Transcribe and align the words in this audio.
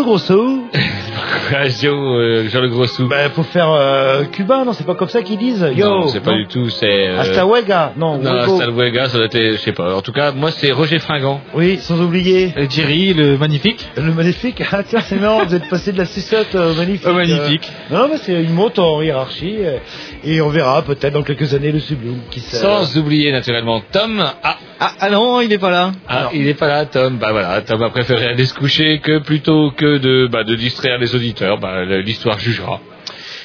Le 0.00 0.04
Grosso 0.04 0.64
Joe, 1.82 1.92
euh, 1.92 2.48
Jean 2.48 2.60
le 2.62 2.68
Gros 2.68 2.86
Sou. 2.86 3.06
Bah, 3.06 3.28
faut 3.34 3.42
faire 3.42 3.70
euh, 3.70 4.24
cubain, 4.24 4.64
non 4.64 4.72
C'est 4.72 4.86
pas 4.86 4.94
comme 4.94 5.10
ça 5.10 5.20
qu'ils 5.22 5.36
disent 5.36 5.66
Yo 5.76 5.84
non, 5.86 6.06
c'est 6.08 6.20
pas 6.20 6.32
du 6.32 6.46
tout, 6.46 6.70
c'est... 6.70 7.08
euh, 7.08 7.20
Hasta 7.20 7.44
Huega 7.44 7.92
Non, 7.98 8.16
Non. 8.16 8.30
Hasta 8.30 8.66
Luego, 8.68 9.04
ça 9.04 9.18
doit 9.18 9.26
être, 9.26 9.36
je 9.52 9.56
sais 9.58 9.72
pas. 9.72 9.94
En 9.94 10.00
tout 10.00 10.12
cas, 10.12 10.32
moi, 10.32 10.52
c'est 10.52 10.70
Roger 10.72 11.00
Fringant. 11.00 11.42
Oui, 11.54 11.76
sans 11.80 12.00
oublier 12.00 12.54
Euh, 12.56 12.66
Jerry, 12.70 13.12
le 13.12 13.36
magnifique. 13.36 13.86
le 13.96 14.10
magnifique. 14.14 14.62
Ah 14.72 14.82
tiens, 14.84 15.00
c'est 15.00 15.20
marrant, 15.20 15.44
vous 15.44 15.54
êtes 15.54 15.68
passé 15.68 15.92
de 15.92 15.98
la 15.98 16.06
sucette 16.06 16.54
au 16.54 16.72
magnifique. 16.74 17.06
Au 17.06 17.12
magnifique. 17.12 17.70
Euh, 17.90 17.94
non, 17.98 18.08
mais 18.10 18.16
c'est 18.18 18.32
une 18.42 18.54
monte 18.54 18.78
en 18.78 19.02
hiérarchie. 19.02 19.56
euh, 19.60 19.76
et 20.24 20.40
on 20.40 20.48
verra 20.48 20.80
peut-être 20.82 21.12
dans 21.12 21.22
quelques 21.22 21.52
années 21.52 21.72
le 21.72 21.80
sublime 21.80 22.20
qui 22.30 22.40
sait. 22.40 22.56
Sans 22.56 22.96
oublier, 22.96 23.32
naturellement, 23.32 23.82
Tom. 23.92 24.24
Ah, 24.42 24.56
Ah, 24.82 24.92
ah 24.98 25.10
non, 25.10 25.40
il 25.42 25.52
est 25.52 25.58
pas 25.58 25.70
là. 25.70 25.92
ah, 26.08 26.30
il 26.32 26.46
est 26.48 26.54
pas 26.54 26.68
là, 26.68 26.86
Tom. 26.86 27.18
Bah 27.18 27.32
voilà, 27.32 27.60
Tom 27.60 27.82
a 27.82 27.90
préféré 27.90 28.26
aller 28.28 28.46
se 28.46 28.54
coucher 28.54 28.98
que 29.00 29.18
plutôt 29.18 29.70
que 29.72 29.98
de, 29.98 30.26
bah, 30.26 30.42
de 30.42 30.54
distraire 30.54 30.98
les 30.98 31.14
auditeurs. 31.14 31.58
Bah, 31.58 31.84
l'histoire 31.84 32.38
jugera. 32.38 32.80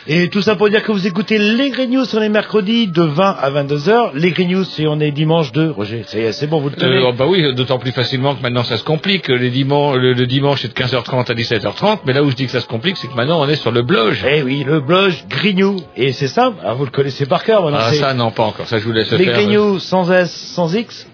Et 0.08 0.30
tout 0.30 0.44
ça 0.44 0.56
pour 0.56 0.70
dire 0.70 0.84
que 0.84 0.92
vous 0.92 1.08
écoutez 1.08 1.40
les 1.40 1.72
Grey 1.72 1.88
News 1.88 2.06
sur 2.06 2.20
les 2.20 2.30
mercredis 2.30 2.88
de 2.88 3.02
20 3.02 3.38
à 3.42 3.50
22h. 3.50 4.12
Les 4.14 4.32
Grey 4.32 4.46
News, 4.46 4.64
si 4.64 4.86
on 4.88 5.00
est 5.00 5.10
dimanche 5.12 5.52
de 5.52 5.68
Roger. 5.68 6.04
C'est 6.06 6.32
c'est 6.32 6.46
bon, 6.46 6.60
vous 6.62 6.70
le 6.70 6.76
tenez. 6.76 6.98
Euh, 7.04 7.12
bah 7.12 7.26
oui, 7.28 7.54
d'autant 7.56 7.80
plus 7.80 7.92
facilement 7.92 8.36
que 8.36 8.42
maintenant 8.44 8.64
ça 8.64 8.78
se 8.78 8.84
complique. 8.84 9.28
Les 9.30 9.50
dimanches, 9.50 9.98
le, 9.98 10.14
le 10.14 10.28
dimanche 10.28 10.62
c'est 10.62 10.68
de 10.68 10.74
15h30 10.74 11.32
à 11.32 11.34
17h30, 11.34 12.00
mais 12.06 12.14
là 12.14 12.22
où 12.24 12.30
je 12.30 12.36
dis 12.36 12.46
que 12.46 12.52
ça 12.52 12.62
se 12.62 12.68
complique, 12.68 12.98
c'est 12.98 13.08
que 13.08 13.16
maintenant 13.16 13.42
on 13.42 13.50
est 13.50 13.56
sur 13.56 13.72
le 13.72 13.82
blog. 13.82 14.16
Eh 14.30 14.44
oui, 14.44 14.64
le 14.64 14.80
blog 14.80 15.12
Grignou. 15.28 15.78
Et 15.98 16.14
c'est 16.14 16.28
simple, 16.28 16.58
ah, 16.64 16.74
vous 16.76 16.86
le 16.86 16.92
connaissez 16.92 17.26
par 17.26 17.44
cœur. 17.44 17.64
maintenant, 17.64 17.80
Ah 17.82 17.90
c'est 17.90 17.96
ça 17.98 18.14
non 18.14 18.30
pas 18.30 18.44
encore, 18.44 18.68
ça 18.68 18.78
je 18.78 18.84
vous 18.86 18.92
laisse 18.94 19.12
le 19.12 19.18
les 19.18 19.26
faire. 19.26 19.34
Grignou 19.34 19.80
sans 19.80 20.12
S, 20.12 20.32
sans 20.32 20.72
X, 20.76 21.08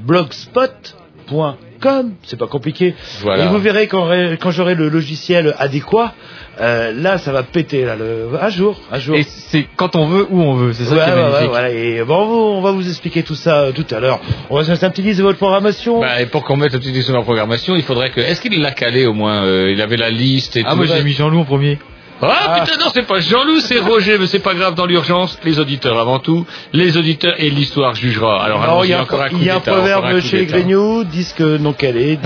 blogspot.com. 0.00 2.12
C'est 2.24 2.38
pas 2.38 2.46
compliqué. 2.46 2.94
Voilà. 3.22 3.44
Et 3.44 3.48
vous 3.48 3.58
verrez 3.58 3.86
quand, 3.88 4.50
j'aurai 4.50 4.74
le 4.74 4.88
logiciel 4.88 5.54
adéquat, 5.58 6.14
euh, 6.60 6.92
là 6.92 7.18
ça 7.18 7.32
va 7.32 7.42
péter, 7.42 7.84
là, 7.84 7.96
le... 7.96 8.28
un 8.40 8.48
jour, 8.50 8.80
un 8.92 8.98
jour. 9.00 9.16
Et 9.16 9.24
c'est 9.24 9.66
quand 9.76 9.96
on 9.96 10.06
veut, 10.06 10.26
où 10.30 10.40
on 10.40 10.54
veut. 10.54 10.72
C'est 10.74 10.84
ça 10.84 10.94
Ouais, 10.94 11.04
qui 11.04 11.10
est 11.10 11.14
ouais, 11.14 11.18
ouais, 11.18 11.24
magnifique. 11.30 11.48
voilà. 11.50 11.70
Et 11.70 12.02
bon, 12.04 12.58
on 12.58 12.60
va 12.60 12.70
vous 12.70 12.86
expliquer 12.86 13.22
tout 13.24 13.34
ça 13.34 13.62
euh, 13.62 13.72
tout 13.72 13.86
à 13.92 13.98
l'heure. 14.00 14.20
On 14.50 14.56
va 14.56 14.64
se 14.64 14.72
faire 14.74 14.88
un 14.88 14.92
petit 14.92 15.02
liste 15.02 15.18
de 15.18 15.24
votre 15.24 15.38
programmation. 15.38 16.00
Bah, 16.00 16.20
et 16.20 16.26
pour 16.26 16.44
qu'on 16.44 16.56
mette 16.56 16.74
un 16.74 16.78
petit 16.78 17.02
sur 17.02 17.14
la 17.16 17.22
programmation, 17.22 17.74
il 17.74 17.82
faudrait 17.82 18.10
que. 18.10 18.20
Est-ce 18.20 18.40
qu'il 18.40 18.60
l'a 18.60 18.70
calé 18.72 19.06
au 19.06 19.14
moins 19.14 19.44
euh, 19.44 19.72
Il 19.72 19.80
avait 19.80 19.96
la 19.96 20.10
liste 20.10 20.56
et 20.56 20.62
Ah, 20.64 20.70
tout. 20.72 20.76
moi 20.76 20.86
j'ai 20.86 21.02
mis 21.02 21.12
Jean-Loup 21.12 21.40
en 21.40 21.44
premier. 21.44 21.78
Ah, 22.22 22.60
putain, 22.64 22.78
non, 22.78 22.90
c'est 22.94 23.06
pas 23.06 23.20
Jean-Loup, 23.20 23.60
c'est 23.60 23.78
Roger, 23.78 24.16
mais 24.18 24.26
c'est 24.26 24.38
pas 24.38 24.54
grave 24.54 24.74
dans 24.74 24.86
l'urgence. 24.86 25.38
Les 25.44 25.58
auditeurs 25.58 25.98
avant 25.98 26.18
tout. 26.20 26.46
Les 26.72 26.96
auditeurs 26.96 27.34
et 27.38 27.50
l'histoire 27.50 27.94
jugera. 27.94 28.42
Alors, 28.44 28.62
Alors, 28.62 28.84
il 28.84 28.90
y 28.90 28.94
a, 28.94 29.02
encore 29.02 29.22
un 29.22 29.28
coup 29.28 29.36
il 29.40 29.44
y 29.44 29.50
a 29.50 29.56
un 29.56 29.58
d'état, 29.58 29.72
encore 29.72 29.84
proverbe 29.84 30.20
chez 30.20 30.38
les 30.38 30.46
d'état. 30.46 30.58
Grignou, 30.60 31.04
disent 31.04 31.32
que 31.32 31.56
non 31.58 31.72
calé. 31.72 32.18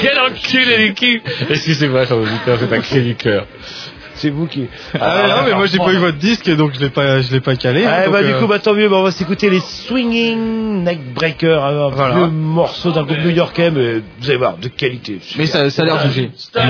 Quel 0.00 0.18
enculé 0.18 0.78
les 0.78 0.94
culs 0.94 1.22
Excusez-moi, 1.50 2.06
chers 2.06 2.16
auditeurs, 2.18 2.58
c'est 2.60 2.74
un 2.74 2.80
cri 2.80 3.02
du 3.02 3.14
cœur. 3.14 3.46
C'est 4.14 4.30
vous 4.30 4.46
qui. 4.46 4.66
Ah, 5.00 5.26
non, 5.28 5.42
mais 5.46 5.54
moi 5.54 5.66
j'ai 5.66 5.78
pas 5.78 5.92
eu 5.92 5.96
votre 5.96 6.18
disque 6.18 6.48
donc 6.54 6.74
je 6.74 6.80
l'ai 6.80 6.90
pas, 6.90 7.22
je 7.22 7.32
l'ai 7.32 7.40
pas 7.40 7.56
calé. 7.56 7.84
hein, 7.86 8.04
donc, 8.04 8.12
bah, 8.12 8.22
du 8.22 8.32
euh, 8.32 8.38
coup, 8.38 8.46
bah, 8.46 8.58
tant 8.58 8.74
mieux, 8.74 8.88
bah, 8.88 8.96
on 8.98 9.02
va 9.02 9.10
s'écouter 9.10 9.48
les 9.50 9.60
Swinging 9.60 10.84
Neckbreaker, 10.84 11.64
un 11.64 11.88
Voilà. 11.88 12.14
vieux 12.14 12.26
morceau 12.28 12.92
d'un 12.92 13.02
groupe 13.04 13.18
new-yorkais, 13.18 13.70
mais 13.70 13.94
vous 14.20 14.28
allez 14.28 14.36
voir, 14.36 14.58
de 14.58 14.68
qualité. 14.68 15.18
Mais 15.38 15.46
ça, 15.46 15.68
ça 15.70 15.82
a 15.82 15.84
l'air 15.86 16.00
jugé. 16.06 16.30
Well, 16.54 16.64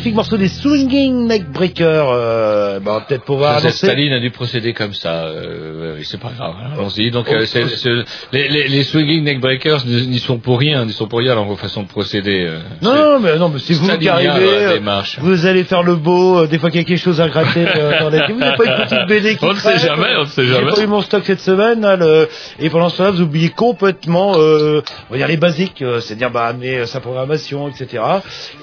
magnifique 0.00 0.16
morceau 0.16 0.38
des 0.38 0.48
Swinging 0.48 1.26
Neckbreakers, 1.26 2.08
euh, 2.08 2.80
bah, 2.80 3.04
peut-être 3.06 3.24
pouvoir 3.24 3.54
Joseph 3.54 3.64
annoncer. 3.64 3.86
Staline 3.86 4.12
a 4.14 4.20
dû 4.20 4.30
procéder 4.30 4.72
comme 4.72 4.94
ça. 4.94 5.26
Euh, 5.26 5.69
oui, 6.00 6.06
c'est 6.10 6.20
pas 6.20 6.32
grave. 6.36 6.54
hein, 6.60 6.70
Allons-y. 6.74 7.10
Donc, 7.10 7.28
euh, 7.30 7.44
c'est- 7.46 7.68
c'est- 7.76 8.04
les, 8.32 8.48
les, 8.48 8.68
les 8.68 8.82
swinging 8.82 9.22
neckbreakers 9.22 9.84
n'y 9.86 10.06
n'y 10.08 10.18
sont 10.18 10.38
pour 10.38 10.58
rien, 10.58 10.84
n'y 10.84 10.92
sont 10.92 11.06
pour 11.06 11.18
rien 11.20 11.34
dans 11.34 11.44
vos 11.44 11.56
façons 11.56 11.82
de 11.82 11.88
procéder. 11.88 12.46
euh, 12.48 12.58
Non, 12.82 12.94
non, 12.94 13.20
mais 13.20 13.36
non, 13.38 13.48
mais 13.50 13.58
c'est 13.58 13.74
vous 13.74 13.86
qui 13.98 14.08
arrivez. 14.08 14.26
la 14.28 14.36
euh. 14.36 14.80
Vous 15.20 15.46
allez 15.46 15.64
faire 15.64 15.82
le 15.82 15.94
beau, 15.96 16.38
euh, 16.40 16.46
des 16.46 16.58
fois 16.58 16.70
qu'il 16.70 16.80
y 16.80 16.84
a 16.84 16.86
quelque 16.86 16.98
chose 17.02 17.20
à 17.20 17.28
gratter 17.28 17.66
euh, 17.76 18.00
dans 18.00 18.08
les... 18.10 18.20
Vous 18.32 18.38
n'avez 18.38 18.56
pas 18.56 18.64
une 18.64 18.84
petite 18.86 19.06
BD 19.08 19.36
qui 19.36 19.44
On 19.44 19.52
ne 19.52 19.58
sait 19.58 19.78
jamais, 19.78 20.16
on 20.18 20.22
ne 20.22 20.26
sait 20.26 20.44
J'ai 20.46 20.52
jamais. 20.54 20.72
pas 20.72 20.80
eu 20.82 20.86
mon 20.86 21.00
stock 21.02 21.22
cette 21.24 21.40
semaine, 21.40 21.80
là, 21.82 21.96
le- 21.96 22.28
et 22.58 22.70
pendant 22.70 22.88
ce 22.88 22.96
temps-là, 22.98 23.10
vous 23.10 23.22
oubliez 23.22 23.50
complètement, 23.50 24.34
euh, 24.38 24.80
on 25.08 25.12
va 25.12 25.18
dire 25.18 25.28
les 25.28 25.36
basiques, 25.36 25.82
euh, 25.82 26.00
c'est-à-dire 26.00 26.30
bah, 26.30 26.46
amener 26.46 26.86
sa 26.86 27.00
programmation, 27.00 27.68
etc. 27.68 28.02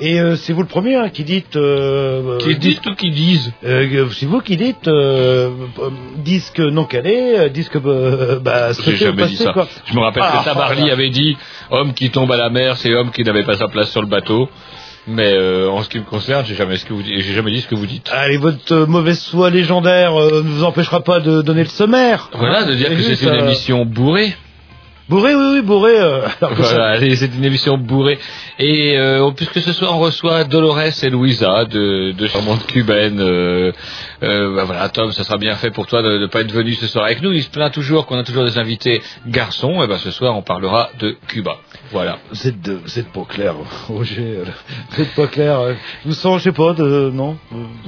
Et 0.01 0.19
euh, 0.19 0.35
c'est 0.35 0.53
vous 0.53 0.61
le 0.61 0.67
premier 0.67 0.95
hein, 0.95 1.09
qui 1.09 1.23
dites, 1.23 1.55
euh, 1.55 2.37
Qui 2.39 2.55
disent 2.57 2.79
ou 2.87 2.95
qui 2.95 3.11
disent? 3.11 3.51
Euh, 3.65 4.07
c'est 4.11 4.25
vous 4.25 4.41
qui 4.41 4.57
dites 4.57 4.89
disque 6.23 6.59
non 6.59 6.85
calé, 6.85 7.26
euh, 7.35 7.49
disque 7.49 7.77
euh, 7.77 8.39
bah, 8.39 8.71
dit 8.73 9.35
ça. 9.35 9.53
quoi. 9.53 9.67
Je 9.85 9.93
me 9.93 9.99
rappelle 9.99 10.23
Ah, 10.25 10.39
que 10.39 10.45
Tabarly 10.45 10.89
ah, 10.89 10.93
avait 10.93 11.09
dit 11.09 11.37
homme 11.71 11.93
qui 11.93 12.09
tombe 12.09 12.31
à 12.31 12.37
la 12.37 12.49
mer, 12.49 12.77
c'est 12.77 12.93
homme 12.93 13.11
qui 13.11 13.23
n'avait 13.23 13.43
pas 13.43 13.55
sa 13.57 13.67
place 13.67 13.91
sur 13.91 14.01
le 14.01 14.07
bateau. 14.07 14.49
Mais 15.07 15.33
euh, 15.33 15.69
en 15.69 15.83
ce 15.83 15.89
qui 15.89 15.99
me 15.99 16.03
concerne, 16.03 16.45
j'ai 16.45 16.55
jamais, 16.55 16.75
ce 16.75 16.85
que 16.85 16.93
vous, 16.93 17.01
j'ai 17.01 17.21
jamais 17.21 17.51
dit 17.51 17.61
ce 17.61 17.67
que 17.67 17.75
vous 17.75 17.85
dites. 17.85 18.09
Allez, 18.13 18.35
votre 18.35 18.73
euh, 18.73 18.85
mauvaise 18.85 19.25
foi 19.29 19.49
légendaire 19.49 20.19
euh, 20.19 20.43
ne 20.43 20.49
vous 20.49 20.65
empêchera 20.65 20.99
pas 20.99 21.21
de 21.21 21.41
donner 21.41 21.63
le 21.63 21.69
sommaire. 21.69 22.29
Voilà, 22.33 22.65
de 22.65 22.73
dire 22.73 22.89
que 22.89 23.01
c'est 23.01 23.25
une 23.25 23.35
émission 23.35 23.85
bourrée. 23.85 24.35
Bourré, 25.09 25.33
oui, 25.35 25.45
oui, 25.53 25.61
bourré. 25.61 25.99
euh, 25.99 26.21
Voilà, 26.57 26.99
c'est 27.15 27.33
une 27.33 27.45
émission 27.45 27.77
bourrée. 27.77 28.19
Et 28.59 28.97
euh, 28.97 29.31
puisque 29.31 29.61
ce 29.61 29.71
soir 29.71 29.95
on 29.95 29.99
reçoit 29.99 30.43
Dolores 30.43 30.79
et 31.03 31.09
Louisa, 31.09 31.63
de, 31.65 32.11
de 32.11 32.27
charmantes 32.27 32.65
cubaines, 32.67 33.19
euh, 33.21 33.71
euh, 34.23 34.53
bah 34.55 34.65
voilà, 34.65 34.89
Tom, 34.89 35.11
ça 35.13 35.23
sera 35.23 35.37
bien 35.37 35.55
fait 35.55 35.71
pour 35.71 35.87
toi 35.87 36.01
de 36.01 36.17
ne 36.17 36.25
pas 36.27 36.41
être 36.41 36.51
venu 36.51 36.73
ce 36.73 36.87
soir 36.87 37.05
avec 37.05 37.21
nous. 37.21 37.31
Il 37.31 37.41
se 37.41 37.49
plaint 37.49 37.71
toujours 37.73 38.05
qu'on 38.05 38.17
a 38.17 38.23
toujours 38.23 38.43
des 38.43 38.57
invités 38.57 39.01
garçons. 39.27 39.81
Et 39.81 39.87
ben 39.87 39.97
ce 39.97 40.11
soir 40.11 40.35
on 40.35 40.41
parlera 40.41 40.89
de 40.99 41.15
Cuba. 41.27 41.57
Voilà. 41.91 42.17
Vous 42.31 42.47
êtes, 42.47 42.61
de, 42.61 42.73
vous 42.83 42.99
êtes 42.99 43.11
pas 43.13 43.23
clair, 43.29 43.53
Roger. 43.87 44.21
euh, 44.39 44.43
Vous 44.91 45.01
êtes 45.03 45.15
pas 45.15 45.27
clair. 45.27 45.59
vous 46.03 46.11
sens, 46.13 46.39
je 46.39 46.45
sais 46.45 46.51
pas, 46.51 46.73
de, 46.73 47.11
non? 47.13 47.37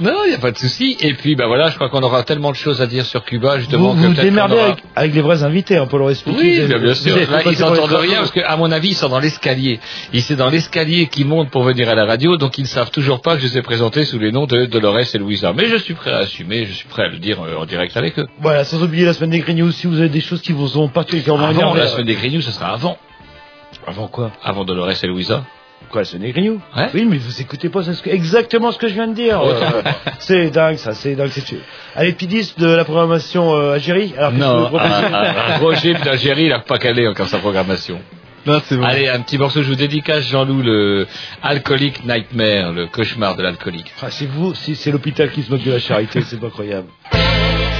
Non, 0.00 0.14
il 0.24 0.30
n'y 0.30 0.34
a 0.36 0.38
pas 0.38 0.52
de 0.52 0.56
souci. 0.58 0.96
Et 1.00 1.12
puis 1.12 1.36
bah 1.36 1.46
voilà, 1.48 1.68
je 1.68 1.74
crois 1.74 1.90
qu'on 1.90 2.02
aura 2.02 2.22
tellement 2.22 2.50
de 2.50 2.56
choses 2.56 2.80
à 2.80 2.86
dire 2.86 3.04
sur 3.04 3.24
Cuba 3.24 3.58
justement 3.58 3.92
Vous 3.92 4.02
que 4.02 4.06
vous 4.08 4.22
démerdez 4.22 4.54
aura- 4.54 4.64
avec, 4.64 4.78
avec 4.96 5.14
les 5.14 5.20
vrais 5.20 5.42
invités, 5.42 5.76
hein, 5.76 5.86
pour 5.86 5.98
leur 5.98 6.08
expliquer. 6.10 6.38
Oui, 6.40 6.66
bien, 6.66 6.78
vous 6.78 7.09
sûr. 7.12 7.30
Là, 7.30 7.42
ils 7.44 7.58
n'entendent 7.58 7.92
rien 7.92 8.18
parce 8.18 8.32
qu'à 8.32 8.56
mon 8.56 8.70
avis, 8.70 8.88
ils 8.90 8.94
sont 8.94 9.08
dans 9.08 9.18
l'escalier. 9.18 9.80
Et 10.12 10.20
c'est 10.20 10.36
dans 10.36 10.50
l'escalier 10.50 11.06
qu'ils 11.06 11.26
montent 11.26 11.50
pour 11.50 11.62
venir 11.62 11.88
à 11.88 11.94
la 11.94 12.04
radio, 12.04 12.36
donc 12.36 12.58
ils 12.58 12.62
ne 12.62 12.66
savent 12.68 12.90
toujours 12.90 13.20
pas 13.20 13.34
que 13.34 13.42
je 13.42 13.46
les 13.46 13.58
ai 13.58 13.62
présentés 13.62 14.04
sous 14.04 14.18
les 14.18 14.32
noms 14.32 14.46
de 14.46 14.66
Dolores 14.66 15.14
et 15.14 15.18
Louisa. 15.18 15.52
Mais 15.52 15.66
je 15.66 15.76
suis 15.76 15.94
prêt 15.94 16.12
à 16.12 16.18
assumer, 16.18 16.66
je 16.66 16.72
suis 16.72 16.88
prêt 16.88 17.04
à 17.04 17.08
le 17.08 17.18
dire 17.18 17.40
euh, 17.42 17.56
en 17.56 17.66
direct 17.66 17.96
avec 17.96 18.18
eux. 18.18 18.26
Voilà, 18.40 18.64
sans 18.64 18.82
oublier 18.82 19.04
la 19.04 19.12
semaine 19.12 19.30
des 19.30 19.40
Grignoux, 19.40 19.70
si 19.72 19.86
vous 19.86 19.98
avez 19.98 20.08
des 20.08 20.20
choses 20.20 20.40
qui 20.40 20.52
vous 20.52 20.78
ont 20.78 20.88
particulièrement 20.88 21.46
Avant 21.46 21.74
la 21.74 21.86
semaine 21.86 22.06
des 22.06 22.14
Grignoux, 22.14 22.40
ce 22.42 22.52
sera 22.52 22.72
avant. 22.72 22.98
Avant 23.86 24.08
quoi? 24.08 24.30
Avant 24.42 24.64
Dolores 24.64 25.02
et 25.02 25.06
Louisa. 25.06 25.44
Quoi, 25.88 26.02
des 26.18 26.30
Grignoux 26.30 26.60
Ouais. 26.76 26.88
Oui, 26.94 27.04
mais 27.04 27.18
vous 27.18 27.40
écoutez 27.40 27.68
pas 27.68 27.82
c'est 27.82 27.94
ce 27.94 28.02
que- 28.02 28.10
exactement 28.10 28.70
ce 28.70 28.78
que 28.78 28.86
je 28.88 28.94
viens 28.94 29.08
de 29.08 29.14
dire. 29.14 29.40
Euh, 29.40 29.82
c'est 30.20 30.50
dingue, 30.50 30.76
ça, 30.76 30.94
c'est 30.94 31.14
dingue. 31.16 31.30
c'est- 31.30 31.56
Allez, 31.96 32.12
disque 32.12 32.58
de 32.58 32.68
la 32.68 32.84
programmation 32.84 33.54
euh, 33.56 33.72
Algérie. 33.74 34.14
Alors, 34.16 34.32
Non, 34.32 34.70
ah, 34.78 35.58
Roger 35.60 35.94
d'Algérie, 35.94 36.44
il 36.44 36.48
n'a 36.50 36.60
pas 36.60 36.78
calé 36.78 37.08
encore 37.08 37.28
sa 37.28 37.38
programmation. 37.38 37.98
Là, 38.46 38.60
c'est 38.64 38.76
bon. 38.76 38.84
Allez, 38.84 39.08
un 39.08 39.20
petit 39.20 39.36
morceau, 39.36 39.62
je 39.62 39.68
vous 39.68 39.74
dédicace, 39.74 40.24
Jean-Loup, 40.28 40.62
le 40.62 41.06
Alcoolic 41.42 42.04
Nightmare, 42.06 42.72
le 42.72 42.86
cauchemar 42.86 43.36
de 43.36 43.42
l'alcoolique. 43.42 43.92
Ah, 44.00 44.10
c'est 44.10 44.26
vous, 44.26 44.54
si 44.54 44.76
c'est 44.76 44.90
l'hôpital 44.92 45.30
qui 45.30 45.42
se 45.42 45.50
moque 45.50 45.64
de 45.64 45.72
la 45.72 45.78
charité, 45.80 46.22
c'est 46.22 46.40
pas 46.40 46.50
croyable. 46.50 46.86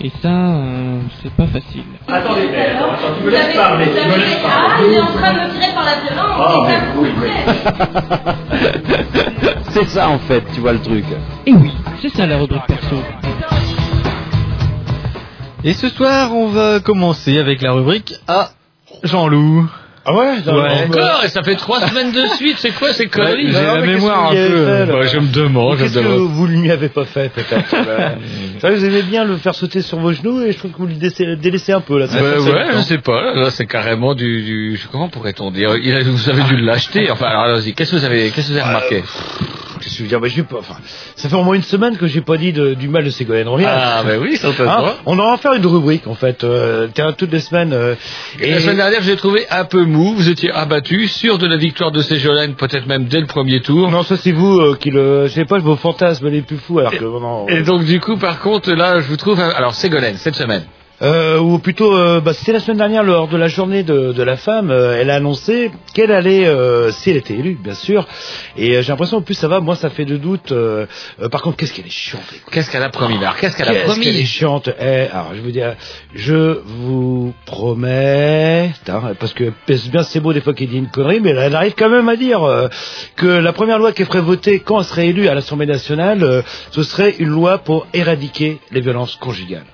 Et 0.00 0.10
ça, 0.20 0.28
euh, 0.28 0.98
c'est 1.22 1.32
pas 1.32 1.46
facile. 1.46 1.84
Attendez, 2.08 2.48
attends, 2.56 2.90
attends, 2.92 3.14
tu 3.16 3.24
me 3.24 3.24
Vous 3.24 3.30
laisses 3.30 3.54
parler, 3.56 3.84
vous 3.86 3.90
tu 3.92 3.96
me 3.96 4.12
avez- 4.12 4.20
laisses 4.22 4.38
Ah, 4.44 4.48
parler. 4.68 4.86
il 4.88 4.94
est 4.94 5.00
en 5.00 5.06
train 5.06 5.32
de 5.32 5.38
me 5.38 5.50
tirer 5.52 5.72
par 5.74 5.84
la 5.84 5.94
violence. 6.00 6.36
Ah, 6.36 6.56
c'est 6.66 6.72
mais 6.72 6.78
ça, 6.80 6.84
oui, 6.98 7.08
oui. 7.22 7.30
C'est 9.70 9.88
ça 9.88 10.08
en 10.08 10.18
fait, 10.18 10.42
tu 10.52 10.60
vois 10.60 10.72
le 10.72 10.80
truc. 10.80 11.04
Et 11.46 11.52
oui, 11.52 11.72
c'est 12.02 12.10
ça 12.10 12.26
la 12.26 12.38
rubrique 12.38 12.66
perso. 12.66 12.96
Et 15.62 15.72
ce 15.72 15.88
soir, 15.88 16.34
on 16.34 16.48
va 16.48 16.80
commencer 16.80 17.38
avec 17.38 17.62
la 17.62 17.72
rubrique 17.72 18.14
à 18.28 18.50
Jean-Loup. 19.04 19.66
Ah 20.06 20.12
ouais, 20.14 20.34
Ouais. 20.46 20.84
Encore, 20.86 21.24
et 21.24 21.28
ça 21.28 21.42
fait 21.42 21.54
trois 21.56 21.80
semaines 21.80 22.12
de 22.12 22.26
suite, 22.36 22.56
c'est 22.58 22.72
quoi 22.72 22.92
ces 22.92 23.06
conneries 23.06 23.50
J'ai 23.52 23.62
non, 23.64 23.74
la 23.76 23.80
mémoire 23.86 24.26
un 24.26 24.34
peu, 24.34 24.66
fait, 24.66 24.84
là 24.86 24.94
Ouais, 24.98 25.08
Je 25.08 25.18
me 25.18 25.32
demande, 25.32 25.78
je 25.78 25.84
me 25.84 25.88
Qu'est-ce 25.88 25.98
que 25.98 26.04
demande. 26.04 26.28
vous 26.32 26.46
ne 26.46 26.60
lui 26.60 26.70
avez 26.70 26.90
pas 26.90 27.06
fait, 27.06 27.30
peut-être 27.32 27.74
Vous 28.62 28.84
aimez 28.84 29.02
bien 29.02 29.24
le 29.24 29.36
faire 29.36 29.54
sauter 29.54 29.82
sur 29.82 29.98
vos 29.98 30.12
genoux 30.12 30.42
et 30.42 30.52
je 30.52 30.58
trouve 30.58 30.72
que 30.72 30.78
vous 30.78 30.86
le 30.86 31.36
délaissez, 31.36 31.72
un 31.72 31.80
peu 31.80 31.98
là. 31.98 32.06
fait 32.08 32.20
ouais, 32.20 32.66
je 32.74 32.80
sais 32.80 32.98
pas. 32.98 33.34
Là, 33.34 33.50
c'est 33.50 33.66
carrément 33.66 34.14
du, 34.14 34.42
du. 34.42 34.80
Comment 34.90 35.08
pourrait-on 35.08 35.50
dire? 35.50 35.76
Il 35.76 35.94
a- 35.94 36.02
Vous 36.02 36.28
avez 36.28 36.42
dû 36.44 36.56
l'acheter. 36.56 37.10
Enfin, 37.10 37.26
alors 37.26 37.44
allez-y. 37.44 37.74
Qu'est-ce 37.74 37.92
que 37.92 37.96
vous 37.96 38.04
avez, 38.04 38.30
qu'est-ce 38.30 38.48
que 38.48 38.52
vous 38.52 38.58
avez 38.58 38.68
remarqué? 38.68 39.02
Je 39.96 40.02
veux 40.02 40.08
dire 40.08 40.20
Bah, 40.20 40.28
pas- 40.48 40.58
enfin, 40.58 40.76
Ça 41.16 41.28
fait 41.28 41.36
au 41.36 41.42
moins 41.42 41.54
une 41.54 41.62
semaine 41.62 41.96
que 41.96 42.06
j'ai 42.06 42.20
pas 42.20 42.36
dit 42.36 42.52
de- 42.52 42.74
du 42.74 42.88
mal 42.88 43.04
de 43.04 43.10
Ségolène 43.10 43.48
Royal. 43.48 43.70
Ah, 43.74 44.02
ben 44.06 44.20
oui, 44.20 44.32
Hein 44.34 44.38
certainement. 44.40 44.92
on 45.06 45.16
va 45.16 45.24
en 45.24 45.36
faire 45.36 45.54
une 45.54 45.66
rubrique 45.66 46.06
en 46.06 46.14
fait, 46.14 46.44
euh, 46.44 46.88
toutes 47.16 47.32
les 47.32 47.40
semaines. 47.40 47.72
euh, 47.72 47.94
Et 48.40 48.50
la 48.50 48.60
semaine 48.60 48.76
dernière, 48.76 49.02
je 49.02 49.10
l'ai 49.10 49.16
trouvé 49.16 49.46
un 49.50 49.64
peu 49.64 49.84
mou. 49.84 50.14
Vous 50.16 50.28
étiez 50.28 50.50
abattu, 50.50 51.08
sûr 51.08 51.38
de 51.38 51.46
la 51.46 51.56
victoire 51.56 51.92
de 51.92 52.00
Ségolène, 52.02 52.54
peut-être 52.54 52.86
même 52.86 53.04
dès 53.04 53.20
le 53.20 53.26
premier 53.26 53.60
tour. 53.60 53.90
Non, 53.90 54.02
ça 54.02 54.16
c'est 54.16 54.32
vous 54.32 54.58
euh, 54.60 54.76
qui 54.78 54.90
le. 54.90 55.26
Je 55.26 55.32
sais 55.32 55.44
pas, 55.44 55.58
vos 55.58 55.76
fantasmes 55.76 56.28
les 56.28 56.42
plus 56.42 56.56
fous 56.58 56.78
alors 56.80 56.92
que. 56.92 57.04
non, 57.04 57.46
Et 57.48 57.62
donc, 57.62 57.84
du 57.84 58.00
coup, 58.00 58.16
par 58.16 58.40
contre, 58.40 58.72
là, 58.72 59.00
je 59.00 59.06
vous 59.06 59.16
trouve. 59.16 59.40
un- 59.40 59.50
Alors, 59.50 59.74
Ségolène, 59.74 60.16
cette 60.16 60.34
semaine. 60.36 60.64
Euh, 61.02 61.38
ou 61.40 61.58
plutôt, 61.58 61.96
euh, 61.96 62.20
bah, 62.20 62.32
c'était 62.32 62.52
la 62.52 62.60
semaine 62.60 62.76
dernière 62.78 63.02
lors 63.02 63.26
de 63.26 63.36
la 63.36 63.48
journée 63.48 63.82
de, 63.82 64.12
de 64.12 64.22
la 64.22 64.36
femme, 64.36 64.70
euh, 64.70 64.96
elle 64.98 65.10
a 65.10 65.16
annoncé 65.16 65.72
qu'elle 65.92 66.12
allait, 66.12 66.46
euh, 66.46 66.92
si 66.92 67.10
elle 67.10 67.16
était 67.16 67.34
élue, 67.34 67.58
bien 67.60 67.74
sûr. 67.74 68.06
Et 68.56 68.76
euh, 68.76 68.82
j'ai 68.82 68.88
l'impression, 68.92 69.16
en 69.18 69.22
plus 69.22 69.34
ça 69.34 69.48
va, 69.48 69.58
moi 69.60 69.74
ça 69.74 69.90
fait 69.90 70.04
de 70.04 70.16
doute. 70.16 70.52
euh, 70.52 70.86
euh, 71.20 71.28
par 71.28 71.42
contre, 71.42 71.56
qu'est-ce 71.56 71.74
qu'elle 71.74 71.86
est 71.86 71.90
chiante. 71.90 72.22
Qu'est-ce 72.52 72.70
qu'elle 72.70 72.82
a 72.82 72.90
promis, 72.90 73.18
là 73.18 73.34
Qu'est-ce 73.40 73.56
qu'elle 73.56 73.68
a 73.68 73.72
Qu'est-ce 73.74 74.00
qu'elle 74.00 74.16
est 74.16 74.24
chiante. 74.24 74.70
Eh, 74.80 74.84
alors, 75.12 75.32
je 75.34 75.40
veux 75.40 75.50
dire, 75.52 75.74
je 76.14 76.60
vous 76.64 77.34
promets, 77.44 78.70
hein, 78.88 79.14
parce 79.18 79.34
que 79.34 79.52
pèse 79.66 79.88
bien 79.90 80.04
c'est 80.04 80.20
beau 80.20 80.32
des 80.32 80.40
fois 80.40 80.54
qu'il 80.54 80.68
dit 80.70 80.78
une 80.78 80.90
connerie, 80.90 81.20
mais 81.20 81.30
elle 81.30 81.56
arrive 81.56 81.74
quand 81.76 81.90
même 81.90 82.08
à 82.08 82.16
dire 82.16 82.44
euh, 82.44 82.68
que 83.16 83.26
la 83.26 83.52
première 83.52 83.78
loi 83.80 83.92
qu'elle 83.92 84.06
ferait 84.06 84.20
voter 84.20 84.60
quand 84.60 84.78
elle 84.78 84.86
serait 84.86 85.08
élue 85.08 85.26
à 85.28 85.34
l'Assemblée 85.34 85.66
nationale, 85.66 86.44
ce 86.70 86.82
serait 86.84 87.16
une 87.18 87.28
loi 87.30 87.58
pour 87.58 87.88
éradiquer 87.92 88.58
les 88.70 88.80
violences 88.80 89.16
conjugales. 89.16 89.64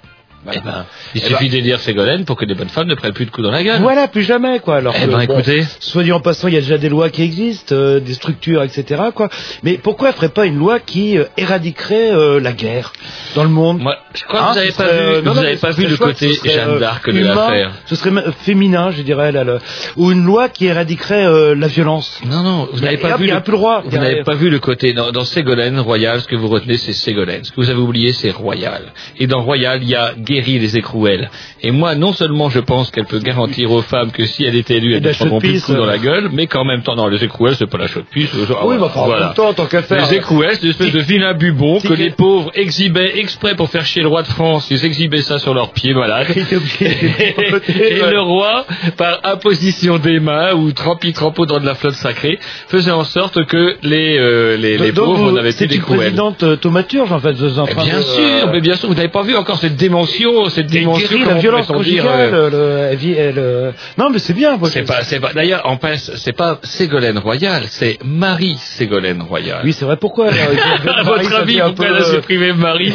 Eh 0.52 0.59
ben, 0.61 0.87
il 1.14 1.20
Eh 1.23 1.26
suffit 1.28 1.49
d'élire 1.50 1.80
Ségolène 1.80 2.25
pour 2.25 2.37
que 2.37 2.44
des 2.47 2.54
bonnes 2.54 2.68
femmes 2.70 2.88
ne 2.88 2.94
prennent 2.94 3.12
plus 3.12 3.26
de 3.26 3.30
coups 3.30 3.44
dans 3.47 3.50
la 3.52 3.62
gueule. 3.62 3.80
Voilà, 3.82 4.09
plus 4.09 4.23
jamais, 4.23 4.59
quoi. 4.61 4.76
Alors 4.76 4.94
Eh 4.97 5.02
que, 5.04 5.11
ben, 5.11 5.26
bon, 5.26 5.35
écoutez. 5.38 5.64
soit 5.80 6.02
dit 6.02 6.12
en 6.12 6.20
passant, 6.20 6.49
il 6.49 6.54
y 6.54 6.56
a 6.56 6.61
déjà 6.61 6.78
des 6.78 6.88
lois 6.88 7.11
qui 7.11 7.23
existent, 7.23 7.75
euh, 7.75 8.00
des 8.00 8.14
structures, 8.14 8.62
etc., 8.62 9.02
quoi. 9.14 9.28
Mais 9.62 9.75
pourquoi 9.78 10.09
elle 10.09 10.14
ferait 10.14 10.30
pas 10.30 10.47
une 10.47 10.56
loi 10.59 10.80
qui 10.80 11.18
euh, 11.18 11.25
éradiquerait 11.37 12.11
euh, 12.12 12.40
la 12.40 12.52
guerre 12.52 12.92
dans 13.35 13.42
le 13.44 13.50
monde? 13.50 13.80
Moi, 13.80 13.97
je 14.14 14.25
crois 14.25 14.40
Hein, 14.40 14.44
que 14.47 14.49
vous 14.50 14.54
n'avez 14.61 14.73
pas 14.73 14.85
serait, 14.85 14.97
vu, 15.20 15.23
non, 15.25 15.32
vous 15.35 15.42
non, 15.42 15.56
pas 15.61 15.70
vu 15.73 15.87
le 15.87 15.97
côté 15.99 16.30
Jeanne 16.44 16.78
d'Arc 16.78 17.11
de 17.11 17.18
l'affaire. 17.25 17.73
Ce 17.87 17.94
serait 17.94 18.11
féminin, 18.42 18.90
je 18.92 19.02
dirais, 19.02 19.32
là, 19.32 19.44
le- 19.44 19.59
ou 19.97 20.11
une 20.11 20.25
loi 20.25 20.49
qui 20.49 20.66
éradiquerait 20.66 21.54
la 21.54 21.66
violence. 21.66 22.20
Non, 22.25 22.42
non, 22.42 22.68
vous 22.73 22.80
n'avez 22.80 22.97
pas 22.97 23.16
vu. 23.16 23.26
le- 23.26 23.40
plus 23.40 23.52
le 23.52 23.59
droit. 23.59 23.82
Il 23.85 23.90
Vous 23.90 23.99
n'avez 23.99 24.23
pas 24.25 24.35
vu 24.35 24.49
le 24.49 24.59
côté 24.59 24.92
dans, 24.94 25.11
dans 25.12 25.25
Ségolène 25.25 25.78
Royal. 25.80 26.20
Ce 26.23 26.26
que 26.26 26.37
vous 26.37 26.49
retenez, 26.49 26.76
c'est 26.78 26.92
Ségolène. 26.94 27.44
Ce 27.44 27.50
que 27.50 27.56
vous 27.56 27.68
avez 27.70 27.78
oublié, 27.80 28.12
c'est 28.12 28.30
Royal. 28.30 28.92
Et 29.18 29.26
dans 29.26 29.42
Royal, 29.42 29.82
il 29.82 29.88
y 29.88 29.94
a 29.94 30.12
guéri 30.30 30.58
les 30.58 30.76
écrouelles. 30.76 31.30
Et 31.62 31.70
moi, 31.70 31.94
non 31.94 32.12
seulement 32.12 32.49
je 32.50 32.60
pense 32.60 32.90
qu'elle 32.90 33.06
peut 33.06 33.18
garantir 33.18 33.70
aux 33.72 33.82
femmes 33.82 34.10
que 34.12 34.25
si 34.26 34.44
elle 34.44 34.56
est 34.56 34.70
élue, 34.70 34.94
elles 34.94 35.02
ne 35.02 35.12
prendront 35.12 35.40
plus 35.40 35.54
de 35.54 35.60
coups 35.60 35.78
dans 35.78 35.84
euh. 35.84 35.96
la 35.96 35.99
gueule, 35.99 36.30
mais 36.32 36.46
qu'en 36.46 36.64
même 36.64 36.82
temps, 36.82 36.94
dans 36.94 37.08
les 37.08 37.22
écrouelles, 37.25 37.56
c'est 37.56 37.66
pas 37.66 37.78
la 37.78 37.88
chaude 37.88 38.04
pisse. 38.10 38.30
oui, 38.34 38.76
bah, 38.78 38.90
même 39.18 39.34
temps, 39.34 39.52
tant 39.52 39.66
qu'à 39.66 39.82
faire. 39.82 40.08
Les 40.08 40.16
écrouelles, 40.16 40.56
c'est 40.56 40.64
une 40.64 40.70
espèce 40.70 40.92
de 40.92 41.00
vilain 41.00 41.34
bubon 41.34 41.80
que 41.80 41.94
les 41.94 42.10
pauvres 42.10 42.50
exhibaient 42.54 43.18
exprès 43.18 43.54
pour 43.56 43.68
faire 43.68 43.84
chier 43.84 44.02
le 44.02 44.08
roi 44.08 44.22
de 44.22 44.28
France. 44.28 44.70
Ils 44.70 44.84
exhibaient 44.84 45.22
ça 45.22 45.38
sur 45.38 45.54
leurs 45.54 45.72
pieds 45.72 45.92
de- 45.94 46.00
Et 47.90 48.10
le 48.10 48.20
roi, 48.20 48.66
par 48.96 49.20
imposition 49.25 49.99
des 49.99 50.20
mains 50.20 50.54
ou 50.54 50.72
trempi 50.72 51.12
trempeau 51.12 51.46
dans 51.46 51.58
de 51.60 51.66
la 51.66 51.75
flotte 51.75 51.94
sacrée, 51.94 52.38
faisait 52.68 52.90
en 52.90 53.04
sorte 53.04 53.44
que 53.46 53.76
les, 53.82 54.18
euh, 54.18 54.56
les, 54.56 54.92
pauvres 54.92 55.32
n'avaient 55.32 55.50
plus 55.50 55.58
C'est 55.58 55.64
une 55.66 55.70
d'écrouelles. 55.72 55.99
présidente 56.00 56.42
euh, 56.42 56.56
thaumaturge, 56.56 57.12
en 57.12 57.20
fait, 57.20 57.34
en 57.58 57.64
Eh 57.66 57.70
train 57.72 57.84
bien 57.84 58.02
sûr, 58.02 58.22
euh, 58.22 58.50
mais 58.52 58.60
bien 58.60 58.75
sûr, 58.75 58.88
vous 58.88 58.94
n'avez 58.94 59.08
pas 59.08 59.22
vu 59.22 59.37
encore 59.37 59.58
cette 59.58 59.76
dimension, 60.20 60.48
cette 60.50 60.66
dimension, 60.66 61.08
guérit 61.08 61.24
la 61.24 61.34
violence 61.34 61.66
conjugale. 61.66 62.34
euh, 62.34 62.50
le- 62.92 63.38
euh, 63.38 63.72
Non, 63.98 64.10
mais 64.10 64.18
c'est 64.18 64.32
bien. 64.34 64.58
c'est 64.64 64.82
pas, 64.82 65.02
c'est 65.02 65.20
pas, 65.20 65.32
d'ailleurs, 65.32 65.62
en 65.64 65.76
pince, 65.76 66.10
c'est 66.16 66.32
pas 66.36 66.58
Ségolène 66.62 67.18
Royal, 67.18 67.64
c'est 67.68 67.98
Marie 68.04 68.56
Ségolène 68.58 69.22
Royal. 69.22 69.60
Oui, 69.64 69.72
c'est 69.72 69.84
vrai. 69.84 69.96
Pourquoi 69.96 70.28
alors, 70.32 70.98
à 70.98 71.02
votre 71.02 71.34
avis, 71.34 71.60
a 71.60 71.68
euh, 71.68 72.02
supprimé 72.04 72.52
Marie? 72.52 72.92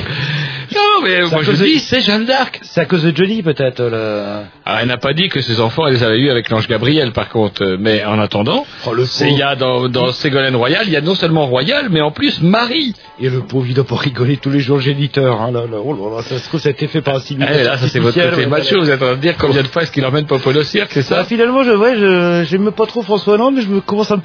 Mais 1.05 1.21
moi 1.21 1.39
à 1.39 1.43
je 1.43 1.51
cause 1.51 1.59
de- 1.59 1.65
dis, 1.65 1.79
c'est 1.79 2.01
Jeanne 2.01 2.25
d'Arc. 2.25 2.59
C'est 2.63 2.81
à 2.81 2.85
cause 2.85 3.03
de 3.03 3.15
Johnny, 3.15 3.41
peut-être. 3.43 3.81
Le... 3.81 4.23
Ah, 4.65 4.79
elle 4.81 4.87
n'a 4.87 4.97
pas 4.97 5.13
dit 5.13 5.29
que 5.29 5.41
ses 5.41 5.59
enfants, 5.61 5.87
elle 5.87 5.93
les 5.93 6.03
avait 6.03 6.17
eus 6.19 6.29
avec 6.31 6.49
l'ange 6.49 6.67
Gabriel, 6.67 7.11
par 7.11 7.29
contre. 7.29 7.63
Euh, 7.63 7.77
Mais 7.79 8.03
en 8.03 8.19
attendant, 8.19 8.65
Oh, 8.87 8.93
le 8.93 9.05
c'est- 9.05 9.29
il 9.29 9.37
y 9.37 9.43
a 9.43 9.55
dans, 9.55 9.87
dans 9.89 10.11
Ségolène 10.11 10.55
Royal, 10.55 10.83
il 10.87 10.91
y 10.93 10.97
a 10.97 11.01
non 11.01 11.15
seulement 11.15 11.45
Royal, 11.47 11.87
mais 11.91 12.01
en 12.01 12.11
plus 12.11 12.41
Marie. 12.41 12.93
Et 13.19 13.29
le 13.29 13.41
pauvre, 13.41 13.65
il 13.67 13.73
doit 13.73 13.85
pas 13.85 13.95
rigoler 13.97 14.37
tous 14.37 14.49
les 14.49 14.59
jours, 14.59 14.77
le 14.77 14.83
géniteur. 14.83 15.41
Hein, 15.41 15.51
là, 15.51 15.61
là, 15.61 15.77
oh 15.83 15.93
là 15.93 16.17
là, 16.17 16.23
ça 16.23 16.37
se 16.39 16.47
trouve, 16.47 16.59
ça 16.59 16.69
a 16.69 16.71
été 16.71 16.87
fait 16.87 17.01
par 17.01 17.15
un 17.15 17.19
Eh, 17.19 17.21
cynique. 17.21 17.47
là, 17.49 17.77
ça 17.77 17.87
c'est 17.87 17.99
votre 17.99 18.19
côté 18.29 18.45
macho, 18.47 18.79
vous 18.79 18.89
êtes 18.89 19.01
en 19.01 19.05
train 19.05 19.15
de 19.15 19.21
dire 19.21 19.35
combien 19.39 19.61
de 19.61 19.67
fois 19.67 19.83
est-ce 19.83 19.91
qu'il 19.91 20.05
emmène 20.05 20.25
Popolo 20.25 20.61
au 20.61 20.63
cirque, 20.63 20.89
c'est 20.91 21.01
Ça, 21.01 21.17
ça 21.17 21.23
finalement, 21.25 21.63
je, 21.63 21.71
ouais, 21.71 21.95
je, 21.95 22.45
j'aime 22.49 22.71
pas 22.71 22.85
trop 22.85 23.01
François 23.03 23.35
Hollande, 23.35 23.55
mais 23.55 23.61
je 23.61 23.67
me 23.69 23.81
commence 23.81 24.11
à 24.11 24.17
me, 24.17 24.21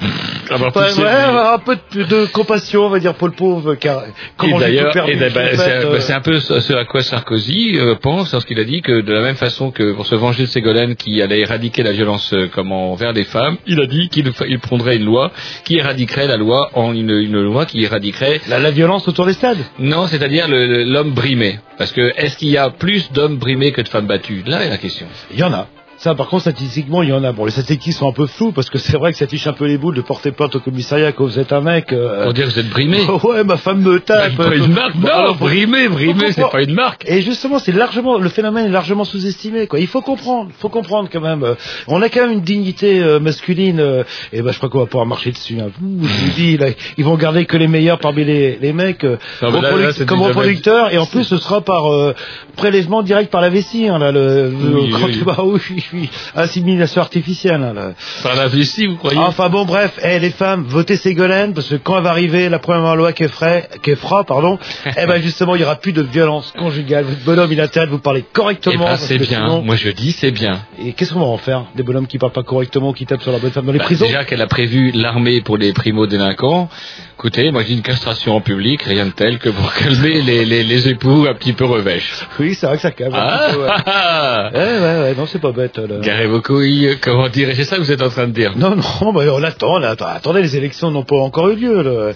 Avoir 0.49 0.71
ouais, 0.75 0.83
poussé, 0.87 1.01
ouais, 1.01 1.07
avoir 1.09 1.53
un 1.53 1.59
peu 1.59 1.77
de, 1.93 2.03
de 2.03 2.25
compassion, 2.25 2.85
on 2.85 2.89
va 2.89 2.99
dire, 2.99 3.13
pour 3.13 3.27
le 3.27 3.33
pauvre, 3.33 3.75
car, 3.75 4.03
Et 4.03 4.11
comment 4.37 4.57
et 4.57 4.59
d'ailleurs, 4.61 4.95
en 4.97 5.05
c'est 5.07 5.15
fait, 5.17 5.71
un- 5.71 5.85
euh, 5.85 5.99
c'est 5.99 6.13
un 6.13 6.21
peu 6.21 6.39
ce 6.39 6.70
ce 6.71 6.77
à 6.77 6.85
quoi 6.85 7.03
Sarkozy 7.03 7.77
euh, 7.77 7.95
pense 7.95 8.31
lorsqu'il 8.31 8.57
a 8.57 8.63
dit 8.63 8.81
que 8.81 9.01
de 9.01 9.11
la 9.11 9.21
même 9.21 9.35
façon 9.35 9.71
que 9.71 9.91
pour 9.91 10.05
se 10.05 10.15
venger 10.15 10.43
de 10.43 10.47
Ségolène 10.47 10.95
qui 10.95 11.21
allait 11.21 11.41
éradiquer 11.41 11.83
la 11.83 11.91
violence 11.91 12.31
euh, 12.31 12.47
envers 12.55 13.11
les 13.11 13.25
femmes, 13.25 13.57
il 13.67 13.81
a 13.81 13.87
dit 13.87 14.07
qu'il 14.07 14.31
il 14.47 14.59
prendrait 14.59 14.95
une 14.95 15.03
loi 15.03 15.31
qui 15.65 15.75
éradiquerait 15.77 16.27
la 16.27 16.37
loi 16.37 16.69
en 16.73 16.93
une, 16.93 17.09
une 17.09 17.41
loi 17.41 17.65
qui 17.65 17.83
éradiquerait 17.83 18.39
la, 18.47 18.59
la 18.59 18.71
violence 18.71 19.05
autour 19.09 19.25
des 19.25 19.33
stades. 19.33 19.57
non, 19.79 20.07
c'est-à-dire 20.07 20.45
l'homme 20.47 21.11
brimé. 21.11 21.59
Parce 21.77 21.91
que 21.91 22.13
est-ce 22.15 22.37
qu'il 22.37 22.49
y 22.49 22.57
a 22.57 22.69
plus 22.69 23.11
d'hommes 23.11 23.37
brimés 23.37 23.73
que 23.73 23.81
de 23.81 23.89
femmes 23.89 24.07
battues? 24.07 24.43
Là 24.45 24.63
est 24.63 24.69
la 24.69 24.77
question. 24.77 25.07
Il 25.33 25.39
y 25.39 25.43
en 25.43 25.51
a. 25.51 25.67
Ça, 26.03 26.15
par 26.15 26.27
contre, 26.29 26.41
statistiquement, 26.41 27.03
il 27.03 27.09
y 27.09 27.13
en 27.13 27.23
a. 27.23 27.31
Bon, 27.31 27.45
les 27.45 27.51
statistiques 27.51 27.93
sont 27.93 28.09
un 28.09 28.11
peu 28.11 28.25
floues 28.25 28.51
parce 28.51 28.71
que 28.71 28.79
c'est 28.79 28.97
vrai 28.97 29.11
que 29.11 29.19
ça 29.19 29.27
fiche 29.27 29.45
un 29.45 29.53
peu 29.53 29.65
les 29.67 29.77
boules 29.77 29.93
de 29.95 30.01
porter 30.01 30.31
plainte 30.31 30.55
au 30.55 30.59
commissariat 30.59 31.11
quand 31.11 31.25
vous 31.25 31.37
êtes 31.37 31.53
un 31.53 31.61
mec. 31.61 31.93
euh, 31.93 32.23
Pour 32.23 32.33
dire 32.33 32.45
que 32.47 32.53
vous 32.53 32.59
êtes 32.59 32.69
brimé. 32.69 33.01
ouais, 33.23 33.43
ma 33.43 33.57
femme 33.57 33.81
me 33.81 33.99
tape. 33.99 34.35
Pas 34.35 34.55
une 34.55 34.73
marque, 34.73 34.95
non, 34.95 35.07
alors, 35.09 35.35
brimé, 35.35 35.87
brimé, 35.89 36.31
c'est 36.31 36.41
pas 36.49 36.63
une 36.63 36.73
marque. 36.73 37.03
Et 37.07 37.21
justement, 37.21 37.59
c'est 37.59 37.71
largement 37.71 38.17
le 38.17 38.29
phénomène 38.29 38.65
est 38.65 38.69
largement 38.69 39.03
sous-estimé. 39.03 39.67
Quoi, 39.67 39.79
il 39.79 39.85
faut 39.85 40.01
comprendre, 40.01 40.49
il 40.49 40.59
faut 40.59 40.69
comprendre 40.69 41.07
quand 41.13 41.21
même. 41.21 41.45
On 41.87 42.01
a 42.01 42.09
quand 42.09 42.21
même 42.21 42.31
une 42.31 42.41
dignité 42.41 42.99
euh, 43.03 43.19
masculine. 43.19 43.79
euh, 43.79 44.03
et 44.33 44.41
ben, 44.41 44.51
je 44.51 44.57
crois 44.57 44.69
qu'on 44.69 44.79
va 44.79 44.85
pouvoir 44.87 45.05
marcher 45.05 45.31
dessus. 45.31 45.59
Hein. 45.61 45.69
Ouh, 45.83 46.03
je 46.03 46.25
vous 46.25 46.31
dis, 46.35 46.57
là, 46.57 46.69
ils 46.97 47.05
vont 47.05 47.15
garder 47.15 47.45
que 47.45 47.57
les 47.57 47.67
meilleurs 47.67 47.99
parmi 47.99 48.23
les, 48.25 48.57
les 48.59 48.73
mecs 48.73 49.03
euh, 49.03 49.17
Non, 49.43 49.51
comme 49.51 49.61
là, 49.61 49.69
reproduc- 49.69 49.81
là, 49.83 49.93
c'est 49.93 50.05
comme 50.07 50.19
du 50.21 50.25
reproducteurs. 50.25 50.91
Et 50.91 50.97
en 50.97 51.05
plus, 51.05 51.25
ce 51.25 51.37
sera 51.37 51.61
par 51.61 51.93
euh, 51.93 52.15
prélèvement 52.55 53.03
direct 53.03 53.29
par 53.31 53.41
la 53.41 53.49
vessie. 53.49 53.87
Hein, 53.87 53.99
là, 53.99 54.11
le, 54.11 54.49
le- 54.49 54.75
Oui, 54.79 54.89
quand 54.89 55.05
oui. 55.05 55.19
vas, 55.23 55.43
oui, 55.45 55.59
suis 55.97 56.09
assimilation 56.35 57.01
artificielle. 57.01 57.61
là. 57.61 57.91
Par 58.23 58.35
la 58.35 58.47
vous 58.47 58.95
croyez 58.97 59.17
Enfin 59.19 59.49
bon, 59.49 59.65
bref, 59.65 59.91
eh, 60.03 60.19
les 60.19 60.31
femmes, 60.31 60.63
votez 60.67 60.95
Ségolène, 60.95 61.53
parce 61.53 61.67
que 61.69 61.75
quand 61.75 61.97
elle 61.97 62.03
va 62.03 62.09
arriver, 62.11 62.49
la 62.49 62.59
première 62.59 62.95
loi 62.95 63.13
qu'elle 63.13 63.29
fera, 63.29 64.23
pardon, 64.23 64.57
eh 64.85 65.05
ben 65.05 65.21
justement, 65.21 65.55
il 65.55 65.61
y 65.61 65.63
aura 65.63 65.75
plus 65.75 65.93
de 65.93 66.01
violence 66.01 66.53
conjugale. 66.57 67.05
Votre 67.05 67.23
bonhomme, 67.23 67.51
il 67.51 67.59
a 67.61 67.65
intérêt 67.65 67.85
de 67.87 67.91
vous 67.91 67.99
parler 67.99 68.23
Eh 68.27 68.33
correctement. 68.33 68.85
ben, 68.85 68.89
parce 68.91 69.01
c'est 69.05 69.17
bien. 69.17 69.45
sinon- 69.47 69.61
Moi, 69.61 69.75
je 69.75 69.89
dis 69.89 70.11
c'est 70.11 70.31
bien. 70.31 70.59
Et 70.83 70.93
qu'est-ce 70.93 71.13
qu'on 71.13 71.19
va 71.19 71.25
en 71.25 71.37
faire 71.37 71.65
Des 71.75 71.83
bonhommes 71.83 72.07
qui 72.07 72.17
parlent 72.17 72.31
pas 72.31 72.43
correctement, 72.43 72.93
qui 72.93 73.05
tapent 73.05 73.21
sur 73.23 73.31
la 73.31 73.39
bonne 73.39 73.51
femme 73.51 73.65
dans 73.65 73.71
les 73.71 73.79
Bah, 73.79 73.85
prisons? 73.85 74.05
déjà 74.05 74.23
qu'elle 74.23 74.41
a 74.41 74.47
prévu 74.47 74.91
l'armée 74.91 75.41
pour 75.41 75.57
les 75.57 75.73
primo-délinquants. 75.73 76.69
Écoutez, 77.17 77.51
moi, 77.51 77.63
j'ai 77.63 77.73
une 77.73 77.81
castration 77.83 78.35
en 78.35 78.41
public, 78.41 78.81
rien 78.83 79.05
de 79.05 79.11
tel 79.11 79.37
que 79.37 79.49
pour 79.49 79.71
calmer 79.79 80.21
les, 80.21 80.43
les, 80.45 80.63
les 80.63 80.87
époux 80.89 81.27
un 81.29 81.33
petit 81.35 81.53
peu 81.53 81.65
revêches. 81.65 82.25
Oui, 82.39 82.55
c'est 82.55 82.65
vrai 82.65 82.77
que 82.77 82.81
ça 82.81 82.91
calme. 82.91 83.13
Ah, 83.15 83.49
ouais. 83.51 84.59
Ouais, 84.59 84.79
ouais, 84.79 84.99
ouais, 85.01 85.15
non, 85.17 85.25
c'est 85.27 85.39
pas 85.39 85.51
bête. 85.51 85.79
Là. 85.87 85.99
Garez 85.99 86.27
vos 86.27 86.41
couilles, 86.41 86.97
comment 87.01 87.29
dire 87.29 87.49
C'est 87.55 87.63
ça 87.65 87.77
que 87.77 87.81
vous 87.81 87.91
êtes 87.91 88.01
en 88.01 88.09
train 88.09 88.27
de 88.27 88.33
dire 88.33 88.57
Non, 88.57 88.75
non, 88.75 89.13
bah, 89.13 89.23
on 89.33 89.43
attend, 89.43 89.75
on 89.75 89.83
attend. 89.83 90.07
Attendez, 90.07 90.41
les 90.41 90.55
élections 90.57 90.91
n'ont 90.91 91.03
pas 91.03 91.17
encore 91.17 91.49
eu 91.49 91.55
lieu. 91.55 91.81
Là. 91.81 92.13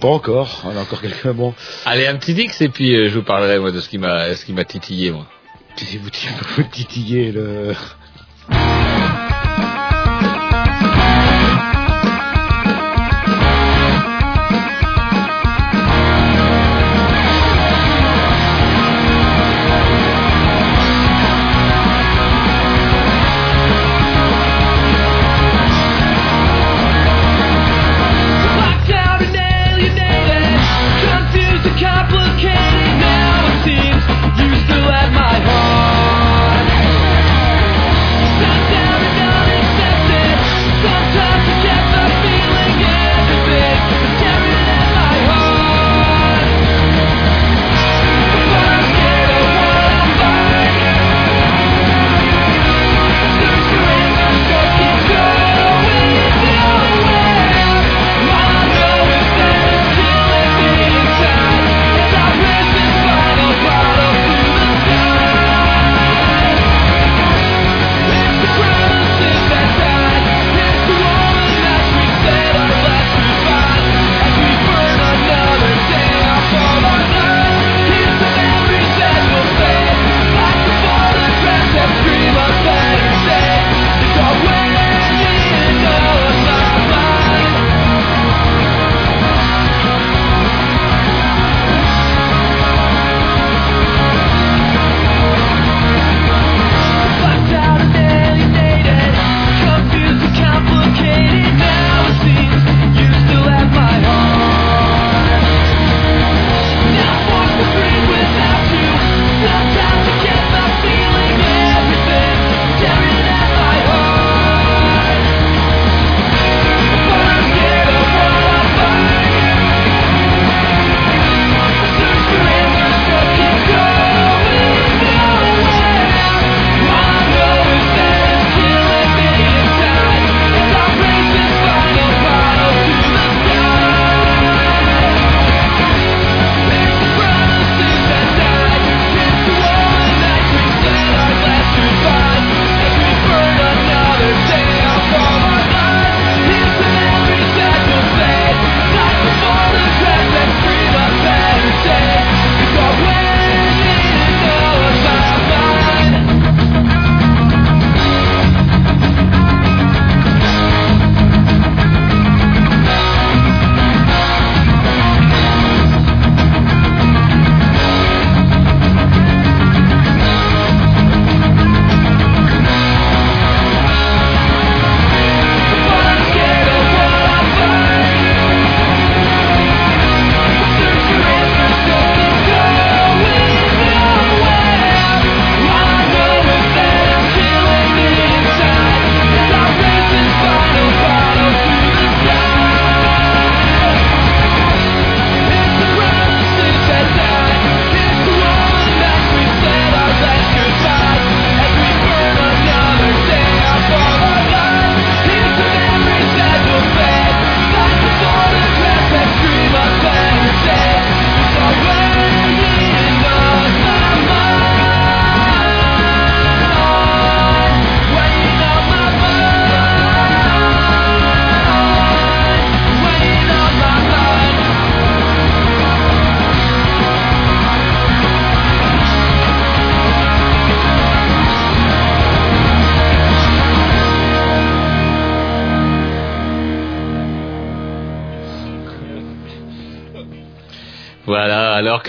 Pas 0.00 0.08
encore. 0.08 0.62
On 0.64 0.76
a 0.76 0.80
encore 0.80 1.00
quelques. 1.00 1.28
Bon, 1.28 1.54
Allez, 1.86 2.06
un 2.06 2.16
petit 2.16 2.34
dix 2.34 2.60
et 2.60 2.68
puis 2.68 2.94
euh, 2.94 3.08
je 3.08 3.14
vous 3.14 3.24
parlerai 3.24 3.58
moi 3.58 3.70
de 3.70 3.80
ce 3.80 3.88
qui 3.88 3.98
m'a 3.98 4.34
ce 4.34 4.44
qui 4.44 4.52
m'a 4.52 4.64
titillé 4.64 5.10
moi. 5.10 5.26
vous 6.56 6.62
titillez 6.70 7.32
le. 7.32 7.74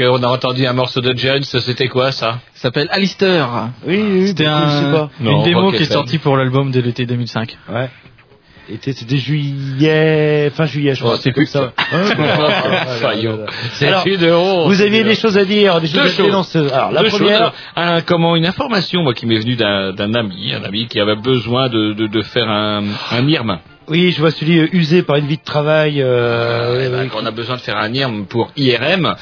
Alors 0.02 0.20
qu'on 0.20 0.24
a 0.24 0.28
entendu 0.28 0.66
un 0.66 0.74
morceau 0.74 1.02
de 1.02 1.16
Jones, 1.16 1.44
c'était 1.44 1.88
quoi 1.88 2.12
ça? 2.12 2.40
Ça 2.54 2.64
s'appelle 2.64 2.88
Alistair. 2.92 3.70
Oui, 3.86 4.02
oui, 4.02 4.28
C'était 4.28 4.46
je 4.46 4.50
sais 4.50 4.86
une 5.20 5.26
Non, 5.26 5.44
démo 5.44 5.72
qui 5.72 5.84
est 5.84 5.92
sortie 5.92 6.18
pour 6.18 6.38
l'album 6.38 6.72
de 6.72 6.80
l'été 6.80 7.06
2005. 7.06 7.58
Ouais. 7.72 7.90
Été, 8.70 8.94
c'était 8.94 9.18
juillet, 9.18 10.50
fin 10.56 10.66
juillet, 10.66 10.96
je 10.96 11.02
crois. 11.02 11.16
Oh, 11.16 11.20
c'est 11.22 11.34
plus 11.34 11.48
ça. 11.48 11.74
C'est 13.74 13.88
une 14.06 14.32
honte. 14.32 14.68
Vous 14.68 14.82
aviez 14.82 15.04
des 15.04 15.16
choses 15.16 15.38
à 15.38 15.44
dire, 15.44 15.82
des 15.82 15.88
choses 15.88 16.16
Deux 16.16 16.24
à 16.24 16.28
choses. 16.42 16.72
Alors, 16.72 16.92
la 16.92 17.04
Deux 17.04 17.10
première. 17.10 17.52
Un- 17.76 18.00
comment 18.02 18.36
une 18.38 18.46
information 18.46 19.02
moi 19.04 19.14
qui 19.14 19.26
m'est 19.26 19.40
venue 19.40 19.56
d'un 19.58 20.14
ami, 20.14 20.54
un 20.54 20.64
ami 20.64 20.88
qui 20.88 21.00
avait 21.00 21.18
besoin 21.18 21.68
de, 21.68 21.92
de, 21.94 22.08
de 22.08 22.22
faire 22.22 22.48
un, 22.50 22.84
un 23.12 23.28
IRM. 23.28 23.60
oui, 23.90 24.12
je 24.14 24.20
vois 24.22 24.32
celui 24.32 24.60
euh, 24.60 24.68
usé 24.72 25.04
par 25.04 25.18
une 25.18 25.26
vie 25.28 25.38
de 25.38 25.44
travail. 25.44 26.02
Euh, 26.02 26.90
ben, 26.90 27.02
oui, 27.04 27.10
quand 27.12 27.20
on 27.22 27.26
a 27.26 27.32
besoin 27.32 27.58
de 27.58 27.62
faire 27.62 27.76
un 27.78 27.94
IRM 27.94 28.26
pour 28.28 28.50
IRM, 28.56 29.16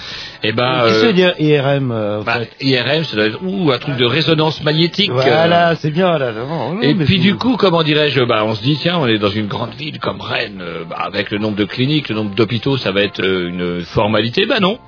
eh 0.43 0.51
ben 0.54 0.84
Qu'est-ce 0.86 0.93
que 0.93 0.99
ça 0.99 1.04
euh, 1.04 1.08
veut 1.08 1.13
dire 1.13 1.34
IRM 1.39 1.91
euh, 1.91 2.19
en 2.19 2.23
bah, 2.23 2.39
fait 2.39 2.65
IRM, 2.65 3.04
ça 3.04 3.15
doit 3.15 3.25
être 3.25 3.39
ouh, 3.43 3.71
un 3.71 3.77
truc 3.77 3.95
de 3.97 4.06
résonance 4.06 4.63
magnétique. 4.63 5.10
euh, 5.12 5.21
Voilà, 5.21 5.75
c'est 5.75 5.91
bien 5.91 6.17
là. 6.17 6.32
non, 6.32 6.73
non, 6.75 6.82
Et 6.82 6.95
puis 6.95 7.19
du 7.19 7.36
coup, 7.36 7.58
comment 7.58 7.84
dirais-je, 7.84 8.21
bah, 8.23 8.43
on 8.45 8.56
se 8.56 8.62
dit 8.62 8.77
tiens, 8.77 8.97
on 8.99 9.08
est 9.08 9.17
dans 9.19 9.30
une 9.30 9.47
grande 9.47 9.73
ville 9.75 9.99
comme 9.99 10.19
Rennes, 10.21 10.60
euh, 10.62 10.84
bah, 10.89 10.97
avec 10.99 11.32
le 11.32 11.38
nombre 11.38 11.56
de 11.58 11.65
cliniques, 11.65 12.10
le 12.10 12.15
nombre 12.15 12.34
d'hôpitaux, 12.36 12.77
ça 12.77 12.91
va 12.91 13.01
être 13.01 13.21
euh, 13.21 13.49
une 13.49 13.82
formalité. 13.86 14.45
Ben 14.45 14.60
non, 14.60 14.80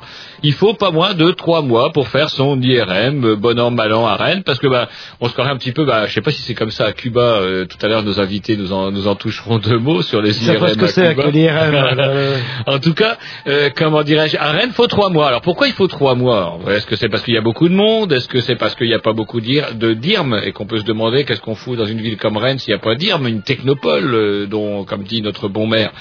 il 0.42 0.54
faut 0.54 0.74
pas 0.74 0.92
moins 0.92 1.14
de 1.14 1.32
trois 1.32 1.62
mois 1.62 1.92
pour 1.92 2.08
faire 2.08 2.30
son 2.30 2.60
IRM, 2.62 3.24
euh, 3.24 3.36
bon 3.36 3.60
an 3.60 3.70
mal 3.72 3.94
an 3.94 4.06
à 4.08 4.16
Rennes, 4.16 4.44
parce 4.44 4.60
que 4.60 4.68
bah, 4.68 4.90
on 5.22 5.28
se 5.28 5.34
croirait 5.34 5.52
un 5.52 5.58
petit 5.58 5.72
peu, 5.72 5.86
bah, 5.86 6.08
je 6.08 6.14
sais 6.14 6.22
pas 6.22 6.32
si 6.32 6.42
c'est 6.42 6.56
comme 6.56 6.72
ça 6.72 6.86
à 6.86 6.92
Cuba. 6.94 7.22
euh, 7.22 7.66
tout 7.66 7.78
à 7.86 7.88
l'heure, 7.88 8.04
nos 8.04 8.20
invités 8.20 8.58
nous 8.58 8.74
en 8.74 8.92
nous 8.92 9.08
en 9.08 9.16
toucheront 9.16 9.60
deux 9.60 9.78
mots 9.78 10.02
sur 10.02 10.22
les 10.22 10.34
IRM 10.46 10.68
ce 10.70 10.74
que 10.76 11.00
à 11.02 11.14
Cuba. 11.14 11.24
que 11.24 11.32
là. 11.96 12.14
En 12.68 12.80
tout 12.80 12.94
cas, 12.94 13.18
euh, 13.48 13.70
comment 13.76 14.04
dirais-je, 14.04 14.38
à 14.38 14.52
Rennes, 14.52 14.72
faut 14.74 14.88
trois 14.88 15.10
mois. 15.10 15.28
Alors 15.28 15.42
pourquoi 15.44 15.68
il 15.68 15.74
faut 15.74 15.88
trois 15.88 16.16
mois 16.16 16.58
Est-ce 16.70 16.88
que 16.88 16.96
c'est 16.96 17.10
parce 17.10 17.24
qu'il 17.24 17.34
y 17.34 17.38
a 17.38 17.42
beaucoup 17.42 17.70
de 17.70 17.74
monde? 17.74 18.12
Est-ce 18.12 18.28
que 18.28 18.40
c'est 18.42 18.56
parce 18.56 18.76
qu'il 18.76 18.88
n'y 18.88 18.94
a 18.94 19.00
pas 19.00 19.14
beaucoup 19.14 19.42
de 19.42 19.94
dirmes? 19.94 20.40
Et 20.44 20.52
qu'on 20.52 20.66
peut 20.66 20.80
se 20.80 20.86
demander 20.86 21.26
qu'est-ce 21.26 21.42
qu'on 21.42 21.56
fout 21.56 21.78
dans 21.78 21.86
une 21.86 22.02
ville 22.02 22.18
comme 22.18 22.38
Rennes 22.38 22.60
s'il 22.60 22.74
n'y 22.74 22.80
a 22.80 22.82
pas 22.82 22.96
d'irmes, 22.96 23.28
une 23.28 23.44
technopole, 23.44 24.14
euh, 24.14 24.46
dont, 24.48 24.86
comme 24.86 25.04
dit 25.04 25.22
notre 25.22 25.50
bon 25.50 25.68
maire. 25.68 25.92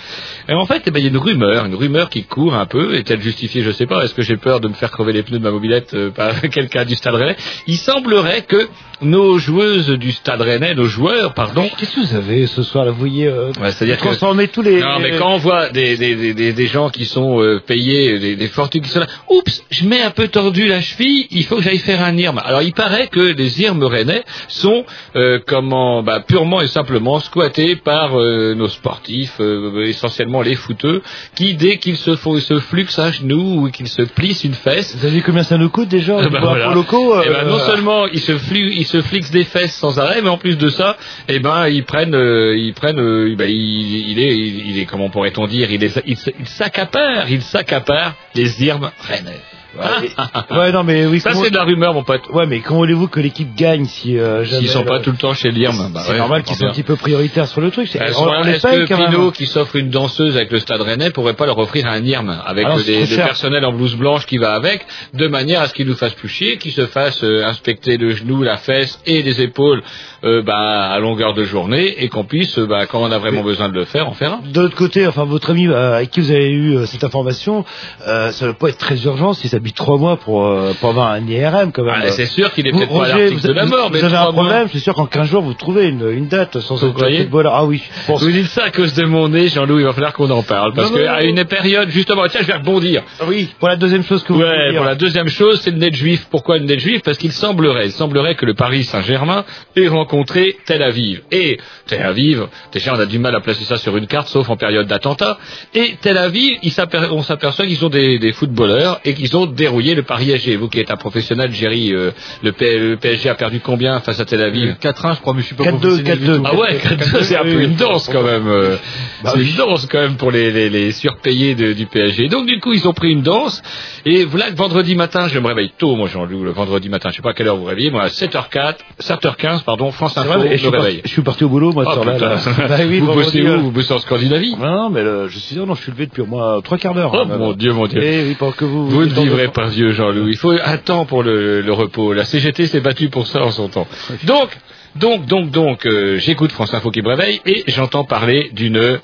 Et 0.49 0.55
en 0.55 0.65
fait, 0.65 0.83
eh 0.87 0.91
ben, 0.91 1.01
il 1.01 1.03
y 1.03 1.07
a 1.07 1.11
une 1.11 1.19
rumeur, 1.19 1.67
une 1.67 1.75
rumeur 1.75 2.09
qui 2.09 2.25
court 2.25 2.55
un 2.55 2.67
peu. 2.67 2.95
Est-elle 2.95 3.21
justifiée? 3.21 3.63
Je 3.63 3.73
sais 3.73 3.87
pas. 3.87 4.05
Est-ce 4.05 4.15
que 4.15 4.23
j'ai 4.23 4.37
peur 4.37 4.61
de 4.61 4.69
me 4.69 4.75
faire 4.75 4.91
crever 4.91 5.13
les 5.13 5.23
pneus 5.23 5.39
de 5.39 5.45
ma 5.45 5.51
mobilette 5.51 5.93
euh, 5.95 6.11
par 6.11 6.41
quelqu'un 6.51 6.85
du 6.85 6.95
Stade 6.95 7.15
Rennais? 7.15 7.37
Il 7.67 7.77
semblerait 7.77 8.43
que 8.43 8.69
nos 9.03 9.39
joueuses 9.39 9.89
du 9.91 10.13
Stade 10.13 10.41
Rennais, 10.41 10.75
nos 10.75 10.87
joueurs, 10.87 11.35
pardon, 11.35 11.69
Qu'est-ce 11.77 11.95
que 11.97 12.01
vous 12.01 12.15
avez 12.15 12.47
ce 12.47 12.63
soir 12.63 12.85
là 12.85 12.93
Vous 12.93 12.99
voyez 12.99 13.27
euh, 13.27 13.51
Ouais, 13.61 13.73
c'est-à-dire 13.73 13.99
que 13.99 14.47
tous 14.47 14.63
les. 14.63 14.81
non, 14.81 14.99
mais 15.01 15.17
quand 15.17 15.35
on 15.35 15.39
voit 15.39 15.71
des, 15.71 15.97
des, 15.97 16.35
des, 16.35 16.53
des, 16.53 16.67
gens 16.67 16.91
qui 16.91 17.05
sont 17.05 17.41
euh, 17.41 17.61
payés, 17.61 18.19
des, 18.19 18.37
des 18.37 18.49
fortunes 18.49 18.83
qui 18.83 18.91
sont 18.91 19.01
là, 19.01 19.07
oups, 19.37 19.65
je 19.71 19.85
mets 19.87 20.03
un 20.03 20.11
peu 20.11 20.29
tordu 20.29 20.67
la 20.67 20.81
cheville, 20.81 21.27
il 21.31 21.45
faut 21.45 21.57
que 21.57 21.63
j'aille 21.63 21.79
faire 21.79 22.03
un 22.03 22.17
IRM. 22.17 22.39
Alors 22.45 22.63
il 22.63 22.73
paraît 22.73 23.09
que 23.09 23.21
les 23.21 23.63
IRM 23.63 23.83
rennais 23.85 24.25
sont 24.49 24.85
euh, 25.17 25.39
comment, 25.47 26.03
bah, 26.03 26.21
purement 26.21 26.61
et 26.61 26.67
simplement 26.67 27.21
squattés 27.21 27.77
par 27.77 28.19
euh, 28.19 28.55
nos 28.55 28.69
sportifs, 28.69 29.37
euh, 29.41 29.87
essentiellement 29.87 30.43
les 30.43 30.55
footeux, 30.55 31.03
qui 31.35 31.55
dès 31.55 31.79
qu'ils 31.79 31.97
se 31.97 32.17
font 32.17 32.39
se 32.43 32.59
fluxent 32.61 32.99
un 32.99 33.13
genou 33.13 33.67
ou 33.67 33.71
qu'ils 33.71 33.89
se 33.89 34.03
plissent 34.03 34.45
une 34.45 34.55
fesse, 34.55 34.97
Vous 34.97 35.07
avez 35.07 35.17
vu 35.17 35.23
combien 35.23 35.43
ça 35.43 35.57
nous 35.57 35.71
coûte 35.71 35.89
déjà 35.89 36.19
eh 36.23 36.29
voilà. 36.29 36.67
impôts 36.67 36.75
locaux 36.75 37.15
Eh 37.25 37.29
ben, 37.29 37.35
euh, 37.35 37.51
non 37.51 37.59
seulement 37.59 38.07
ils 38.07 38.21
se, 38.21 38.37
flu, 38.37 38.73
ils 38.73 38.87
se 38.87 39.01
flixent 39.01 39.31
des 39.31 39.45
fesses 39.45 39.75
sans 39.75 39.99
arrêt, 39.99 40.21
mais 40.23 40.29
en 40.29 40.39
plus 40.39 40.59
de 40.59 40.69
ça, 40.69 40.97
eh 41.29 41.39
ben 41.39 41.69
ils 41.69 41.85
prennent, 41.85 42.15
euh, 42.15 42.57
ils 42.57 42.75
prennent, 42.75 43.01
euh, 43.01 43.35
ben, 43.37 43.49
il, 43.49 44.11
il 44.11 44.19
est, 44.19 44.37
il, 44.37 44.79
est, 44.79 44.85
comment 44.87 45.11
pourrait-on 45.11 45.47
dire, 45.47 45.71
il, 45.71 45.83
est, 45.85 46.03
il, 46.07 46.17
s'accapare, 46.47 47.31
il 47.31 47.43
s'accapare 47.43 48.15
les 48.35 48.65
irmes 48.65 48.91
rennais. 49.09 49.22
Planet 49.23 49.62
Ouais, 49.79 50.57
ouais, 50.59 50.73
non, 50.73 50.85
mais 50.85 51.07
oui. 51.07 51.21
Ça 51.21 51.31
comment- 51.31 51.45
c'est 51.45 51.51
de 51.51 51.57
la 51.57 51.65
rumeur, 51.65 51.95
mon 51.95 52.03
pote. 52.05 52.23
Ouais, 52.33 52.47
mais 52.47 52.61
comment 52.61 52.81
voulez-vous 52.81 53.09
que 53.09 53.21
l'équipe 53.21 53.55
gagne 53.57 53.87
si 53.87 54.19
euh, 54.19 54.45
jamais 54.45 54.61
S'ils 54.63 54.69
sont 54.69 54.85
pas 54.85 54.99
le- 54.99 55.03
tout 55.03 55.11
le 55.11 55.17
temps 55.17 55.35
chez 55.35 55.51
l'IRM, 55.51 55.91
bah 55.93 56.01
C'est 56.05 56.13
ouais, 56.13 56.19
normal 56.19 56.43
qu'ils 56.43 56.57
soient 56.57 56.69
un 56.69 56.73
petit 56.73 56.83
peu 56.83 56.97
prioritaires 56.97 57.47
sur 57.49 57.61
le 57.61 57.71
truc. 57.71 57.89
c'est- 57.89 58.01
on- 58.17 58.25
on 58.29 58.43
Est-ce 58.45 58.67
que 58.67 58.87
quand 58.87 58.99
même. 58.99 59.11
Pinot, 59.11 59.31
qui 59.31 59.47
s'offre 59.47 59.77
une 59.77 59.89
danseuse 59.91 60.37
avec 60.37 60.51
le 60.53 60.59
Stade 60.59 60.81
Rennais, 60.83 61.11
pourrait 61.11 61.35
pas 61.35 61.47
leur 61.47 61.59
offrir 61.59 61.87
un 61.87 62.03
IRM 62.03 62.37
avec 62.45 62.67
Ah 62.67 62.71
non, 62.75 62.79
euh, 62.79 62.85
des, 62.85 63.07
cher. 63.07 63.27
personnels 63.27 63.65
en 63.65 63.73
blouse 63.73 63.95
blanche 63.97 64.27
qui 64.27 64.39
va 64.39 64.55
avec, 64.55 64.85
de 65.15 65.27
manière 65.29 65.61
à 65.63 65.69
ce 65.69 65.75
qu'ils 65.75 65.87
nous 65.87 65.95
fassent 65.97 66.15
plus 66.15 66.29
chier, 66.29 66.59
qu'ils 66.59 66.73
se 66.73 66.87
fassent 66.87 67.25
euh, 67.25 67.45
inspecter 67.45 67.97
le 67.97 68.11
genou, 68.15 68.43
la 68.43 68.57
fesse 68.59 69.01
et 69.07 69.23
les 69.23 69.41
épaules 69.41 69.83
euh, 70.25 70.43
bah, 70.43 70.91
à 70.93 70.99
longueur 71.01 71.35
de 71.35 71.43
journée 71.45 72.03
et 72.03 72.09
qu'on 72.09 72.25
puisse, 72.25 72.59
euh, 72.59 72.67
bah, 72.67 72.87
quand 72.87 73.01
on 73.03 73.11
a 73.11 73.19
vraiment 73.19 73.43
besoin 73.43 73.69
de 73.69 73.75
le 73.75 73.85
faire, 73.85 74.09
en 74.09 74.13
faire 74.13 74.35
un. 74.35 74.41
De 74.53 74.61
l'autre 74.61 74.77
côté, 74.77 75.07
enfin 75.07 75.25
votre 75.25 75.51
ami 75.51 75.67
euh, 75.67 75.97
avec 75.97 76.11
qui 76.11 76.21
vous 76.21 76.31
avez 76.31 76.51
eu 76.51 76.77
euh, 76.77 76.87
cette 76.87 77.03
information, 77.05 77.65
euh, 78.07 78.31
ça 78.31 78.45
ne 78.47 78.51
doit 78.51 78.59
pas 78.59 78.69
être 78.69 78.79
très 78.79 79.03
urgent 79.05 79.33
s'il 79.33 79.51
s'habille 79.63 79.73
trois 79.73 79.97
mois 79.99 80.17
pour, 80.17 80.47
euh, 80.47 80.73
pour 80.81 80.91
avoir 80.91 81.13
un 81.13 81.27
IRM 81.27 81.73
quand 81.73 81.85
même. 81.85 81.95
Ah, 82.05 82.09
c'est 82.11 82.27
sûr 82.27 82.53
qu'il 82.53 82.67
est 82.67 82.71
Vous, 82.73 82.79
peut-être 82.79 82.93
pas 82.99 83.09
l'article 83.09 83.35
vous, 83.41 83.49
de 83.49 83.53
la 83.53 83.65
vous- 83.65 83.71
mort, 83.71 83.87
vous 83.89 83.93
mais 83.95 84.05
avez 84.05 84.15
trois 84.15 84.29
un 84.29 84.33
problème, 84.33 84.69
c'est 84.73 84.79
sûr 84.81 84.95
qu'en 84.95 85.07
15 85.07 85.29
jours 85.29 85.43
vous 85.43 85.55
trouvez 85.55 85.87
une, 85.89 86.09
une 86.11 86.27
date 86.29 86.59
sans 86.61 86.77
Vous 86.77 86.93
croyez 86.93 87.19
footballeur. 87.23 87.55
Ah 87.55 87.65
oui. 87.65 87.83
Vous 88.09 88.31
dites 88.31 88.47
ça 88.47 88.65
à 88.65 88.71
cause 88.71 88.93
de 88.95 89.05
mon 89.05 89.29
nez, 89.29 89.49
Jean-Louis, 89.49 89.83
il 89.83 89.87
va 89.87 89.93
falloir 89.93 90.13
qu'on 90.13 90.31
en 90.31 90.43
parle. 90.43 90.73
Parce 90.75 90.91
qu'à 90.91 91.23
une 91.25 91.45
période, 91.45 91.89
justement, 91.91 92.25
tiens, 92.29 92.41
je 92.43 92.47
vais 92.49 92.55
rebondir. 92.55 93.03
Oui, 93.27 93.49
pour 93.59 93.69
la 93.69 93.77
deuxième 93.77 94.03
chose 94.05 94.23
que 94.25 94.33
vous 94.33 94.39
voulez 94.41 94.49
Ouais, 94.51 94.71
dire. 94.71 94.77
pour 94.79 94.87
la 94.87 94.95
deuxième 94.97 95.29
chose, 95.29 95.61
c'est 95.61 95.71
le 95.71 95.79
net 95.79 95.95
juif. 95.95 96.27
Pourquoi 96.31 96.59
le 96.59 96.65
net 96.65 96.81
juif? 96.81 97.03
Parce 97.05 97.19
qu'il 97.19 97.33
semblerait, 97.33 97.87
il 97.87 97.93
semblerait 97.93 98.35
que 98.35 98.47
le 98.47 98.55
Paris 98.55 98.85
Saint-Germain 98.85 99.45
ait 99.77 99.89
rencontré 99.89 100.57
Tel 100.67 100.83
Aviv. 100.83 101.23
Et 101.31 101.59
Tel 101.87 102.03
Aviv, 102.03 102.47
déjà 102.73 102.95
on 102.95 102.99
a 103.01 103.07
du 103.07 103.19
mal 103.19 103.35
à 103.35 103.41
placer 103.41 103.65
ça 103.65 103.77
sur 103.79 103.97
une 103.97 104.07
carte, 104.07 104.29
sauf 104.29 104.49
en 104.51 104.57
période 104.57 104.87
d'attentat. 104.87 105.39
Et 105.75 105.97
Tel 106.01 106.17
Aviv, 106.19 106.59
il 106.63 106.73
on 107.13 107.23
s'aperçoit 107.23 107.67
qu'ils 107.67 107.77
sont 107.77 107.89
des, 107.89 108.19
des 108.19 108.33
footballeurs 108.33 109.01
et 109.05 109.15
qu'ils 109.15 109.37
ont 109.37 109.47
dérouillé 109.55 109.95
le 109.95 110.03
Paris 110.03 110.31
SG. 110.31 110.57
Vous 110.57 110.69
qui 110.69 110.81
êtes 110.81 110.91
un 110.91 110.97
professionnel, 110.97 111.53
Jerry, 111.53 111.93
euh, 111.95 112.11
le, 112.43 112.53
P- 112.53 112.79
le 112.79 112.97
PSG 112.97 113.29
a 113.29 113.35
perdu 113.35 113.61
combien 113.61 114.01
face 114.01 114.19
à 114.21 114.25
Tel 114.25 114.43
Aviv 114.43 114.77
4-1, 114.83 115.17
je 115.17 115.21
crois, 115.21 115.35
mais 115.35 115.43
je 115.43 115.47
suis 115.47 115.55
pas 115.57 115.65
4-2, 115.65 115.71
professionnel 115.79 116.19
du 116.19 116.27
4-2. 116.27 116.37
tout. 116.37 116.43
ah 116.47 116.55
ouais, 116.57 116.79
4-2, 116.79 117.23
c'est 117.23 117.37
un 117.37 117.43
peu 117.43 117.63
une 117.63 117.75
danse 117.75 118.09
quand 118.13 118.23
même. 118.23 118.49
euh, 118.49 118.77
Bah 119.25 119.31
c'est 119.35 119.39
oui. 119.41 119.51
une 119.51 119.57
danse 119.57 119.87
quand 119.91 120.01
même 120.01 120.17
pour 120.17 120.31
les, 120.31 120.51
les, 120.51 120.69
les 120.71 120.93
surpayés 120.93 121.55
de- 121.55 121.73
du 121.73 121.87
PSG. 121.87 122.29
Donc 122.29 122.47
du 122.47 122.59
coup, 122.61 122.73
ils 122.73 122.87
ont 122.89 122.93
pris 122.93 123.11
une 123.13 123.23
danse. 123.23 123.63
Et 124.05 124.25
voilà 124.25 124.51
que 124.51 124.57
vendredi 124.57 124.95
matin, 124.97 125.29
je 125.29 125.39
me 125.39 125.47
réveille 125.47 125.73
tôt, 125.79 125.95
moi 125.97 126.09
Jean-Loup, 126.09 126.45
le 126.45 126.51
vendredi 126.53 126.89
matin. 126.89 127.11
Je 127.11 127.17
sais 127.17 127.23
pas 127.23 127.31
à 127.31 127.35
quelle 127.35 127.49
heure 127.49 127.57
vous 127.57 127.63
vous 127.63 127.69
réveillez. 127.69 127.91
Moi, 127.91 128.03
à 128.03 128.09
7h04, 128.09 128.75
7h15, 129.01 129.63
pardon, 129.65 129.91
France 129.93 130.17
Info, 130.19 130.29
vrai, 130.39 130.49
me 130.49 130.53
je, 130.53 130.57
suis 130.57 130.69
réveille. 130.69 131.01
je 131.05 131.11
suis 131.11 131.23
parti 131.23 131.45
au 131.45 131.49
boulot 131.49 131.73
moi 131.73 131.85
Oh, 131.87 132.01
putain. 132.01 132.19
là. 132.19 132.37
Bah 132.69 132.77
oui, 132.89 133.01
vous 133.01 133.13
bossez 133.13 133.41
euh, 133.43 133.59
où 133.59 133.63
Vous 133.65 133.71
bossez 133.71 133.93
en 133.93 133.99
Scandinavie 133.99 134.55
Non, 134.57 134.91
mais 134.91 135.03
le- 135.03 135.29
je 135.29 135.39
suis 135.39 135.57
non, 135.57 135.75
je 135.75 135.83
suis 135.83 135.93
levé 135.93 136.07
depuis 136.07 136.23
au 136.23 136.27
moins 136.27 136.61
trois 136.63 136.79
quarts 136.79 136.95
d'heure. 136.95 137.11
Oh 137.15 137.19
hein, 137.19 137.37
mon. 137.39 137.53
Dieu, 137.53 137.73
mon 137.73 137.87
Dieu. 137.87 138.01
Eh 138.03 138.25
oui, 138.29 138.35
pour 138.35 138.55
que 138.57 138.65
vous. 138.65 138.89
Vous 138.89 139.03
ne 139.05 139.11
vivrez 139.11 139.42
pas. 139.47 139.63
pas 139.63 139.67
vieux, 139.69 139.93
Jean-Loup. 139.93 140.29
Il 140.29 140.37
faut 140.37 140.53
un 140.53 140.79
temps 140.79 141.05
pour 141.05 141.23
le, 141.23 141.61
le 141.61 141.73
repos. 141.73 142.13
La 142.13 142.25
CGT 142.25 142.67
s'est 142.67 142.81
battue 142.81 143.09
pour 143.09 143.27
ça 143.27 143.43
en 143.43 143.51
son 143.51 143.69
temps. 143.69 143.87
Donc, 144.25 144.51
donc, 144.97 145.25
donc, 145.27 145.51
donc, 145.51 145.87
euh, 145.87 146.19
j'écoute 146.19 146.53
France 146.53 146.75
Info 146.75 146.91
qui 146.91 147.01
me 147.01 147.09
réveille 147.09 147.41
et 147.47 147.65
j'entends 147.69 148.05
parler 148.05 148.51
d'une, 148.53 149.01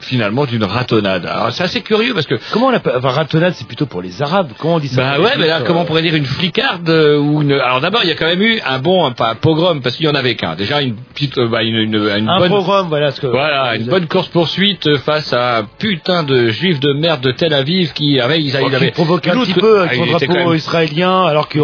finalement, 0.00 0.44
d'une 0.44 0.64
ratonnade. 0.64 1.24
Alors, 1.26 1.52
c'est 1.52 1.64
assez 1.64 1.80
curieux 1.80 2.12
parce 2.14 2.26
que 2.26 2.34
Comment 2.52 2.66
on 2.66 2.72
appelle 2.74 2.94
enfin, 2.96 3.08
ratonnade, 3.10 3.54
c'est 3.54 3.66
plutôt 3.66 3.86
pour 3.86 4.02
les 4.02 4.22
Arabes. 4.22 4.50
Comment 4.58 4.74
on 4.76 4.78
dit 4.78 4.88
ça 4.88 5.16
bah 5.16 5.20
ouais, 5.20 5.30
mais 5.38 5.46
là, 5.46 5.62
comment 5.66 5.80
euh, 5.80 5.82
on 5.82 5.86
pourrait 5.86 6.02
dire 6.02 6.14
une 6.14 6.26
flicarde 6.26 6.88
euh, 6.88 7.18
ou 7.18 7.42
une. 7.42 7.52
Alors 7.52 7.80
d'abord, 7.80 8.00
il 8.04 8.08
y 8.08 8.12
a 8.12 8.14
quand 8.14 8.26
même 8.26 8.42
eu 8.42 8.60
un 8.66 8.78
bon, 8.78 9.04
un, 9.06 9.14
un 9.18 9.34
pogrom 9.34 9.80
parce 9.80 9.96
qu'il 9.96 10.06
y 10.06 10.08
en 10.08 10.14
avait 10.14 10.34
qu'un. 10.34 10.54
Déjà 10.54 10.82
une 10.82 10.96
petite, 10.96 11.38
euh, 11.38 11.48
bah, 11.48 11.62
une, 11.62 11.76
une, 11.76 11.94
une 11.94 12.28
Un 12.28 12.38
bonne. 12.38 12.48
programme, 12.48 12.86
voilà 12.88 13.10
ce 13.10 13.20
que. 13.20 13.26
Voilà, 13.26 13.76
une 13.76 13.86
bonne 13.86 14.06
course 14.06 14.28
poursuite 14.28 14.96
face 14.98 15.32
à 15.32 15.58
un 15.58 15.64
putain 15.78 16.22
de 16.22 16.48
juifs 16.50 16.80
de 16.80 16.92
merde 16.92 17.22
de 17.22 17.30
Tel 17.32 17.52
Aviv 17.54 17.92
qui 17.92 18.20
avait, 18.20 18.40
ils, 18.42 18.54
Oh, 18.56 18.64
ils 18.64 18.68
qui 18.70 18.74
avaient 18.76 18.90
provoque 18.90 19.26
un 19.26 19.38
petit 19.40 19.54
peu 19.54 19.80
avec 19.80 19.92
Ah, 19.94 20.04
son 20.04 20.06
drapeau 20.06 20.32
même- 20.50 20.54
israélien, 20.54 21.24
alors 21.24 21.48
pris 21.48 21.60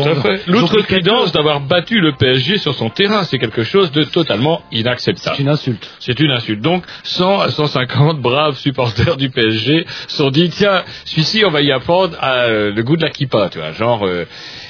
L'outrecuidance 0.47 1.33
d'avoir 1.33 1.61
battu 1.61 2.01
le 2.01 2.12
PSG 2.12 2.59
sur 2.59 2.75
son 2.75 2.88
terrain, 2.90 3.25
c'est 3.25 3.38
quelque 3.38 3.62
chose 3.62 3.92
de 3.92 4.05
totalement 4.05 4.62
inacceptable. 4.73 5.37
C'est 5.37 5.42
une 5.42 5.49
insulte. 5.49 5.88
C'est 6.01 6.18
une 6.21 6.31
insulte. 6.31 6.61
Donc, 6.61 6.85
100 7.05 7.40
à 7.40 7.51
150 7.51 8.21
braves 8.22 8.56
supporters 8.56 9.16
du 9.18 9.28
PSG 9.28 9.85
sont 10.08 10.30
dit, 10.30 10.48
tiens, 10.48 10.85
celui-ci, 11.04 11.44
on 11.44 11.50
va 11.50 11.61
y 11.61 11.70
apprendre 11.72 12.16
à, 12.20 12.44
euh, 12.44 12.72
le 12.72 12.82
goût 12.82 12.96
de 12.96 13.02
la 13.02 13.11
kippa, 13.11 13.50
tu 13.50 13.58
vois, 13.58 13.72
genre... 13.72 14.06
euh, 14.06 14.24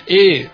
et... 0.09 0.47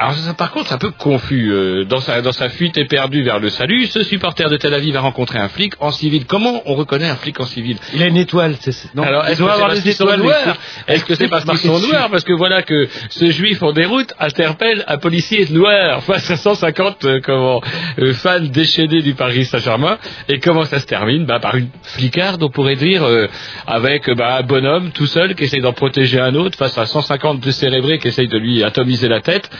Alors 0.00 0.14
ça, 0.14 0.32
par 0.32 0.52
contre, 0.52 0.68
c'est 0.68 0.74
un 0.74 0.78
peu 0.78 0.92
confus. 0.92 1.50
euh, 1.50 1.84
dans, 1.84 1.98
sa, 1.98 2.22
dans 2.22 2.30
sa 2.30 2.48
fuite 2.48 2.78
éperdue 2.78 3.22
vers 3.24 3.40
le 3.40 3.50
salut, 3.50 3.86
ce 3.86 4.04
supporter 4.04 4.48
de 4.48 4.56
Tel 4.56 4.72
Aviv 4.72 4.96
a 4.96 5.00
rencontré 5.00 5.40
un 5.40 5.48
flic 5.48 5.74
en 5.80 5.90
civil. 5.90 6.24
Comment 6.24 6.62
on 6.66 6.74
reconnaît 6.74 7.08
un 7.08 7.16
flic 7.16 7.40
en 7.40 7.46
civil 7.46 7.78
Il 7.94 8.02
a 8.02 8.06
une 8.06 8.16
étoile, 8.16 8.54
c'est 8.60 8.94
non. 8.94 9.02
alors, 9.02 9.26
est-ce 9.26 9.40
que 9.40 9.44
c'est 9.44 9.50
avoir 9.50 9.76
sont 9.76 9.88
étoiles. 9.90 10.20
noirs 10.20 10.56
mais 10.86 10.94
Est-ce 10.94 11.04
que 11.04 11.14
c'est 11.16 11.26
parce 11.26 11.44
qu'ils 11.44 11.58
sont 11.58 11.80
noirs 11.80 12.10
Parce 12.10 12.22
que 12.22 12.32
voilà 12.32 12.62
que 12.62 12.88
ce 13.10 13.30
juif 13.32 13.60
en 13.62 13.72
déroute 13.72 14.14
interpelle 14.20 14.84
un 14.86 14.98
policier 14.98 15.48
noir 15.50 16.02
face 16.04 16.30
à 16.30 16.36
150 16.36 17.04
euh, 17.04 17.20
comment, 17.24 17.60
euh, 17.98 18.14
fans 18.14 18.40
déchaînés 18.40 19.02
du 19.02 19.14
Paris 19.14 19.46
Saint-Germain. 19.46 19.98
Et 20.28 20.38
comment 20.38 20.64
ça 20.64 20.78
se 20.78 20.86
termine 20.86 21.26
bah, 21.26 21.40
Par 21.40 21.56
une 21.56 21.70
flicarde, 21.82 22.40
on 22.42 22.50
pourrait 22.50 22.76
dire, 22.76 23.02
euh, 23.02 23.26
avec 23.66 24.08
bah, 24.10 24.36
un 24.36 24.42
bonhomme 24.42 24.92
tout 24.92 25.06
seul 25.06 25.34
qui 25.34 25.44
essaye 25.44 25.60
d'en 25.60 25.72
protéger 25.72 26.20
un 26.20 26.36
autre 26.36 26.56
face 26.56 26.78
à 26.78 26.86
150 26.86 27.40
décérébrés 27.40 27.98
qui 27.98 28.06
essayent 28.06 28.28
de 28.28 28.38
lui 28.38 28.62
atomiser 28.62 29.08
la 29.08 29.20
tête. 29.20 29.50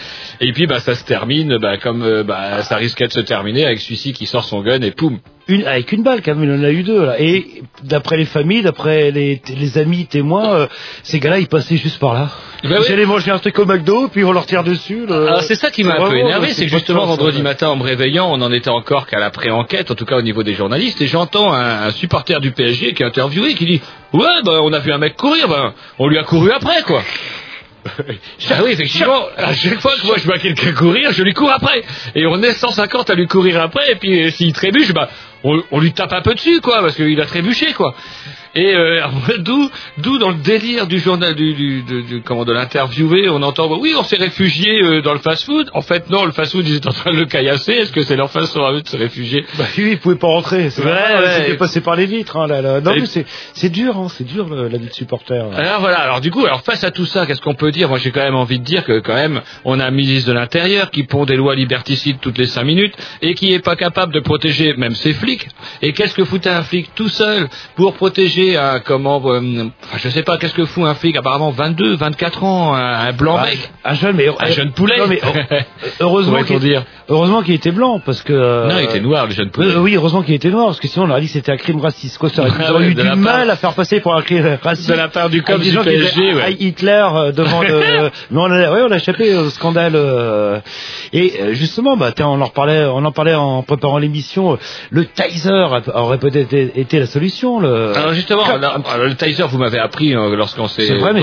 Et 0.40 0.52
puis 0.52 0.66
bah 0.66 0.80
ça 0.80 0.94
se 0.94 1.04
termine, 1.04 1.58
bah 1.58 1.76
comme 1.78 2.02
euh, 2.02 2.22
bah 2.22 2.62
ça 2.62 2.76
risquait 2.76 3.06
de 3.08 3.12
se 3.12 3.20
terminer 3.20 3.64
avec 3.66 3.80
celui-ci 3.80 4.12
qui 4.12 4.26
sort 4.26 4.44
son 4.44 4.62
gun 4.62 4.80
et 4.82 4.90
poum. 4.90 5.18
Une, 5.50 5.66
avec 5.66 5.92
une 5.92 6.02
balle 6.02 6.20
quand 6.22 6.34
même, 6.34 6.44
il 6.44 6.60
en 6.60 6.62
a 6.62 6.70
eu 6.70 6.82
deux 6.82 7.06
là. 7.06 7.18
Et 7.18 7.62
d'après 7.82 8.18
les 8.18 8.26
familles, 8.26 8.60
d'après 8.62 9.10
les, 9.10 9.40
les 9.56 9.78
amis 9.78 10.04
témoins, 10.06 10.52
euh, 10.54 10.66
ces 11.02 11.20
gars-là, 11.20 11.38
ils 11.38 11.48
passaient 11.48 11.78
juste 11.78 11.98
par 11.98 12.12
là. 12.12 12.28
Bah 12.64 12.70
ils 12.70 12.78
oui. 12.80 12.92
allaient 12.92 13.06
manger 13.06 13.30
un 13.30 13.38
truc 13.38 13.58
au 13.58 13.64
McDo, 13.64 14.08
puis 14.08 14.24
on 14.24 14.32
leur 14.32 14.44
tire 14.44 14.62
dessus. 14.62 15.06
le- 15.08 15.26
Alors 15.28 15.42
c'est 15.42 15.54
ça 15.54 15.70
qui 15.70 15.84
m'a 15.84 15.94
un 15.94 15.96
peu 15.96 16.02
vraiment, 16.02 16.26
énervé, 16.28 16.48
c'est 16.52 16.66
que 16.66 16.70
justement 16.72 17.00
chance, 17.06 17.08
vendredi 17.16 17.38
ouais. 17.38 17.42
matin 17.44 17.68
en 17.68 17.76
me 17.76 17.82
réveillant, 17.82 18.28
on 18.30 18.42
en 18.42 18.52
était 18.52 18.68
encore 18.68 19.06
qu'à 19.06 19.18
la 19.20 19.30
pré-enquête, 19.30 19.90
en 19.90 19.94
tout 19.94 20.04
cas 20.04 20.16
au 20.18 20.22
niveau 20.22 20.42
des 20.42 20.52
journalistes, 20.54 21.00
et 21.00 21.06
j'entends 21.06 21.52
un, 21.54 21.82
un 21.86 21.90
supporter 21.92 22.40
du 22.42 22.50
PSG 22.50 22.92
qui 22.92 23.02
est 23.02 23.06
interviewé 23.06 23.54
qui 23.54 23.64
dit 23.64 23.80
ouais 24.12 24.26
bah 24.44 24.58
on 24.62 24.72
a 24.74 24.80
vu 24.80 24.92
un 24.92 24.98
mec 24.98 25.16
courir, 25.16 25.48
ben 25.48 25.72
on 25.98 26.08
lui 26.08 26.18
a 26.18 26.24
couru 26.24 26.50
après 26.50 26.82
quoi. 26.82 27.02
Ah 28.50 28.60
oui, 28.64 28.70
effectivement, 28.72 29.26
à 29.36 29.54
chaque 29.54 29.80
fois 29.80 29.92
que 30.00 30.06
moi 30.06 30.16
je 30.18 30.24
vois 30.24 30.38
quelqu'un 30.38 30.72
courir, 30.72 31.12
je 31.12 31.22
lui 31.22 31.34
cours 31.34 31.50
après. 31.50 31.82
Et 32.14 32.26
on 32.26 32.42
est 32.42 32.52
150 32.52 33.10
à 33.10 33.14
lui 33.14 33.26
courir 33.26 33.60
après, 33.60 33.90
et 33.92 33.96
puis 33.96 34.24
euh, 34.24 34.30
s'il 34.30 34.52
trébuche, 34.52 34.92
bah, 34.92 35.08
on, 35.44 35.62
on 35.70 35.80
lui 35.80 35.92
tape 35.92 36.12
un 36.12 36.22
peu 36.22 36.34
dessus, 36.34 36.60
quoi, 36.60 36.80
parce 36.80 36.96
qu'il 36.96 37.20
a 37.20 37.26
trébuché, 37.26 37.72
quoi. 37.72 37.94
Et 38.58 38.74
euh, 38.74 39.00
d'où, 39.38 39.70
d'où 39.98 40.18
dans 40.18 40.30
le 40.30 40.36
délire 40.42 40.86
du 40.86 40.98
journal, 40.98 41.34
du, 41.34 41.54
du, 41.54 41.82
du- 41.82 42.02
du- 42.02 42.22
comment, 42.22 42.44
de 42.44 42.52
l'interviewé, 42.52 43.28
on 43.28 43.42
entend, 43.42 43.68
bah, 43.68 43.76
oui, 43.80 43.94
on 43.98 44.02
s'est 44.04 44.16
réfugié 44.16 44.82
euh, 44.82 45.00
dans 45.02 45.12
le 45.12 45.18
fast-food. 45.20 45.70
En 45.74 45.80
fait, 45.82 46.10
non, 46.10 46.24
le 46.24 46.32
fast-food, 46.32 46.66
ils 46.66 46.76
étaient 46.76 46.88
en 46.88 46.92
train 46.92 47.12
de 47.12 47.18
le 47.18 47.26
caillasser. 47.26 47.72
Est-ce 47.72 47.92
que 47.92 48.02
c'est 48.02 48.16
leur 48.16 48.30
façon 48.30 48.60
à 48.64 48.72
eux 48.72 48.82
de 48.82 48.88
se 48.88 48.96
réfugier? 48.96 49.44
Bah 49.58 49.64
oui, 49.76 49.90
ils 49.92 49.98
pouvaient 49.98 50.16
pas 50.16 50.26
rentrer. 50.28 50.70
C'est 50.70 50.82
Ouais, 50.84 50.90
vrai, 50.90 51.48
ouais. 51.50 51.56
Passé 51.56 51.80
par 51.80 51.96
les 51.96 52.06
vitres. 52.06 52.36
Hein, 52.36 52.46
là, 52.46 52.60
là. 52.62 52.80
Non, 52.80 52.92
Et- 52.94 53.00
mais 53.00 53.06
c'est 53.06 53.26
c'est 53.54 53.68
dur, 53.70 53.96
hein, 53.96 54.08
c'est 54.08 54.24
dur 54.24 54.48
le- 54.48 54.68
la 54.68 54.78
vie 54.78 54.88
de 54.88 54.92
supporter. 54.92 55.44
Alors 55.54 55.80
voilà, 55.80 55.98
alors 55.98 56.20
du 56.20 56.30
coup, 56.30 56.44
alors 56.46 56.62
face 56.62 56.84
à 56.84 56.90
tout 56.90 57.06
ça, 57.06 57.26
qu'est-ce 57.26 57.40
qu'on 57.40 57.54
peut 57.54 57.70
dire? 57.70 57.88
Moi 57.88 57.98
j'ai 57.98 58.10
quand 58.10 58.22
même 58.22 58.34
envie 58.36 58.58
de 58.58 58.64
dire 58.64 58.84
que 58.84 58.98
quand 59.00 59.14
même, 59.14 59.40
on 59.64 59.78
a 59.80 59.86
un 59.86 59.90
ministre 59.90 60.28
de 60.28 60.34
l'Intérieur 60.34 60.90
qui 60.90 61.04
pond 61.04 61.24
des 61.24 61.36
lois 61.36 61.54
liberticides 61.54 62.18
toutes 62.20 62.38
les 62.38 62.46
cinq 62.46 62.64
minutes 62.64 62.94
et 63.22 63.34
qui 63.34 63.52
est 63.52 63.58
pas 63.64 63.76
capable 63.76 64.12
de 64.12 64.20
protéger 64.20 64.74
même 64.76 64.94
ses 64.94 65.12
flics. 65.12 65.46
Et 65.82 65.92
qu'est-ce 65.92 66.14
que 66.14 66.24
foutait 66.24 66.50
un 66.50 66.62
flic 66.62 66.90
tout 66.94 67.08
seul 67.08 67.48
pour 67.76 67.94
protéger 67.94 68.47
un, 68.56 68.80
comment, 68.80 69.20
euh, 69.26 69.68
je 69.96 70.08
sais 70.08 70.22
pas, 70.22 70.38
qu'est-ce 70.38 70.54
que 70.54 70.64
fout 70.64 70.84
un 70.84 70.94
flic 70.94 71.16
apparemment 71.16 71.50
22, 71.50 71.96
24 71.96 72.44
ans, 72.44 72.74
un, 72.74 72.80
un 73.08 73.12
blanc 73.12 73.36
Ah, 73.38 73.46
mec, 73.46 73.70
un 73.84 73.94
jeune, 73.94 74.16
mais 74.16 74.28
un 74.38 74.46
jeune 74.46 74.72
poulet. 74.72 74.98
Non, 74.98 75.06
mais 75.08 75.20
heureusement 76.00 76.32
Pourrait-on 76.38 76.46
qu'il 76.46 76.58
dire? 76.60 76.84
Heureusement 77.08 77.42
qu'il 77.42 77.54
était 77.54 77.70
blanc 77.70 78.00
parce 78.04 78.22
que. 78.22 78.32
euh, 78.32 78.68
Non, 78.68 78.78
il 78.78 78.84
était 78.84 79.00
noir 79.00 79.26
le 79.26 79.32
jeune 79.32 79.50
poulet. 79.50 79.68
Euh, 79.68 79.80
oui, 79.80 79.94
heureusement 79.96 80.22
qu'il 80.22 80.34
était 80.34 80.50
noir, 80.50 80.66
parce 80.66 80.80
que 80.80 80.88
sinon 80.88 81.06
on 81.06 81.10
aurait 81.10 81.20
dit 81.20 81.26
que 81.26 81.32
c'était 81.32 81.52
un 81.52 81.56
crime 81.56 81.80
raciste. 81.80 82.18
Quoi, 82.18 82.28
ça 82.30 82.42
aurait, 82.42 82.50
Ah 82.58 82.80
eu 82.82 82.94
du 82.94 83.02
mal 83.02 83.16
part- 83.46 83.50
à 83.50 83.56
faire 83.56 83.74
passer 83.74 84.00
pour 84.00 84.14
un 84.14 84.22
crime 84.22 84.58
raciste. 84.62 84.88
De 84.90 84.94
la 84.94 85.08
part 85.08 85.28
du 85.30 85.40
des 85.40 85.70
du 85.70 85.78
PSG, 85.78 86.34
ouais. 86.34 86.52
Hitler 86.58 87.06
euh, 87.14 87.32
devant 87.32 87.62
le. 87.62 88.10
Mais 88.30 88.38
on 88.40 88.44
a, 88.44 88.72
ouais, 88.72 88.82
on 88.88 88.90
a 88.92 88.96
échappé 88.96 89.34
au 89.34 89.50
scandale. 89.50 89.92
euh, 89.94 90.58
Et 91.12 91.34
euh, 91.40 91.54
justement, 91.54 91.96
bah, 91.96 92.12
tiens, 92.14 92.28
on 92.28 92.40
en 92.40 92.48
parlait, 92.48 92.84
on 92.84 93.04
en 93.04 93.12
parlait 93.12 93.34
en 93.34 93.62
préparant 93.62 93.98
l'émission. 93.98 94.52
euh, 94.52 94.56
Le 94.90 95.04
taser 95.06 95.50
aurait 95.94 96.18
peut-être 96.18 96.52
été 96.52 96.98
la 96.98 97.06
solution. 97.06 97.60
Le... 97.60 97.96
Alors 97.96 98.12
justement, 98.12 98.44
alors, 98.44 98.78
le 99.02 99.14
taser, 99.14 99.44
vous 99.48 99.58
m'avez 99.58 99.78
appris 99.78 100.14
euh, 100.14 100.36
lorsqu'on 100.36 100.68
s'est 100.68 100.86
C'est 100.86 100.96
vrai, 100.98 101.12
mais 101.14 101.22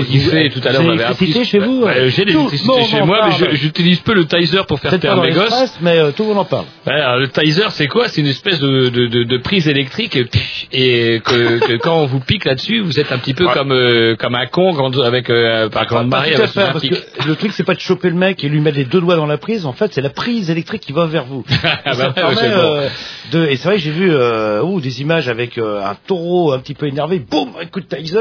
tout 0.50 0.60
à 0.66 0.72
l'heure, 0.72 0.82
vous 0.82 0.88
m'avez 0.88 1.04
appris. 1.04 1.26
l'électricité 1.26 1.44
chez 1.44 1.58
vous, 1.58 1.82
Ouais, 1.84 1.96
euh, 1.98 2.08
J'ai 2.08 2.24
l'électricité 2.24 2.84
chez 2.84 3.02
moi, 3.02 3.28
mais 3.40 3.56
j'utilise 3.56 4.00
peu 4.00 4.14
le 4.14 4.24
taser 4.24 4.60
pour 4.66 4.80
faire 4.80 4.98
taire 4.98 5.16
mes 5.20 5.32
gosses. 5.32 5.75
Mais 5.80 5.98
euh, 5.98 6.10
tout 6.12 6.22
le 6.22 6.28
monde 6.30 6.38
en 6.38 6.44
parle. 6.44 6.64
Ouais, 6.86 6.92
alors, 6.94 7.18
le 7.18 7.28
taser, 7.28 7.64
c'est 7.70 7.86
quoi? 7.88 8.08
C'est 8.08 8.20
une 8.20 8.26
espèce 8.26 8.58
de, 8.60 8.88
de, 8.88 9.06
de, 9.06 9.24
de 9.24 9.38
prise 9.38 9.68
électrique 9.68 10.16
et, 10.16 10.24
pff, 10.24 10.66
et 10.72 11.20
que, 11.24 11.58
que 11.66 11.76
quand 11.82 11.98
on 11.98 12.06
vous 12.06 12.20
pique 12.20 12.44
là-dessus, 12.44 12.80
vous 12.80 12.98
êtes 13.00 13.12
un 13.12 13.18
petit 13.18 13.34
peu 13.34 13.46
comme 13.48 13.72
euh, 13.72 14.16
comme 14.16 14.34
un 14.34 14.46
con 14.46 14.72
quand- 14.74 14.98
avec 15.00 15.30
euh, 15.30 15.68
par 15.68 15.86
grande 15.86 16.08
marée 16.08 16.34
avec 16.34 16.52
parce 16.54 16.80
que 16.82 17.28
le 17.28 17.34
truc 17.36 17.52
c'est 17.52 17.64
pas 17.64 17.74
de 17.74 17.80
choper 17.80 18.08
le 18.10 18.16
mec 18.16 18.42
et 18.44 18.48
lui 18.48 18.60
mettre 18.60 18.78
les 18.78 18.84
deux 18.84 19.00
doigts 19.00 19.16
dans 19.16 19.26
la 19.26 19.38
prise. 19.38 19.66
En 19.66 19.72
fait, 19.72 19.92
c'est 19.92 20.00
la 20.02 20.10
prise 20.10 20.50
électrique 20.50 20.82
qui 20.82 20.92
va 20.92 21.06
vers 21.06 21.24
vous. 21.24 21.44
Ça 21.50 21.78
bah, 21.96 22.10
permet, 22.14 22.34
c'est 22.36 22.48
bon. 22.50 22.54
euh, 22.56 22.88
de, 23.32 23.46
et 23.46 23.56
c'est 23.56 23.68
vrai 23.68 23.76
que 23.78 23.82
j'ai 23.82 23.90
vu 23.90 24.10
euh, 24.12 24.62
ouh, 24.62 24.80
des 24.80 25.00
images 25.00 25.28
avec 25.28 25.58
euh, 25.58 25.80
un 25.82 25.96
taureau 26.06 26.52
un 26.52 26.58
petit 26.58 26.74
peu 26.74 26.86
énervé, 26.86 27.18
boum, 27.18 27.50
un 27.60 27.66
coup 27.66 27.80
de 27.80 27.86
taser, 27.86 28.18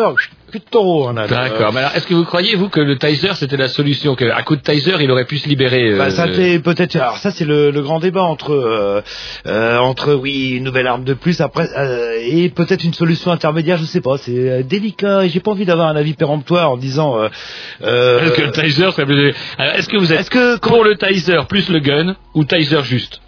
coup 0.52 0.58
de 0.60 0.64
taureau. 0.70 1.12
D'accord. 1.14 1.68
Euh, 1.68 1.72
Mais 1.74 1.80
alors, 1.80 1.92
est-ce 1.96 2.08
que 2.08 2.14
vous 2.14 2.26
croyez 2.26 2.56
vous 2.56 2.70
que 2.70 2.80
le 2.80 2.98
taser 2.98 3.30
c'était 3.36 3.58
la 3.58 3.68
solution 3.68 4.16
Que 4.16 4.26
à 4.26 4.42
coup 4.44 4.56
de 4.56 4.62
taser, 4.62 4.94
il 5.00 5.12
aurait 5.12 5.26
pu 5.26 5.38
se 5.38 5.48
libérer 5.48 5.92
euh, 5.94 5.98
Bah, 5.98 6.10
ça 6.10 6.28
peut-être. 6.28 6.96
Alors 6.96 7.18
ça 7.18 7.32
c'est 7.32 7.45
le, 7.46 7.72
le 7.72 7.82
grand 7.82 8.00
débat 8.00 8.24
entre 8.24 8.52
euh, 8.54 9.02
euh, 9.48 9.78
entre 9.78 10.14
oui 10.14 10.52
une 10.58 10.64
nouvelle 10.64 10.88
arme 10.88 11.04
de 11.04 11.14
plus 11.14 11.42
après 11.42 11.68
euh, 11.78 12.18
et 12.22 12.50
peut-être 12.50 12.84
une 12.84 12.94
solution 12.94 13.32
intermédiaire. 13.32 13.78
Je 13.78 13.86
sais 13.86 14.02
pas. 14.02 14.18
C'est 14.18 14.32
euh, 14.50 14.64
délicat 14.64 15.26
et 15.26 15.30
j'ai 15.30 15.40
pas 15.40 15.52
envie 15.52 15.66
d'avoir 15.66 15.88
un 15.88 15.96
avis 15.96 16.14
péremptoire 16.14 16.72
en 16.72 16.78
disant. 16.78 17.18
Euh, 17.20 17.30
euh, 17.84 18.20
Est-ce 18.22 18.32
que 18.34 18.42
le 18.42 18.52
taser 18.52 18.92
serait 18.92 19.06
est-ce 19.78 19.88
que 19.90 19.98
vous 19.98 20.12
êtes 20.12 20.20
est-ce 20.22 20.30
que 20.30 20.58
pour 20.60 20.84
le 20.84 20.96
taser 20.98 21.38
plus 21.48 21.70
le 21.70 21.80
gun 21.80 22.16
ou 22.34 22.44
taser 22.44 22.84
juste? 22.84 23.22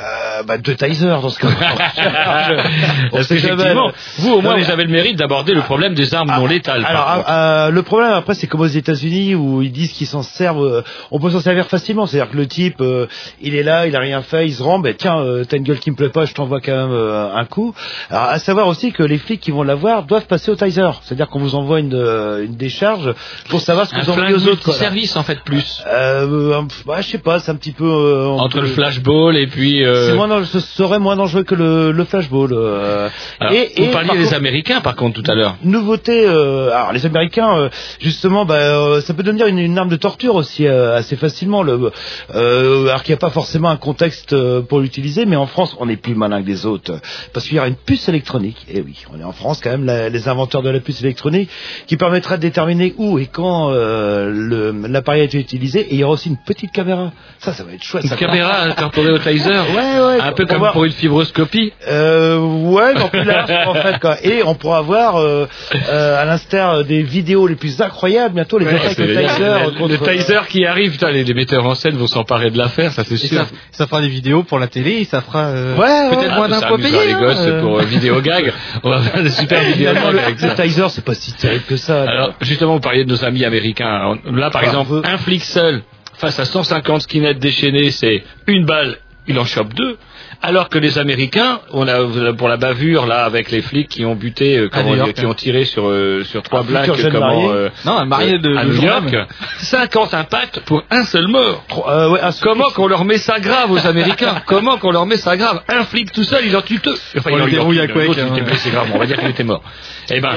Euh, 0.00 0.42
bah, 0.44 0.58
deux 0.58 0.74
tasers 0.74 1.20
dans 1.20 1.28
ce 1.30 1.38
cas. 1.38 1.48
On 1.48 3.10
Parce 3.16 3.26
sait 3.26 3.36
qu'effectivement, 3.36 3.86
jamais. 3.88 3.92
vous 4.18 4.32
au 4.32 4.40
moins 4.40 4.52
Non, 4.52 4.58
mais- 4.58 4.64
vous 4.64 4.70
avez 4.70 4.84
le 4.84 4.90
mérite 4.90 5.16
d'aborder 5.18 5.52
le 5.54 5.62
problème 5.62 5.94
des 5.94 6.14
armes 6.14 6.30
non 6.34 6.46
létales. 6.46 6.82
par 6.82 6.90
Alors, 6.90 7.14
contre. 7.26 7.30
euh, 7.30 7.70
le 7.70 7.82
problème 7.82 8.12
après, 8.12 8.34
c'est 8.34 8.46
comme 8.46 8.60
aux 8.62 8.66
États-Unis 8.66 9.34
où 9.34 9.62
ils 9.62 9.72
disent 9.72 9.92
qu'ils 9.92 10.06
s'en 10.06 10.22
servent. 10.22 10.64
euh, 10.64 10.82
on 11.10 11.18
peut 11.20 11.30
s'en 11.30 11.40
servir 11.40 11.66
facilement. 11.66 12.06
C'est-à-dire 12.06 12.30
que 12.32 12.36
le 12.36 12.46
type, 12.46 12.80
euh, 12.80 13.06
il 13.42 13.54
est 13.54 13.62
là, 13.62 13.86
il 13.86 13.94
a 13.96 14.00
rien 14.00 14.22
fait, 14.22 14.46
il 14.46 14.52
se 14.54 14.62
rend. 14.62 14.78
Ben 14.78 14.94
tiens, 14.96 15.18
euh, 15.18 15.44
t'as 15.44 15.56
une 15.56 15.64
gueule 15.64 15.78
qui 15.78 15.90
me 15.90 15.96
plaît 15.96 16.08
pas, 16.08 16.24
je 16.24 16.32
t'envoie 16.34 16.60
quand 16.60 16.72
même 16.72 16.92
euh, 16.92 17.34
un 17.34 17.44
coup. 17.44 17.74
Alors, 18.10 18.24
à 18.24 18.38
savoir 18.38 18.66
aussi 18.68 18.92
que 18.92 19.02
les 19.02 19.18
flics 19.18 19.40
qui 19.40 19.50
vont 19.50 19.62
l'avoir 19.62 20.04
doivent 20.04 20.26
passer 20.26 20.50
au 20.50 20.56
taser. 20.56 20.80
C'est-à-dire 21.02 21.28
qu'on 21.28 21.40
vous 21.40 21.54
envoie 21.54 21.80
une, 21.80 21.94
euh, 21.94 22.44
une 22.44 22.56
décharge 22.56 23.12
pour 23.48 23.60
savoir 23.60 23.86
ce 23.86 23.94
que 23.94 24.00
un 24.00 24.02
vous 24.02 24.10
envoyez 24.10 24.34
aux 24.34 24.46
autres. 24.48 24.62
quoi, 24.64 24.74
service 24.74 25.16
en 25.16 25.22
fait 25.22 25.40
plus 25.44 25.82
Euh, 25.86 26.62
bah, 26.86 27.00
je 27.00 27.08
sais 27.08 27.18
pas, 27.18 27.38
c'est 27.38 27.50
un 27.50 27.56
petit 27.56 27.72
peu 27.72 27.84
euh, 27.84 28.26
entre 28.28 28.56
peut- 28.56 28.60
le 28.62 28.68
flashball 28.68 29.36
et 29.36 29.46
puis. 29.46 29.84
Euh, 29.90 30.06
C'est 30.08 30.14
moins 30.16 30.28
dangereux- 30.28 30.46
ce 30.46 30.60
serait 30.60 30.98
moins 30.98 31.16
dangereux 31.16 31.42
que 31.42 31.54
le, 31.54 31.92
le 31.92 32.04
flashball. 32.04 32.50
euh. 32.52 33.08
alors, 33.40 33.52
et, 33.52 33.72
vous 33.76 33.84
et 33.84 33.88
parliez 33.90 34.08
par 34.08 34.16
des 34.16 34.22
contre- 34.24 34.36
Américains 34.36 34.80
par 34.80 34.96
contre 34.96 35.20
tout 35.22 35.30
à 35.30 35.34
l'heure. 35.34 35.56
nouveauté, 35.64 36.24
euh, 36.26 36.70
alors 36.72 36.92
les 36.92 37.04
Américains, 37.06 37.56
euh, 37.58 37.68
justement, 38.00 38.44
bah, 38.44 38.54
euh, 38.56 39.00
ça 39.00 39.14
peut 39.14 39.22
devenir 39.22 39.46
une, 39.46 39.58
une 39.58 39.78
arme 39.78 39.88
de 39.88 39.96
torture 39.96 40.34
aussi 40.34 40.66
euh, 40.66 40.96
assez 40.96 41.16
facilement. 41.16 41.62
Le, 41.62 41.90
euh, 42.34 42.88
alors 42.88 43.02
qu'il 43.02 43.12
n'y 43.12 43.18
a 43.18 43.20
pas 43.20 43.30
forcément 43.30 43.68
un 43.70 43.76
contexte 43.76 44.32
euh, 44.32 44.60
pour 44.62 44.80
l'utiliser, 44.80 45.26
mais 45.26 45.36
en 45.36 45.46
France, 45.46 45.76
on 45.80 45.88
est 45.88 45.96
plus 45.96 46.14
malin 46.14 46.42
que 46.42 46.46
les 46.46 46.66
autres 46.66 46.92
parce 47.32 47.46
qu'il 47.46 47.56
y 47.56 47.58
aura 47.58 47.68
une 47.68 47.76
puce 47.76 48.08
électronique. 48.08 48.66
Et 48.72 48.80
oui, 48.80 49.04
on 49.14 49.20
est 49.20 49.24
en 49.24 49.32
France 49.32 49.60
quand 49.62 49.70
même, 49.70 49.84
la- 49.84 50.08
les 50.08 50.28
inventeurs 50.28 50.62
de 50.62 50.70
la 50.70 50.80
puce 50.80 51.00
électronique, 51.02 51.50
qui 51.86 51.96
permettra 51.96 52.36
de 52.36 52.42
déterminer 52.42 52.94
où 52.98 53.18
et 53.18 53.26
quand 53.26 53.70
euh, 53.72 54.72
l'appareil 54.88 55.22
a 55.22 55.24
été 55.24 55.38
utilisé. 55.38 55.80
Et 55.80 55.94
il 55.94 56.00
y 56.00 56.04
aura 56.04 56.14
aussi 56.14 56.28
une 56.28 56.38
petite 56.46 56.72
caméra. 56.72 57.12
Ça, 57.38 57.52
ça 57.52 57.64
va 57.64 57.72
être 57.72 57.82
chouette. 57.82 58.04
Une 58.04 58.10
ça. 58.10 58.16
caméra 58.16 58.62
incorporée 58.62 59.10
au 59.12 59.18
taser. 59.18 59.50
Ouais, 59.50 59.79
ouais. 59.80 60.20
Un 60.20 60.32
peu 60.32 60.44
pour 60.44 60.48
comme 60.54 60.58
voir- 60.58 60.72
pour 60.72 60.84
une 60.84 60.92
fibroscopie. 60.92 61.72
euh, 61.88 62.38
ouais, 62.38 62.94
mais 62.94 63.02
en 63.02 63.08
plus 63.08 63.24
large 63.24 63.50
en 63.66 63.74
fait 63.74 63.98
quoi. 64.00 64.16
Et 64.24 64.42
on 64.44 64.54
pourra 64.54 64.80
voir, 64.82 65.16
euh, 65.20 65.46
euh, 65.88 66.20
à 66.22 66.24
l'instar 66.24 66.84
des 66.84 67.02
vidéos 67.02 67.46
les 67.46 67.56
plus 67.56 67.80
incroyables, 67.80 68.34
bientôt 68.34 68.58
les 68.58 68.66
Ouais, 68.66 68.74
attaques 68.76 68.98
de 68.98 69.14
taser. 69.14 69.42
le, 69.80 69.88
le 69.88 69.98
taser 69.98 70.40
qui 70.48 70.64
arrive, 70.64 70.92
putain, 70.92 71.10
les, 71.10 71.24
les 71.24 71.34
metteurs 71.34 71.64
en 71.66 71.74
scène 71.74 71.96
vont 71.96 72.06
s'emparer 72.06 72.50
de 72.50 72.58
l'affaire, 72.58 72.92
ça 72.92 73.04
c'est 73.04 73.16
sûr. 73.16 73.38
ça, 73.38 73.46
ça 73.72 73.86
fera 73.86 74.00
des 74.00 74.08
vidéos 74.08 74.42
pour 74.42 74.58
la 74.58 74.66
télé 74.66 74.92
et 75.00 75.04
ça 75.04 75.20
fera 75.20 75.46
euh, 75.46 75.76
Ouais, 75.76 75.82
ouais. 76.10 76.16
peut-être 76.16 76.32
Ah, 76.32 76.36
moins 76.36 76.44
amusera 76.52 76.76
payés. 76.76 77.06
les 77.06 77.12
hein, 77.12 77.20
gosses 77.20 77.46
euh. 77.46 77.60
pour 77.60 77.78
euh, 77.78 77.82
vidéo 77.84 78.20
gag. 78.20 78.52
On 78.82 78.90
va 78.90 79.00
faire 79.00 79.22
des 79.22 79.30
super 79.30 79.60
vidéos 79.62 79.92
le, 79.92 80.54
taser, 80.54 80.88
c'est 80.90 81.04
pas 81.04 81.14
si 81.14 81.32
terrible 81.34 81.64
que 81.68 81.76
ça. 81.76 82.02
Alors, 82.02 82.34
justement, 82.40 82.74
vous 82.74 82.80
parliez 82.80 83.04
de 83.04 83.10
nos 83.10 83.24
amis 83.24 83.44
américains. 83.44 84.16
Là, 84.32 84.50
par 84.50 84.62
Ah, 84.62 84.66
exemple, 84.66 85.00
un 85.04 85.18
flic 85.18 85.42
seul 85.42 85.82
face 86.18 86.38
à 86.38 86.44
150 86.44 87.02
skinheads 87.02 87.34
déchaînés, 87.38 87.90
c'est 87.90 88.22
une 88.46 88.66
balle, 88.66 88.96
il 89.30 89.38
en 89.38 89.44
chope 89.44 89.72
deux. 89.74 89.96
Alors 90.42 90.68
que 90.68 90.78
les 90.78 90.98
Américains, 90.98 91.60
on 91.72 91.86
a 91.86 92.32
pour 92.32 92.48
la 92.48 92.56
bavure 92.56 93.06
là 93.06 93.24
avec 93.24 93.50
les 93.50 93.60
flics 93.60 93.88
qui 93.88 94.04
ont 94.04 94.14
buté, 94.14 94.56
euh, 94.56 94.68
comment 94.72 94.94
York, 94.94 95.12
qui 95.12 95.24
hein. 95.24 95.28
ont 95.28 95.34
tiré 95.34 95.64
sur 95.64 95.88
euh, 95.88 96.24
sur 96.24 96.42
trois 96.42 96.62
blacks, 96.62 96.94
jeune 96.94 97.12
comment 97.12 97.50
euh, 97.50 97.68
Non, 97.84 97.98
un 97.98 98.06
marié 98.06 98.38
de, 98.38 98.56
à 98.56 98.64
de 98.64 98.70
New 98.70 98.82
York, 98.82 99.10
même. 99.10 99.26
50 99.58 100.14
impacts 100.14 100.60
pour 100.60 100.82
un 100.90 101.04
seul 101.04 101.28
mort. 101.28 101.64
Euh, 101.88 102.10
ouais, 102.10 102.20
un- 102.20 102.30
Comment 102.40 102.70
qu'on 102.70 102.86
leur 102.86 103.04
met 103.04 103.18
ça 103.18 103.38
grave 103.40 103.70
aux 103.70 103.86
Américains 103.86 104.42
Comment 104.46 104.78
qu'on 104.78 104.92
leur 104.92 105.04
met 105.04 105.18
ça 105.18 105.36
grave 105.36 105.62
Un 105.68 105.84
flic 105.84 106.10
tout 106.12 106.24
seul, 106.24 106.46
il 106.46 106.56
en 106.56 106.62
tue 106.62 106.78
deux. 106.78 106.96
Enfin, 107.18 107.30
On 107.32 107.36
il 107.36 107.42
en 107.42 107.44
le 107.44 107.50
dérouille 107.50 107.80
à 107.80 107.86
tue 107.86 107.92
il 107.96 108.20
hein. 108.20 108.28
était 108.32 108.42
blessé 108.42 108.70
gravement. 108.70 108.96
On 108.96 108.98
va 108.98 109.06
dire 109.06 109.18
qu'il 109.18 109.28
était 109.28 109.44
mort. 109.44 109.62
Eh 110.10 110.20
ben, 110.20 110.36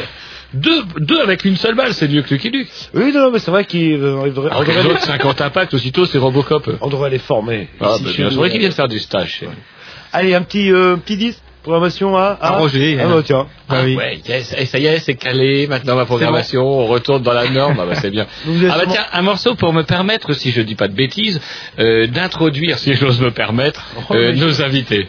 deux, 0.54 0.84
deux 1.00 1.20
avec 1.22 1.46
une 1.46 1.56
seule 1.56 1.76
balle, 1.76 1.94
c'est 1.94 2.08
mieux 2.08 2.22
que 2.22 2.34
Lucky 2.34 2.50
Luke. 2.50 2.70
Oui, 2.94 3.12
non, 3.14 3.32
mais 3.32 3.40
c'est 3.40 3.52
vrai 3.52 3.66
qu'il 3.66 3.94
euh, 4.02 4.30
devrait, 4.30 4.52
Alors 4.52 4.64
que 4.64 4.70
devrait 4.70 4.84
les 4.84 4.90
autres 4.90 5.02
50 5.02 5.42
impacts, 5.42 5.74
aussitôt 5.74 6.06
c'est 6.06 6.18
Robocop. 6.18 6.70
on 6.82 6.90
devrait 6.90 7.10
les 7.10 7.20
former. 7.20 7.70
Ah, 7.80 7.86
bah, 7.86 7.98
bien 8.00 8.26
nous, 8.26 8.32
sûr, 8.32 8.40
vrai 8.40 8.48
euh. 8.48 8.52
qu'ils 8.52 8.60
viennent 8.60 8.72
faire 8.72 8.88
du 8.88 9.00
stage. 9.00 9.42
Allez, 10.12 10.36
un 10.36 10.42
petit, 10.44 10.72
euh, 10.72 10.96
petit 10.98 11.18
10, 11.18 11.42
programmation 11.64 12.16
à, 12.18 12.38
À 12.40 12.50
Roger, 12.58 12.98
Ah, 13.00 13.06
hein. 13.06 13.10
bah, 13.16 13.22
tiens. 13.26 13.48
Bah 13.70 13.82
oui. 13.84 13.96
Ouais, 13.96 14.20
yes, 14.28 14.54
et 14.58 14.66
ça 14.66 14.78
y 14.78 14.86
est, 14.86 15.00
c'est 15.00 15.16
calé. 15.16 15.66
Maintenant, 15.66 15.96
ma 15.96 16.06
programmation, 16.06 16.62
on 16.64 16.86
retourne 16.86 17.24
dans 17.24 17.34
la 17.34 17.50
norme. 17.50 17.78
Ah, 17.82 17.86
bah, 17.88 17.96
c'est 17.96 18.12
bien. 18.12 18.28
Ah, 18.30 18.48
bah, 18.48 18.52
sûrement- 18.80 18.92
tiens, 18.94 19.06
un 19.12 19.22
morceau 19.24 19.56
pour 19.56 19.74
me 19.74 19.82
permettre, 19.84 20.34
si 20.34 20.52
je 20.52 20.62
dis 20.62 20.76
pas 20.76 20.88
de 20.88 20.94
bêtises, 20.94 21.42
euh, 21.80 22.06
d'introduire, 22.08 22.78
si 22.78 22.94
j'ose 22.94 23.20
me 23.22 23.32
permettre, 23.32 23.84
Oh, 24.10 24.14
euh, 24.14 24.34
nos 24.34 24.62
invités. 24.62 25.08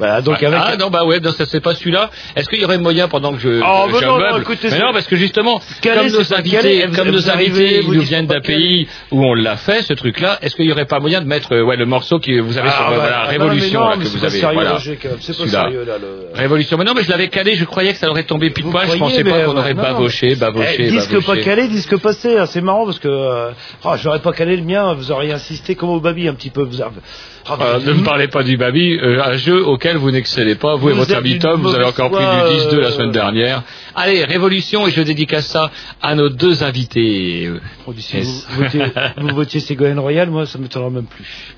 Voilà, 0.00 0.22
donc 0.22 0.42
avec. 0.42 0.58
Ah 0.58 0.76
non 0.78 0.88
bah 0.88 1.04
ouais, 1.04 1.20
non, 1.20 1.30
ça 1.30 1.44
c'est 1.44 1.60
pas 1.60 1.74
celui-là. 1.74 2.10
Est-ce 2.34 2.48
qu'il 2.48 2.58
y 2.58 2.64
aurait 2.64 2.78
moyen 2.78 3.06
pendant 3.06 3.34
que 3.34 3.38
je 3.38 3.60
Oh, 3.62 3.84
je 3.88 3.94
mais 4.00 4.06
non, 4.06 4.18
non, 4.18 4.38
écoutez, 4.38 4.68
Mais 4.70 4.78
non 4.78 4.94
parce 4.94 5.06
que 5.06 5.14
justement 5.14 5.60
Calais, 5.82 6.08
comme 6.08 6.18
nos 6.18 6.34
invités, 6.34 6.56
Calais, 6.56 6.86
comme 6.96 7.08
vous 7.08 7.12
nos 7.12 7.30
invités, 7.30 7.80
ils 7.82 7.92
nous 7.92 8.00
viennent 8.00 8.26
d'un 8.26 8.40
pays 8.40 8.88
où 9.10 9.22
on 9.22 9.34
l'a 9.34 9.58
fait 9.58 9.82
ce 9.82 9.92
truc-là, 9.92 10.38
est-ce 10.40 10.56
qu'il 10.56 10.64
y 10.64 10.72
aurait 10.72 10.86
pas 10.86 11.00
moyen 11.00 11.20
de 11.20 11.26
mettre 11.26 11.54
euh, 11.54 11.62
ouais 11.62 11.76
le 11.76 11.84
morceau 11.84 12.18
que 12.18 12.40
vous 12.40 12.56
avez 12.56 12.70
sur 12.70 12.78
Ah, 12.80 12.86
euh, 12.86 12.90
bah, 12.92 12.96
voilà, 13.02 13.20
ah, 13.24 13.28
Révolution 13.28 13.80
non, 13.80 13.88
là, 13.90 13.96
que 13.98 14.04
vous 14.04 14.18
pas 14.18 14.26
avez 14.26 14.40
sérieux, 14.40 14.54
voilà. 14.54 14.78
C'est 14.80 14.96
pas 14.96 15.08
Celui-là. 15.20 15.64
sérieux, 15.64 15.84
là, 15.86 15.98
le- 16.00 16.28
Révolution. 16.38 16.78
Mais 16.78 16.84
non, 16.84 16.94
mais 16.96 17.02
je 17.02 17.10
l'avais 17.10 17.28
calé, 17.28 17.54
je 17.56 17.64
croyais 17.66 17.92
que 17.92 17.98
ça 17.98 18.08
aurait 18.08 18.22
tombé 18.24 18.48
pile 18.48 18.64
poil, 18.70 18.88
je 18.90 18.96
pensais 18.96 19.22
pas 19.22 19.44
qu'on 19.44 19.56
euh, 19.56 19.60
aurait 19.60 19.74
bavoché, 19.74 20.34
bavoché, 20.34 20.76
Eh, 20.78 20.90
disque 20.92 21.22
pas 21.26 21.36
calé, 21.36 21.68
disque 21.68 21.98
passé, 21.98 22.38
hein, 22.38 22.46
c'est 22.46 22.62
marrant 22.62 22.86
parce 22.86 22.98
que 23.00 23.08
euh, 23.08 23.50
oh, 23.84 23.92
j'aurais 24.02 24.20
pas 24.20 24.32
calé 24.32 24.56
le 24.56 24.62
mien, 24.62 24.94
vous 24.94 25.12
auriez 25.12 25.32
insisté 25.34 25.74
comme 25.74 25.90
au 25.90 26.00
baby 26.00 26.26
un 26.26 26.34
petit 26.34 26.48
peu. 26.48 26.66
Ne 26.66 27.92
me 27.92 28.04
parlez 28.04 28.28
pas 28.28 28.42
du 28.42 28.56
Babi, 28.56 28.98
un 29.02 29.36
jeu 29.36 29.64
auquel 29.66 29.89
vous 29.98 30.10
n'excellez 30.10 30.54
pas, 30.54 30.76
vous, 30.76 30.90
et 30.90 30.92
votre 30.92 31.12
Tom, 31.38 31.60
vous 31.62 31.74
avez 31.74 31.84
encore 31.84 32.10
pris 32.10 32.24
du 32.24 32.60
10-2 32.76 32.76
la 32.78 32.86
euh, 32.88 32.90
semaine 32.92 33.10
dernière. 33.12 33.62
Allez, 33.94 34.24
Révolution, 34.24 34.86
et 34.86 34.90
je 34.90 35.02
dédicace 35.02 35.46
ça 35.46 35.70
à 36.02 36.14
nos 36.14 36.28
deux 36.28 36.62
invités. 36.62 37.46
euh, 37.46 37.60
Oh, 37.86 37.94
si 37.96 38.16
Yes. 38.16 38.46
vous, 38.50 38.62
votiez, 38.62 38.82
vous 39.18 39.34
votiez 39.34 39.60
Ségolène 39.60 39.98
Royal, 39.98 40.30
moi 40.30 40.46
ça 40.46 40.58
m'étonnera 40.58 40.90
même 40.90 41.06
plus. 41.06 41.54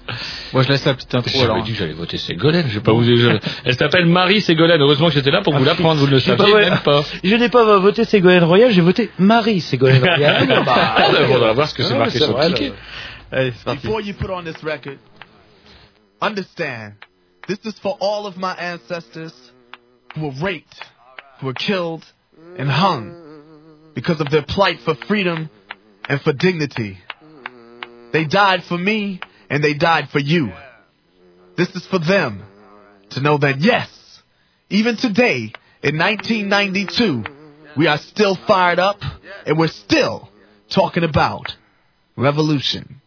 Moi, 0.53 0.63
je 0.63 0.69
laisse 0.69 0.85
la 0.85 0.95
petite 0.95 1.15
intro 1.15 1.39
J'avais 1.39 1.63
dit 1.63 1.73
que 1.73 1.79
j'allais 1.79 1.93
voter 1.93 2.17
Ségolène, 2.19 2.67
je 2.69 2.75
vais 2.75 2.81
pas 2.81 2.93
vous 2.93 3.05
je- 3.05 3.39
Elle 3.65 3.75
s'appelle 3.77 4.07
Marie 4.07 4.41
Ségolène, 4.41 4.81
heureusement 4.81 5.09
que 5.09 5.15
j'étais 5.15 5.31
là 5.31 5.43
pour 5.43 5.55
vous 5.57 5.65
l'apprendre, 5.65 6.01
vous 6.01 6.07
ne 6.07 6.13
le 6.13 6.21
saviez 6.21 6.55
même 6.55 6.79
pas. 6.85 7.03
Je 7.23 7.35
n'ai 7.37 7.49
pas 7.49 7.79
voté 7.79 8.05
Ségolène 8.05 8.45
Royal, 8.45 8.71
j'ai 8.73 8.81
voté 8.81 9.11
Marie 9.19 9.61
Ségolène 9.61 10.03
Royal. 10.03 10.47
Bah, 10.67 10.75
Ah, 10.97 11.09
bah, 11.13 11.19
on 11.31 11.39
va 11.39 11.53
voir 11.53 11.69
ce 11.69 11.75
que 11.75 11.83
c'est 11.83 11.95
marqué 11.97 12.19
c'est 12.19 12.25
sur 12.25 12.39
le 12.39 12.47
ticket. 12.47 12.73
Allez, 13.31 13.53
c'est 13.57 13.65
parti. 13.65 13.87
Before 13.87 14.01
you 14.01 14.15
put 14.15 14.27
on 14.31 14.43
this 14.43 14.57
record, 14.63 14.97
understand 16.21 16.93
this 17.49 17.59
is 17.65 17.79
for 17.79 17.97
all 18.01 18.27
of 18.27 18.37
my 18.37 18.55
ancestors 18.55 19.33
who 20.15 20.23
were 20.23 20.35
raped, 20.43 20.85
who 21.41 21.47
were 21.47 21.55
killed, 21.55 22.05
and 22.59 22.69
hung 22.71 23.93
because 23.95 24.21
of 24.21 24.31
their 24.31 24.45
plight 24.47 24.79
for 24.85 24.95
freedom 24.95 25.51
and 26.09 26.21
for 26.21 26.33
dignity. 26.33 26.99
They 28.13 28.25
died 28.25 28.63
for 28.65 28.79
me 28.79 29.21
and 29.51 29.63
they 29.63 29.75
died 29.75 30.09
for 30.11 30.19
you. 30.19 30.53
This 31.57 31.71
is 31.75 31.87
for 31.87 31.99
them 31.99 32.43
to 33.11 33.21
know 33.21 33.39
that 33.39 33.61
yes, 33.61 34.23
even 34.71 34.97
today 34.97 35.53
in 35.83 35.99
1992, 35.99 37.25
we 37.77 37.87
are 37.87 37.99
still 37.99 38.37
fired 38.47 38.79
up 38.79 39.01
and 39.47 39.59
we're 39.59 39.69
still 39.69 40.29
talking 40.71 41.05
about 41.05 41.55
revolution. 42.17 43.02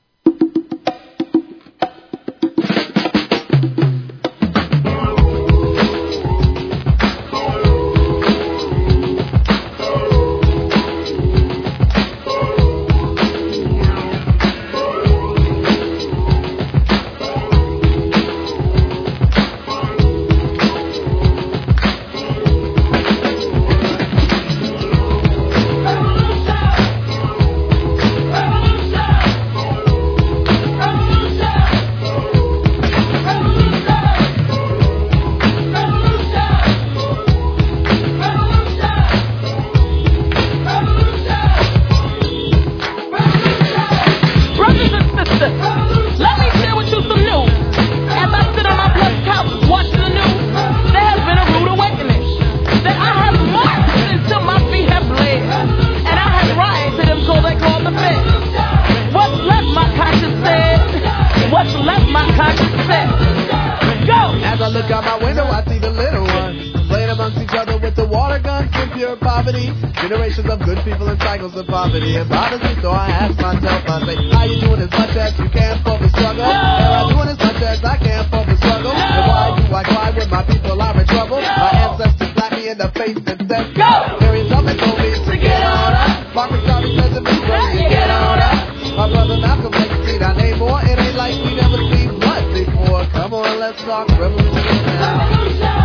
Let's 93.65 93.81
talk 93.81 94.07
revolution 94.19 94.53
now. 94.53 95.84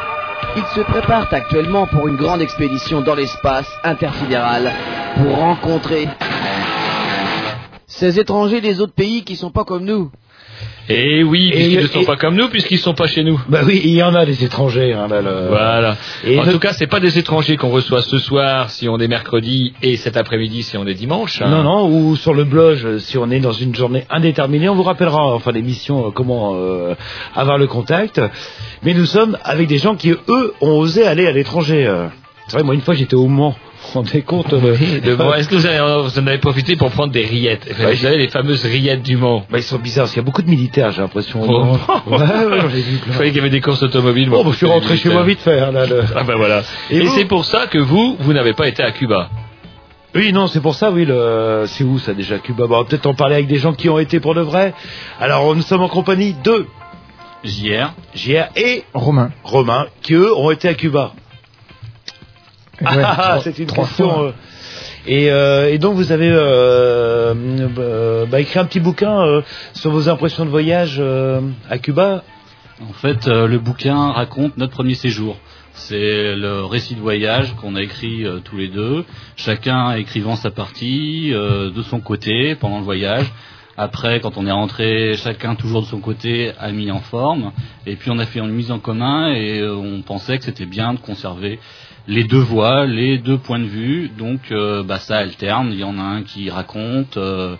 ils 0.55 0.65
se 0.75 0.81
préparent 0.81 1.27
actuellement 1.31 1.87
pour 1.87 2.07
une 2.07 2.17
grande 2.17 2.41
expédition 2.41 3.01
dans 3.01 3.15
l'espace 3.15 3.69
intersidéral 3.83 4.71
pour 5.17 5.35
rencontrer 5.37 6.07
ces 7.87 8.19
étrangers 8.19 8.61
des 8.61 8.81
autres 8.81 8.93
pays 8.93 9.23
qui 9.23 9.35
sont 9.35 9.51
pas 9.51 9.63
comme 9.63 9.85
nous. 9.85 10.11
Et 10.89 11.23
oui, 11.23 11.51
puisqu'ils 11.51 11.79
ne 11.83 11.87
sont 11.87 12.01
et- 12.01 12.05
pas 12.05 12.17
comme 12.17 12.35
nous, 12.35 12.49
puisqu'ils 12.49 12.77
sont 12.79 12.93
pas 12.95 13.07
chez 13.07 13.23
nous. 13.23 13.39
Bah 13.47 13.61
oui, 13.65 13.79
il 13.83 13.91
y 13.91 14.03
en 14.03 14.13
a 14.13 14.25
des 14.25 14.43
étrangers. 14.43 14.91
Hein, 14.93 15.07
là, 15.07 15.21
le- 15.21 15.47
Voilà. 15.47 15.95
Et 16.25 16.37
en 16.37 16.43
le- 16.43 16.51
tout 16.51 16.59
cas, 16.59 16.73
c'est 16.73 16.87
pas 16.87 16.99
des 16.99 17.17
étrangers 17.17 17.55
qu'on 17.55 17.69
reçoit 17.69 18.01
ce 18.01 18.17
soir 18.17 18.69
si 18.69 18.89
on 18.89 18.97
est 18.97 19.07
mercredi 19.07 19.73
et 19.81 19.95
cet 19.95 20.17
après-midi 20.17 20.63
si 20.63 20.75
on 20.77 20.85
est 20.87 20.93
dimanche. 20.95 21.41
hein. 21.41 21.49
Non, 21.49 21.63
non, 21.63 21.87
ou 21.87 22.15
sur 22.17 22.33
le 22.33 22.43
blog, 22.43 22.97
si 22.97 23.17
on 23.17 23.29
est 23.31 23.39
dans 23.39 23.53
une 23.53 23.73
journée 23.73 24.03
indéterminée, 24.09 24.67
on 24.67 24.75
vous 24.75 24.83
rappellera 24.83 25.23
en 25.33 25.39
fin 25.39 25.53
d'émission 25.53 26.07
euh, 26.07 26.11
comment 26.11 26.55
euh, 26.55 26.95
avoir 27.35 27.57
le 27.57 27.67
contact. 27.67 28.19
Mais 28.83 28.93
nous 28.93 29.05
sommes 29.05 29.37
avec 29.45 29.67
des 29.67 29.77
gens 29.77 29.95
qui, 29.95 30.11
eux, 30.11 30.53
ont 30.61 30.71
osé 30.79 31.05
aller 31.07 31.27
à 31.27 31.31
l'étranger. 31.31 31.85
euh. 31.87 32.07
C'est 32.47 32.57
vrai, 32.57 32.63
moi, 32.63 32.73
une 32.75 32.81
fois, 32.81 32.95
j'étais 32.95 33.15
au 33.15 33.27
Mans. 33.27 33.55
Vous 33.83 33.87
vous 33.93 33.99
rendez 34.07 34.21
compte 34.21 34.53
bon, 34.53 35.33
Est-ce 35.33 35.49
que 35.49 35.55
vous, 35.55 35.65
avez, 35.65 35.79
vous 36.03 36.19
en 36.19 36.27
avez 36.27 36.37
profité 36.37 36.75
pour 36.75 36.91
prendre 36.91 37.11
des 37.11 37.25
rillettes? 37.25 37.65
Ouais, 37.79 37.91
Vous 37.95 38.01
savez, 38.01 38.17
les 38.17 38.27
fameuses 38.29 38.63
rillettes 38.63 39.01
du 39.01 39.17
Mans. 39.17 39.43
bah, 39.49 39.57
Ils 39.57 39.63
sont 39.63 39.79
bizarres, 39.79 40.03
parce 40.03 40.11
qu'il 40.13 40.21
y 40.21 40.23
a 40.23 40.25
beaucoup 40.25 40.43
de 40.43 40.49
militaires, 40.49 40.91
j'ai 40.91 41.01
l'impression. 41.01 41.41
Oh. 41.47 41.77
Ouais, 42.07 42.17
ouais, 42.17 43.25
qu'il 43.27 43.35
y 43.35 43.39
avait 43.39 43.49
des 43.49 43.59
courses 43.61 43.81
automobiles. 43.83 44.29
Bon, 44.29 44.43
bah, 44.43 44.49
je 44.51 44.57
suis 44.57 44.65
rentré 44.67 44.97
chez 44.97 45.09
moi 45.09 45.23
vite 45.23 45.39
fait. 45.41 45.59
hein, 45.59 45.71
là, 45.71 45.85
le- 45.87 46.03
Ah 46.15 46.23
ben 46.23 46.35
voilà. 46.37 46.61
Et 46.89 47.05
c'est 47.07 47.25
pour 47.25 47.45
ça 47.45 47.67
que 47.67 47.77
vous, 47.79 48.17
vous 48.19 48.33
n'avez 48.33 48.53
pas 48.53 48.67
été 48.67 48.83
à 48.83 48.91
Cuba. 48.91 49.29
Oui, 50.13 50.31
non, 50.33 50.47
c'est 50.47 50.59
pour 50.61 50.75
ça, 50.75 50.91
oui, 50.91 51.05
le... 51.05 51.63
c'est 51.67 51.83
où 51.85 51.97
ça 51.97 52.13
déjà, 52.13 52.37
Cuba? 52.37 52.67
Bon, 52.67 52.75
On 52.75 52.79
va 52.79 52.83
peut-être 52.85 53.05
en 53.07 53.13
parler 53.13 53.35
avec 53.35 53.47
des 53.47 53.57
gens 53.59 53.73
qui 53.73 53.89
ont 53.89 53.97
été 53.97 54.19
pour 54.19 54.35
de 54.35 54.41
vrai. 54.41 54.73
Alors, 55.19 55.55
nous 55.55 55.61
sommes 55.61 55.81
en 55.81 55.87
compagnie 55.87 56.35
de 56.43 56.65
JR. 57.43 57.93
JR 58.13 58.45
et 58.55 58.83
Romain. 58.93 59.31
Romain, 59.43 59.87
qui 60.01 60.13
eux 60.13 60.35
ont 60.35 60.51
été 60.51 60.67
à 60.67 60.73
Cuba. 60.73 61.13
Ouais, 62.81 63.03
Ah, 63.03 63.39
c'est 63.43 63.57
une 63.59 63.65
trois 63.67 63.85
question. 63.85 64.09
fois. 64.09 64.23
euh, 64.27 64.31
Et, 65.07 65.31
euh, 65.31 65.69
et 65.71 65.77
donc 65.79 65.95
vous 65.95 66.11
avez 66.11 66.29
euh, 66.29 67.33
euh, 67.79 68.25
bah, 68.25 68.39
écrit 68.39 68.59
un 68.59 68.65
petit 68.65 68.79
bouquin 68.79 69.21
euh, 69.25 69.41
sur 69.73 69.91
vos 69.91 70.09
impressions 70.09 70.45
de 70.45 70.49
voyage 70.49 70.97
euh, 70.99 71.41
à 71.69 71.77
Cuba. 71.79 72.23
En 72.87 72.93
fait, 72.93 73.27
euh, 73.27 73.47
le 73.47 73.59
bouquin 73.59 74.11
raconte 74.11 74.57
notre 74.57 74.73
premier 74.73 74.95
séjour. 74.95 75.37
C'est 75.73 76.35
le 76.35 76.65
récit 76.65 76.95
de 76.95 76.99
voyage 76.99 77.55
qu'on 77.55 77.75
a 77.75 77.81
écrit 77.81 78.25
euh, 78.25 78.39
tous 78.43 78.57
les 78.57 78.67
deux, 78.67 79.05
chacun 79.37 79.93
écrivant 79.95 80.35
sa 80.35 80.51
partie 80.51 81.31
euh, 81.33 81.71
de 81.71 81.81
son 81.81 81.99
côté 82.01 82.55
pendant 82.55 82.79
le 82.79 82.83
voyage. 82.83 83.25
Après, 83.77 84.19
quand 84.19 84.37
on 84.37 84.45
est 84.45 84.51
rentré, 84.51 85.15
chacun 85.15 85.55
toujours 85.55 85.81
de 85.81 85.87
son 85.87 85.99
côté 85.99 86.51
a 86.59 86.71
mis 86.71 86.91
en 86.91 86.99
forme. 86.99 87.51
Et 87.87 87.95
puis 87.95 88.11
on 88.11 88.19
a 88.19 88.25
fait 88.25 88.39
une 88.39 88.49
mise 88.51 88.69
en 88.71 88.79
commun 88.79 89.31
et 89.33 89.59
euh, 89.61 89.75
on 89.75 90.01
pensait 90.01 90.37
que 90.37 90.43
c'était 90.43 90.65
bien 90.65 90.93
de 90.93 90.99
conserver 90.99 91.57
les 92.07 92.23
deux 92.23 92.39
voix, 92.39 92.85
les 92.85 93.17
deux 93.17 93.37
points 93.37 93.59
de 93.59 93.65
vue. 93.65 94.09
Donc 94.17 94.39
euh, 94.51 94.83
bah, 94.83 94.97
ça 94.97 95.17
alterne. 95.17 95.69
Il 95.71 95.79
y 95.79 95.83
en 95.83 95.97
a 95.97 96.01
un 96.03 96.23
qui 96.23 96.49
raconte. 96.49 97.17
euh, 97.17 97.55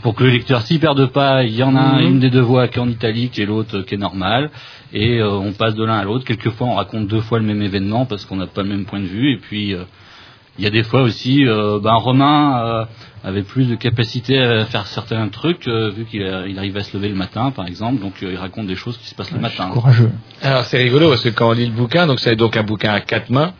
pour 0.00 0.14
que 0.14 0.22
le 0.22 0.30
lecteur 0.30 0.62
s'y 0.62 0.78
perde 0.78 1.06
pas, 1.06 1.42
il 1.42 1.56
y 1.56 1.62
en 1.64 1.74
a 1.74 1.80
un- 1.80 2.00
Mhm. 2.02 2.06
une 2.06 2.18
des 2.20 2.30
deux 2.30 2.40
voix 2.40 2.68
qui 2.68 2.78
est 2.78 2.80
en 2.80 2.88
italique 2.88 3.36
et 3.40 3.46
l'autre 3.46 3.80
qui 3.80 3.94
est 3.96 3.98
normale. 3.98 4.48
Et 4.92 5.18
euh, 5.20 5.28
on 5.32 5.50
passe 5.52 5.74
de 5.74 5.84
l'un 5.84 5.98
à 5.98 6.04
l'autre. 6.04 6.24
Quelquefois, 6.24 6.68
on 6.68 6.74
raconte 6.76 7.08
deux 7.08 7.20
fois 7.20 7.40
le 7.40 7.44
même 7.44 7.62
événement 7.62 8.06
parce 8.06 8.24
qu'on 8.24 8.36
n'a 8.36 8.46
pas 8.46 8.62
le 8.62 8.68
même 8.68 8.84
point 8.84 9.00
de 9.00 9.06
vue. 9.06 9.32
Et 9.32 9.38
puis, 9.38 9.74
euh, 9.74 9.82
il 10.56 10.62
y 10.64 10.68
a 10.68 10.70
des 10.70 10.84
fois 10.84 11.02
aussi, 11.02 11.44
euh, 11.48 11.80
ben, 11.82 11.94
Romain 11.94 12.62
euh, 12.64 12.84
avait 13.24 13.42
plus 13.42 13.66
de 13.68 13.74
capacité 13.74 14.38
à 14.38 14.64
faire 14.66 14.86
certains 14.86 15.26
trucs, 15.28 15.66
euh, 15.66 15.90
vu 15.90 16.04
qu'il 16.04 16.20
il 16.48 16.56
arrive 16.58 16.76
à 16.76 16.84
se 16.84 16.96
lever 16.96 17.08
le 17.08 17.16
matin, 17.16 17.50
par 17.50 17.66
exemple. 17.66 18.00
Donc, 18.00 18.22
euh, 18.22 18.30
il 18.30 18.36
raconte 18.38 18.68
des 18.68 18.76
choses 18.76 18.96
qui 18.98 19.08
se 19.08 19.16
passent 19.16 19.32
le 19.32 19.40
matin. 19.40 19.68
Courageux. 19.72 20.12
Alors 20.42 20.62
c'est 20.62 20.78
rigolo 20.78 21.08
parce 21.08 21.22
que 21.24 21.30
quand 21.30 21.48
on 21.48 21.52
lit 21.54 21.66
le 21.66 21.72
bouquin, 21.72 22.06
donc 22.06 22.20
c'est 22.20 22.36
donc 22.36 22.56
un 22.56 22.62
bouquin 22.62 22.92
à 22.92 23.00
quatre 23.00 23.30
mains, 23.30 23.52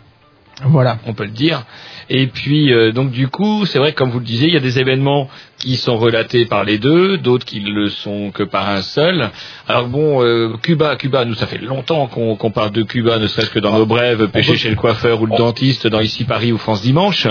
Voilà. 0.65 0.99
on 1.07 1.15
peut 1.15 1.25
le 1.25 1.31
dire. 1.31 1.65
Et 2.11 2.27
puis 2.27 2.73
euh, 2.73 2.93
donc 2.93 3.11
du 3.11 3.29
coup, 3.29 3.67
c'est 3.67 3.79
vrai 3.79 3.93
que 3.93 3.99
comme 3.99 4.11
vous 4.11 4.19
le 4.21 4.25
disiez, 4.25 4.49
il 4.49 4.55
y 4.55 4.57
a 4.57 4.61
des 4.61 4.79
événements 4.79 5.29
qui 5.59 5.75
sont 5.77 5.97
relatés 5.97 6.45
par 6.47 6.63
les 6.63 6.79
deux, 6.79 7.19
d'autres 7.19 7.45
qui 7.45 7.61
ne 7.61 7.71
le 7.71 7.89
sont 7.89 8.31
que 8.31 8.45
par 8.45 8.69
un 8.71 8.81
seul. 8.81 9.29
Alors 9.67 9.89
bon, 9.89 10.23
euh, 10.23 10.53
Cuba, 10.63 10.95
Cuba, 10.97 11.25
nous 11.25 11.35
ça 11.35 11.47
fait 11.47 11.59
longtemps 11.59 12.07
qu'on 12.07 12.51
parle 12.53 12.71
de 12.71 12.83
Cuba, 12.83 13.19
ne 13.19 13.27
serait-ce 13.27 13.51
que 13.51 13.59
dans 13.59 13.77
nos 13.77 13.85
brèves, 13.87 14.29
pêcher 14.29 14.57
chez 14.57 14.71
le 14.71 14.77
coiffeur 14.77 15.21
ou 15.21 15.27
le 15.27 15.37
dentiste, 15.37 15.87
dans 15.89 16.01
ici 16.01 16.25
Paris 16.25 16.53
ou 16.53 16.59
France 16.59 16.81
dimanche. 16.83 17.27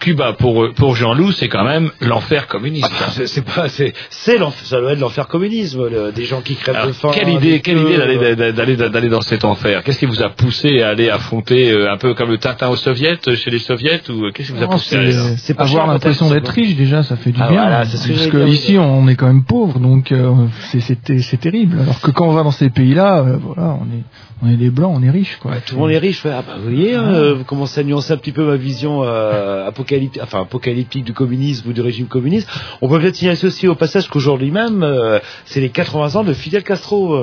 Cuba 0.00 0.32
pour 0.32 0.64
euh, 0.64 0.72
pour 0.72 0.96
Jean-Loup, 0.96 1.32
c'est 1.32 1.48
quand 1.48 1.64
même 1.64 1.90
l'enfer 2.00 2.46
communiste. 2.46 2.90
Ah, 3.00 3.10
c'est 3.10 3.26
c'est 3.26 3.44
pas, 3.44 3.68
c'est, 3.68 3.92
c'est 4.08 4.38
l'enfer, 4.38 4.66
ça 4.66 4.80
doit 4.80 4.92
être 4.92 4.98
l'enfer 5.00 5.28
communisme, 5.28 5.88
le- 5.88 6.10
des 6.12 6.24
gens 6.24 6.40
qui 6.40 6.56
crèvent 6.56 6.74
Alors, 6.76 6.88
de 6.88 6.92
faim. 6.92 7.10
quelle 7.14 7.28
idée, 7.28 7.60
quelle 7.60 7.78
idée 7.78 7.96
euh, 7.98 8.34
d'aller 8.34 8.52
d'aller 8.52 8.76
d'aller 8.76 9.08
dans 9.08 9.20
cet 9.20 9.44
enfer? 9.44 9.82
Qu'est-ce 9.84 9.98
qui 10.00 10.06
vous 10.06 10.22
a 10.22 10.30
poussé 10.30 10.82
à 10.82 10.88
aller 10.88 11.08
affronter 11.10 11.70
euh, 11.70 11.92
un 11.92 11.98
peu 11.98 12.14
comme 12.14 12.30
le 12.30 12.38
Tintin 12.38 12.68
aux 12.68 12.76
soviets, 12.76 13.18
euh, 13.28 13.36
chez 13.36 13.50
les 13.50 13.58
soviets 13.60 14.00
ou 14.10 14.24
euh, 14.26 14.30
qu'est-ce 14.32 14.52
qui 14.52 14.58
vous 14.58 14.62
a 14.64 14.68
poussé 14.68 15.12
c'est 15.38 15.54
pas 15.54 15.64
avoir 15.64 15.86
l'impression 15.86 16.28
d'être 16.30 16.48
riche 16.50 16.76
déjà, 16.76 17.02
ça 17.02 17.16
fait 17.16 17.30
du 17.32 17.40
Ah, 17.42 17.48
bien. 17.48 17.60
voilà, 17.62 17.84
que 17.84 17.90
Parce 17.90 18.26
que 18.28 18.48
ici, 18.48 18.76
on 18.78 19.06
est 19.08 19.14
quand 19.16 19.26
même 19.26 19.44
pauvre, 19.44 19.78
donc 19.78 20.12
euh, 20.12 20.32
c'est- 20.70 20.80
c'est 20.80 21.18
c'est 21.20 21.36
terrible. 21.38 21.78
Alors 21.80 22.00
que 22.00 22.10
quand 22.10 22.26
on 22.28 22.32
va 22.32 22.42
dans 22.42 22.50
ces 22.50 22.70
pays-là, 22.70 23.18
euh, 23.18 23.36
voilà, 23.40 23.76
on 23.80 23.84
est 23.96 24.02
on 24.42 24.48
est 24.48 24.56
des 24.56 24.70
blancs, 24.70 24.94
on 24.96 25.02
est 25.02 25.10
riches, 25.10 25.36
quoi. 25.42 25.50
Ouais, 25.50 25.60
tout 25.66 25.74
le 25.74 25.80
monde 25.82 25.90
est 25.90 25.98
riche. 25.98 26.24
ouais. 26.24 26.30
Ah 26.34 26.42
bah, 26.46 26.54
vous 26.56 26.62
voyez, 26.70 26.94
hein, 26.94 27.12
euh, 27.12 27.34
vous 27.34 27.44
commencez 27.44 27.78
à 27.80 27.84
nuancer 27.84 28.14
un 28.14 28.16
petit 28.16 28.32
peu 28.32 28.42
ma 28.46 28.56
vision 28.56 29.02
euh, 29.04 29.66
apocalyptique, 29.68 30.22
enfin 30.22 30.40
apocalyptique 30.42 31.04
du 31.04 31.12
communisme 31.12 31.68
ou 31.68 31.72
du 31.74 31.82
régime 31.82 32.06
communiste. 32.06 32.48
On 32.80 32.88
peut 32.88 32.98
peut-être 33.00 33.16
signaler 33.16 33.44
aussi 33.44 33.68
au 33.68 33.74
passage 33.74 34.08
qu'aujourd'hui 34.08 34.50
même, 34.50 34.82
euh, 34.82 35.18
c'est 35.44 35.60
les 35.60 35.68
80 35.68 36.16
ans 36.16 36.24
de 36.24 36.32
Fidel 36.32 36.62
Castro. 36.62 37.14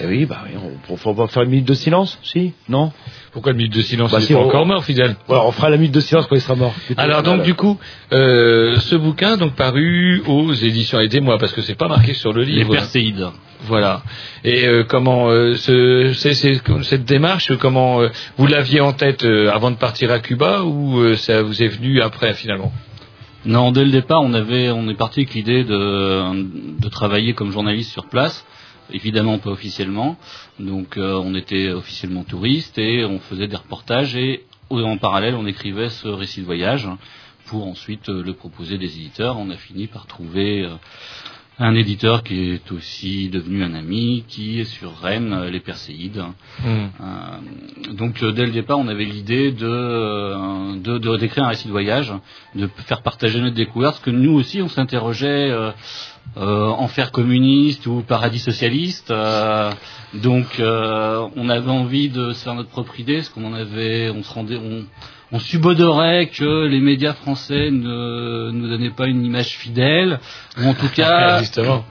Et 0.00 0.06
oui, 0.06 0.26
bah 0.26 0.42
oui, 0.44 0.52
on, 0.88 1.14
pas 1.14 1.26
faire 1.26 1.42
une 1.42 1.50
minute 1.50 1.66
de 1.68 1.74
silence, 1.74 2.18
si 2.22 2.52
Non 2.68 2.92
Pourquoi 3.32 3.52
une 3.52 3.58
minute 3.58 3.74
de 3.74 3.82
silence 3.82 4.10
Bah, 4.12 4.18
Il 4.20 4.24
est 4.24 4.26
si, 4.26 4.32
pas 4.34 4.38
on- 4.40 4.46
encore 4.46 4.66
mort, 4.66 4.84
Fidel. 4.84 5.16
Voilà, 5.26 5.44
on 5.46 5.52
fera 5.52 5.70
la 5.70 5.76
minute 5.76 5.92
de 5.94 6.00
silence 6.00 6.26
quand 6.26 6.36
il 6.36 6.40
sera 6.40 6.54
mort. 6.54 6.74
Alors 6.96 7.22
donc 7.22 7.42
du 7.42 7.54
coup, 7.54 7.78
euh, 8.12 8.78
ce 8.78 8.94
bouquin 8.96 9.36
donc 9.36 9.54
paru 9.54 10.22
aux 10.26 10.52
éditions 10.52 11.00
Aidez-moi 11.00 11.38
parce 11.38 11.52
que 11.52 11.62
c'est 11.62 11.74
pas 11.74 11.88
marqué 11.88 12.14
sur 12.14 12.32
le 12.32 12.42
Les 12.44 12.52
livre. 12.52 12.72
Perséides. 12.72 13.26
Voilà. 13.64 14.02
Et 14.44 14.66
euh, 14.66 14.84
comment 14.84 15.28
euh, 15.28 15.54
ce, 15.56 16.12
c'est- 16.14 16.34
c'est- 16.34 16.60
cette 16.82 17.04
démarche, 17.04 17.52
comment 17.58 18.00
euh, 18.00 18.08
vous 18.38 18.46
l'aviez 18.46 18.80
en 18.80 18.92
tête 18.92 19.24
euh, 19.24 19.50
avant 19.52 19.70
de 19.70 19.76
partir 19.76 20.10
à 20.10 20.18
Cuba 20.20 20.62
ou 20.62 20.98
euh, 21.00 21.16
ça 21.16 21.42
vous 21.42 21.62
est 21.62 21.68
venu 21.68 22.00
après 22.00 22.32
finalement? 22.34 22.72
Non, 23.44 23.70
dès 23.72 23.84
le 23.84 23.90
départ, 23.90 24.20
on 24.22 24.34
avait, 24.34 24.70
on 24.70 24.86
est 24.88 24.94
parti 24.94 25.20
avec 25.20 25.32
l'idée 25.34 25.64
de, 25.64 26.78
de 26.78 26.88
travailler 26.90 27.32
comme 27.32 27.50
journaliste 27.52 27.90
sur 27.90 28.06
place. 28.06 28.44
Évidemment 28.92 29.38
pas 29.38 29.50
officiellement. 29.50 30.16
Donc 30.58 30.96
euh, 30.96 31.14
on 31.14 31.34
était 31.34 31.70
officiellement 31.70 32.24
touriste 32.24 32.78
et 32.78 33.04
on 33.04 33.18
faisait 33.20 33.48
des 33.48 33.56
reportages 33.56 34.16
et 34.16 34.44
en 34.70 34.98
parallèle 34.98 35.34
on 35.34 35.46
écrivait 35.46 35.90
ce 35.90 36.08
récit 36.08 36.40
de 36.40 36.46
voyage 36.46 36.88
pour 37.46 37.66
ensuite 37.66 38.08
euh, 38.08 38.22
le 38.22 38.34
proposer 38.34 38.78
des 38.78 38.96
éditeurs. 38.98 39.38
On 39.38 39.50
a 39.50 39.56
fini 39.56 39.86
par 39.86 40.06
trouver 40.06 40.62
euh, 40.62 40.76
un 41.60 41.74
éditeur 41.74 42.22
qui 42.22 42.52
est 42.52 42.72
aussi 42.72 43.28
devenu 43.28 43.62
un 43.62 43.74
ami, 43.74 44.24
qui 44.26 44.60
est 44.60 44.64
sur 44.64 44.98
Rennes, 44.98 45.44
les 45.52 45.60
Perséides. 45.60 46.24
Euh, 46.64 46.86
donc 47.92 48.24
dès 48.24 48.46
le 48.46 48.52
départ, 48.52 48.78
on 48.78 48.88
avait 48.88 49.04
l'idée 49.04 49.52
de, 49.52 50.78
de, 50.78 50.96
de 50.96 51.16
d'écrire 51.18 51.44
un 51.44 51.48
récit 51.48 51.66
de 51.66 51.72
voyage, 51.72 52.14
de 52.54 52.66
faire 52.86 53.02
partager 53.02 53.40
notre 53.42 53.56
découverte, 53.56 53.96
parce 53.96 54.04
que 54.04 54.10
nous 54.10 54.32
aussi, 54.32 54.62
on 54.62 54.68
s'interrogeait 54.68 55.50
euh, 55.50 55.70
euh, 56.36 56.68
enfer 56.68 57.10
communiste 57.10 57.86
ou 57.86 58.02
paradis 58.02 58.38
socialiste. 58.38 59.10
euh, 59.10 59.70
donc 60.14 60.46
euh, 60.60 61.26
on 61.36 61.48
avait 61.48 61.70
envie 61.70 62.08
de 62.08 62.32
se 62.32 62.44
faire 62.44 62.54
notre 62.54 62.68
propre 62.70 62.98
idée, 63.00 63.16
parce 63.16 63.28
qu'on 63.30 63.44
en 63.44 63.54
avait, 63.54 64.10
on 64.10 64.22
se 64.22 64.32
rendait, 64.32 64.56
on, 64.56 64.84
on 65.32 65.38
subodorait 65.38 66.26
que 66.28 66.66
les 66.66 66.80
médias 66.80 67.12
français 67.14 67.70
ne 67.70 68.50
nous 68.50 68.68
donnaient 68.68 68.90
pas 68.90 69.06
une 69.06 69.24
image 69.24 69.56
fidèle, 69.56 70.20
ou 70.60 70.66
en 70.68 70.74
tout 70.74 70.88
cas, 70.94 71.38
Justement. 71.40 71.84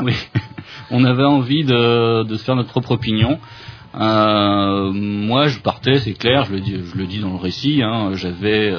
oui, 0.00 0.14
on 0.90 1.04
avait 1.04 1.24
envie 1.24 1.64
de, 1.64 2.22
de 2.24 2.36
se 2.36 2.44
faire 2.44 2.56
notre 2.56 2.70
propre 2.70 2.92
opinion. 2.92 3.38
Moi, 3.98 5.46
je 5.48 5.58
partais, 5.60 5.98
c'est 6.00 6.12
clair, 6.14 6.44
je 6.44 6.52
le 6.52 6.60
dis, 6.60 6.76
je 6.92 6.98
le 6.98 7.06
dis 7.06 7.18
dans 7.18 7.30
le 7.30 7.36
récit. 7.38 7.82
hein, 7.82 8.10
J'avais, 8.14 8.74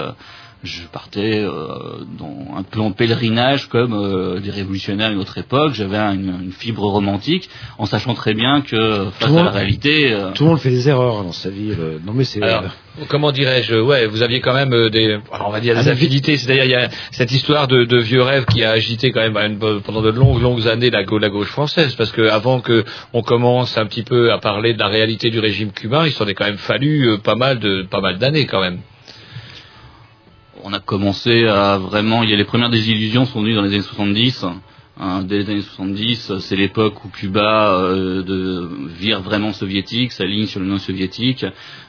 je 0.64 0.82
partais 0.92 1.40
euh, 1.44 2.04
dans, 2.18 2.58
un 2.58 2.64
peu 2.64 2.80
en 2.80 2.92
pèlerinage 2.92 3.68
comme 3.70 3.94
euh, 3.94 4.40
des 4.40 4.50
révolutionnaires 4.50 5.10
à 5.10 5.12
une 5.12 5.20
autre 5.20 5.38
époque. 5.38 5.74
J'avais 5.76 5.98
une, 5.98 6.34
une 6.44 6.52
fibre 6.52 6.84
romantique, 6.88 7.50
en 7.78 7.86
sachant 7.86 8.14
très 8.16 8.34
bien 8.34 8.62
que 8.62 9.06
face 9.20 9.30
Tout 9.32 9.38
à 9.38 9.44
la 9.44 9.52
réalité, 9.52 10.12
euh, 10.14 10.32
Tout 10.34 10.44
le 10.46 10.50
monde 10.50 10.60
fait 10.60 10.70
des 10.72 10.90
erreurs 10.90 11.24
dans 11.24 11.32
sa 11.32 11.50
vie. 11.50 11.70
le- 11.76 12.02
Non 12.06 12.14
mais 12.14 12.24
c'est. 12.24 12.42
Alors, 12.42 12.64
comment 13.08 13.32
dirais-je 13.32 13.76
Ouais, 13.76 14.08
vous 14.08 14.24
aviez 14.24 14.40
quand 14.42 14.54
même 14.54 14.74
euh, 14.74 14.90
des, 14.90 15.20
alors, 15.32 15.50
on 15.50 15.52
va 15.52 15.60
dire 15.60 15.76
des 15.76 15.88
Ah, 15.88 15.92
affinités. 15.92 16.38
C'est-à-dire, 16.38 16.66
il 16.66 16.72
y 16.72 16.76
a 16.76 16.90
cette 17.12 17.32
histoire 17.32 17.68
de, 17.68 17.86
de 17.86 17.98
vieux 18.00 18.24
rêve 18.24 18.46
qui 18.46 18.64
a 18.64 18.72
agité 18.72 19.12
quand 19.12 19.22
même 19.22 19.38
une 19.38 19.58
bo- 19.58 19.80
pendant 19.82 20.02
de 20.02 20.10
longues, 20.10 20.42
longues 20.42 20.68
années 20.68 20.90
la, 20.90 21.04
la 21.04 21.30
gauche 21.30 21.50
française. 21.50 21.94
Parce 21.96 22.12
que 22.12 22.24
avant 22.28 22.62
que 22.62 22.84
on 23.14 23.22
commence 23.22 23.78
un 23.78 23.86
petit 23.86 24.04
peu 24.04 24.32
à 24.32 24.40
parler 24.40 24.74
de 24.74 24.80
la 24.80 24.88
réalité 24.88 25.30
du 25.30 25.40
régime 25.40 25.72
cubain, 25.72 26.06
il 26.08 26.12
s'en 26.14 26.26
est 26.26 26.34
quand 26.34 26.46
même 26.46 26.58
fallu 26.58 27.10
euh, 27.10 27.18
pas 27.18 27.36
mal 27.36 27.60
de, 27.60 27.84
pas 27.84 28.02
mal 28.02 28.18
d'années 28.18 28.48
quand 28.48 28.62
même. 28.62 28.80
On 30.68 30.74
a 30.74 30.80
commencé 30.82 31.46
à 31.46 31.78
vraiment, 31.78 32.24
il 32.24 32.30
y 32.30 32.34
a 32.34 32.36
les 32.36 32.44
premières 32.44 32.70
désillusions 32.70 33.26
sont 33.26 33.40
venues 33.42 33.56
dans 33.56 33.62
les 33.62 33.74
années 33.74 33.82
70. 33.82 34.46
Hein, 35.00 35.22
dès 35.24 35.38
les 35.38 35.50
années 35.50 35.62
70, 35.62 36.40
c'est 36.40 36.58
l'époque 36.58 37.06
où 37.06 37.08
Cuba 37.08 37.72
euh, 37.72 38.22
de, 38.22 38.68
vire 39.00 39.22
vraiment 39.22 39.54
soviétique, 39.54 40.12
s'aligne 40.12 40.46
sur 40.46 40.60
le 40.60 40.66
non 40.66 40.78
soviétique. 40.78 41.46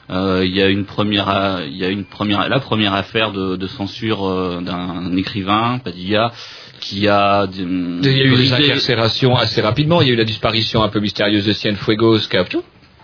Euh, 0.09 0.43
il 0.45 0.55
y 0.55 0.61
a 0.61 0.69
une 0.69 0.85
première, 0.85 1.61
il 1.67 1.75
y 1.75 1.83
a 1.83 1.89
une 1.89 2.05
première, 2.05 2.47
la 2.47 2.59
première 2.61 2.93
affaire 2.93 3.33
de, 3.33 3.57
de 3.57 3.67
censure 3.67 4.25
euh, 4.25 4.61
d'un 4.61 5.13
écrivain, 5.17 5.81
Padilla, 5.83 6.31
qui 6.79 7.09
a. 7.09 7.49
Il 7.51 8.05
y 8.05 8.21
a 8.21 8.23
eu 8.23 8.35
des 8.37 8.53
incarcérations 8.53 9.35
assez 9.35 9.59
rapidement. 9.59 10.01
Il 10.01 10.07
y 10.07 10.11
a 10.11 10.13
eu 10.13 10.17
la 10.17 10.23
disparition 10.23 10.83
un 10.83 10.89
peu 10.89 11.01
mystérieuse 11.01 11.45
de 11.45 11.51
Cienfuegos 11.51 12.29
qui 12.29 12.37
a 12.37 12.45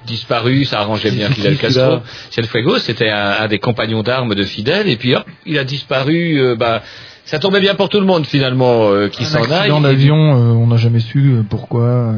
disparu. 0.06 0.66
Ça 0.66 0.80
arrangeait 0.80 1.12
bien 1.12 1.30
Fidel 1.30 1.58
Castro. 1.58 1.82
celui-là 1.82 2.03
Cienfuegos, 2.32 2.80
c'était 2.80 3.10
un, 3.10 3.38
un 3.41 3.47
des 3.47 3.60
compagnons 3.60 4.03
d'armes 4.03 4.36
de 4.36 4.43
Fidel. 4.43 4.88
Et 4.88 4.95
puis 4.97 5.16
hop, 5.16 5.26
il 5.45 5.58
a 5.58 5.64
disparu. 5.64 6.39
euh, 6.39 6.56
bah, 6.56 6.82
ça 7.26 7.39
tombait 7.39 7.59
bien 7.59 7.76
pour 7.76 7.89
tout 7.89 7.99
le 7.99 8.05
monde 8.05 8.26
finalement 8.26 8.88
euh, 8.89 9.07
qui 9.09 9.26
s'en 9.26 9.43
aille. 9.43 9.53
accident 9.61 9.82
d'avion, 9.82 10.15
euh, 10.15 10.53
on 10.53 10.67
n'a 10.67 10.78
jamais 10.78 10.99
su 10.99 11.32
euh, 11.32 11.43
pourquoi. 11.47 11.84
euh, 11.84 12.13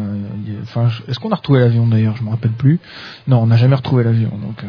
Enfin, 0.63 0.89
est-ce 1.07 1.17
qu'on 1.19 1.31
a 1.31 1.35
retrouvé 1.35 1.59
l'avion 1.61 1.87
d'ailleurs? 1.87 2.15
Je 2.17 2.23
me 2.23 2.29
rappelle 2.29 2.51
plus. 2.51 2.79
Non, 3.27 3.41
on 3.43 3.47
n'a 3.47 3.55
jamais 3.57 3.75
retrouvé 3.75 4.03
l'avion. 4.03 4.29
Donc, 4.29 4.61
euh, 4.63 4.67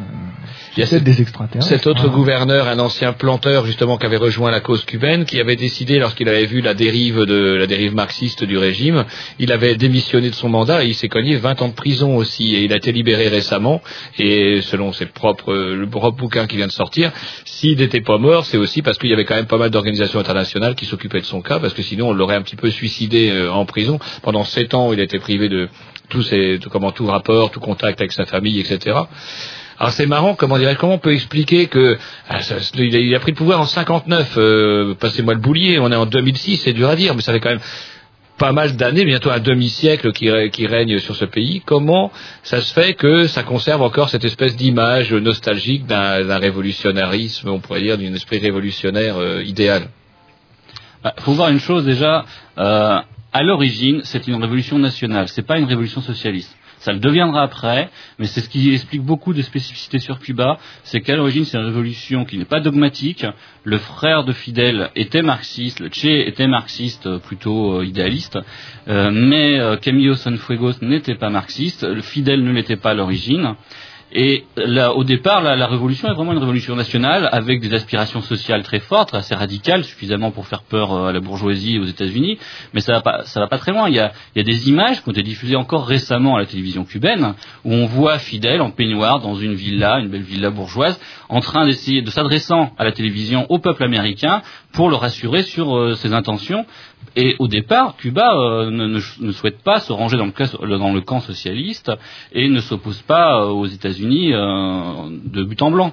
Il 0.77 0.81
y 0.81 0.83
a 0.85 0.87
peut-être 0.87 1.03
des 1.03 1.21
extraterrestres. 1.21 1.67
Cet 1.69 1.87
autre 1.89 2.09
gouverneur, 2.09 2.69
un 2.69 2.79
ancien 2.79 3.13
planteur 3.13 3.67
justement 3.67 3.97
qui 3.99 4.07
avait 4.07 4.17
rejoint 4.17 4.51
la 4.53 4.61
cause 4.61 4.85
cubaine, 4.85 5.25
qui 5.25 5.41
avait 5.41 5.57
décidé 5.57 5.99
lorsqu'il 5.99 6.29
avait 6.29 6.47
vu 6.47 6.61
la 6.61 6.75
dérive 6.75 7.25
de 7.25 7.55
la 7.55 7.67
dérive 7.67 7.95
marxiste 7.97 8.45
du 8.45 8.57
régime, 8.59 9.05
il 9.41 9.51
avait 9.51 9.75
démissionné 9.75 10.31
de 10.31 10.35
son 10.37 10.49
mandat 10.49 10.85
et 10.85 10.89
il 10.89 10.95
s'est 10.95 11.09
cogné 11.09 11.37
20 11.37 11.63
ans 11.63 11.69
de 11.69 11.75
prison 11.75 12.17
aussi 12.17 12.55
et 12.55 12.63
il 12.63 12.73
a 12.73 12.77
été 12.77 12.93
libéré 12.93 13.27
récemment 13.29 13.83
et 14.19 14.61
selon 14.63 14.93
ses 14.93 15.07
propres 15.07 15.53
le 15.55 15.87
propre 15.89 16.17
bouquin 16.17 16.47
qui 16.47 16.57
vient 16.57 16.67
de 16.69 16.73
sortir, 16.73 17.11
s'il 17.45 17.77
n'était 17.79 18.03
pas 18.03 18.19
mort, 18.19 18.45
c'est 18.45 18.57
aussi 18.59 18.83
parce 18.83 18.99
qu'il 18.99 19.11
y 19.11 19.13
avait 19.13 19.25
quand 19.25 19.35
même 19.37 19.47
pas 19.47 19.59
mal 19.59 19.71
d'organisations 19.71 20.21
internationales 20.29 20.75
qui 20.75 20.85
s'occupaient 20.85 21.21
de 21.21 21.25
son 21.25 21.41
cas 21.41 21.59
parce 21.59 21.73
que 21.73 21.83
sinon 21.83 22.09
on 22.11 22.13
l'aurait 22.13 22.37
un 22.37 22.43
petit 22.43 22.57
peu 22.57 22.69
suicidé 22.71 23.31
euh, 23.31 23.51
en 23.51 23.65
prison 23.65 23.99
pendant 24.23 24.45
sept 24.45 24.75
ans, 24.75 24.93
il 24.93 25.01
a 25.01 25.03
été 25.05 25.19
privé 25.19 25.49
de 25.49 25.69
tous 26.11 26.23
ses 26.23 26.59
tout- 26.61 26.69
comment 26.69 26.93
tout 26.93 27.07
rapport, 27.07 27.51
tout 27.51 27.61
contact 27.61 27.99
avec 28.01 28.13
sa 28.13 28.27
famille, 28.27 28.61
etc. 28.61 28.97
Alors 29.79 29.93
c'est 29.93 30.07
marrant, 30.07 30.35
comment 30.35 30.59
dirais 30.59 30.77
comment 30.79 30.95
on 30.95 30.99
peut 30.99 31.13
expliquer 31.15 31.67
que 31.69 31.97
ah, 32.29 32.37
a, 32.39 33.19
pris 33.21 33.31
le 33.33 33.35
pouvoir 33.37 33.61
en 33.61 33.67
59, 33.67 34.35
euh, 34.37 34.95
passez-moi 35.01 35.33
le 35.35 35.41
boulier, 35.41 35.79
on 35.79 35.91
est 35.91 35.97
en 35.97 36.05
2006, 36.07 36.59
c'est 36.59 36.73
dur 36.75 36.89
à 36.91 36.97
dire, 36.97 37.15
mais 37.15 37.23
ça 37.23 37.33
fait 37.33 37.41
quand 37.41 37.51
même 37.51 37.61
pas 38.39 38.53
mal 38.53 38.77
d'années, 38.77 39.05
bientôt 39.05 39.31
un 39.31 39.41
demi-siècle 39.41 40.13
qui, 40.13 40.27
rè- 40.27 40.51
qui 40.51 40.67
règne 40.69 40.99
sur 41.01 41.17
ce 41.17 41.25
pays. 41.25 41.61
Comment 41.67 42.13
ça 42.45 42.61
se 42.61 42.73
fait 42.73 42.95
que 42.95 43.27
ça 43.27 43.43
conserve 43.43 43.83
encore 43.83 44.11
cette 44.11 44.25
espèce 44.25 44.55
d'image 44.55 45.13
nostalgique 45.13 45.87
d'un 45.87 46.25
d'un 46.25 46.39
révolutionnarisme, 46.39 47.49
on 47.49 47.59
pourrait 47.59 47.81
dire, 47.83 47.99
d'une 47.99 48.15
esprit 48.15 48.39
révolutionnaire 48.39 49.17
euh, 49.19 49.43
idéal? 49.45 49.89
Il 51.05 51.23
faut 51.23 51.33
voir 51.33 51.51
une 51.51 51.61
chose 51.61 51.85
déjà. 51.85 52.25
euh, 52.59 53.01
à 53.31 53.43
l'origine, 53.43 54.01
c'est 54.05 54.27
une 54.27 54.41
révolution 54.41 54.79
nationale. 54.79 55.29
C'est 55.29 55.47
pas 55.47 55.59
une 55.59 55.67
révolution 55.67 56.01
socialiste. 56.01 56.55
Ça 56.81 56.93
le 56.93 57.01
deviendra 57.01 57.43
après, 57.43 57.91
mais 58.19 58.27
c'est 58.27 58.41
ce 58.41 58.49
qui 58.49 58.73
explique 58.73 59.03
beaucoup 59.03 59.35
de 59.35 59.43
spécificités 59.43 59.99
sur 59.99 60.21
Cuba. 60.21 60.59
C'est 60.85 61.01
qu'à 61.01 61.17
l'origine, 61.17 61.45
c'est 61.45 61.59
une 61.59 61.65
révolution 61.65 62.25
qui 62.25 62.39
n'est 62.39 62.45
pas 62.45 62.61
dogmatique. 62.61 63.27
Le 63.65 63.79
frère 63.79 64.23
de 64.25 64.33
Fidel 64.33 64.91
était 64.95 65.23
marxiste, 65.23 65.81
le 65.81 65.89
Che 65.91 66.05
était 66.07 66.47
marxiste, 66.47 67.07
euh, 67.07 67.19
plutôt 67.19 67.81
euh, 67.81 67.85
idéaliste, 67.85 68.39
Euh, 68.89 69.11
mais 69.13 69.61
euh, 69.61 69.77
Camillo 69.77 70.15
Sanfuegos 70.15 70.81
n'était 70.81 71.17
pas 71.17 71.29
marxiste. 71.31 71.83
Le 71.85 72.01
Fidel 72.01 72.43
ne 72.43 72.53
l'était 72.53 72.77
pas 72.77 72.91
à 72.93 72.95
l'origine. 72.95 73.55
Et 74.11 74.45
là, 74.57 74.95
au 74.95 75.05
départ, 75.05 75.43
la, 75.43 75.67
révolution 75.67 76.09
est 76.09 76.15
vraiment 76.15 76.33
une 76.33 76.39
révolution 76.39 76.75
nationale 76.75 77.29
avec 77.31 77.61
des 77.61 77.75
aspirations 77.75 78.23
sociales 78.23 78.63
très 78.63 78.81
fortes, 78.81 79.15
assez 79.15 79.35
radicales, 79.35 79.85
suffisamment 79.85 80.31
pour 80.31 80.47
faire 80.47 80.63
peur 80.63 80.93
euh, 80.93 81.09
à 81.09 81.13
la 81.13 81.21
bourgeoisie 81.21 81.77
et 81.77 81.79
aux 81.79 81.85
États-Unis. 81.85 82.39
Mais 82.73 82.81
ça 82.81 82.93
va 82.93 83.01
pas, 83.03 83.25
ça 83.25 83.41
va 83.41 83.49
pas 83.49 83.59
très 83.59 83.73
loin. 83.73 83.89
Il 83.89 83.95
y, 83.95 84.01
a, 84.01 84.13
des 84.35 84.69
images 84.71 85.03
qui 85.03 85.09
ont 85.11 85.13
été 85.13 85.23
diffusées 85.23 85.57
encore 85.57 85.87
récemment 85.87 86.37
à 86.37 86.39
la 86.39 86.47
télévision 86.47 86.85
cubaine 86.85 87.35
où 87.65 87.73
on 87.75 87.85
voit 87.85 88.19
Fidel 88.19 88.63
en 88.63 88.71
peignoir 88.71 89.21
dans 89.21 89.35
une 89.35 89.55
villa, 89.55 89.99
une 89.99 90.09
belle 90.09 90.23
villa 90.23 90.51
bourgeoise, 90.51 90.99
en 91.29 91.41
train 91.41 91.67
d'essayer 91.67 92.01
de 92.01 92.11
s'adressant 92.11 92.73
à 92.79 92.85
la 92.85 92.93
télévision 92.93 93.45
au 93.51 93.59
peuple 93.59 93.85
américain 93.85 94.41
pour 94.73 94.89
le 94.89 94.97
rassurer 94.97 95.43
sur 95.43 95.77
euh, 95.77 95.95
ses 95.97 96.15
intentions. 96.15 96.65
Et 97.17 97.37
au 97.39 97.49
départ, 97.49 97.97
Cuba 97.97 98.35
euh, 98.35 98.71
ne, 98.71 99.33
souhaite 99.33 99.63
pas 99.63 99.81
se 99.81 99.93
ranger 99.93 100.17
dans 100.17 100.27
le, 100.27 101.01
camp 101.01 101.21
socialiste 101.21 101.91
et 102.33 102.49
ne 102.49 102.61
s'oppose 102.61 103.03
pas 103.03 103.47
aux 103.47 103.67
États-Unis 103.67 103.98
euh, 104.05 105.09
de 105.25 105.43
but 105.43 105.63
en 105.63 105.71
blanc. 105.71 105.93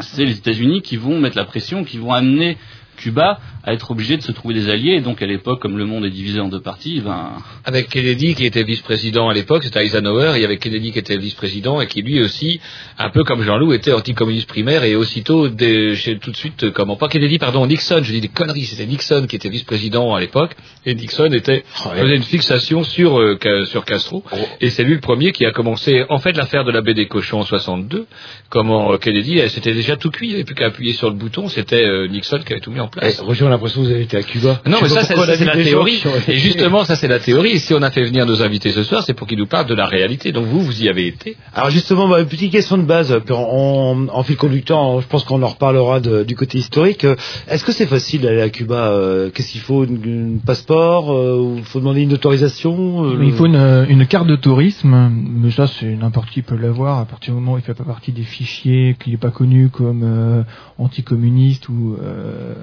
C'est 0.00 0.24
les 0.24 0.38
États-Unis 0.38 0.82
qui 0.82 0.96
vont 0.96 1.18
mettre 1.18 1.36
la 1.36 1.44
pression, 1.44 1.84
qui 1.84 1.98
vont 1.98 2.12
amener 2.12 2.56
Cuba 2.98 3.38
à 3.64 3.72
être 3.72 3.90
obligé 3.90 4.16
de 4.16 4.22
se 4.22 4.32
trouver 4.32 4.54
des 4.54 4.68
alliés. 4.70 4.92
Et 4.92 5.00
donc 5.00 5.22
à 5.22 5.26
l'époque, 5.26 5.60
comme 5.62 5.78
le 5.78 5.84
monde 5.86 6.04
est 6.04 6.10
divisé 6.10 6.40
en 6.40 6.48
deux 6.48 6.60
parties, 6.60 7.00
ben, 7.00 7.32
Avec 7.64 7.88
Kennedy 7.88 8.34
qui 8.34 8.44
était 8.44 8.62
vice-président 8.64 9.28
à 9.28 9.34
l'époque, 9.34 9.64
c'était 9.64 9.84
Eisenhower, 9.84 10.32
il 10.36 10.42
y 10.42 10.44
avait 10.44 10.58
Kennedy 10.58 10.92
qui 10.92 10.98
était 10.98 11.16
vice-président 11.16 11.80
et 11.80 11.86
qui 11.86 12.02
lui 12.02 12.20
aussi, 12.22 12.60
un 12.98 13.10
peu 13.10 13.24
comme 13.24 13.42
Jean-Loup, 13.42 13.72
était 13.72 13.92
anticommuniste 13.92 14.48
primaire 14.48 14.84
et 14.84 14.94
aussitôt, 14.96 15.48
tout 15.48 15.54
de 15.54 16.36
suite, 16.36 16.70
comment 16.72 16.96
pas 16.96 17.08
Kennedy, 17.08 17.38
pardon, 17.38 17.66
Nixon, 17.66 18.00
je 18.02 18.12
dis 18.12 18.20
des 18.20 18.28
conneries, 18.28 18.64
c'était 18.64 18.86
Nixon 18.86 19.26
qui 19.28 19.36
était 19.36 19.48
vice-président 19.48 20.14
à 20.14 20.20
l'époque 20.20 20.56
et 20.86 20.94
Nixon 20.94 21.32
était 21.32 21.64
faisait 22.02 22.16
une 22.16 22.22
fixation 22.22 22.84
sur 22.84 23.18
euh, 23.20 23.38
Ca- 23.42 23.66
sur 23.66 23.84
Castro 23.84 24.24
et 24.60 24.70
c'est 24.70 24.84
lui 24.84 24.94
le 24.94 25.00
premier 25.00 25.32
qui 25.32 25.44
a 25.44 25.50
commencé 25.52 26.04
en 26.08 26.18
fait 26.18 26.32
l'affaire 26.36 26.64
de 26.64 26.70
la 26.72 26.80
baie 26.80 26.94
des 26.94 27.06
cochons 27.06 27.40
en 27.40 27.44
62. 27.44 28.06
Comment 28.48 28.92
euh, 28.92 28.96
Kennedy, 28.98 29.40
c'était 29.48 29.72
déjà 29.74 29.96
tout 29.96 30.10
cuit, 30.10 30.26
il 30.26 30.30
n'y 30.30 30.34
avait 30.36 30.44
plus 30.44 30.54
qu'à 30.54 30.66
appuyer 30.66 30.92
sur 30.94 31.08
le 31.10 31.16
bouton, 31.16 31.48
c'était 31.48 31.84
euh, 31.84 32.08
Nixon 32.08 32.40
qui 32.44 32.52
avait 32.52 32.60
tout 32.60 32.70
mis 32.70 32.80
en 32.88 32.90
place. 32.90 33.18
Eh, 33.20 33.24
Roger, 33.24 33.44
on 33.44 33.46
a 33.46 33.50
l'impression 33.50 33.80
que 33.82 33.86
vous 33.86 33.92
avez 33.92 34.02
été 34.02 34.16
à 34.16 34.22
Cuba. 34.22 34.60
Non, 34.66 34.78
Je 34.78 34.82
mais 34.84 34.88
ça, 34.88 35.02
c'est 35.04 35.44
la 35.44 35.56
théorie. 35.56 36.02
Et 36.28 36.36
justement, 36.36 36.84
ça, 36.84 36.96
c'est 36.96 37.08
la 37.08 37.18
théorie. 37.18 37.52
Et 37.52 37.58
si 37.58 37.74
on 37.74 37.82
a 37.82 37.90
fait 37.90 38.02
venir 38.04 38.26
nos 38.26 38.42
invités 38.42 38.70
ce 38.72 38.82
soir, 38.82 39.02
c'est 39.04 39.14
pour 39.14 39.26
qu'ils 39.26 39.38
nous 39.38 39.46
parlent 39.46 39.66
de 39.66 39.74
la 39.74 39.86
réalité. 39.86 40.32
Donc 40.32 40.46
vous, 40.46 40.60
vous 40.60 40.82
y 40.82 40.88
avez 40.88 41.06
été. 41.06 41.36
Alors 41.54 41.70
justement, 41.70 42.08
bah, 42.08 42.20
une 42.20 42.26
petite 42.26 42.52
question 42.52 42.78
de 42.78 42.82
base, 42.82 43.14
puis 43.24 43.34
en, 43.34 43.42
en- 43.42 44.08
en 44.08 44.22
fil 44.22 44.36
conducteur, 44.36 45.00
je 45.00 45.06
pense 45.06 45.24
qu'on 45.24 45.42
en 45.42 45.48
reparlera 45.48 46.00
de- 46.00 46.24
du 46.24 46.34
côté 46.36 46.58
historique. 46.58 47.04
Euh, 47.04 47.14
Est-ce 47.48 47.64
que 47.64 47.72
c'est 47.72 47.86
facile 47.86 48.22
d'aller 48.22 48.40
à 48.42 48.48
Cuba 48.50 48.88
Euh, 48.92 49.30
Qu'est-ce 49.30 49.52
qu'il 49.52 49.60
faut 49.60 49.84
une, 49.84 50.00
une 50.04 50.40
passeport 50.40 51.12
euh, 51.12 51.54
Il 51.58 51.64
faut 51.64 51.78
demander 51.80 52.02
une 52.02 52.12
autorisation 52.14 53.04
euh, 53.04 53.24
Il 53.24 53.32
faut 53.32 53.46
une, 53.46 53.86
une 53.88 54.06
carte 54.06 54.26
de 54.26 54.36
tourisme, 54.36 55.10
mais 55.12 55.50
ça 55.50 55.66
c'est 55.66 55.86
n'importe 55.86 56.30
qui 56.30 56.42
peut 56.42 56.56
l'avoir 56.56 56.98
à 57.00 57.04
partir 57.04 57.34
du 57.34 57.40
moment 57.40 57.54
où 57.54 57.58
il 57.58 57.62
fait 57.62 57.74
pas 57.74 57.84
partie 57.84 58.12
des 58.12 58.22
fichiers, 58.22 58.96
qu'il 59.02 59.12
n'est 59.12 59.18
pas 59.18 59.30
connu 59.30 59.68
comme 59.68 60.02
euh, 60.04 60.42
anticommuniste 60.78 61.68
ou 61.68 61.96
euh, 62.02 62.54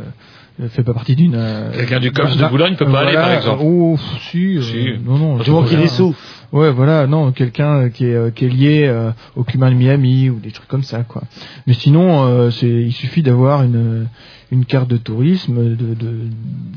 fait 0.69 0.83
pas 0.83 0.93
partie 0.93 1.15
d'une. 1.15 1.35
euh, 1.35 1.71
Quelqu'un 1.73 1.99
du 1.99 2.11
COPS 2.11 2.35
de 2.35 2.41
d'un- 2.41 2.49
Boulogne 2.49 2.75
peut 2.75 2.85
pas 2.85 3.01
aller, 3.01 3.13
par 3.13 3.31
exemple. 3.33 3.61
Oh, 3.65 3.97
si, 4.31 4.57
euh, 4.57 4.61
Si. 4.61 4.93
non, 5.05 5.17
non. 5.17 5.37
Du 5.37 5.49
moment 5.51 5.65
qu'il 5.67 5.79
est 5.81 5.87
sous. 5.87 6.15
Ouais, 6.53 6.71
voilà, 6.71 7.05
non, 7.07 7.31
quelqu'un 7.33 7.89
qui 7.89 8.05
est, 8.05 8.13
euh, 8.15 8.29
qui 8.29 8.45
est 8.45 8.49
lié 8.49 8.85
euh, 8.87 9.11
au 9.35 9.43
cubain 9.43 9.69
de 9.69 9.75
Miami 9.75 10.29
ou 10.29 10.39
des 10.39 10.51
trucs 10.51 10.67
comme 10.69 10.83
ça, 10.83 11.03
quoi. 11.03 11.23
Mais 11.67 11.73
sinon, 11.73 12.25
euh, 12.25 12.49
c'est, 12.51 12.67
il 12.69 12.93
suffit 12.93 13.21
d'avoir 13.23 13.63
une 13.63 14.07
une 14.51 14.63
carte 14.63 14.87
de 14.87 14.97
tourisme, 14.97 15.55
de, 15.75 15.95
de 15.95 16.19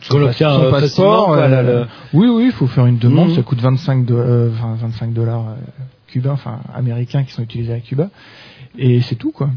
son 0.03 0.14
euh, 1.35 1.37
euh, 1.37 1.49
la- 1.62 1.87
Oui, 2.14 2.26
oui, 2.29 2.45
il 2.47 2.53
faut 2.53 2.66
faire 2.66 2.87
une 2.87 2.99
demande. 2.99 3.29
Mhm. 3.29 3.35
Ça 3.37 3.43
coûte 3.43 3.61
25, 3.61 4.05
do- 4.07 4.16
euh, 4.16 4.51
enfin, 4.55 4.74
25 4.81 5.12
dollars 5.12 5.41
euh, 5.51 5.55
cubains, 6.09 6.33
enfin 6.33 6.61
américains 6.74 7.22
qui 7.24 7.33
sont 7.33 7.43
utilisés 7.43 7.74
à 7.74 7.81
Cuba. 7.81 8.09
Et 8.81 9.01
c'est 9.01 9.16
tout, 9.16 9.33
quoi. 9.33 9.51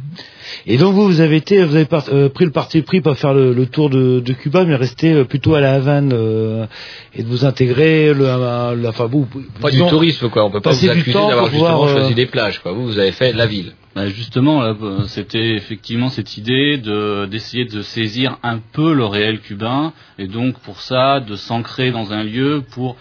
Et 0.66 0.78
donc 0.78 0.96
vous, 0.96 1.06
vous 1.06 1.22
avez 1.22 1.36
été, 1.36 1.64
vous 1.64 1.76
avez 1.76 1.86
par- 1.86 2.10
euh, 2.12 2.28
pris 2.30 2.44
le 2.46 2.50
parti 2.52 2.82
pris 2.82 3.02
pas 3.02 3.14
faire 3.14 3.34
le, 3.36 3.54
le 3.54 3.66
tour 3.68 3.92
de, 3.92 4.20
de 4.20 4.34
Cuba, 4.34 4.66
mais 4.66 4.76
rester 4.76 5.14
euh, 5.14 5.26
plutôt 5.26 5.54
à 5.54 5.62
la 5.62 5.74
Havane 5.76 6.12
euh, 6.12 6.66
et 7.14 7.22
de 7.22 7.28
vous 7.28 7.46
intégrer, 7.46 8.14
le, 8.16 8.28
à 8.28 8.74
la, 8.76 8.90
enfin 8.90 9.06
vous, 9.06 9.28
Pas 9.62 9.70
disons, 9.70 9.86
du 9.86 9.92
tourisme, 9.92 10.30
quoi. 10.30 10.44
On 10.46 10.50
peut 10.50 10.60
pas 10.60 10.72
passer 10.72 10.88
vous 10.88 10.92
accuser 10.94 11.14
d'avoir 11.14 11.46
justement 11.52 11.78
voir, 11.78 11.84
euh, 11.84 11.92
choisi 12.00 12.16
des 12.16 12.26
plages, 12.26 12.60
quoi. 12.64 12.72
Vous, 12.72 12.86
vous 12.88 12.98
avez 12.98 13.12
fait 13.12 13.32
la 13.34 13.46
ville. 13.46 13.74
Bah, 13.96 14.08
justement, 14.08 14.64
euh, 14.64 14.74
c'était 15.06 15.52
effectivement 15.56 16.10
cette 16.10 16.38
idée 16.38 16.78
de 16.78 17.26
d'essayer 17.28 17.66
de 17.66 17.82
saisir 17.84 18.38
un 18.42 18.58
peu 18.72 18.94
le 18.94 19.06
réel 19.06 19.40
cubain 19.40 19.94
et 20.18 20.28
donc 20.28 20.58
pour 20.62 20.80
ça 20.82 21.20
de 21.20 21.36
s'ancrer 21.36 21.92
dans 21.92 22.12
un 22.12 22.24
lieu 22.24 22.64
pour 22.72 22.96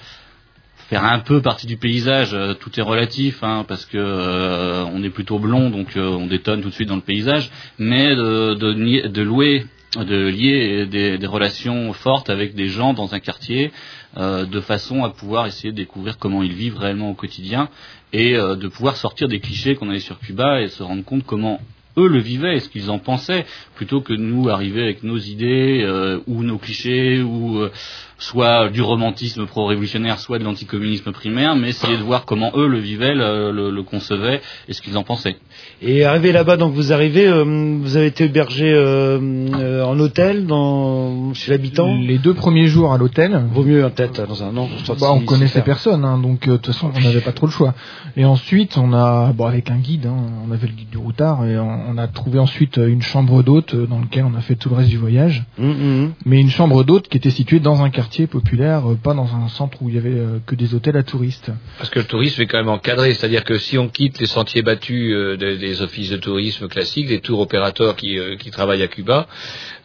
faire 0.91 1.05
un 1.05 1.21
peu 1.21 1.41
partie 1.41 1.69
du 1.69 1.77
paysage. 1.77 2.35
Euh, 2.35 2.55
Tout 2.55 2.79
est 2.79 2.83
relatif, 2.83 3.43
hein, 3.43 3.65
parce 3.67 3.87
que 3.87 3.97
euh, 3.97 4.85
on 4.93 5.03
est 5.05 5.11
plutôt 5.11 5.39
blond, 5.39 5.71
donc 5.71 5.97
euh, 5.97 6.09
on 6.09 6.27
détonne 6.27 6.61
tout 6.63 6.69
de 6.69 6.75
suite 6.75 6.89
dans 6.89 6.97
le 6.97 7.01
paysage. 7.01 7.51
Mais 7.79 8.09
de, 8.15 8.55
de, 8.55 9.07
de 9.09 9.23
louer 9.23 9.65
de 9.97 10.29
lier 10.29 10.87
des, 10.87 11.19
des 11.19 11.27
relations 11.27 11.93
fortes 11.93 12.31
avec 12.31 12.55
des 12.55 12.69
gens 12.69 12.93
dans 12.95 13.13
un 13.13 13.19
quartier, 13.19 13.73
euh, 14.17 14.45
de 14.45 14.61
façon 14.61 15.03
à 15.03 15.11
pouvoir 15.11 15.47
essayer 15.47 15.73
de 15.73 15.77
découvrir 15.77 16.17
comment 16.17 16.45
ils 16.45 16.53
vivent 16.53 16.79
réellement 16.79 17.11
au 17.11 17.15
quotidien 17.15 17.69
et 18.13 18.37
euh, 18.37 18.55
de 18.55 18.69
pouvoir 18.69 18.97
sortir 18.97 19.27
des 19.27 19.41
clichés 19.41 19.75
qu'on 19.75 19.91
avait 19.91 19.99
sur 19.99 20.21
Cuba 20.21 20.61
et 20.61 20.69
se 20.69 20.85
rendre 20.85 21.05
compte 21.05 21.25
comment 21.27 21.61
eux 21.99 22.07
le 22.07 22.21
vivaient 22.21 22.57
et 22.57 22.61
ce 22.61 22.69
qu'ils 22.69 22.89
en 22.91 23.01
pensaient, 23.01 23.45
plutôt 23.75 24.01
que 24.01 24.13
nous 24.13 24.49
arriver 24.49 24.83
avec 24.83 25.03
nos 25.03 25.19
idées 25.19 25.83
euh, 25.83 26.21
ou 26.29 26.45
nos 26.45 26.59
clichés 26.59 27.21
ou 27.21 27.59
euh, 27.59 27.73
soit 28.21 28.69
du 28.69 28.81
romantisme 28.83 29.47
pro-révolutionnaire, 29.47 30.21
soit 30.21 30.39
de 30.39 30.45
l'anticommunisme 30.45 31.11
primaire, 31.11 31.57
mais 31.57 31.71
essayer 31.71 31.97
de 31.97 32.03
voir 32.03 32.25
comment 32.27 32.53
eux 32.55 32.69
le 32.69 32.79
vivaient, 32.79 33.15
le, 33.15 33.51
le- 33.51 33.71
le 33.71 33.83
concevaient 33.83 34.41
et 34.69 34.73
ce 34.73 34.81
qu'ils 34.83 34.97
en 34.97 35.03
pensaient. 35.03 35.37
Et 35.83 36.05
arrivé 36.05 36.31
là-bas, 36.31 36.57
donc 36.57 36.75
vous 36.75 36.93
arrivez, 36.93 37.27
euh, 37.27 37.43
vous 37.81 37.97
avez 37.97 38.07
été 38.07 38.25
hébergé 38.27 38.71
euh, 38.73 39.19
euh, 39.59 39.83
en 39.85 39.99
hôtel, 39.99 40.47
dans, 40.47 41.33
chez 41.35 41.51
l'habitant? 41.51 41.97
Les 41.97 42.19
deux 42.19 42.35
premiers 42.35 42.67
jours 42.69 42.93
à 42.93 42.99
l'hôtel. 42.99 43.43
Vaut 43.53 43.65
mieux 43.65 43.85
hein, 43.85 43.91
peut-être 43.91 44.27
dans 44.29 44.43
un 44.45 44.55
an. 44.57 44.69
Bah, 45.01 45.13
on 45.13 45.21
connaissait 45.21 45.63
personne, 45.63 46.05
hein, 46.05 46.19
donc 46.19 46.47
euh, 46.47 46.53
de 46.53 46.57
toute 46.59 46.75
façon 46.75 46.93
on 46.95 47.01
n'avait 47.01 47.21
pas 47.23 47.33
trop 47.33 47.47
le 47.47 47.53
choix. 47.53 47.75
Et 48.19 48.27
ensuite 48.27 48.77
on 48.77 48.93
a, 48.93 49.33
bon 49.33 49.47
avec 49.47 49.71
un 49.71 49.79
guide, 49.79 50.05
hein, 50.07 50.17
on 50.47 50.53
avait 50.53 50.67
le 50.67 50.75
guide 50.75 50.91
du 50.91 50.99
routard 50.99 51.47
et 51.47 51.59
on, 51.59 51.71
on 51.91 51.97
a 51.97 52.07
trouvé 52.07 52.39
ensuite 52.39 52.77
une 52.77 53.01
chambre 53.03 53.43
d'hôte 53.43 53.75
dans 53.75 53.99
laquelle 53.99 54.27
on 54.31 54.37
a 54.37 54.41
fait 54.43 54.57
tout 54.57 54.69
le 54.69 54.75
reste 54.77 54.91
du 54.91 54.99
voyage. 54.99 55.45
Mhm. 55.59 56.13
Mais 56.27 56.39
une 56.39 56.51
chambre 56.51 56.85
d'hôte 56.85 57.09
qui 57.09 57.17
était 57.17 57.31
située 57.31 57.61
dans 57.61 57.83
un 57.83 57.89
quartier 57.89 58.10
populaire, 58.27 58.91
euh, 58.91 58.95
pas 58.97 59.15
dans 59.15 59.35
un 59.35 59.49
centre 59.49 59.79
où 59.83 59.89
il 59.89 59.95
y 59.95 59.99
avait 59.99 60.11
euh, 60.19 60.39
que 60.47 60.55
des 60.55 60.75
hôtels 60.75 60.97
à 60.97 61.03
touristes. 61.03 61.51
Parce 61.79 61.91
que 61.91 61.99
le 62.01 62.05
tourisme 62.05 62.43
est 62.43 62.47
quand 62.47 62.59
même 62.59 62.69
encadré, 62.69 63.15
c'est-à-dire 63.15 63.45
que 63.45 63.59
si 63.59 63.79
on 63.79 63.89
quitte 63.89 64.19
les 64.19 64.27
sentiers 64.27 64.63
battus 64.63 65.13
euh, 65.15 65.37
des, 65.37 65.57
des 65.57 65.83
offices 65.83 66.11
de 66.11 66.17
tourisme 66.17 66.69
classiques, 66.69 67.07
des 67.09 67.21
tours 67.21 67.41
opérateurs 67.41 67.97
qui, 67.97 68.19
qui 68.39 68.51
travaillent 68.51 68.83
à 68.83 68.89
Cuba, 68.89 69.27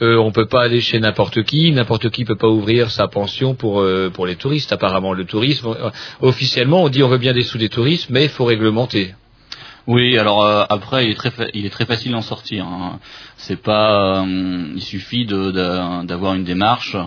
on 0.02 0.32
peut 0.32 0.48
pas 0.48 0.64
aller 0.64 0.82
chez 0.82 1.00
n'importe 1.00 1.44
qui, 1.44 1.72
n'importe 1.72 2.10
qui 2.10 2.26
peut 2.26 2.36
pas 2.36 2.50
ouvrir 2.50 2.92
sa 2.92 3.08
pension 3.08 3.54
pour 3.56 3.84
pour 4.14 4.26
les 4.26 4.36
touristes. 4.36 4.72
Apparemment, 4.74 5.14
le 5.14 5.26
tourisme, 5.26 5.76
officiellement, 6.22 6.84
on 6.84 6.90
dit 6.90 7.04
on 7.04 7.08
veut 7.08 7.18
bien 7.18 7.34
des 7.34 7.44
sous 7.44 7.58
des 7.58 7.70
touristes, 7.70 8.10
mais 8.10 8.24
il 8.26 8.30
faut 8.30 8.46
réglementer. 8.46 9.16
Oui, 9.88 10.18
alors 10.18 10.44
euh, 10.44 10.64
après, 10.68 11.06
il 11.06 11.12
est 11.12 11.16
très, 11.16 11.30
fa- 11.30 11.46
il 11.54 11.64
est 11.66 11.70
très 11.70 11.86
facile 11.86 12.12
d'en 12.14 12.22
sortir. 12.24 12.66
hein. 12.66 13.00
C'est 13.38 13.62
pas, 13.62 14.24
euh, 14.24 14.72
il 14.76 14.82
suffit 14.82 15.26
de- 15.28 15.52
de- 15.52 16.06
d'avoir 16.06 16.34
une 16.34 16.44
démarche. 16.44 16.98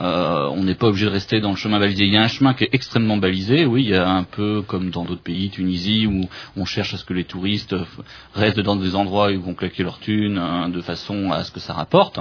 Euh, 0.00 0.48
on 0.52 0.62
n'est 0.64 0.74
pas 0.74 0.86
obligé 0.86 1.06
de 1.06 1.10
rester 1.10 1.40
dans 1.40 1.50
le 1.50 1.56
chemin 1.56 1.78
balisé. 1.78 2.04
Il 2.04 2.12
y 2.12 2.16
a 2.16 2.22
un 2.22 2.28
chemin 2.28 2.54
qui 2.54 2.64
est 2.64 2.70
extrêmement 2.72 3.18
balisé. 3.18 3.66
Oui, 3.66 3.82
il 3.82 3.90
y 3.90 3.94
a 3.94 4.08
un 4.08 4.22
peu 4.22 4.62
comme 4.62 4.90
dans 4.90 5.04
d'autres 5.04 5.22
pays, 5.22 5.50
Tunisie, 5.50 6.06
où 6.06 6.28
on 6.56 6.64
cherche 6.64 6.94
à 6.94 6.96
ce 6.96 7.04
que 7.04 7.12
les 7.12 7.24
touristes 7.24 7.74
restent 8.34 8.60
dans 8.60 8.76
des 8.76 8.94
endroits 8.94 9.28
où 9.28 9.30
ils 9.30 9.38
vont 9.38 9.54
claquer 9.54 9.82
leur 9.82 9.98
thune, 9.98 10.38
hein, 10.38 10.68
de 10.68 10.80
façon 10.80 11.32
à 11.32 11.44
ce 11.44 11.50
que 11.50 11.60
ça 11.60 11.74
rapporte. 11.74 12.18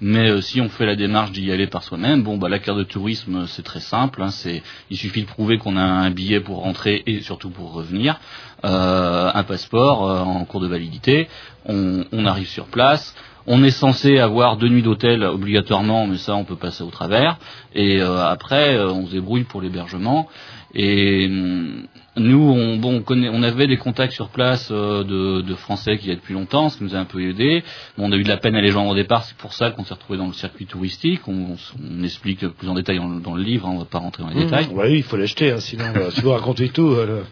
Mais 0.00 0.30
euh, 0.30 0.40
si 0.40 0.60
on 0.60 0.68
fait 0.68 0.86
la 0.86 0.96
démarche 0.96 1.32
d'y 1.32 1.50
aller 1.50 1.66
par 1.66 1.82
soi-même, 1.82 2.22
bon, 2.22 2.38
bah 2.38 2.48
la 2.48 2.58
carte 2.58 2.78
de 2.78 2.84
tourisme, 2.84 3.46
c'est 3.48 3.64
très 3.64 3.80
simple. 3.80 4.22
hein, 4.22 4.30
il 4.90 4.96
suffit 4.96 5.22
de 5.22 5.26
prouver 5.26 5.58
qu'on 5.58 5.76
a 5.76 5.82
un 5.82 6.10
billet 6.10 6.40
pour 6.40 6.62
rentrer 6.62 7.02
et 7.06 7.20
surtout 7.22 7.50
pour 7.50 7.72
revenir 7.72 8.20
euh, 8.64 9.30
un 9.34 9.42
passeport 9.42 10.08
euh, 10.08 10.20
en 10.20 10.44
cours 10.44 10.60
de 10.60 10.68
validité. 10.68 11.28
On 11.68 12.26
arrive 12.26 12.48
sur 12.48 12.66
place. 12.66 13.14
On 13.46 13.62
est 13.62 13.70
censé 13.70 14.18
avoir 14.18 14.56
deux 14.56 14.68
nuits 14.68 14.82
d'hôtel 14.82 15.22
obligatoirement, 15.22 16.06
mais 16.06 16.16
ça 16.18 16.34
on 16.34 16.44
peut 16.44 16.56
passer 16.56 16.82
au 16.82 16.90
travers. 16.90 17.38
Et 17.74 18.00
euh, 18.00 18.24
après, 18.26 18.76
euh, 18.76 18.90
on 18.90 19.06
se 19.06 19.12
débrouille 19.12 19.44
pour 19.44 19.60
l'hébergement. 19.60 20.28
Et 20.74 21.26
hum, 21.26 21.86
nous, 22.18 22.42
on, 22.42 22.76
bon, 22.76 22.96
on, 22.96 23.02
connaît, 23.02 23.28
on 23.32 23.42
avait 23.42 23.66
des 23.66 23.76
contacts 23.76 24.12
sur 24.14 24.28
place 24.30 24.68
euh, 24.70 25.04
de, 25.04 25.42
de 25.42 25.54
Français 25.54 25.96
qui 25.98 26.08
y 26.08 26.12
a 26.12 26.14
depuis 26.14 26.34
longtemps, 26.34 26.70
ce 26.70 26.78
qui 26.78 26.84
nous 26.84 26.94
a 26.94 26.98
un 26.98 27.04
peu 27.04 27.22
aidé. 27.22 27.62
Bon, 27.96 28.08
on 28.08 28.12
a 28.12 28.16
eu 28.16 28.22
de 28.22 28.28
la 28.28 28.36
peine 28.38 28.56
à 28.56 28.60
les 28.60 28.70
joindre 28.70 28.90
au 28.90 28.94
départ, 28.94 29.22
c'est 29.24 29.36
pour 29.36 29.52
ça 29.52 29.70
qu'on 29.70 29.84
s'est 29.84 29.94
retrouvé 29.94 30.18
dans 30.18 30.26
le 30.26 30.32
circuit 30.32 30.66
touristique. 30.66 31.28
On, 31.28 31.56
on 31.98 32.02
explique 32.02 32.46
plus 32.48 32.68
en 32.68 32.74
détail 32.74 32.96
dans, 32.98 33.08
dans 33.08 33.34
le 33.34 33.42
livre, 33.42 33.66
hein, 33.68 33.72
on 33.74 33.78
va 33.78 33.84
pas 33.84 33.98
rentrer 33.98 34.22
dans 34.22 34.30
les 34.30 34.44
détails. 34.44 34.66
Mmh. 34.66 34.78
Oui, 34.78 34.92
il 34.96 35.02
faut 35.02 35.16
l'acheter, 35.16 35.52
hein, 35.52 35.60
sinon 35.60 35.84
euh, 35.94 36.10
si 36.10 36.20
vous 36.22 36.30
racontez 36.30 36.68
tout. 36.70 36.88
euh, 36.88 37.22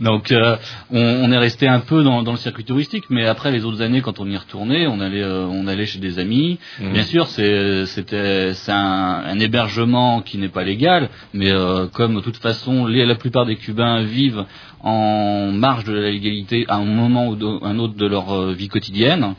Donc 0.00 0.32
euh, 0.32 0.56
on, 0.90 0.98
on 1.00 1.32
est 1.32 1.38
resté 1.38 1.66
un 1.68 1.80
peu 1.80 2.02
dans, 2.02 2.22
dans 2.22 2.32
le 2.32 2.38
circuit 2.38 2.64
touristique, 2.64 3.04
mais 3.10 3.26
après 3.26 3.50
les 3.50 3.64
autres 3.64 3.82
années, 3.82 4.00
quand 4.00 4.20
on 4.20 4.26
y 4.28 4.36
retournait, 4.36 4.86
on 4.86 5.00
allait, 5.00 5.22
euh, 5.22 5.46
on 5.46 5.66
allait 5.66 5.86
chez 5.86 5.98
des 5.98 6.18
amis. 6.18 6.58
Mhm. 6.80 6.92
Bien 6.92 7.02
sûr, 7.04 7.26
c'est, 7.28 7.86
c'était, 7.86 8.54
c'est 8.54 8.72
un, 8.72 9.22
un 9.26 9.38
hébergement 9.38 10.22
qui 10.22 10.38
n'est 10.38 10.48
pas 10.48 10.64
légal, 10.64 11.08
mais 11.34 11.50
euh, 11.50 11.86
comme 11.86 12.14
de 12.16 12.20
toute 12.20 12.36
façon, 12.38 12.86
les- 12.86 13.06
la 13.06 13.14
plupart 13.14 13.46
des 13.46 13.56
Cubains 13.56 14.02
vivent 14.02 14.44
en 14.82 15.50
marge 15.52 15.84
de 15.84 15.92
la 15.92 16.10
légalité 16.10 16.64
à 16.68 16.76
un 16.76 16.84
moment 16.84 17.28
ou 17.28 17.36
de- 17.36 17.64
un 17.64 17.78
autre 17.78 17.94
de 17.94 18.06
leur 18.06 18.32
euh, 18.32 18.52
vie 18.52 18.68
quotidienne. 18.68 19.34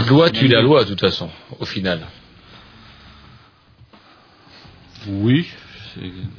De 0.00 0.08
loi 0.08 0.30
tue 0.30 0.48
la 0.48 0.62
loi, 0.62 0.84
de 0.84 0.88
toute 0.90 1.00
façon, 1.00 1.28
au 1.60 1.64
final. 1.64 2.00
Oui. 5.08 5.46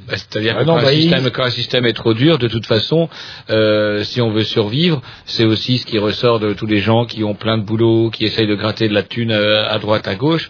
C'est-à-dire 0.08 0.56
Ah 0.58 0.62
que 0.62 0.68
non, 0.68 0.74
quand, 0.76 0.80
un 0.80 0.84
bah, 0.84 0.94
il- 0.94 1.02
système, 1.04 1.30
quand 1.32 1.44
un 1.44 1.50
système 1.50 1.86
est 1.86 1.94
trop 1.94 2.14
dur, 2.14 2.38
de 2.38 2.48
toute 2.48 2.66
façon, 2.66 3.10
euh, 3.50 4.04
si 4.04 4.22
on 4.22 4.32
veut 4.32 4.44
survivre, 4.44 5.02
c'est 5.26 5.46
aussi 5.46 5.78
ce 5.78 5.86
qui 5.86 5.98
ressort 6.00 6.40
de 6.40 6.54
tous 6.54 6.66
les 6.68 6.80
gens 6.80 7.06
qui 7.06 7.24
ont 7.24 7.36
plein 7.36 7.58
de 7.58 7.64
boulot, 7.64 8.10
qui 8.10 8.26
essayent 8.26 8.48
de 8.48 8.56
gratter 8.56 8.88
de 8.88 8.94
la 8.94 9.04
thune 9.04 9.32
euh, 9.32 9.68
à 9.70 9.78
droite, 9.80 10.08
à 10.08 10.16
gauche. 10.16 10.50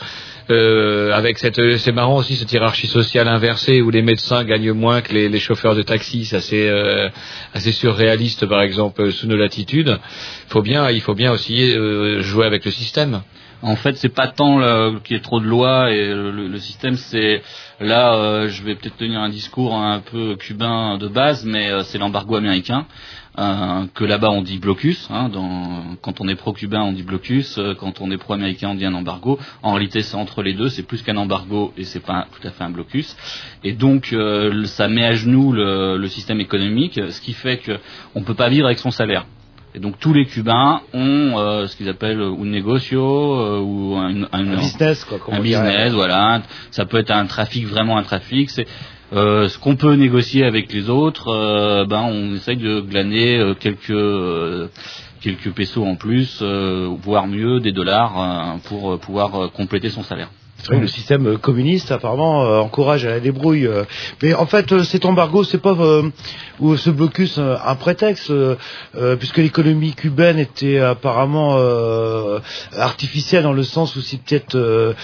Euh, 0.49 1.13
avec 1.13 1.37
cette, 1.37 1.61
c'est 1.77 1.91
marrant 1.93 2.17
aussi 2.17 2.35
cette 2.35 2.51
hiérarchie 2.51 2.87
sociale 2.87 3.27
inversée 3.29 3.79
où 3.81 3.89
les 3.89 4.01
médecins 4.01 4.43
gagnent 4.43 4.73
moins 4.73 5.01
que 5.01 5.13
les, 5.13 5.29
les 5.29 5.39
chauffeurs 5.39 5.75
de 5.75 5.81
taxi, 5.81 6.25
ça 6.25 6.41
c'est 6.41 6.67
euh, 6.67 7.07
assez 7.53 7.71
surréaliste 7.71 8.45
par 8.47 8.61
exemple 8.61 9.11
sous 9.13 9.27
nos 9.27 9.37
latitudes. 9.37 9.97
Faut 10.49 10.61
bien, 10.63 10.89
il 10.89 10.99
faut 10.99 11.13
bien 11.15 11.31
aussi 11.31 11.71
jouer 12.21 12.45
avec 12.47 12.65
le 12.65 12.71
système. 12.71 13.21
En 13.63 13.75
fait, 13.75 13.95
c'est 13.97 14.09
pas 14.09 14.27
tant 14.27 14.57
qu'il 15.01 15.15
y 15.15 15.19
ait 15.19 15.21
trop 15.21 15.39
de 15.39 15.45
lois 15.45 15.91
et 15.91 16.07
le, 16.13 16.57
système, 16.57 16.95
c'est 16.95 17.43
là, 17.79 18.15
euh, 18.15 18.49
je 18.49 18.63
vais 18.63 18.75
peut-être 18.75 18.97
tenir 18.97 19.19
un 19.19 19.29
discours 19.29 19.75
un 19.75 19.99
peu 19.99 20.35
cubain 20.35 20.97
de 20.97 21.07
base, 21.07 21.45
mais 21.45 21.69
euh, 21.69 21.83
c'est 21.83 21.99
l'embargo 21.99 22.35
américain. 22.35 22.87
euh, 23.37 23.85
que 23.93 24.03
là-bas 24.03 24.29
on 24.29 24.41
dit 24.41 24.57
blocus, 24.57 25.07
hein, 25.11 25.29
quand 26.01 26.19
on 26.21 26.27
est 26.27 26.35
pro-cubain 26.35 26.81
on 26.81 26.91
dit 26.91 27.03
blocus, 27.03 27.59
quand 27.79 28.01
on 28.01 28.11
est 28.11 28.17
pro-américain 28.17 28.69
on 28.71 28.75
dit 28.75 28.85
un 28.85 28.93
embargo. 28.93 29.39
En 29.63 29.73
réalité 29.73 30.01
c'est 30.01 30.15
entre 30.15 30.41
les 30.41 30.53
deux, 30.53 30.69
c'est 30.69 30.83
plus 30.83 31.01
qu'un 31.01 31.17
embargo 31.17 31.71
et 31.77 31.83
c'est 31.83 32.01
pas 32.01 32.27
tout 32.31 32.45
à 32.45 32.51
fait 32.51 32.63
un 32.63 32.71
blocus. 32.71 33.15
Et 33.63 33.73
donc 33.73 34.13
ça 34.65 34.87
met 34.87 35.05
à 35.05 35.13
genoux 35.13 35.53
le, 35.53 35.97
le 35.97 36.07
système 36.07 36.41
économique, 36.41 36.99
ce 37.09 37.21
qui 37.21 37.33
fait 37.33 37.57
que 37.57 37.79
on 38.15 38.23
peut 38.23 38.33
pas 38.33 38.49
vivre 38.49 38.65
avec 38.65 38.79
son 38.79 38.91
salaire. 38.91 39.25
Et 39.73 39.79
donc 39.79 39.97
tous 39.99 40.13
les 40.13 40.25
Cubains 40.25 40.81
ont 40.93 41.37
euh, 41.39 41.67
ce 41.67 41.75
qu'ils 41.77 41.87
appellent 41.89 42.21
un 42.21 42.45
negocio 42.45 43.01
euh, 43.35 43.59
ou 43.59 43.95
un, 43.95 44.23
un- 44.23 44.27
Un 44.33 44.57
business, 44.57 45.05
quoi, 45.05 45.17
un 45.31 45.39
business, 45.41 45.93
voilà. 45.93 46.41
Ça 46.71 46.85
peut 46.85 46.97
être 46.97 47.11
un 47.11 47.25
trafic, 47.25 47.65
vraiment 47.67 47.97
un 47.97 48.03
trafic. 48.03 48.49
C'est 48.49 48.67
euh, 49.13 49.47
ce 49.49 49.57
qu'on 49.59 49.75
peut 49.77 49.93
négocier 49.95 50.43
avec 50.45 50.71
les 50.73 50.89
autres. 50.89 51.29
euh, 51.29 51.85
ben 51.85 52.01
on 52.03 52.35
essaye 52.35 52.57
de 52.57 52.81
glaner 52.81 53.37
euh, 53.39 53.53
quelques 53.53 53.89
euh, 53.91 54.67
quelques 55.21 55.51
pesos 55.51 55.85
en 55.85 55.95
plus, 55.95 56.39
euh, 56.41 56.89
voire 57.01 57.27
mieux 57.27 57.59
des 57.59 57.71
dollars 57.71 58.13
euh, 58.19 58.57
pour 58.67 58.99
pouvoir 58.99 59.51
compléter 59.51 59.89
son 59.89 60.03
salaire. 60.03 60.29
C'est 60.57 60.67
vrai 60.67 60.75
que 60.77 60.81
le 60.81 60.87
système 60.87 61.37
communiste 61.39 61.91
apparemment 61.91 62.43
euh, 62.45 62.59
encourage 62.59 63.03
à 63.05 63.09
la 63.09 63.19
débrouille. 63.19 63.65
euh. 63.65 63.83
Mais 64.21 64.33
en 64.35 64.45
fait, 64.45 64.71
euh, 64.71 64.83
cet 64.83 65.05
embargo, 65.05 65.43
c'est 65.43 65.57
pas 65.61 65.71
euh, 65.79 66.03
ou 66.61 66.77
ce 66.77 66.89
blocus 66.91 67.37
euh, 67.39 67.55
un 67.65 67.75
prétexte, 67.75 68.29
euh, 68.29 68.55
euh, 68.95 69.15
puisque 69.15 69.37
l'économie 69.37 69.93
cubaine 69.93 70.37
était 70.39 70.79
apparemment 70.79 71.31
artificielle 72.77 73.43
dans 73.43 73.53
le 73.53 73.63
sens 73.63 73.95
où 73.95 74.01
si 74.01 74.17
peut-être 74.17 74.95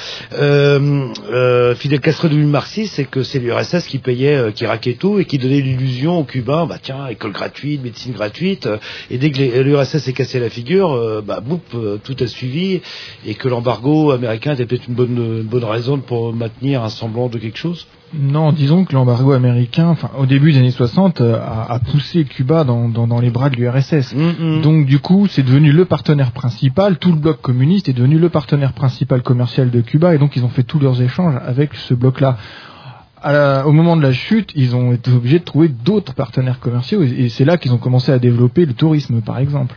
Fidel 1.75 1.99
Castro 1.99 2.27
devenu 2.27 2.45
marxiste, 2.45 2.95
c'est 2.95 3.05
que 3.05 3.23
c'est 3.23 3.39
l'URSS 3.39 3.87
qui 3.87 3.97
payait, 3.97 4.53
qui 4.53 4.65
raquait 4.65 4.93
tout 4.93 5.19
et 5.19 5.25
qui 5.25 5.37
donnait 5.37 5.61
l'illusion 5.61 6.19
aux 6.19 6.23
Cubains, 6.23 6.65
bah 6.67 6.77
tiens, 6.81 7.07
école 7.07 7.31
gratuite, 7.31 7.83
médecine 7.83 8.13
gratuite. 8.13 8.69
et 9.09 9.17
dès 9.17 9.31
que 9.31 9.61
l'URSS 9.61 9.97
s'est 9.97 10.13
cassé 10.13 10.39
la 10.39 10.49
figure, 10.49 11.23
bah 11.23 11.39
boum, 11.39 11.59
tout 12.03 12.15
a 12.19 12.27
suivi 12.27 12.81
et 13.25 13.33
que 13.33 13.47
l'embargo 13.47 14.11
américain 14.11 14.53
était 14.53 14.65
peut-être 14.65 14.87
une 14.87 14.95
bonne, 14.95 15.17
une 15.17 15.43
bonne 15.43 15.65
raison 15.65 15.97
pour 15.99 16.33
maintenir 16.33 16.83
un 16.83 16.89
semblant 16.89 17.27
de 17.27 17.39
quelque 17.39 17.57
chose. 17.57 17.87
Non, 18.13 18.53
disons 18.53 18.85
que 18.85 18.93
l'embargo 18.93 19.33
américain, 19.33 19.87
enfin, 19.87 20.09
au 20.17 20.25
début 20.25 20.53
des 20.53 20.59
années 20.59 20.71
60, 20.71 21.19
euh, 21.19 21.35
a, 21.37 21.73
a 21.73 21.79
poussé 21.79 22.23
Cuba 22.23 22.63
dans, 22.63 22.87
dans, 22.87 23.05
dans 23.05 23.19
les 23.19 23.29
bras 23.29 23.49
de 23.49 23.57
l'URSS. 23.57 24.15
Mm, 24.15 24.61
Donc, 24.61 24.85
du 24.85 24.99
coup, 24.99 25.27
c'est 25.27 25.43
devenu 25.43 25.71
le 25.73 25.83
partenaire 25.83 26.31
principal. 26.31 26.97
Tout 26.99 27.11
le 27.11 27.17
bloc 27.17 27.41
communiste 27.41 27.89
est 27.89 27.93
devenu 27.93 28.17
le 28.17 28.29
partenaire 28.29 28.71
principal 28.71 29.21
commercial 29.23 29.69
de 29.71 29.81
Cuba, 29.81 30.15
et 30.15 30.17
donc 30.17 30.35
ils 30.37 30.45
ont 30.45 30.49
fait 30.49 30.63
tous 30.63 30.79
leurs 30.79 31.01
échanges 31.01 31.35
avec 31.45 31.73
ce 31.75 31.93
bloc-là. 31.93 32.37
À 33.21 33.33
la- 33.33 33.67
au 33.67 33.73
moment 33.73 33.97
de 33.97 34.03
la 34.03 34.13
chute, 34.13 34.51
ils 34.55 34.73
ont 34.75 34.93
été 34.93 35.11
obligés 35.11 35.39
de 35.39 35.43
trouver 35.43 35.67
d'autres 35.67 36.13
partenaires 36.13 36.59
commerciaux, 36.61 37.03
et, 37.03 37.07
et 37.25 37.29
c'est 37.29 37.45
là 37.45 37.57
qu'ils 37.57 37.73
ont 37.73 37.77
commencé 37.77 38.11
à 38.13 38.19
développer 38.19 38.65
le 38.65 38.73
tourisme, 38.73 39.21
par 39.21 39.37
exemple. 39.39 39.75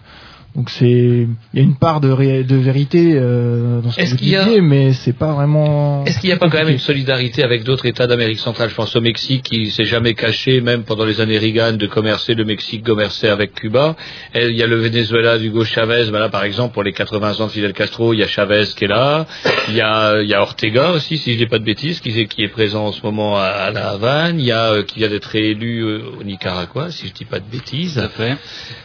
Donc 0.57 0.69
c'est, 0.69 0.87
il 0.91 1.29
y 1.55 1.61
a 1.61 1.63
une 1.63 1.77
part 1.77 2.01
de, 2.01 2.11
ré- 2.11 2.43
de 2.43 2.57
vérité 2.57 3.13
euh, 3.15 3.81
dans 3.81 3.91
ce 3.93 3.97
que 3.97 4.03
Est-ce 4.03 4.11
vous 4.11 4.17
qu'il 4.17 4.29
y 4.31 4.37
a- 4.37 4.45
disiez, 4.45 4.61
mais 4.61 4.93
c'est 4.93 5.13
pas 5.17 5.33
vraiment. 5.33 6.05
Est-ce 6.05 6.19
qu'il 6.19 6.29
n'y 6.29 6.35
a 6.35 6.39
pas 6.39 6.49
quand 6.51 6.59
même 6.59 6.69
une 6.71 6.79
solidarité 6.79 7.45
avec 7.45 7.63
d'autres 7.63 7.87
États 7.87 8.09
d'Amérique 8.09 8.41
centrale? 8.41 8.69
Je 8.69 8.75
pense 8.75 8.95
au 8.97 9.01
Mexique 9.01 9.45
qui 9.45 9.71
s'est 9.71 9.85
jamais 9.85 10.15
caché, 10.15 10.61
même 10.61 10.83
pendant 10.83 11.05
les 11.05 11.21
années 11.21 11.39
Reagan, 11.39 11.75
de 11.75 11.87
commercer. 11.87 12.35
Le 12.35 12.45
Mexique 12.45 12.83
commerçait 12.85 13.29
avec 13.29 13.55
Cuba. 13.55 13.95
Et 14.35 14.49
il 14.49 14.57
y 14.57 14.63
a 14.63 14.67
le 14.67 14.77
Venezuela 14.77 15.39
d'Hugo 15.39 15.65
Chavez. 15.65 16.11
Ben 16.11 16.19
là, 16.19 16.29
par 16.29 16.43
exemple, 16.43 16.75
pour 16.75 16.83
les 16.83 16.93
80 16.93 17.39
ans 17.41 17.47
de 17.47 17.53
Fidel 17.53 17.73
Castro, 17.73 18.13
il 18.13 18.19
y 18.19 18.23
a 18.25 18.27
Chavez 18.27 18.65
qui 18.77 18.85
est 18.87 18.89
là. 18.89 19.27
Il 19.69 19.77
y 19.77 19.81
a, 19.81 20.21
il 20.21 20.29
y 20.29 20.35
a 20.35 20.43
Ortega 20.43 20.91
aussi, 20.91 21.17
si 21.17 21.33
je 21.35 21.39
dis 21.39 21.47
pas 21.47 21.61
de 21.61 21.65
bêtises, 21.65 22.01
qui 22.01 22.09
est, 22.19 22.27
qui 22.27 22.43
est 22.43 22.49
présent 22.49 22.87
en 22.87 22.93
ce 22.93 23.03
moment 23.03 23.37
à, 23.39 23.45
à 23.45 23.71
la 23.71 23.91
Havane. 23.91 24.41
Il 24.41 24.47
y 24.47 24.53
a 24.53 24.73
euh, 24.73 24.83
qui 24.83 24.99
vient 24.99 25.09
d'être 25.09 25.27
réélu 25.27 25.83
euh, 25.85 26.01
au 26.21 26.25
Nicaragua, 26.25 26.91
si 26.91 27.07
je 27.07 27.13
dis 27.13 27.25
pas 27.25 27.39
de 27.39 27.45
bêtises. 27.51 27.95
Tout 27.95 28.01
à 28.01 28.09
fait. 28.09 28.37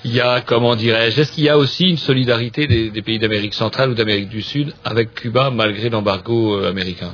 Il 0.03 0.13
y 0.13 0.21
a, 0.21 0.41
comment 0.41 0.75
dirais-je, 0.75 1.21
est-ce 1.21 1.31
qu'il 1.31 1.43
y 1.45 1.49
a 1.49 1.54
aussi 1.57 1.89
une 1.89 1.97
solidarité 1.97 2.67
des, 2.67 3.01
pays 3.01 3.19
d'Amérique 3.19 3.53
centrale 3.53 3.91
ou 3.91 3.93
d'Amérique 3.93 4.29
du 4.29 4.41
Sud 4.41 4.73
avec 4.83 5.13
Cuba 5.13 5.51
malgré 5.51 5.89
l'embargo 5.89 6.55
euh, 6.55 6.69
américain 6.69 7.13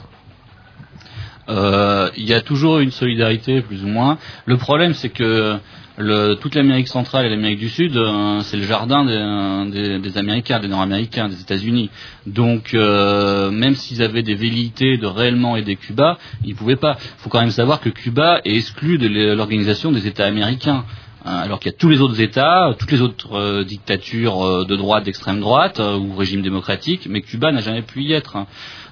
Euh, 1.50 2.10
il 2.16 2.30
y 2.30 2.34
a 2.34 2.42
toujours 2.42 2.80
une 2.80 2.92
solidarité, 2.92 3.62
plus 3.62 3.84
ou 3.84 3.88
moins. 3.88 4.18
Le 4.46 4.58
problème, 4.58 4.94
c'est 4.94 5.10
que 5.10 5.58
le, 5.98 6.36
toute 6.36 6.56
l'Amérique 6.56 6.88
centrale 6.88 7.26
et 7.26 7.30
l'Amérique 7.30 7.60
du 7.60 7.68
Sud, 7.68 7.98
euh, 7.98 8.40
c'est 8.42 8.56
le 8.56 8.64
jardin 8.64 9.04
des, 9.06 10.18
Américains, 10.18 10.60
des 10.60 10.70
Nord-Américains, 10.70 11.28
des 11.28 11.42
États-Unis. 11.42 11.90
Donc, 12.26 12.74
même 12.74 13.76
s'ils 13.76 14.02
avaient 14.02 14.24
des 14.24 14.36
velléités 14.36 14.98
de 14.98 15.08
réellement 15.08 15.58
aider 15.58 15.76
Cuba, 15.76 16.18
ils 16.46 16.56
pouvaient 16.56 16.78
pas. 16.88 16.96
Il 17.00 17.22
faut 17.24 17.30
quand 17.30 17.42
même 17.42 17.58
savoir 17.62 17.82
que 17.82 17.90
Cuba 17.90 18.40
est 18.46 18.56
exclu 18.56 18.98
de 18.98 19.08
l'organisation 19.34 19.92
des 19.92 20.08
États 20.08 20.28
américains. 20.28 20.86
Hein, 21.24 21.36
Alors 21.38 21.60
qu'il 21.60 21.72
y 21.72 21.76
a 21.76 21.78
tous 21.78 21.90
les 21.90 22.02
autres 22.02 22.20
États, 22.20 22.74
toutes 22.80 22.92
les 22.92 23.02
autres 23.02 23.34
euh, 23.38 23.64
dictatures 23.64 24.44
euh, 24.46 24.66
de 24.66 24.76
droite, 24.76 25.04
d'extrême 25.06 25.40
droite 25.40 25.80
euh, 25.80 25.98
ou 25.98 26.16
régime 26.16 26.42
démocratique, 26.42 27.08
mais 27.10 27.22
Cuba 27.22 27.52
n'a 27.52 27.62
jamais 27.62 27.84
pu 27.84 28.02
y 28.04 28.14
être. 28.14 28.36
hein. 28.38 28.48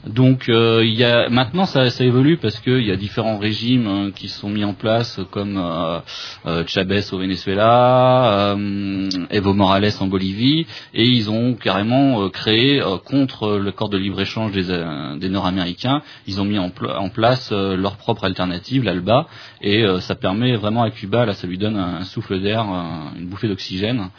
Donc 0.07 0.47
euh, 0.47 0.81
il 0.85 0.93
y 0.93 1.03
a 1.03 1.27
maintenant 1.29 1.65
ça, 1.65 1.89
ça 1.89 2.05
évolue 2.05 2.37
parce 2.37 2.59
qu'il 2.61 2.83
y 2.85 2.91
a 2.91 2.95
différents 2.95 3.37
régimes 3.37 3.87
euh, 3.87 4.11
qui 4.11 4.29
sont 4.29 4.49
mis 4.49 4.63
en 4.63 4.73
place 4.73 5.19
comme 5.29 5.57
euh, 5.57 5.99
euh, 6.45 6.63
Chavez 6.67 7.01
au 7.11 7.17
Venezuela, 7.17 8.53
euh, 8.55 9.09
Evo 9.29 9.53
Morales 9.53 9.91
en 9.99 10.07
Bolivie 10.07 10.65
et 10.93 11.05
ils 11.05 11.29
ont 11.29 11.53
carrément 11.53 12.23
euh, 12.23 12.29
créé 12.29 12.81
euh, 12.81 12.97
contre 12.97 13.57
l'accord 13.57 13.89
de 13.89 13.97
libre 13.97 14.21
échange 14.21 14.53
des, 14.53 14.69
euh, 14.71 15.17
des 15.17 15.27
Nord-Américains, 15.29 16.01
ils 16.27 16.39
ont 16.39 16.45
mis 16.45 16.57
en, 16.59 16.69
pla- 16.69 16.99
en 16.99 17.09
place 17.09 17.49
euh, 17.51 17.75
leur 17.75 17.97
propre 17.97 18.23
alternative, 18.23 18.83
l'ALBA, 18.85 19.27
et 19.61 19.83
euh, 19.83 19.99
ça 19.99 20.15
permet 20.15 20.55
vraiment 20.55 20.83
à 20.83 20.91
Cuba 20.91 21.25
là 21.25 21.33
ça 21.33 21.45
lui 21.45 21.57
donne 21.57 21.75
un, 21.75 22.03
souffle 22.05 22.39
d'air, 22.39 22.61
un- 22.61 23.11
une 23.19 23.27
bouffée 23.27 23.49
d'oxygène. 23.49 24.09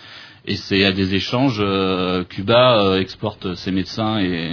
Et 0.46 0.56
c'est 0.56 0.84
à 0.84 0.92
des 0.92 1.14
échanges, 1.14 1.58
euh, 1.60 2.24
Cuba 2.24 2.80
euh, 2.82 3.00
exporte 3.00 3.54
ses 3.56 3.70
médecins 3.70 4.18
et, 4.20 4.50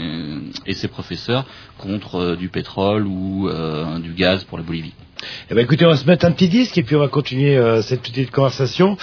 et 0.65 0.73
ses 0.73 0.87
professeurs 0.89 1.45
contre 1.77 2.15
euh, 2.15 2.35
du 2.35 2.49
pétrole 2.49 3.05
ou 3.07 3.47
euh, 3.49 3.97
du 3.99 4.11
gaz 4.13 4.43
pour 4.43 4.57
la 4.57 4.63
Bolivie. 4.65 4.93
Eh 5.49 5.55
ben 5.55 5.61
écoutez, 5.63 5.85
on 5.85 5.89
va 5.89 5.95
se 5.97 6.05
mettre 6.05 6.25
un 6.25 6.31
petit 6.31 6.49
disque 6.49 6.77
et 6.77 6.83
puis 6.83 6.95
on 6.95 6.99
va 6.99 7.07
continuer 7.07 7.57
euh, 7.57 7.81
cette 7.81 8.01
petite 8.01 8.31
conversation. 8.31 8.97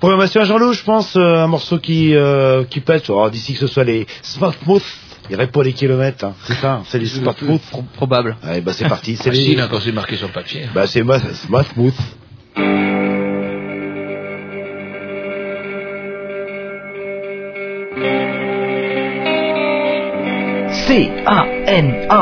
Programmation 0.00 0.42
à 0.42 0.44
Jean-Loup, 0.44 0.72
je 0.74 0.84
pense, 0.84 1.16
euh, 1.16 1.20
un 1.42 1.46
morceau 1.48 1.78
qui 1.78 2.14
euh, 2.14 2.62
qui 2.64 2.80
pète. 2.80 3.08
Alors, 3.10 3.30
D'ici 3.30 3.54
que 3.54 3.58
ce 3.60 3.66
soit 3.66 3.82
les 3.84 4.06
Smartmouth, 4.22 4.84
il 5.28 5.32
irait 5.32 5.48
pas 5.50 5.62
les 5.64 5.72
kilomètres, 5.72 6.24
hein. 6.24 6.34
c'est 6.44 6.54
ça, 6.54 6.82
c'est 6.86 6.98
les 6.98 7.06
Smartmouth. 7.06 7.62
probable. 7.94 8.36
Ouais, 8.44 8.60
bah 8.60 8.72
c'est 8.72 8.86
parti, 8.88 9.16
c'est 9.16 9.30
Facile, 9.30 9.56
les... 9.56 9.62
hein, 9.62 9.68
quand 9.70 9.80
c'est 9.80 9.92
marqué 9.92 10.16
sur 10.16 10.28
le 10.28 10.32
papier. 10.34 10.66
Bah 10.74 10.86
c'est 10.86 11.02
ma- 11.02 11.18
Smartmouth. 11.18 11.94
C-A-N-A-L-G. 20.88 22.12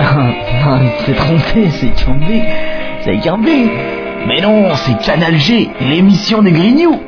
Non, 0.62 0.78
il 0.82 0.90
s'est 1.04 1.14
trompé, 1.14 1.70
c'est 1.70 2.04
Cambé. 2.04 2.42
C'est 3.02 3.18
Cambé. 3.18 3.68
Mais 4.26 4.40
non, 4.40 4.74
c'est 4.74 4.98
Canal 4.98 5.36
G, 5.36 5.68
l'émission 5.80 6.42
des 6.42 6.52
Grignoux. 6.52 6.98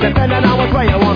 Depending 0.00 0.44
on 0.44 0.58
which 0.58 0.72
way 0.74 0.86
you 0.88 0.98
wanna 0.98 1.09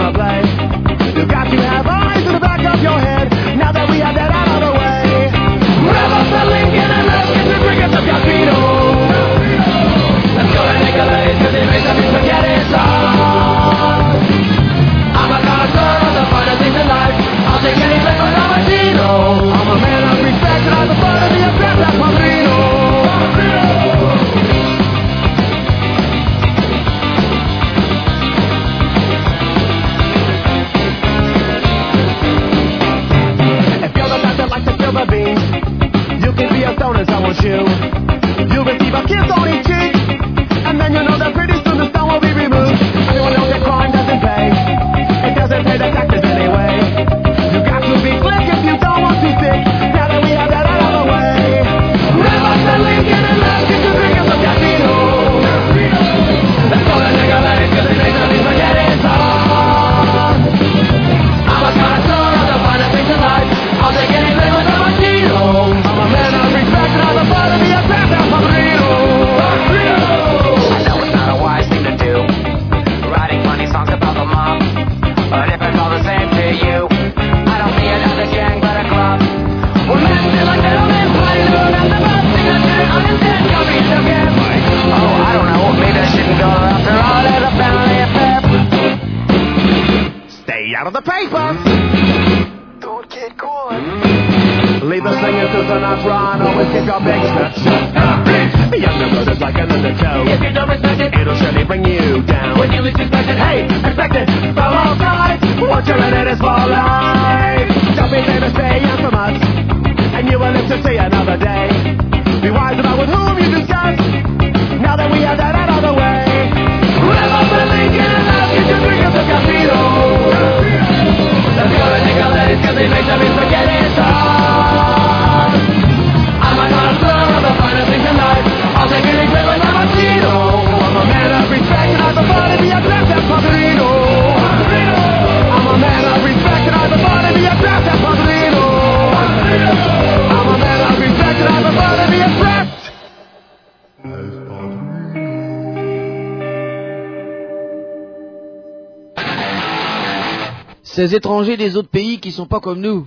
ces 151.09 151.14
étrangers 151.14 151.57
des 151.57 151.76
autres 151.76 151.88
pays 151.90 152.18
qui 152.20 152.30
sont 152.32 152.46
pas 152.46 152.61
comme 152.61 152.80
nous. 152.80 153.07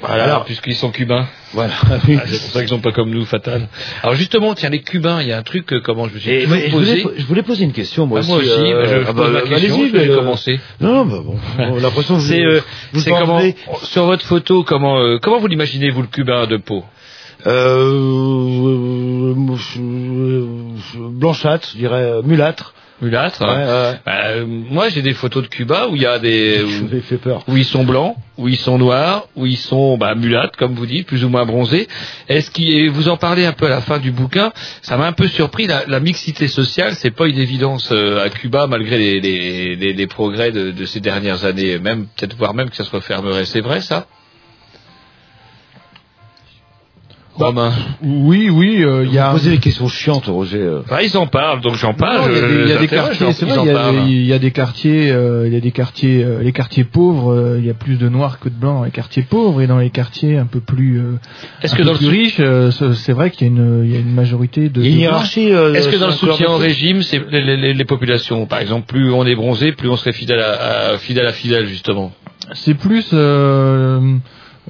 Voilà, 0.00 0.24
Alors- 0.24 0.44
puisqu'ils 0.44 0.74
sont 0.74 0.90
cubains. 0.90 1.26
Voilà. 1.52 1.72
Ah, 1.90 1.98
c'est 2.04 2.14
pour 2.16 2.50
ça 2.52 2.60
qu'ils 2.60 2.68
sont 2.68 2.80
pas 2.80 2.92
comme 2.92 3.10
nous, 3.10 3.24
fatal. 3.24 3.68
Alors 4.02 4.14
justement, 4.14 4.54
tiens, 4.54 4.68
les 4.70 4.82
Cubains, 4.82 5.22
il 5.22 5.28
y 5.28 5.32
a 5.32 5.38
un 5.38 5.42
truc, 5.42 5.72
euh, 5.72 5.80
comment 5.82 6.06
je 6.08 6.14
me 6.14 6.18
suis 6.18 6.30
Et, 6.30 6.46
mais 6.46 6.66
je, 6.66 6.70
posé. 6.70 7.02
voulais, 7.02 7.14
je 7.18 7.26
voulais 7.26 7.42
poser 7.42 7.64
une 7.64 7.72
question, 7.72 8.06
moi 8.06 8.18
Ah, 8.18 8.20
aussi. 8.20 8.30
moi 8.30 8.38
aussi, 8.40 8.50
euh, 8.72 8.82
bah, 8.82 8.88
je, 8.88 9.00
je 9.04 9.06
ah 9.08 9.14
pose 9.14 9.16
bah, 9.16 9.30
ma 9.32 9.40
question, 9.40 9.56
allez-y, 9.76 9.88
je 9.88 9.92
vais 9.96 10.08
euh, 10.10 10.16
commencer. 10.16 10.60
Non, 10.80 11.04
bah 11.06 11.18
bon, 11.24 11.36
bon, 11.58 11.76
l'impression 11.76 12.16
que 12.16 12.20
C'est 12.22 12.42
vous- 12.42 12.50
euh, 12.50 12.60
vous 12.92 13.00
c'est 13.00 13.10
comment 13.10 13.40
sur 13.82 14.04
votre 14.06 14.24
photo 14.24 14.64
comment 14.64 14.98
euh, 15.00 15.18
comment 15.20 15.38
vous 15.38 15.46
l'imaginez 15.46 15.90
vous 15.90 16.02
le 16.02 16.08
cubain 16.08 16.46
de 16.46 16.56
peau? 16.58 16.84
Euh, 17.46 19.34
euh, 19.78 21.08
blanchâtre, 21.10 21.68
je 21.72 21.78
dirais 21.78 22.02
euh, 22.02 22.22
mulâtre. 22.22 22.74
mulâtre 23.00 23.40
Ouais, 23.42 23.48
ouais. 23.48 23.98
Euh, 24.36 24.44
moi 24.46 24.88
j'ai 24.88 25.02
des 25.02 25.14
photos 25.14 25.42
de 25.42 25.48
Cuba 25.48 25.88
où 25.88 25.96
il 25.96 26.02
y 26.02 26.06
a 26.06 26.18
des 26.18 26.58
Je 26.68 26.82
m'avais 26.82 27.00
fait 27.00 27.16
peur. 27.16 27.42
où 27.48 27.56
ils 27.56 27.64
sont 27.64 27.84
blancs, 27.84 28.14
où 28.38 28.48
ils 28.48 28.56
sont 28.56 28.78
noirs, 28.78 29.26
où 29.36 29.46
ils 29.46 29.56
sont 29.56 29.96
bah, 29.98 30.14
mulâtres, 30.14 30.56
comme 30.58 30.74
vous 30.74 30.86
dites, 30.86 31.06
plus 31.06 31.24
ou 31.24 31.28
moins 31.28 31.44
bronzés. 31.44 31.88
Est-ce 32.28 32.50
qu'il 32.50 32.90
vous 32.90 33.08
en 33.08 33.16
parlez 33.16 33.44
un 33.46 33.52
peu 33.52 33.66
à 33.66 33.70
la 33.70 33.80
fin 33.80 33.98
du 33.98 34.10
bouquin 34.10 34.52
Ça 34.82 34.96
m'a 34.96 35.06
un 35.06 35.12
peu 35.12 35.28
surpris. 35.28 35.66
La, 35.66 35.84
la 35.86 36.00
mixité 36.00 36.48
sociale, 36.48 36.94
c'est 36.94 37.10
pas 37.10 37.26
une 37.28 37.38
évidence 37.38 37.90
euh, 37.92 38.24
à 38.24 38.30
Cuba 38.30 38.66
malgré 38.66 38.98
les, 38.98 39.20
les, 39.20 39.76
les, 39.76 39.92
les 39.92 40.06
progrès 40.06 40.52
de, 40.52 40.70
de 40.70 40.84
ces 40.86 41.00
dernières 41.00 41.44
années. 41.44 41.78
Même 41.78 42.06
peut-être 42.16 42.36
voire 42.36 42.54
même 42.54 42.70
que 42.70 42.76
ça 42.76 42.84
se 42.84 42.90
refermerait. 42.90 43.44
C'est 43.46 43.60
vrai 43.62 43.80
ça? 43.80 44.06
Romain. 47.38 47.72
Oui, 48.02 48.48
oui, 48.50 48.82
euh, 48.82 49.04
il 49.04 49.12
y 49.12 49.18
a. 49.18 49.30
Posez 49.30 49.50
des 49.50 49.58
questions 49.58 49.88
chiantes, 49.88 50.26
Roger. 50.26 50.58
euh. 50.58 50.80
Enfin, 50.84 51.00
ils 51.02 51.16
en 51.18 51.26
parlent, 51.26 51.60
donc 51.60 51.74
j'en 51.74 51.92
parle. 51.94 52.32
Il 52.32 52.68
y 52.68 52.72
a 52.72 52.78
des- 52.78 52.86
quartiers, 52.88 53.32
c'est 53.32 53.44
vrai, 53.46 53.56
il 54.06 54.24
y 54.26 54.32
a 54.32 54.38
des- 54.38 54.50
quartiers, 54.50 55.10
euh, 55.10 55.46
il 55.46 55.52
y 55.52 55.56
a 55.56 55.60
des 55.60 55.70
quartiers, 55.70 56.26
les 56.42 56.52
quartiers 56.52 56.84
pauvres, 56.84 57.32
euh, 57.32 57.56
il 57.58 57.66
y 57.66 57.70
a 57.70 57.74
plus 57.74 57.96
de 57.96 58.08
noirs 58.08 58.38
que 58.40 58.48
de 58.48 58.54
blancs 58.54 58.78
dans 58.78 58.84
les 58.84 58.90
quartiers 58.90 59.22
pauvres 59.22 59.60
et 59.60 59.66
dans 59.66 59.78
les 59.78 59.90
quartiers 59.90 60.38
un 60.38 60.46
peu 60.46 60.60
plus, 60.60 60.98
euh, 60.98 61.12
Est-ce 61.62 61.74
que 61.74 61.82
dans 61.82 61.92
le 61.92 61.98
euh, 62.40 62.70
c'est 62.94 63.12
vrai 63.12 63.30
qu'il 63.30 63.46
y 63.46 63.50
a 63.50 63.52
une, 63.52 63.82
il 63.84 63.92
y 63.92 63.96
a 63.96 64.00
une 64.00 64.14
majorité 64.14 64.68
de. 64.68 64.80
Il 64.80 64.86
y 64.86 64.90
a 64.90 64.94
une 64.94 65.00
hiérarchie. 65.00 65.52
euh, 65.52 65.74
Est-ce 65.74 65.88
que 65.88 65.96
dans 65.96 66.06
le 66.06 66.12
soutien 66.12 66.48
au 66.50 66.56
régime, 66.56 67.02
c'est 67.02 67.20
les, 67.30 67.56
les- 67.56 67.74
les 67.74 67.84
populations, 67.84 68.46
par 68.46 68.60
exemple, 68.60 68.86
plus 68.86 69.12
on 69.12 69.26
est 69.26 69.34
bronzé, 69.34 69.72
plus 69.72 69.88
on 69.90 69.96
serait 69.96 70.12
fidèle 70.12 70.40
à, 70.40 70.92
à- 70.94 70.98
fidèle 70.98 71.26
à 71.26 71.32
fidèle 71.32 71.66
justement? 71.66 72.12
C'est 72.54 72.74
plus 72.74 73.12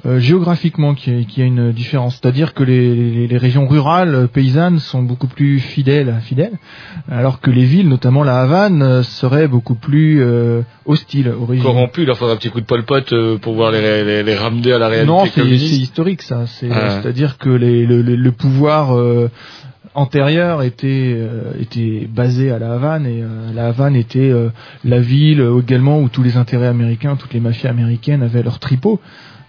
euh, 0.05 0.19
géographiquement 0.19 0.93
qu'il 0.93 1.17
y, 1.17 1.21
a- 1.21 1.25
qu'il 1.25 1.39
y 1.39 1.43
a 1.43 1.47
une 1.47 1.71
différence. 1.71 2.19
C'est-à-dire 2.21 2.53
que 2.53 2.63
les, 2.63 2.93
les- 2.95 3.27
les 3.27 3.37
régions 3.37 3.67
rurales, 3.67 4.13
euh, 4.13 4.27
paysannes, 4.27 4.77
sont 4.79 5.01
beaucoup 5.01 5.27
plus 5.27 5.59
fidèles, 5.59 6.13
fidèles, 6.21 6.53
alors 7.09 7.39
que 7.41 7.49
les 7.49 7.63
villes, 7.65 7.89
notamment 7.89 8.23
la 8.23 8.41
Havane, 8.41 8.81
euh, 8.83 9.03
seraient 9.03 9.47
beaucoup 9.47 9.75
plus 9.75 10.21
euh, 10.21 10.61
hostiles 10.85 11.29
au 11.29 11.45
régime. 11.45 11.63
Corrompu, 11.65 12.01
il 12.01 12.05
leur 12.07 12.17
faudrait 12.17 12.35
un 12.35 12.37
petit 12.37 12.49
coup 12.51 12.61
de 12.61 12.65
pol-pot 12.65 13.11
euh, 13.13 13.37
pour 13.39 13.53
pouvoir 13.53 13.71
les, 13.71 14.03
les, 14.03 14.21
les 14.23 14.35
ramener 14.35 14.71
à 14.73 14.77
la 14.79 14.87
réalité 14.87 15.07
Non, 15.11 15.25
c'est 15.25 15.41
historique 15.81 16.21
ça. 16.21 16.41
Ah. 16.71 16.89
C'est-à-dire 17.01 17.37
que 17.39 17.49
les- 17.49 17.85
le, 17.85 18.01
le- 18.03 18.31
pouvoir 18.31 18.95
euh, 18.95 19.31
antérieur 19.95 20.61
était 20.61 21.15
euh, 21.17 21.53
était 21.59 22.07
basé 22.13 22.51
à 22.51 22.59
la 22.59 22.73
Havane 22.73 23.05
et 23.07 23.21
euh, 23.23 23.51
la 23.53 23.67
Havane 23.67 23.95
était 23.95 24.29
euh, 24.29 24.49
la 24.85 24.99
ville 24.99 25.43
également 25.59 25.99
où 26.01 26.09
tous 26.09 26.21
les 26.23 26.37
intérêts 26.37 26.67
américains, 26.67 27.15
toutes 27.15 27.33
les 27.33 27.39
mafias 27.39 27.69
américaines 27.71 28.21
avaient 28.21 28.43
leur 28.43 28.59
tripot. 28.59 28.99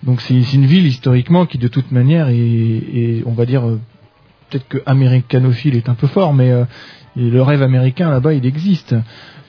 Donc 0.03 0.21
c'est 0.21 0.35
une 0.55 0.67
ville 0.67 0.87
historiquement 0.87 1.47
qui 1.47 1.59
de 1.59 1.69
toute 1.69 1.91
manière 1.91 2.29
est, 2.29 2.37
est, 2.39 3.23
on 3.27 3.33
va 3.33 3.47
dire 3.47 3.67
euh, 3.67 3.81
peut-être 4.49 4.69
que 4.69 4.79
américanophile 4.87 5.77
est 5.77 5.89
un 5.89 5.95
peu 5.95 6.07
fort, 6.07 6.33
mais 6.35 6.51
euh, 6.51 6.65
le 7.17 7.41
rêve 7.43 7.63
américain 7.63 8.11
là-bas 8.11 8.35
il 8.35 8.47
existe. 8.47 8.95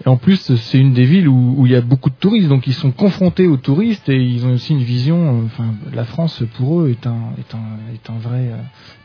Et 0.05 0.07
en 0.07 0.15
plus, 0.15 0.37
c'est 0.55 0.79
une 0.79 0.93
des 0.93 1.03
villes 1.03 1.27
où, 1.27 1.55
où 1.57 1.65
il 1.65 1.73
y 1.73 1.75
a 1.75 1.81
beaucoup 1.81 2.09
de 2.09 2.15
touristes, 2.15 2.47
donc 2.47 2.67
ils 2.67 2.73
sont 2.73 2.91
confrontés 2.91 3.47
aux 3.47 3.57
touristes 3.57 4.07
et 4.07 4.15
ils 4.15 4.45
ont 4.45 4.53
aussi 4.53 4.71
une 4.73 4.81
vision. 4.81 5.17
euh, 5.41 5.45
Enfin, 5.45 5.73
la 5.93 6.05
France 6.05 6.41
pour 6.55 6.81
eux 6.81 6.89
est 6.89 7.05
un 7.05 7.33
est 7.37 7.53
un 7.53 7.93
est 7.93 8.09
un 8.09 8.17
vrai 8.17 8.47
euh, 8.51 8.57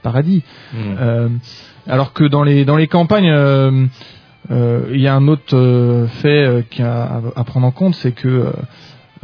paradis. 0.03 0.43
Mm. 0.73 0.77
Euh, 0.99 1.29
alors 1.89 2.13
que 2.13 2.25
dans 2.25 2.45
les 2.45 2.65
dans 2.65 2.77
les 2.77 2.87
campagnes, 2.87 3.89
il 4.51 5.01
y 5.01 5.09
a 5.09 5.15
un 5.15 5.29
autre 5.29 6.07
fait 6.21 6.65
qui 6.71 6.83
a 6.83 7.03
à, 7.03 7.23
à 7.37 7.45
prendre 7.45 7.67
en 7.67 7.71
compte, 7.71 7.95
c'est 7.97 8.13
que 8.13 8.53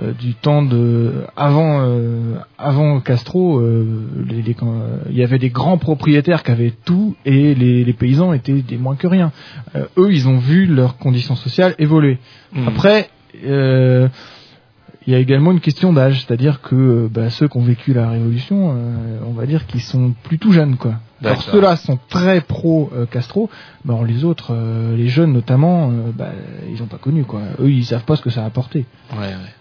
euh, 0.02 0.12
du 0.12 0.34
temps 0.34 0.62
de 0.62 1.12
avant 1.36 1.80
euh, 1.82 2.36
avant 2.58 3.00
Castro, 3.00 3.58
euh, 3.58 3.86
les- 4.28 4.42
les- 4.42 4.54
quand, 4.54 4.74
il 5.10 5.16
y 5.16 5.22
avait 5.22 5.38
des 5.38 5.50
grands 5.50 5.78
propriétaires 5.78 6.42
qui 6.42 6.50
avaient 6.50 6.72
tout 6.84 7.16
et 7.24 7.54
les, 7.54 7.84
les 7.84 7.92
paysans 7.92 8.32
étaient 8.32 8.62
des 8.62 8.78
moins 8.78 8.96
que 8.96 9.06
rien. 9.06 9.32
Eux, 9.98 10.12
ils 10.12 10.28
ont 10.28 10.38
vu 10.38 10.66
leurs 10.66 10.96
conditions 10.98 11.36
sociales 11.36 11.74
évoluer. 11.78 12.18
Mm. 12.52 12.68
Après, 12.68 13.10
il 15.06 15.12
y 15.12 15.14
a 15.14 15.18
également 15.18 15.52
une 15.52 15.60
question 15.60 15.92
d'âge, 15.92 16.24
c'est-à-dire 16.26 16.60
que 16.60 17.08
bah, 17.12 17.30
ceux 17.30 17.48
qui 17.48 17.56
ont 17.56 17.62
vécu 17.62 17.92
la 17.94 18.10
révolution, 18.10 18.74
on 19.26 19.32
va 19.32 19.46
dire 19.46 19.66
qu'ils 19.66 19.80
sont 19.80 20.12
plutôt 20.22 20.52
jeunes, 20.52 20.76
quoi. 20.76 20.94
Alors 21.22 21.42
ceux-là 21.52 21.76
sont 21.76 21.98
très 22.08 22.40
pro 22.40 22.90
euh, 22.94 23.04
Castro, 23.06 23.50
bah, 23.84 23.92
alors 23.94 24.06
les 24.06 24.24
autres, 24.24 24.52
euh, 24.54 24.96
les 24.96 25.08
jeunes 25.08 25.32
notamment, 25.34 25.90
euh, 25.90 26.10
bah, 26.16 26.30
ils 26.72 26.82
ont 26.82 26.86
pas 26.86 26.96
connu, 26.96 27.24
quoi. 27.24 27.40
Eux, 27.60 27.70
ils 27.70 27.84
savent 27.84 28.04
pas 28.04 28.16
ce 28.16 28.22
que 28.22 28.30
ça 28.30 28.42
a 28.42 28.46
apporté. 28.46 28.86
Ouais, 29.12 29.26
ouais. 29.26 29.54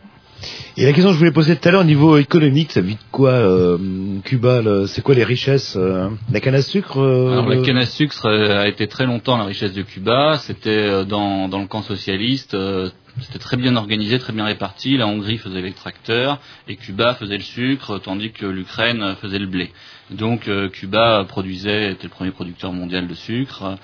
Et 0.78 0.86
la 0.86 0.94
question 0.94 1.10
que 1.10 1.14
je 1.16 1.20
voulais 1.20 1.32
poser 1.32 1.58
tout 1.58 1.68
à 1.68 1.72
l'heure 1.72 1.82
au 1.82 1.86
niveau 1.86 2.18
économique, 2.18 2.72
ça 2.72 2.80
vit 2.82 2.96
de 2.96 3.00
quoi 3.12 3.32
euh, 3.32 3.78
Cuba 4.24 4.62
C'est 4.88 5.02
quoi 5.02 5.14
les 5.16 5.24
richesses 5.26 5.76
euh, 5.78 6.10
La 6.32 6.40
canne 6.40 6.56
à 6.56 6.62
sucre 6.62 6.98
euh, 7.00 7.34
Alors 7.34 7.50
la 7.50 7.56
le- 7.56 7.62
canne 7.64 7.78
à 7.78 7.86
sucre 7.86 8.26
euh, 8.26 8.62
a 8.62 8.68
été 8.68 8.88
très 8.88 9.06
longtemps 9.06 9.38
la 9.38 9.44
richesse 9.44 9.74
de 9.74 9.82
Cuba. 9.82 10.38
C'était 10.40 10.70
euh, 10.70 11.04
dans, 11.04 11.50
dans 11.50 11.60
le 11.60 11.68
camp 11.68 11.82
socialiste, 11.82 12.54
euh, 12.54 12.90
c'était 13.22 13.40
très 13.40 13.58
bien 13.58 13.76
organisé, 13.76 14.18
très 14.20 14.32
bien 14.32 14.46
réparti. 14.46 14.96
La 14.96 15.08
Hongrie 15.08 15.38
faisait 15.38 15.62
l'extracteur 15.62 16.40
et 16.70 16.78
Cuba 16.78 17.16
faisait 17.16 17.38
le 17.38 17.44
sucre, 17.44 18.00
tandis 18.00 18.32
que 18.32 18.46
l'Ukraine 18.46 19.02
euh, 19.04 19.16
faisait 19.16 19.40
le 19.40 19.48
blé. 19.48 19.72
Donc 20.12 20.48
euh, 20.48 20.70
Cuba 20.70 21.26
produisait, 21.28 21.92
était 21.92 22.04
le 22.06 22.10
premier 22.10 22.32
producteur 22.32 22.72
mondial 22.72 23.08
de 23.08 23.14
sucre. 23.14 23.78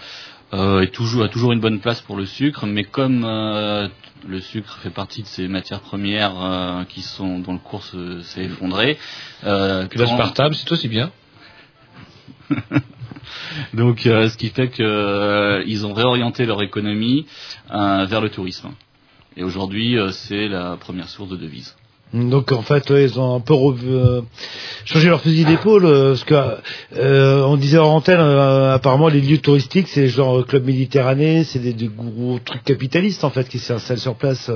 Euh, 0.53 0.81
et 0.81 0.87
toujours 0.87 1.23
a 1.23 1.27
toujours 1.27 1.51
une 1.51 1.59
bonne 1.59 1.79
place 1.79 1.99
pour 2.01 2.15
le 2.15 2.25
sucre, 2.25 2.65
mais 2.67 2.83
comme 2.83 3.25
euh, 3.25 3.87
le 4.27 4.41
sucre 4.41 4.77
fait 4.81 4.89
partie 4.89 5.21
de 5.21 5.27
ces 5.27 5.47
matières 5.47 5.81
premières 5.81 6.33
euh, 6.43 6.83
qui 6.85 7.01
sont 7.01 7.39
dont 7.39 7.53
le 7.53 7.59
cours 7.59 7.83
se- 7.83 8.21
s'est 8.21 8.43
effondré, 8.45 8.97
euh, 9.43 9.87
l'aspartame, 9.95 10.53
c'est 10.53 10.71
aussi 10.71 10.87
bien. 10.87 11.11
donc, 13.73 14.05
euh, 14.05 14.29
ce 14.29 14.37
qui 14.37 14.49
fait 14.49 14.69
que 14.69 14.83
euh, 14.83 15.63
ils 15.65 15.85
ont 15.85 15.93
réorienté 15.93 16.45
leur 16.45 16.61
économie 16.61 17.25
euh, 17.71 18.05
vers 18.05 18.21
le 18.21 18.29
tourisme. 18.29 18.69
Et 19.37 19.43
aujourd'hui, 19.43 19.97
euh, 19.97 20.11
c'est 20.11 20.47
la 20.47 20.77
première 20.77 21.09
source 21.09 21.29
de 21.29 21.37
devises. 21.37 21.75
Donc 22.13 22.51
en 22.51 22.61
fait, 22.61 22.89
ils 22.91 23.19
ont 23.19 23.35
un 23.35 23.39
peu 23.39 23.53
euh, 23.53 24.21
changé 24.85 25.09
leur 25.09 25.21
fusil 25.21 25.43
d'épaule, 25.43 25.85
euh, 25.85 26.09
parce 26.09 26.23
que 26.23 26.35
euh, 26.97 27.43
on 27.43 27.57
disait 27.57 27.77
en 27.77 27.95
antenne, 27.95 28.19
apparemment 28.19 29.09
les 29.09 29.21
lieux 29.21 29.39
touristiques, 29.39 29.87
c'est 29.87 30.07
genre 30.07 30.45
club 30.45 30.65
méditerranée, 30.65 31.43
c'est 31.43 31.59
des, 31.59 31.89
gros 31.89 32.39
trucs 32.39 32.63
capitalistes 32.63 33.23
en 33.23 33.31
fait 33.31 33.47
qui 33.47 33.59
s'installent 33.59 33.99
sur 33.99 34.15
place. 34.15 34.49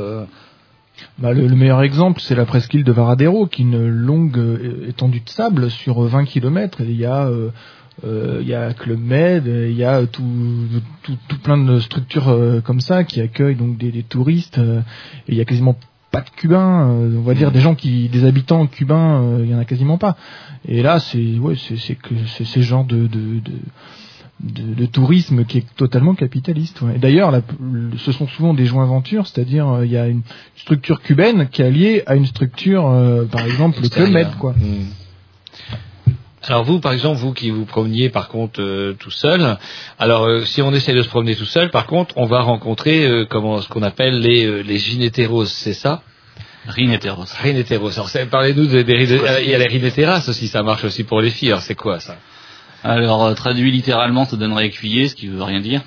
Bah, 1.17 1.31
le, 1.31 1.47
le 1.47 1.55
meilleur 1.55 1.81
exemple, 1.81 2.21
c'est 2.21 2.35
la 2.35 2.45
presqu'île 2.45 2.83
de 2.83 2.91
Varadero, 2.91 3.47
qui 3.47 3.61
est 3.61 3.65
une 3.65 3.87
longue 3.87 4.39
étendue 4.87 5.21
de 5.21 5.29
sable 5.29 5.71
sur 5.71 6.01
20 6.01 6.25
km. 6.25 6.81
Il 6.81 6.95
y 6.95 7.05
a, 7.05 7.29
il 8.03 8.47
y 8.47 8.53
a 8.53 8.73
Club 8.73 8.99
Med, 8.99 9.45
il 9.47 9.75
y 9.75 9.83
a 9.83 10.05
tout, 10.05 10.23
tout, 11.03 11.17
tout 11.27 11.39
plein 11.39 11.57
de 11.57 11.79
structures 11.79 12.61
comme 12.63 12.81
ça 12.81 13.05
qui 13.05 13.21
accueillent 13.21 13.55
donc 13.55 13.77
des, 13.77 14.03
touristes. 14.03 14.59
il 15.27 15.35
y 15.35 15.41
a 15.41 15.45
quasiment 15.45 15.77
pas 16.11 16.21
de 16.21 16.29
Cubains, 16.35 16.89
euh, 16.89 17.17
on 17.17 17.21
va 17.21 17.33
dire 17.33 17.51
des 17.51 17.59
gens 17.61 17.75
qui, 17.75 18.09
des 18.09 18.25
habitants 18.25 18.65
cubains, 18.67 19.21
euh, 19.21 19.41
il 19.43 19.51
y 19.51 19.55
en 19.55 19.59
a 19.59 19.65
quasiment 19.65 19.97
pas. 19.97 20.15
Et 20.67 20.81
là, 20.81 20.99
c'est, 20.99 21.37
ouais, 21.37 21.55
c'est, 21.55 21.77
c'est 21.77 21.95
que 21.95 22.13
c'est 22.37 22.45
ce 22.45 22.59
genre 22.61 22.85
de, 22.85 23.07
de, 23.07 23.39
de 23.39 23.51
de, 24.41 24.73
de 24.73 24.85
tourisme 24.85 25.43
qui 25.45 25.57
est 25.57 25.75
totalement 25.75 26.15
capitaliste. 26.15 26.81
ouais. 26.81 26.95
Et 26.95 26.99
D'ailleurs, 26.99 27.41
ce 27.97 28.11
sont 28.11 28.27
souvent 28.27 28.53
des 28.53 28.65
joints 28.65 28.85
ventures, 28.85 29.27
c'est-à-dire 29.27 29.67
euh, 29.67 29.85
il 29.85 29.91
y 29.91 29.97
a 29.97 30.07
une 30.07 30.21
structure 30.55 31.01
cubaine 31.01 31.49
qui 31.49 31.61
est 31.61 31.65
alliée 31.65 32.03
à 32.05 32.15
une 32.15 32.25
structure, 32.25 32.87
euh, 32.87 33.25
par 33.25 33.45
exemple, 33.45 33.79
le 33.81 33.89
Club 33.89 34.11
Med, 34.11 34.29
quoi. 34.39 34.53
Mm. 34.53 34.85
Alors 36.43 36.63
vous, 36.63 36.79
par 36.79 36.93
exemple, 36.93 37.17
vous 37.19 37.33
qui 37.33 37.49
vous 37.49 37.65
promeniez 37.65 38.09
par 38.09 38.29
contre 38.29 38.61
euh, 38.61 38.93
tout 38.97 39.11
seul, 39.11 39.57
alors 39.97 40.23
euh, 40.25 40.45
si 40.45 40.61
on 40.61 40.73
essaie 40.73 40.93
de 40.93 41.01
se 41.01 41.09
promener 41.09 41.35
tout 41.35 41.45
seul, 41.45 41.69
par 41.69 41.85
contre, 41.85 42.13
on 42.17 42.25
va 42.25 42.41
rencontrer 42.41 43.05
euh, 43.05 43.25
comment 43.29 43.61
ce 43.61 43.67
qu'on 43.67 43.83
appelle 43.83 44.19
les 44.19 44.45
euh, 44.45 44.61
les 44.61 44.77
gineteros, 44.77 45.45
c'est 45.45 45.73
ça? 45.73 46.01
Rineteros. 46.67 47.25
Rineteros. 47.41 47.97
Alors 47.97 48.09
parlez-nous 48.29 48.67
des, 48.67 48.83
des 48.83 48.93
il 49.43 49.49
y 49.49 49.55
a 49.55 49.57
les 49.57 50.05
aussi, 50.29 50.47
ça 50.47 50.63
marche 50.63 50.83
aussi 50.83 51.03
pour 51.03 51.19
les 51.21 51.29
filles. 51.29 51.49
Alors 51.49 51.61
c'est 51.61 51.75
quoi 51.75 51.99
ça? 51.99 52.15
Alors, 52.83 53.35
traduit 53.35 53.71
littéralement, 53.71 54.23
ça 54.25 54.37
donnerait 54.37 54.67
écuyer, 54.67 55.09
ce 55.09 55.15
qui 55.15 55.27
veut 55.27 55.43
rien 55.43 55.59
dire. 55.59 55.81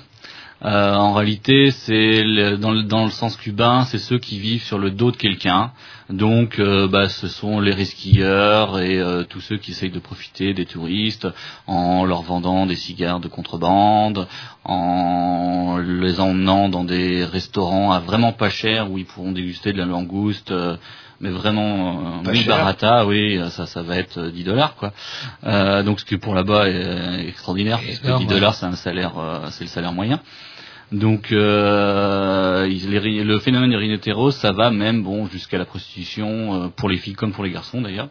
Euh, 0.63 0.93
en 0.93 1.13
réalité, 1.13 1.71
c'est 1.71 2.23
dans, 2.57 2.71
le, 2.71 2.83
dans 2.83 3.05
le 3.05 3.11
sens 3.11 3.35
cubain, 3.35 3.85
c'est 3.85 3.97
ceux 3.97 4.19
qui 4.19 4.39
vivent 4.39 4.63
sur 4.63 4.77
le 4.77 4.91
dos 4.91 5.11
de 5.11 5.17
quelqu'un. 5.17 5.71
Donc, 6.13 6.59
euh, 6.59 6.87
bah, 6.87 7.09
ce 7.09 7.27
sont 7.27 7.59
les 7.59 7.73
risquilleurs 7.73 8.79
et 8.79 8.99
euh, 8.99 9.23
tous 9.23 9.41
ceux 9.41 9.57
qui 9.57 9.71
essayent 9.71 9.89
de 9.89 9.99
profiter 9.99 10.53
des 10.53 10.65
touristes 10.65 11.27
en 11.65 12.05
leur 12.05 12.21
vendant 12.21 12.67
des 12.67 12.75
cigares 12.75 13.19
de 13.19 13.27
contrebande, 13.27 14.27
en 14.63 15.77
les 15.79 16.19
emmenant 16.19 16.69
dans 16.69 16.83
des 16.83 17.25
restaurants 17.25 17.91
à 17.91 17.99
vraiment 17.99 18.31
pas 18.31 18.49
cher 18.49 18.91
où 18.91 18.99
ils 18.99 19.05
pourront 19.05 19.31
déguster 19.31 19.73
de 19.73 19.79
la 19.79 19.85
langouste, 19.85 20.51
euh, 20.51 20.77
mais 21.19 21.31
vraiment 21.31 22.21
Pas 22.23 22.31
oui 22.31 22.43
barata, 22.43 23.05
oui, 23.07 23.39
ça 23.49 23.65
ça 23.65 23.81
va 23.81 23.97
être 23.97 24.19
euh, 24.19 24.31
10 24.31 24.43
dollars 24.43 24.75
quoi. 24.75 24.93
Euh, 25.45 25.81
donc 25.81 25.99
ce 25.99 26.05
qui 26.05 26.17
pour 26.17 26.35
là-bas 26.35 26.69
est 26.69 26.73
euh, 26.75 27.27
extraordinaire, 27.27 27.79
Énorme, 28.03 28.25
10 28.25 28.27
ouais. 28.27 28.33
dollars 28.35 28.53
c'est 28.53 28.65
un 28.67 28.75
salaire, 28.75 29.17
euh, 29.17 29.47
c'est 29.49 29.63
le 29.63 29.69
salaire 29.69 29.93
moyen. 29.93 30.19
Donc 30.91 31.31
euh, 31.31 32.67
le 32.67 33.39
phénomène 33.39 33.71
des 33.71 33.77
ça 34.31 34.51
va 34.51 34.69
même 34.69 35.03
bon 35.03 35.27
jusqu'à 35.27 35.57
la 35.57 35.65
prostitution 35.65 36.65
euh, 36.65 36.67
pour 36.67 36.89
les 36.89 36.97
filles 36.97 37.13
comme 37.15 37.31
pour 37.31 37.43
les 37.43 37.51
garçons 37.51 37.81
d'ailleurs. 37.81 38.09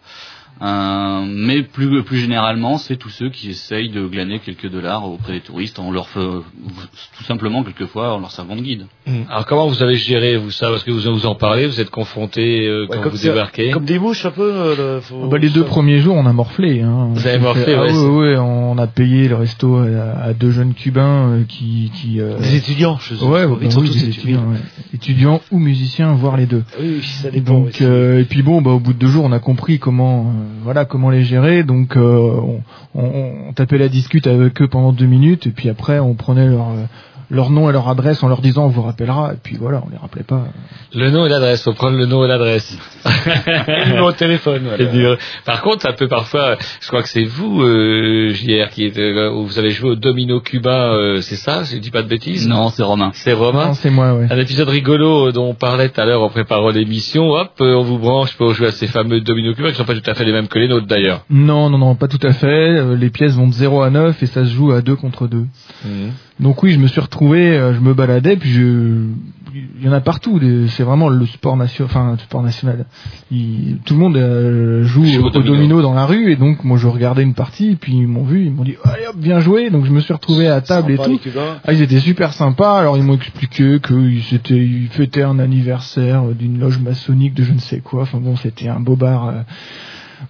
Euh, 0.61 1.25
mais 1.27 1.63
plus 1.63 2.03
plus 2.05 2.19
généralement, 2.19 2.79
c'est 2.79 2.97
tous 2.97 3.09
ceux 3.09 3.31
qui 3.31 3.51
essayent 3.51 3.89
de 3.91 4.07
glaner 4.07 4.39
quelques 4.39 4.69
dollars 4.71 5.11
auprès 5.11 5.33
des 5.33 5.41
touristes 5.41 5.79
en 5.81 5.91
leur 5.91 6.07
tout 6.13 7.25
simplement 7.25 7.65
quelquefois 7.65 8.15
en 8.15 8.21
leur 8.21 8.31
servant 8.31 8.55
de 8.55 8.61
guide. 8.61 8.87
Alors 9.29 9.47
comment 9.47 9.67
vous 9.67 9.83
avez 9.83 9.97
géré 9.97 10.37
vous 10.37 10.51
ça? 10.53 10.69
Parce 10.69 10.85
que 10.85 10.91
vous 10.93 11.01
vous 11.13 11.27
en 11.27 11.35
parlez, 11.35 11.67
vous 11.67 11.81
êtes 11.81 11.91
confronté 11.91 12.67
euh, 12.69 12.87
quand 12.89 13.01
comme 13.03 13.13
vous 13.13 13.19
débarquez. 13.23 13.71
Comme 13.71 13.85
des 13.87 13.99
mouches 13.99 14.25
un 14.27 14.31
peu. 14.31 14.43
euh, 14.53 15.01
faut- 15.01 15.27
Bah, 15.27 15.39
les 15.39 15.49
deux 15.51 15.65
premiers 15.65 15.99
jours, 15.99 16.15
on 16.17 16.27
a 16.27 16.33
morflé. 16.33 16.81
Hein. 16.83 17.09
Vous 17.13 17.27
avez 17.27 17.39
morflé, 17.39 17.65
fait- 17.65 17.75
ah 17.75 17.83
ouais, 17.85 17.93
ouais, 17.93 18.37
on 18.39 18.79
a 18.79 18.87
payé 18.87 19.29
le 19.29 19.35
resto 19.37 19.79
à, 19.79 20.23
à 20.27 20.33
deux 20.33 20.51
jeunes 20.53 20.75
cubains 20.75 21.29
euh, 21.31 21.45
qui, 21.49 21.91
qui 21.95 22.21
euh, 22.21 22.39
Des 22.39 22.55
étudiants, 22.57 22.99
je 23.01 23.15
sais. 23.17 23.25
Ouais, 23.25 23.43
Ils 23.45 23.49
ouais, 23.67 23.71
sont 23.71 23.81
oui, 23.81 23.89
tous 23.89 23.95
des 23.95 24.09
étudiants. 24.11 24.43
étudiants, 24.43 24.51
ouais. 24.53 24.59
étudiants 24.95 25.41
ou 25.51 25.59
musiciens, 25.59 26.13
voire 26.13 26.37
les 26.37 26.47
deux. 26.47 26.63
Oui, 26.81 27.03
ça 27.03 27.31
dépend. 27.31 27.55
Donc 27.61 27.81
euh, 27.81 28.21
et 28.21 28.25
puis 28.25 28.43
bon, 28.43 28.63
bah, 28.63 28.71
au 28.71 28.79
bout 28.79 28.93
de 28.93 28.99
deux 28.99 29.09
jours, 29.09 29.25
on 29.25 29.33
a 29.33 29.41
compris 29.41 29.79
comment, 29.81 30.27
euh, 30.29 30.42
voilà, 30.63 30.85
comment 30.85 31.11
les 31.11 31.23
gérer. 31.23 31.63
Donc 31.63 31.97
euh, 31.97 32.61
on, 32.95 33.03
on, 33.03 33.53
tapait 33.55 33.79
la 33.79 33.89
discute 33.89 34.27
avec 34.27 34.61
eux 34.63 34.69
pendant 34.69 34.93
deux 34.93 35.07
minutes, 35.07 35.47
et 35.47 35.51
puis 35.51 35.69
après, 35.69 35.99
on 35.99 36.15
prenait 36.15 36.49
leur 36.49 36.71
euh, 36.71 36.85
leur 37.33 37.51
nom 37.51 37.69
et 37.69 37.73
leur 37.73 37.89
adresse 37.89 38.23
en 38.23 38.29
leur 38.29 38.41
disant 38.43 38.67
on 38.67 38.69
vous 38.69 38.83
rappellera, 38.83 39.33
et 39.33 39.37
puis 39.43 39.57
voilà, 39.59 39.83
on 39.87 39.91
les 39.91 39.97
rappelait 39.97 40.23
pas. 40.23 40.45
Le 40.95 41.11
nom 41.11 41.25
et 41.27 41.31
l'adresse, 41.31 41.65
faut 41.65 41.73
prendre 41.73 41.97
le 41.97 42.05
nom 42.07 42.25
et 42.25 42.29
l'adresse. 42.29 42.79
Et 43.07 43.09
le 43.71 43.87
numéro 43.89 44.13
de 44.13 44.17
téléphone. 44.17 44.63
voilà. 44.65 45.17
Par 45.47 45.63
contre, 45.63 45.87
un 45.89 45.95
peu 45.95 46.07
parfois, 46.09 46.57
je 46.81 46.87
crois 46.89 47.03
que 47.03 47.09
c'est 47.09 47.25
vous, 47.25 47.63
euh, 47.63 48.31
JR, 48.35 48.69
qui 48.71 48.85
est, 48.85 48.99
euh, 48.99 49.31
où 49.33 49.45
vous 49.47 49.59
avez 49.59 49.71
joué 49.71 49.91
au 49.91 49.95
domino 49.97 50.41
cubain, 50.41 50.93
euh, 50.95 51.21
c'est 51.23 51.37
ça 51.37 51.63
Je 51.65 51.79
dis 51.79 51.91
pas 51.91 52.03
de 52.03 52.09
bêtises? 52.09 52.47
Non, 52.47 52.69
c'est 52.69 52.83
Romain. 52.83 53.11
C'est 53.15 53.33
Romain? 53.33 53.69
Non, 53.69 53.75
c'est 53.75 53.91
moi, 53.91 54.13
ouais. 54.15 54.27
Un 54.31 54.39
épisode 54.39 54.69
rigolo 54.69 55.33
dont 55.33 55.49
on 55.49 55.55
parlait 55.55 55.89
tout 55.89 56.01
à 56.01 56.05
l'heure 56.05 56.23
en 56.23 56.29
préparant 56.29 56.69
l'émission, 56.69 57.31
hop, 57.31 57.53
euh, 57.63 57.75
on 57.75 57.83
vous 57.83 57.99
branche 57.99 58.37
pour 58.37 58.53
jouer 58.53 58.67
à 58.69 58.73
ces 58.73 58.87
fameux 58.89 59.21
domino 59.23 59.55
cubains 59.55 59.71
qui 59.71 59.77
sont 59.77 59.85
pas 59.85 59.95
tout 59.95 60.11
à 60.11 60.15
fait 60.15 60.25
les 60.25 60.33
mêmes 60.33 60.49
que 60.49 60.59
les 60.59 60.69
nôtres 60.69 60.87
d'ailleurs. 60.87 61.25
Non, 61.31 61.71
non, 61.71 61.79
non, 61.79 61.95
pas 61.95 62.09
tout 62.09 62.21
à 62.23 62.33
fait. 62.33 62.47
Euh, 62.79 62.95
Les 62.97 63.09
pièces 63.11 63.33
vont 63.35 63.49
de 63.49 63.53
0 63.55 63.81
à 63.83 63.89
9 63.91 64.23
et 64.23 64.27
ça 64.27 64.45
se 64.45 64.51
joue 64.51 64.73
à 64.73 64.83
2 64.83 64.97
contre 64.97 65.27
2. 65.27 65.45
Donc 66.43 66.63
oui, 66.63 66.73
je 66.73 66.79
me 66.79 66.89
suis 66.89 67.01
retrouvé, 67.01 67.57
euh, 67.57 67.73
je 67.75 67.81
me 67.81 67.95
baladais, 67.95 68.37
puis 68.37 68.51
je, 68.51 69.05
il 69.55 69.85
y 69.85 69.89
en 69.89 69.93
a 69.93 70.01
partout. 70.01 70.41
C'est 70.69 70.83
vraiment 70.83 71.09
le 71.09 71.25
sport 71.27 71.57
national, 71.57 71.89
enfin 71.91 72.13
le 72.13 72.19
sport 72.19 72.43
national. 72.43 72.87
Il- 73.31 73.79
tout 73.85 73.95
le 73.95 74.01
monde 74.01 74.17
euh, 74.17 74.83
joue 74.85 75.05
au 75.05 75.31
domino. 75.31 75.55
domino. 75.55 75.83
dans 75.83 75.95
la 75.95 76.05
rue, 76.05 76.33
et 76.33 76.37
donc 76.37 76.65
moi 76.65 76.77
je 76.79 76.89
regardais 76.89 77.23
une 77.23 77.35
partie, 77.35 77.71
et 77.73 77.77
puis 77.77 77.93
ils 77.95 78.09
m'ont 78.09 78.25
vu, 78.25 78.47
ils 78.47 78.51
m'ont 78.53 78.65
dit 78.65 78.75
allez 78.85 79.07
hop, 79.09 79.17
bien 79.17 79.39
joué. 79.41 79.71
Donc 79.71 79.85
je 79.85 79.93
me 79.93 80.01
suis 80.01 80.13
retrouvé 80.13 80.49
à 80.49 80.61
table 80.61 80.97
Sympa, 80.97 81.03
et 81.11 81.17
tout. 81.17 81.21
Ah, 81.65 81.73
ils 81.73 81.81
étaient 81.83 82.01
super 82.01 82.33
sympas. 82.33 82.79
Alors 82.79 82.97
ils 82.97 83.05
m'ont 83.05 83.15
expliqué 83.17 83.79
qu'ils 83.81 84.35
étaient, 84.35 84.55
ils 84.67 84.89
fêtaient 84.89 85.23
un 85.23 85.39
anniversaire 85.39 86.25
d'une 86.37 86.59
loge 86.59 86.79
maçonnique 86.81 87.35
de 87.35 87.45
je 87.45 87.53
ne 87.53 87.59
sais 87.61 87.79
quoi. 87.81 88.03
Enfin 88.03 88.19
bon, 88.19 88.35
c'était 88.37 88.69
un 88.69 88.81
bobard. 88.81 89.29
euh, 89.29 89.33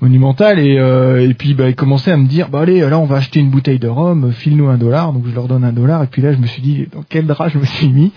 monumental 0.01 0.59
et, 0.59 0.79
euh, 0.79 1.29
et 1.29 1.35
puis 1.35 1.55
bah, 1.55 1.69
ils 1.69 1.75
commençaient 1.75 2.13
à 2.13 2.17
me 2.17 2.27
dire 2.27 2.49
bah 2.49 2.61
allez 2.61 2.81
là 2.81 2.99
on 2.99 3.05
va 3.07 3.17
acheter 3.17 3.41
une 3.41 3.51
bouteille 3.51 3.79
de 3.79 3.89
rhum 3.89 4.33
file-nous 4.33 4.69
un 4.69 4.79
dollar. 4.79 5.13
Donc 5.13 5.25
je 5.29 5.35
leur 5.35 5.49
donne 5.49 5.65
un 5.65 5.73
dollar. 5.73 6.03
Et 6.03 6.07
puis 6.07 6.23
là 6.23 6.33
je 6.33 6.39
me 6.39 6.47
suis 6.47 6.63
dit 6.63 6.87
dans 6.93 7.05
quel 7.09 7.27
drap 7.27 7.49
je 7.49 7.59
me 7.59 7.65
suis 7.65 7.89
mis. 7.89 8.13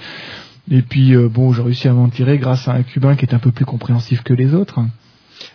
Et 0.71 0.81
puis 0.81 1.13
euh, 1.15 1.27
bon 1.29 1.53
j'ai 1.53 1.61
réussi 1.61 1.87
à 1.87 1.93
m'en 1.93 2.09
tirer 2.09 2.37
grâce 2.37 2.67
à 2.67 2.73
un 2.73 2.81
cubain 2.83 3.15
qui 3.15 3.25
est 3.25 3.33
un 3.35 3.39
peu 3.39 3.51
plus 3.51 3.65
compréhensif 3.65 4.23
que 4.23 4.33
les 4.33 4.53
autres. 4.55 4.79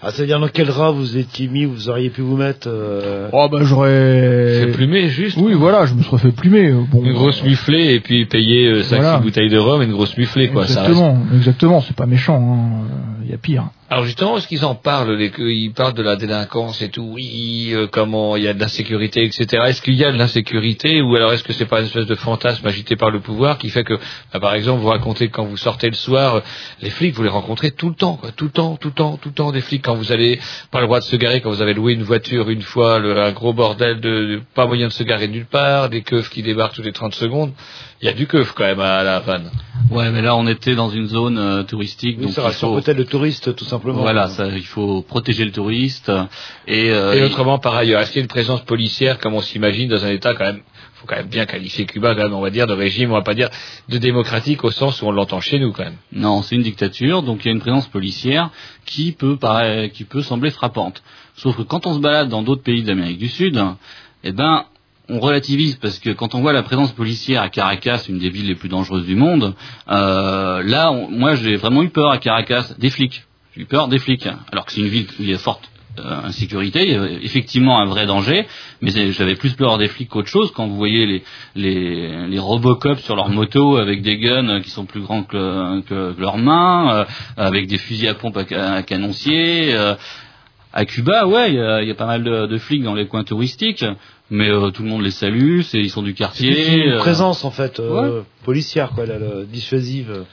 Ah, 0.02 0.10
c'est-à-dire 0.12 0.38
dans 0.38 0.48
quel 0.48 0.66
drap 0.68 0.92
vous 0.92 1.16
étiez 1.16 1.48
mis, 1.48 1.64
vous 1.64 1.88
auriez 1.88 2.10
pu 2.10 2.20
vous 2.20 2.36
mettre 2.36 2.68
euh, 2.70 3.28
oh 3.32 3.48
bah 3.50 3.58
j'aurais 3.62 4.60
C'est 4.66 4.72
plumé 4.72 5.08
juste. 5.08 5.36
Oui 5.40 5.54
voilà 5.54 5.86
je 5.86 5.94
me 5.94 6.02
serais 6.02 6.18
fait 6.18 6.30
plumer. 6.32 6.70
Bon 6.92 7.02
Une 7.02 7.12
grosse 7.14 7.42
muflée 7.42 7.94
et 7.94 8.00
puis 8.00 8.26
payer 8.26 8.82
5-6 8.82 8.88
Voilà. 8.88 9.18
bouteilles 9.18 9.48
de 9.50 9.58
rhum 9.58 9.82
et 9.82 9.86
une 9.86 9.92
grosse 9.92 10.16
muflée 10.16 10.48
quoi. 10.48 10.66
Ça 10.66 10.82
reste- 10.82 10.90
exactement 10.92 11.18
exactement 11.34 11.80
c'est 11.80 11.96
pas 11.96 12.06
méchant 12.06 12.84
il 13.24 13.30
y 13.30 13.34
a 13.34 13.38
pire 13.38 13.64
Alors 13.92 14.04
justement, 14.04 14.38
est-ce 14.38 14.46
qu'ils 14.46 14.64
en 14.64 14.76
parlent 14.76 15.14
les- 15.16 15.32
Ils 15.36 15.72
parlent 15.72 15.94
de 15.94 16.02
la 16.04 16.14
délinquance 16.14 16.80
et 16.80 16.90
tout? 16.90 17.10
Oui, 17.14 17.70
euh, 17.72 17.88
comment? 17.90 18.36
Il 18.36 18.44
y 18.44 18.48
a 18.48 18.54
de 18.54 18.60
l'insécurité, 18.60 19.24
etc. 19.24 19.64
Est-ce 19.66 19.82
qu'il 19.82 19.94
y 19.94 20.04
a 20.04 20.12
de 20.12 20.16
l'insécurité? 20.16 21.02
Ou 21.02 21.16
alors 21.16 21.32
est-ce 21.32 21.42
que 21.42 21.52
c'est 21.52 21.66
pas 21.66 21.80
une 21.80 21.86
espèce 21.86 22.06
de 22.06 22.14
fantasme 22.14 22.64
agité 22.68 22.94
par 22.94 23.10
le 23.10 23.18
pouvoir 23.18 23.58
qui 23.58 23.68
fait 23.68 23.82
que, 23.82 23.94
bah, 24.32 24.38
par 24.38 24.54
exemple, 24.54 24.80
vous 24.80 24.90
racontez 24.90 25.26
quand 25.28 25.44
vous 25.44 25.56
sortez 25.56 25.88
le 25.88 25.96
soir, 25.96 26.40
les 26.80 26.90
flics 26.90 27.16
vous 27.16 27.24
les 27.24 27.28
rencontrez 27.30 27.72
tout 27.72 27.88
le 27.88 27.96
temps, 27.96 28.14
quoi, 28.14 28.30
tout 28.30 28.44
le 28.44 28.52
temps, 28.52 28.76
tout 28.76 28.88
le 28.88 28.94
temps, 28.94 29.16
tout 29.16 29.30
le 29.30 29.34
temps 29.34 29.50
des 29.50 29.60
flics 29.60 29.82
quand 29.82 29.96
vous 29.96 30.12
allez 30.12 30.38
pas 30.70 30.78
le 30.80 30.86
droit 30.86 31.00
de 31.00 31.04
se 31.04 31.16
garer, 31.16 31.40
quand 31.40 31.50
vous 31.50 31.60
avez 31.62 31.74
loué 31.74 31.94
une 31.94 32.04
voiture 32.04 32.48
une 32.48 32.62
fois, 32.62 33.00
le- 33.00 33.18
un 33.20 33.32
gros 33.32 33.52
bordel 33.54 33.98
de, 34.00 34.08
de- 34.36 34.40
pas 34.54 34.66
moyen 34.68 34.86
de 34.86 34.92
se 34.92 35.02
garer 35.02 35.26
nulle 35.26 35.46
part, 35.46 35.88
des 35.90 36.02
keufs 36.02 36.30
qui 36.30 36.44
débarquent 36.44 36.74
toutes 36.76 36.84
les 36.84 36.92
30 36.92 37.16
secondes. 37.16 37.52
Il 38.02 38.06
y 38.06 38.08
a 38.08 38.12
du 38.14 38.26
keuf 38.26 38.52
quand 38.52 38.64
même 38.64 38.80
à 38.80 39.02
la 39.02 39.16
Havane. 39.16 39.50
Ouais, 39.90 40.10
mais 40.10 40.22
là 40.22 40.36
on 40.36 40.46
était 40.46 40.74
dans 40.74 40.88
une 40.88 41.06
zone 41.06 41.36
euh, 41.36 41.62
touristique, 41.64 42.16
Oui, 42.18 42.26
donc 42.26 42.34
ça 42.34 42.42
rassure 42.42 42.68
faut, 42.68 42.80
peut-être 42.80 42.96
le 42.96 43.04
touriste 43.04 43.54
tout 43.56 43.64
simplement. 43.64 44.00
voilà, 44.00 44.28
ça, 44.28 44.46
il 44.46 44.64
faut 44.64 45.02
protéger 45.02 45.44
le 45.44 45.50
touriste 45.52 46.10
et, 46.66 46.90
euh, 46.90 47.12
Et 47.12 47.22
autrement, 47.24 47.58
par 47.58 47.74
ailleurs, 47.74 48.00
est-ce 48.00 48.12
qu'il 48.12 48.20
y 48.20 48.22
a 48.22 48.24
une 48.24 48.28
présence 48.28 48.60
policière, 48.62 49.18
comme 49.18 49.34
on 49.34 49.40
s'imagine, 49.40 49.88
dans 49.88 50.04
un 50.04 50.10
État 50.10 50.34
quand 50.34 50.44
même, 50.44 50.60
faut 50.94 51.06
quand 51.06 51.16
même 51.16 51.26
bien 51.28 51.44
qualifier 51.44 51.86
Cuba, 51.86 52.14
quand 52.14 52.22
même, 52.22 52.34
on 52.34 52.40
va 52.40 52.50
dire, 52.50 52.66
de 52.66 52.72
régime, 52.72 53.10
on 53.10 53.14
va 53.14 53.22
pas 53.22 53.34
dire 53.34 53.50
de 53.88 53.98
démocratique 53.98 54.64
au 54.64 54.70
sens 54.70 55.02
où 55.02 55.06
on 55.06 55.12
l'entend 55.12 55.40
chez 55.40 55.58
nous, 55.58 55.72
quand 55.72 55.84
même. 55.84 55.96
Non, 56.12 56.42
c'est 56.42 56.54
une 56.54 56.62
dictature, 56.62 57.22
donc 57.22 57.44
il 57.44 57.48
y 57.48 57.50
a 57.50 57.52
une 57.54 57.60
présence 57.60 57.88
policière 57.88 58.50
qui 58.86 59.12
peut 59.12 59.36
paraître, 59.36 59.92
qui 59.92 60.04
peut 60.04 60.22
sembler 60.22 60.50
frappante. 60.50 61.02
Sauf 61.34 61.56
que 61.56 61.62
quand 61.62 61.86
on 61.86 61.94
se 61.94 62.00
balade 62.00 62.28
dans 62.28 62.42
d'autres 62.42 62.62
pays 62.62 62.82
d'Amérique 62.82 63.18
du 63.18 63.28
Sud, 63.28 63.60
eh 64.22 64.32
ben, 64.32 64.64
on 65.10 65.20
relativise 65.20 65.76
parce 65.76 65.98
que 65.98 66.10
quand 66.10 66.34
on 66.34 66.40
voit 66.40 66.52
la 66.52 66.62
présence 66.62 66.92
policière 66.92 67.42
à 67.42 67.48
Caracas, 67.48 68.04
une 68.08 68.18
des 68.18 68.30
villes 68.30 68.46
les 68.46 68.54
plus 68.54 68.68
dangereuses 68.68 69.06
du 69.06 69.16
monde, 69.16 69.54
euh, 69.90 70.62
là, 70.64 70.92
moi, 71.10 71.34
j'ai 71.34 71.56
vraiment 71.56 71.82
eu 71.82 71.90
peur 71.90 72.10
à 72.10 72.18
Caracas 72.18 72.74
des 72.78 72.90
flics. 72.90 73.24
J'ai 73.54 73.62
eu 73.62 73.66
peur 73.66 73.88
des 73.88 73.98
flics, 73.98 74.28
alors 74.52 74.64
que 74.66 74.72
c'est 74.72 74.80
une 74.80 74.88
ville 74.88 75.06
où 75.18 75.22
il 75.22 75.30
y 75.30 75.34
a 75.34 75.38
forte 75.38 75.68
euh, 75.98 76.20
insécurité, 76.24 76.96
a 76.96 77.08
effectivement 77.22 77.80
un 77.80 77.84
vrai 77.86 78.06
danger, 78.06 78.46
mais 78.80 78.90
j'avais 79.10 79.34
plus 79.34 79.54
peur 79.54 79.76
des 79.76 79.88
flics 79.88 80.08
qu'autre 80.08 80.28
chose 80.28 80.52
quand 80.54 80.66
vous 80.68 80.76
voyez 80.76 81.04
les, 81.04 81.24
les, 81.56 82.26
les 82.28 82.38
sur 82.98 83.16
leur 83.16 83.28
moto 83.28 83.76
avec 83.76 84.02
des 84.02 84.16
guns 84.18 84.48
euh, 84.48 84.60
qui 84.60 84.70
sont 84.70 84.84
plus 84.86 85.00
grands 85.00 85.24
que, 85.24 86.14
leurs 86.18 86.38
mains, 86.38 86.94
euh, 86.94 87.04
avec 87.36 87.66
des 87.66 87.78
fusils 87.78 88.06
à 88.08 88.14
pompe 88.14 88.36
à, 88.36 88.44
ca- 88.48 88.74
à 88.74 88.82
canoncier. 88.84 89.74
euh, 89.74 89.94
à 90.72 90.84
Cuba, 90.84 91.26
ouais, 91.26 91.50
il 91.50 91.88
y 91.88 91.90
a, 91.90 91.94
pas 91.96 92.06
mal 92.06 92.22
de 92.22 92.58
flics 92.58 92.84
dans 92.84 92.94
les 92.94 93.08
coins 93.08 93.24
touristiques, 93.24 93.84
mais 94.30 94.48
euh, 94.48 94.70
tout 94.70 94.82
le 94.82 94.88
monde 94.88 95.02
les 95.02 95.10
salue, 95.10 95.60
c'est, 95.62 95.78
ils 95.78 95.90
sont 95.90 96.02
du 96.02 96.10
C'est 96.10 96.16
quartier. 96.16 96.72
une 96.84 96.92
euh, 96.92 96.98
présence 96.98 97.44
en 97.44 97.50
fait 97.50 97.80
euh, 97.80 98.22
policière 98.44 98.90
quoi, 98.90 99.06
là, 99.06 99.16
dissuasive. 99.46 100.24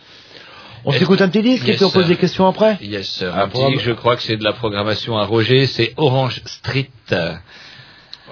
On 0.86 0.91
s'écoute 0.91 1.22
un 1.22 1.28
petit 1.28 1.41
disque 1.41 1.66
et 1.66 1.70
Yes, 1.72 1.76
puis 1.78 1.86
on 1.86 1.89
pose 1.89 2.04
sir. 2.04 2.10
des 2.10 2.16
questions 2.18 2.48
après. 2.48 2.78
Yes, 2.82 3.08
sir. 3.10 3.36
Un 3.36 3.50
petit, 3.50 3.80
je 3.80 3.91
crois 3.91 4.16
que 4.16 4.22
c'est 4.22 4.38
de 4.38 4.43
la 4.43 4.54
programmation 4.54 5.18
à 5.18 5.26
Roger, 5.26 5.66
c'est 5.66 5.93
Orange 5.98 6.41
Street. 6.45 6.89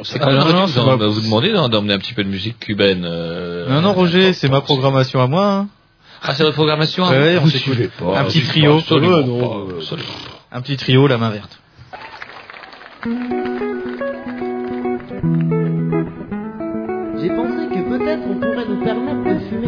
C'est 0.03 0.19
quand 0.19 0.27
Ah, 0.27 0.31
même 0.31 0.39
non, 0.39 0.53
non, 0.53 0.65
de 0.65 0.69
c'est 0.71 0.79
vous 0.79 1.51
d'en- 1.53 1.69
d'emmener 1.69 1.93
un 1.93 1.97
petit 1.99 2.13
peu 2.13 2.23
de 2.23 2.29
musique 2.29 2.59
cubaine. 2.59 3.03
euh, 3.05 3.67
Non, 3.69 3.81
non, 3.81 3.93
Roger, 3.93 4.33
c'est 4.33 4.49
ma 4.49 4.61
programmation 4.61 5.21
à 5.21 5.27
moi. 5.27 5.45
hein. 5.53 5.67
Ah, 6.21 6.33
c'est 6.35 6.43
votre 6.43 6.55
programmation 6.55 7.03
Ouais, 7.07 7.17
ouais, 7.17 7.37
on 7.41 7.47
s'écoute. 7.47 7.77
Un 8.15 8.23
petit 8.25 8.41
trio. 8.41 8.73
pas, 8.73 8.79
absolument 8.79 9.17
Ouais, 9.17 9.23
non, 9.23 9.67
pas, 9.69 9.75
absolument 9.77 10.07
pas. 10.51 10.57
Un 10.57 10.61
petit 10.61 10.77
trio, 10.77 11.07
la 11.07 11.17
main 11.17 11.29
verte. 11.31 11.59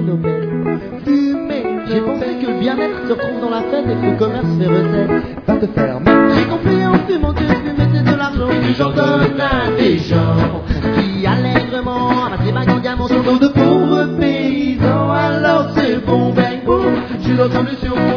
Fumer 0.08 1.64
J'ai 1.90 2.00
pensé 2.00 2.26
que 2.42 2.48
le 2.48 2.60
bien-être 2.62 3.08
se 3.08 3.12
retrouve 3.12 3.42
dans 3.42 3.50
la 3.50 3.62
fête 3.64 3.86
et 3.90 3.96
que 3.96 4.06
le 4.12 4.18
commerce 4.18 4.48
fait 4.58 4.68
recette. 4.68 5.12
Va 5.46 5.56
te 5.58 5.68
faire. 5.68 6.00
J'ai 6.34 6.46
compris 6.46 6.86
en 6.86 6.94
fumant 7.06 7.34
que 7.34 7.44
fumer 7.44 7.88
c'est 7.94 8.04
de 8.06 8.16
l'argent 8.16 8.48
que 8.48 8.74
j'en 8.78 8.92
donne 8.92 9.42
à 9.42 9.70
des 9.78 9.98
gens 9.98 10.64
qui 10.96 11.28
allègrement 11.28 12.08
ramassent 12.08 12.46
les 12.46 12.54
bagues 12.54 12.70
en 12.70 12.80
diamant 12.80 13.08
sur 13.10 13.22
dos 13.22 13.38
de 13.38 13.48
pauvres 13.48 14.18
paysans. 14.18 15.12
Alors 15.12 15.72
c'est 15.76 15.98
bon, 16.06 16.32
bang, 16.32 16.64
boum. 16.66 16.86
J'ai 17.20 17.34
la 17.34 17.50
solution 17.50 17.92
pour 17.92 18.17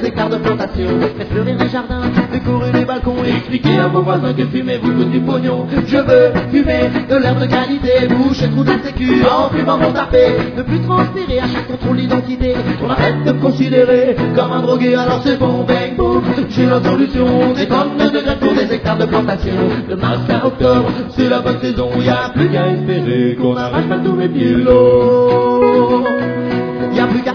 des 0.00 0.06
hectares 0.06 0.30
de 0.30 0.36
plantation. 0.36 0.88
Faire 1.16 1.26
fleurir 1.28 1.56
les 1.58 1.68
jardins, 1.68 2.02
décorer 2.32 2.72
les 2.72 2.84
balcons 2.84 3.24
et 3.24 3.30
expliquer 3.30 3.78
à 3.78 3.88
vos 3.88 4.02
voisins 4.02 4.32
que 4.32 4.44
fumer 4.46 4.78
vous 4.82 4.92
coûte 4.92 5.10
du 5.10 5.20
pognon. 5.20 5.66
Je 5.86 5.96
veux 5.96 6.32
fumer 6.50 6.90
de 7.08 7.16
l'herbe 7.16 7.40
de 7.40 7.46
qualité, 7.46 8.08
boucher 8.08 8.48
trou 8.48 8.64
de 8.64 8.70
la 8.70 8.78
sécu 8.82 9.22
en 9.24 9.48
fumant 9.54 9.78
mon 9.78 9.92
tapé. 9.92 10.26
Ne 10.56 10.62
plus 10.62 10.80
transpirer 10.80 11.38
à 11.40 11.46
chaque 11.46 11.66
contrôle 11.68 11.96
d'identité. 11.96 12.54
On 12.84 12.90
arrête 12.90 13.24
de 13.24 13.32
me 13.32 13.40
considérer 13.40 14.16
comme 14.36 14.52
un 14.52 14.60
drogué, 14.60 14.94
alors 14.94 15.20
c'est 15.24 15.38
bon, 15.38 15.64
bang, 15.64 15.96
boum. 15.96 16.22
J'ai 16.50 16.66
la 16.66 16.82
solution, 16.82 17.52
des 17.54 17.66
tonnes 17.66 17.96
de 17.98 18.20
greffes 18.20 18.40
pour 18.40 18.52
des 18.52 18.72
hectares 18.74 18.98
de 18.98 19.06
plantation. 19.06 19.54
De 19.88 19.94
mars 19.94 20.20
à 20.28 20.46
octobre, 20.46 20.90
c'est 21.10 21.28
la 21.28 21.40
bonne 21.40 21.60
saison, 21.60 21.88
y 22.00 22.08
a 22.08 22.30
plus 22.34 22.48
qu'à 22.48 22.68
espérer 22.68 23.36
qu'on 23.40 23.56
arrache 23.56 23.84
pas 23.84 23.98
tous 23.98 24.12
mes 24.12 24.28
pieds. 24.28 24.56
Y 26.92 27.00
a 27.00 27.06
plus 27.06 27.22
qu'à 27.22 27.34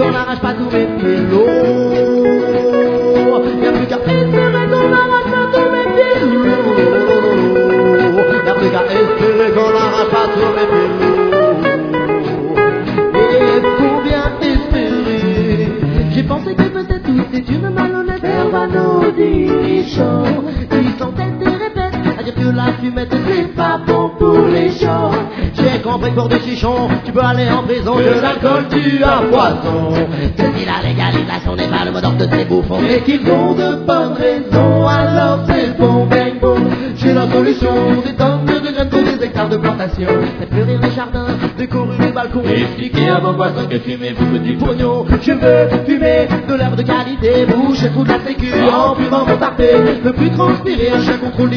qu'on 0.00 0.10
n'arrache 0.10 0.40
pas 0.40 0.54
tous 0.54 0.70
mes 0.74 0.86
pieds 0.98 1.18
lourds. 1.30 1.46
Y'a 3.62 3.72
plus 3.72 3.86
qu'à 3.86 3.96
espérer 3.96 4.66
qu'on 4.70 4.88
n'arrache 4.88 5.30
pas 5.30 5.46
tous 5.52 5.68
mes 5.74 5.86
pieds 5.94 6.16
lourds. 6.32 6.78
Y'a 8.46 8.54
plus 8.54 8.70
qu'à 8.70 8.84
espérer 8.84 9.50
qu'on 9.54 9.70
n'arrache 9.76 10.10
pas 10.10 10.26
tous 10.34 10.50
mes 10.56 10.66
pieds. 10.70 10.90
Et 13.22 13.60
pour 13.78 14.00
espérer, 14.42 15.68
j'ai 16.12 16.22
pensé 16.22 16.54
que 16.54 16.62
peut-être 16.62 17.08
oui, 17.08 17.22
c'est 17.32 17.48
une 17.48 17.68
malhonnête 17.70 18.24
herbe 18.24 18.54
à 18.54 18.66
nos 18.66 19.10
dirigeants 19.10 20.40
dire 22.22 22.34
que 22.34 22.56
la 22.56 22.72
fumette 22.80 23.14
c'est 23.26 23.54
pas 23.54 23.80
bon 23.86 24.10
pour 24.18 24.46
les 24.52 24.70
chauds. 24.70 25.12
J'ai 25.54 25.80
compris 25.80 26.10
pour 26.10 26.28
des 26.28 26.40
chichons, 26.40 26.88
tu 27.04 27.12
peux 27.12 27.20
aller 27.20 27.48
en 27.50 27.62
prison, 27.62 27.96
de 27.96 28.20
l'alcool 28.22 28.64
tu 28.70 29.02
as 29.02 29.22
poison. 29.30 29.94
Si 30.36 30.64
la 30.64 30.88
légalisation 30.88 31.56
n'est 31.56 31.68
pas 31.68 31.84
le 31.84 31.92
mot 31.92 32.00
d'ordre 32.00 32.18
de 32.18 32.28
ces 32.30 32.44
bouffons, 32.44 32.80
mais 32.80 33.00
qu'ils 33.00 33.30
ont 33.30 33.54
de 33.54 33.84
bonnes 33.84 34.14
raisons, 34.14 34.86
alors 34.86 35.40
c'est 35.48 35.76
bon, 35.78 36.06
bang, 36.06 36.40
boom. 36.40 36.70
J'ai 36.96 37.14
la 37.14 37.30
solution, 37.30 37.72
des 38.04 38.12
tonnes 38.12 38.44
de 38.44 38.58
graines 38.60 38.88
pour 38.88 39.02
des 39.02 39.24
hectares 39.24 39.48
de 39.48 39.56
plantation. 39.56 40.08
Faites 40.38 40.52
fleurir 40.52 40.80
les 40.80 40.90
jardins, 40.90 41.26
décorer 41.56 41.96
les 41.98 42.12
balcons. 42.12 42.42
Expliquez 42.44 43.08
à 43.08 43.18
vos 43.20 43.32
voisins 43.32 43.64
que 43.70 43.78
fumez 43.78 44.12
vous 44.12 44.38
petit 44.38 44.52
pognon? 44.52 45.06
Je 45.22 45.32
veux 45.32 45.68
fumer 45.86 46.28
de 46.46 46.54
l'herbe 46.54 46.76
de 46.76 46.82
qualité, 46.82 47.46
boucher 47.46 47.88
toute 47.88 48.08
la 48.08 48.20
sécu 48.20 48.52
en 48.70 48.94
fumant 48.94 49.24
mon 49.26 49.36
tarté. 49.36 49.70
Ne 50.04 50.10
plus 50.10 50.30
transpirer, 50.30 50.90
un 50.94 51.00
chien 51.00 51.16
contrôle 51.18 51.50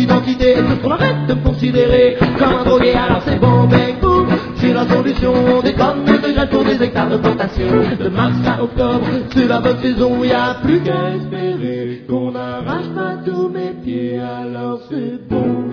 l'identité. 0.55 0.87
On 0.87 0.91
arrête 0.91 1.27
de 1.27 1.33
considérer 1.33 2.17
comme 2.37 2.53
un 2.53 2.63
drogué, 2.63 2.93
alors 2.93 3.21
c'est 3.25 3.39
bon, 3.39 3.63
bang, 3.65 3.99
boom. 4.01 4.27
J'ai 4.59 4.73
la 4.73 4.87
solution, 4.87 5.61
des 5.61 5.73
tonnes 5.73 6.05
de 6.05 6.17
graines 6.17 6.49
pour 6.49 6.63
des 6.63 6.81
hectares 6.81 7.09
de 7.09 7.17
plantation. 7.17 7.67
De 7.99 8.09
mars 8.09 8.35
à 8.45 8.63
octobre, 8.63 9.05
c'est 9.33 9.47
la 9.47 9.59
bonne 9.59 9.81
saison, 9.81 10.23
y 10.23 10.31
a 10.31 10.55
plus 10.63 10.81
qu'à 10.81 11.15
espérer 11.15 12.03
qu'on 12.07 12.31
n'arrache 12.31 12.89
pas 12.95 13.17
tous 13.25 13.49
mes 13.49 13.73
pieds, 13.83 14.19
alors 14.19 14.79
c'est 14.89 15.27
bon. 15.29 15.63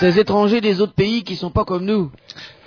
Ces 0.00 0.18
étrangers 0.18 0.60
des 0.60 0.82
autres 0.82 0.92
pays 0.92 1.22
qui 1.22 1.34
sont 1.34 1.50
pas 1.50 1.64
comme 1.64 1.86
nous. 1.86 2.10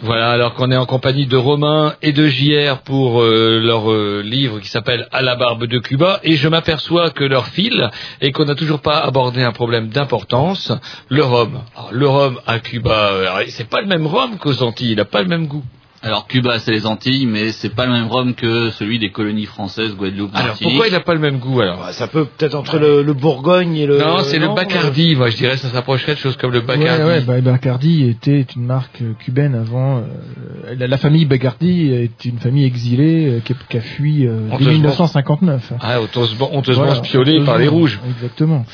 Voilà, 0.01 0.29
alors 0.29 0.53
qu'on 0.53 0.69
est 0.69 0.77
en 0.77 0.85
compagnie 0.85 1.25
de 1.25 1.37
Romain 1.37 1.95
et 2.03 2.11
de 2.11 2.27
JR 2.27 2.81
pour 2.83 3.19
euh, 3.23 3.59
leur 3.59 3.91
euh, 3.91 4.21
livre 4.23 4.59
qui 4.59 4.69
s'appelle 4.69 5.07
À 5.11 5.23
la 5.23 5.35
barbe 5.35 5.65
de 5.65 5.79
Cuba, 5.79 6.19
et 6.23 6.35
je 6.35 6.47
m'aperçois 6.47 7.09
que 7.09 7.23
leur 7.23 7.47
fil 7.47 7.89
et 8.21 8.31
qu'on 8.31 8.45
n'a 8.45 8.53
toujours 8.53 8.81
pas 8.81 8.99
abordé 8.99 9.41
un 9.41 9.51
problème 9.51 9.87
d'importance, 9.87 10.71
le 11.09 11.23
rhum. 11.23 11.61
Alors, 11.75 11.89
le 11.91 12.07
rhum 12.07 12.39
à 12.45 12.59
Cuba, 12.59 13.09
euh, 13.11 13.43
c'est 13.47 13.69
pas 13.69 13.81
le 13.81 13.87
même 13.87 14.05
rhum 14.05 14.37
qu'aux 14.37 14.61
Antilles, 14.61 14.91
il 14.91 14.97
n'a 14.97 15.05
pas 15.05 15.23
le 15.23 15.29
même 15.29 15.47
goût. 15.47 15.63
Alors 16.03 16.27
Cuba, 16.27 16.59
c'est 16.59 16.71
les 16.71 16.85
Antilles, 16.85 17.25
mais 17.25 17.51
c'est 17.51 17.73
pas 17.73 17.85
le 17.87 17.91
même 17.91 18.05
rhum 18.07 18.35
que 18.35 18.69
celui 18.69 18.99
des 18.99 19.09
colonies 19.09 19.45
françaises, 19.45 19.95
Guadeloupe, 19.95 20.29
Alors 20.35 20.49
Martinique. 20.49 20.73
pourquoi 20.73 20.87
il 20.87 20.91
n'a 20.93 20.99
pas 20.99 21.15
le 21.15 21.19
même 21.19 21.39
goût 21.39 21.59
alors 21.59 21.89
Ça 21.91 22.07
peut 22.07 22.25
peut-être 22.25 22.53
entre 22.55 22.77
le, 22.77 23.01
le 23.01 23.13
Bourgogne 23.13 23.75
et 23.75 23.87
le. 23.87 23.97
Non, 23.97 24.19
c'est 24.21 24.37
le 24.37 24.47
Bacardi, 24.53 25.15
moi 25.15 25.29
je 25.31 25.37
dirais, 25.37 25.57
ça 25.57 25.69
s'approcherait 25.69 26.13
de 26.13 26.19
choses 26.19 26.37
comme 26.37 26.51
le 26.51 26.61
Bacardi. 26.61 27.01
Ouais, 27.03 27.07
ouais, 27.09 27.21
bah, 27.21 27.41
Bacardi 27.41 28.07
était 28.07 28.45
une 28.55 28.65
marque 28.65 29.01
euh, 29.01 29.13
cubaine 29.19 29.55
avant. 29.55 29.97
euh, 29.97 30.75
la, 30.77 30.85
la 30.87 30.97
famille 30.97 31.25
Bacardi 31.25 31.91
est 31.91 32.25
une 32.25 32.37
famille 32.37 32.65
exilée 32.65 33.27
euh, 33.27 33.39
qui, 33.39 33.53
a- 33.53 33.55
qui 33.67 33.77
a 33.77 33.81
fui 33.81 34.27
euh, 34.27 34.49
dès 34.49 34.53
Honteusement. 34.55 34.71
1959. 34.73 35.73
Ah, 35.81 35.99
honteusement, 35.99 36.49
honteusement 36.53 36.85
Voilà, 36.85 37.03
spiolé 37.03 37.43
par 37.43 37.57
les 37.57 37.67
rouges. 37.67 37.99
Exactement. 38.07 38.65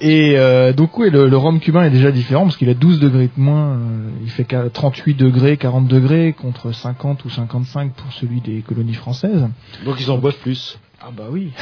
Et 0.00 0.34
euh, 0.36 0.72
donc 0.72 0.98
oui, 0.98 1.08
le, 1.10 1.28
le 1.28 1.36
rhum 1.36 1.60
cubain 1.60 1.84
est 1.84 1.90
déjà 1.90 2.10
différent 2.10 2.42
parce 2.44 2.56
qu'il 2.56 2.68
a 2.68 2.74
12 2.74 2.98
degrés 2.98 3.26
de 3.36 3.40
moins. 3.40 3.74
euh, 3.76 4.08
il 4.24 4.30
fait 4.30 4.44
qu'à 4.44 4.68
38 4.70 5.14
degrés, 5.14 5.56
40 5.56 5.86
degrés 5.86 6.34
contre 6.36 6.63
50 6.72 7.24
ou 7.24 7.30
55 7.30 7.92
pour 7.92 8.12
celui 8.12 8.40
des 8.40 8.62
colonies 8.62 8.94
françaises. 8.94 9.48
Donc 9.84 10.00
ils 10.00 10.10
en 10.10 10.18
boivent 10.18 10.38
plus. 10.38 10.78
Ah 11.00 11.10
bah 11.14 11.24
oui. 11.30 11.52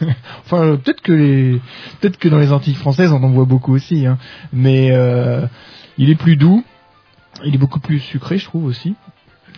enfin, 0.44 0.76
peut-être 0.76 1.00
que 1.02 1.12
les, 1.12 1.60
peut-être 2.00 2.16
que 2.16 2.28
dans 2.28 2.38
les 2.38 2.52
Antilles 2.52 2.74
françaises, 2.74 3.10
on 3.10 3.22
en 3.22 3.30
voit 3.30 3.44
beaucoup 3.44 3.74
aussi. 3.74 4.06
Hein. 4.06 4.18
Mais 4.52 4.90
euh, 4.92 5.46
il 5.98 6.10
est 6.10 6.14
plus 6.14 6.36
doux. 6.36 6.64
Il 7.44 7.54
est 7.54 7.58
beaucoup 7.58 7.80
plus 7.80 7.98
sucré, 7.98 8.38
je 8.38 8.44
trouve 8.44 8.64
aussi. 8.66 8.94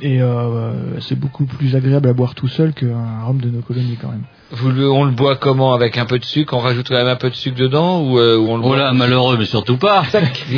Et 0.01 0.23
euh, 0.23 1.01
c'est 1.01 1.19
beaucoup 1.19 1.45
plus 1.45 1.77
agréable 1.77 2.09
à 2.09 2.13
boire 2.13 2.35
tout 2.35 2.49
seul 2.49 2.73
qu'un 2.73 3.21
rhum 3.23 3.39
de 3.39 3.51
nos 3.51 3.61
colonies 3.61 3.99
quand 4.01 4.11
même. 4.11 4.25
Vous 4.53 4.71
le- 4.71 4.89
on 4.91 5.05
le 5.05 5.11
boit 5.11 5.35
comment 5.37 5.75
Avec 5.75 5.99
un 5.99 6.07
peu 6.07 6.19
de 6.21 6.25
sucre? 6.25 6.55
On 6.55 6.61
rajoute 6.61 6.89
quand 6.89 6.95
même 6.95 7.09
un 7.09 7.17
peu 7.17 7.31
de 7.31 7.35
sucre 7.35 7.57
dedans 7.59 8.01
ou, 8.03 8.19
euh, 8.19 8.37
ou 8.37 8.49
on 8.51 8.57
le 8.57 8.63
Oh 8.63 8.69
boit 8.69 8.77
là, 8.77 8.93
malheureux, 8.93 9.37
mais 9.39 9.45
surtout 9.45 9.77
pas. 9.77 10.05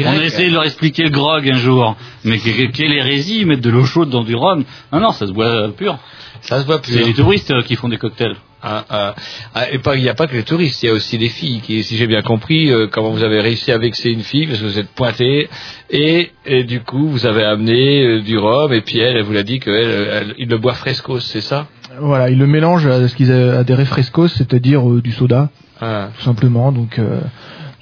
On 0.04 0.08
a 0.20 0.24
essayé 0.24 0.48
de 0.48 0.54
leur 0.54 0.64
expliquer 0.64 1.04
le 1.04 1.10
grog 1.10 1.48
un 1.48 1.56
jour. 1.58 1.96
Mais 2.24 2.38
que- 2.38 2.50
que- 2.50 2.70
quelle 2.72 2.92
hérésie, 2.92 3.44
mettre 3.46 3.62
de 3.62 3.70
l'eau 3.70 3.84
chaude 3.84 4.10
dans 4.10 4.24
du 4.24 4.34
rhum. 4.34 4.64
Non, 4.92 5.00
non, 5.00 5.10
ça 5.12 5.26
se 5.26 5.32
boit 5.32 5.68
pur. 5.76 5.98
Ça 6.42 6.60
se 6.60 6.66
boit 6.66 6.80
pur. 6.82 6.92
C'est 6.92 7.02
les 7.04 7.14
touristes 7.14 7.50
euh, 7.50 7.62
qui 7.62 7.76
font 7.76 7.88
des 7.88 7.96
cocktails. 7.96 8.36
Ah, 8.62 8.84
ah. 8.90 9.14
Ah, 9.54 9.70
et 9.70 9.78
pas, 9.78 9.94
il 9.96 10.02
n'y 10.02 10.08
a 10.08 10.14
pas 10.14 10.26
que 10.26 10.34
les 10.34 10.42
touristes, 10.42 10.82
il 10.82 10.86
y 10.86 10.88
a 10.90 10.92
aussi 10.92 11.16
les 11.16 11.28
filles 11.28 11.60
qui, 11.60 11.82
si 11.84 11.96
j'ai 11.96 12.08
bien 12.08 12.22
compris, 12.22 12.70
euh, 12.72 12.88
comment 12.90 13.10
vous 13.10 13.22
avez 13.22 13.40
réussi 13.40 13.70
à 13.72 13.78
vexer 13.78 14.10
une 14.10 14.22
fille 14.24 14.46
parce 14.48 14.58
que 14.58 14.64
vous 14.64 14.78
êtes 14.80 14.88
pointé 14.90 15.48
et, 15.90 16.32
et 16.44 16.64
du 16.64 16.80
coup 16.80 17.08
vous 17.08 17.24
avez 17.24 17.44
amené 17.44 18.02
euh, 18.02 18.20
du 18.20 18.36
rhum 18.36 18.72
et 18.72 18.80
puis 18.80 18.98
elle, 18.98 19.16
elle 19.16 19.22
vous 19.22 19.32
l'a 19.32 19.44
dit 19.44 19.60
qu'il 19.60 19.72
le 19.72 20.58
boit 20.58 20.74
fresco, 20.74 21.20
c'est 21.20 21.40
ça? 21.40 21.68
Voilà, 22.00 22.30
ils 22.30 22.38
le 22.38 22.46
mélangent 22.46 22.86
à 22.86 23.08
ce 23.08 23.14
qu'ils 23.14 23.32
a- 23.32 23.58
à 23.58 23.64
des 23.64 23.74
refrescos, 23.74 24.28
c'est-à-dire 24.28 24.88
euh, 24.88 25.00
du 25.02 25.12
soda, 25.12 25.50
Ah. 25.80 26.08
tout 26.16 26.24
simplement. 26.24 26.72
Donc 26.72 26.98
euh, 26.98 27.20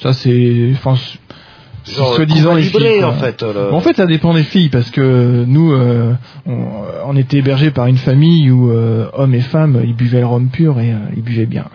ça 0.01 0.13
c'est, 0.13 0.71
enfin, 0.75 0.95
soi-disant 1.85 2.55
les 2.55 2.63
filles. 2.63 2.99
quoi. 3.01 3.09
en 3.09 3.13
fait, 3.15 3.43
le- 3.43 3.71
Bon, 3.71 3.77
en 3.77 3.81
fait, 3.81 3.97
ça 3.97 4.07
dépend 4.07 4.35
des 4.35 4.43
filles 4.43 4.69
parce 4.71 4.91
que 4.91 5.45
nous, 5.47 5.73
euh, 5.73 6.13
on, 6.47 6.67
on 7.07 7.17
était 7.17 7.39
hébergés 7.39 7.71
par 7.71 7.87
une 7.87 7.97
famille 7.99 8.51
où 8.51 8.71
euh, 8.73 9.07
hommes 9.13 9.35
et 9.35 9.41
femmes, 9.41 9.81
ils 9.85 9.95
buvaient 9.95 10.21
le 10.21 10.27
rhum 10.27 10.49
pur 10.49 10.81
et 10.81 10.93
euh, 10.93 10.97
ils 11.17 11.23
buvaient 11.23 11.47
bien. 11.47 11.67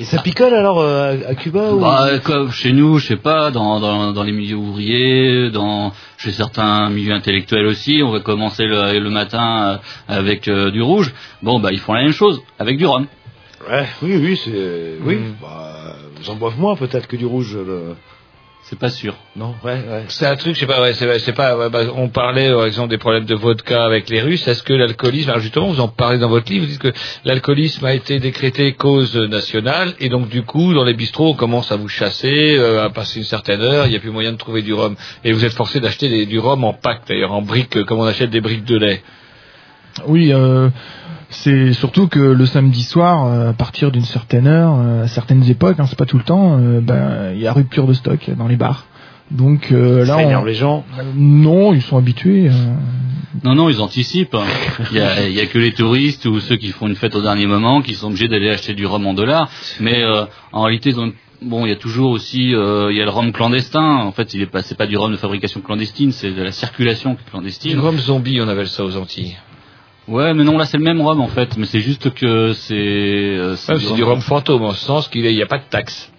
Et 0.00 0.04
ça 0.04 0.20
picole 0.22 0.54
alors 0.54 0.80
euh, 0.80 1.16
à 1.28 1.34
Cuba 1.36 1.72
ou... 1.72 1.78
Bah, 1.80 2.18
comme 2.24 2.50
chez 2.50 2.72
nous, 2.72 2.98
je 2.98 3.06
sais 3.06 3.16
pas, 3.16 3.50
dans, 3.52 3.78
dans, 3.78 4.12
dans 4.12 4.22
les 4.24 4.32
milieux 4.32 4.56
ouvriers, 4.56 5.50
dans 5.50 5.92
chez 6.18 6.32
certains 6.32 6.90
milieux 6.90 7.12
intellectuels 7.14 7.66
aussi, 7.66 8.02
on 8.04 8.10
va 8.10 8.20
commencer 8.20 8.64
le, 8.66 8.98
le 8.98 9.10
matin 9.10 9.46
euh, 9.68 9.76
avec 10.08 10.48
euh, 10.48 10.70
du 10.72 10.82
rouge. 10.82 11.12
Bon, 11.42 11.60
bah 11.60 11.68
ils 11.72 11.78
font 11.78 11.92
la 11.92 12.02
même 12.02 12.12
chose 12.12 12.42
avec 12.58 12.76
du 12.76 12.86
rhum. 12.86 13.06
Ouais, 13.70 13.86
oui, 14.02 14.16
oui, 14.16 14.36
c'est. 14.44 14.96
Oui, 15.04 15.14
Mm. 15.16 15.34
bah, 15.40 15.96
ils 16.20 16.30
en 16.30 16.34
boivent 16.34 16.58
moins 16.58 16.74
peut-être 16.76 17.06
que 17.06 17.16
du 17.16 17.26
rouge. 17.26 17.56
Le... 17.56 17.94
C'est 18.66 18.78
pas 18.78 18.88
sûr. 18.88 19.14
Non, 19.36 19.54
ouais, 19.62 19.72
ouais. 19.74 20.04
C'est 20.08 20.24
un 20.26 20.36
truc, 20.36 20.54
je 20.54 20.60
sais 20.60 20.66
pas, 20.66 20.80
ouais, 20.80 20.94
c'est, 20.94 21.18
c'est 21.18 21.34
pas, 21.34 21.54
ouais, 21.56 21.68
bah, 21.68 21.80
on 21.96 22.08
parlait 22.08 22.50
par 22.50 22.64
exemple 22.64 22.88
des 22.88 22.96
problèmes 22.96 23.26
de 23.26 23.34
vodka 23.34 23.84
avec 23.84 24.08
les 24.08 24.22
Russes. 24.22 24.48
Est-ce 24.48 24.62
que 24.62 24.72
l'alcoolisme, 24.72 25.28
alors 25.28 25.42
justement, 25.42 25.66
vous 25.68 25.80
en 25.80 25.88
parlez 25.88 26.16
dans 26.18 26.30
votre 26.30 26.50
livre, 26.50 26.64
vous 26.64 26.70
dites 26.70 26.80
que 26.80 26.92
l'alcoolisme 27.26 27.84
a 27.84 27.92
été 27.92 28.18
décrété 28.20 28.72
cause 28.72 29.16
nationale 29.16 29.92
et 30.00 30.08
donc 30.08 30.30
du 30.30 30.42
coup, 30.44 30.72
dans 30.72 30.84
les 30.84 30.94
bistrots, 30.94 31.28
on 31.32 31.34
commence 31.34 31.70
à 31.72 31.76
vous 31.76 31.88
chasser, 31.88 32.56
euh, 32.56 32.82
à 32.86 32.88
passer 32.88 33.18
une 33.18 33.26
certaine 33.26 33.60
heure, 33.60 33.84
il 33.86 33.90
n'y 33.90 33.96
a 33.96 34.00
plus 34.00 34.10
moyen 34.10 34.32
de 34.32 34.38
trouver 34.38 34.62
du 34.62 34.72
rhum 34.72 34.96
et 35.24 35.32
vous 35.32 35.44
êtes 35.44 35.52
forcé 35.52 35.78
d'acheter 35.80 36.08
des- 36.08 36.24
du 36.24 36.38
rhum 36.38 36.64
en 36.64 36.72
pack, 36.72 37.02
d'ailleurs 37.06 37.32
en 37.32 37.42
briques, 37.42 37.76
euh, 37.76 37.84
comme 37.84 37.98
on 37.98 38.04
achète 38.06 38.30
des 38.30 38.40
briques 38.40 38.64
de 38.64 38.78
lait. 38.78 39.02
Oui, 40.06 40.32
euh, 40.32 40.70
c'est 41.34 41.72
surtout 41.72 42.08
que 42.08 42.18
le 42.18 42.46
samedi 42.46 42.82
soir, 42.82 43.26
euh, 43.26 43.50
à 43.50 43.52
partir 43.52 43.90
d'une 43.90 44.04
certaine 44.04 44.46
heure, 44.46 44.76
euh, 44.78 45.04
à 45.04 45.08
certaines 45.08 45.48
époques, 45.50 45.78
hein, 45.78 45.86
c'est 45.86 45.98
pas 45.98 46.06
tout 46.06 46.18
le 46.18 46.24
temps, 46.24 46.58
euh, 46.58 46.80
ben 46.80 47.32
il 47.34 47.40
y 47.40 47.46
a 47.46 47.52
rupture 47.52 47.86
de 47.86 47.92
stock 47.92 48.30
dans 48.36 48.48
les 48.48 48.56
bars. 48.56 48.86
Donc 49.30 49.72
euh, 49.72 50.00
là, 50.00 50.06
Ça 50.06 50.16
on- 50.18 50.20
énerve 50.20 50.46
les 50.46 50.54
gens. 50.54 50.84
non, 51.16 51.72
ils 51.74 51.82
sont 51.82 51.96
habitués. 51.96 52.48
euh. 52.48 52.52
Non, 53.42 53.54
non, 53.54 53.68
ils 53.68 53.80
anticipent. 53.80 54.36
Il 54.92 54.96
y 54.96 55.00
a, 55.00 55.26
il 55.26 55.34
y 55.34 55.40
a 55.40 55.46
que 55.46 55.58
les 55.58 55.72
touristes 55.72 56.24
ou 56.26 56.38
ceux 56.40 56.56
qui 56.56 56.68
font 56.68 56.86
une 56.86 56.94
fête 56.94 57.14
au 57.16 57.22
dernier 57.22 57.46
moment 57.46 57.82
qui 57.82 57.94
sont 57.94 58.06
obligés 58.08 58.28
d'aller 58.28 58.48
acheter 58.50 58.74
du 58.74 58.86
rhum 58.86 59.06
en 59.06 59.14
dollars. 59.14 59.48
Mais 59.80 60.02
euh, 60.04 60.24
en 60.52 60.62
réalité, 60.62 60.90
ils 60.90 61.00
ont- 61.00 61.12
bon, 61.42 61.66
il 61.66 61.70
y 61.70 61.72
a 61.72 61.76
toujours 61.76 62.10
aussi, 62.10 62.54
euh, 62.54 62.92
il 62.92 62.96
y 62.96 63.00
a 63.02 63.04
le 63.04 63.10
rhum 63.10 63.32
clandestin. 63.32 63.96
En 63.96 64.12
fait, 64.12 64.34
il 64.34 64.40
est 64.42 64.46
pas, 64.46 64.62
c'est 64.62 64.76
pas 64.78 64.86
du 64.86 64.96
rhum 64.96 65.10
de 65.10 65.16
fabrication 65.16 65.60
clandestine, 65.62 66.12
c'est 66.12 66.30
de 66.30 66.42
la 66.42 66.52
circulation 66.52 67.16
clandestine. 67.30 67.72
Du 67.72 67.78
rhum 67.80 67.98
zombie, 67.98 68.40
on 68.40 68.46
appelle 68.48 68.68
ça 68.68 68.84
aux 68.84 68.96
Antilles. 68.96 69.36
Ouais, 70.06 70.34
mais 70.34 70.44
non, 70.44 70.58
là 70.58 70.66
c'est 70.66 70.76
le 70.76 70.84
même 70.84 71.00
rhum 71.00 71.20
en 71.20 71.28
fait, 71.28 71.56
mais 71.56 71.64
c'est 71.66 71.80
juste 71.80 72.12
que 72.12 72.52
c'est. 72.52 72.74
euh, 72.74 73.56
c'est 73.56 73.94
du 73.94 74.02
rhum 74.04 74.20
fantôme, 74.20 74.62
en 74.62 74.72
ce 74.72 74.84
sens 74.84 75.08
qu'il 75.08 75.22
n'y 75.22 75.42
a 75.42 75.46
pas 75.46 75.58
de 75.58 75.64
taxe. 75.70 76.12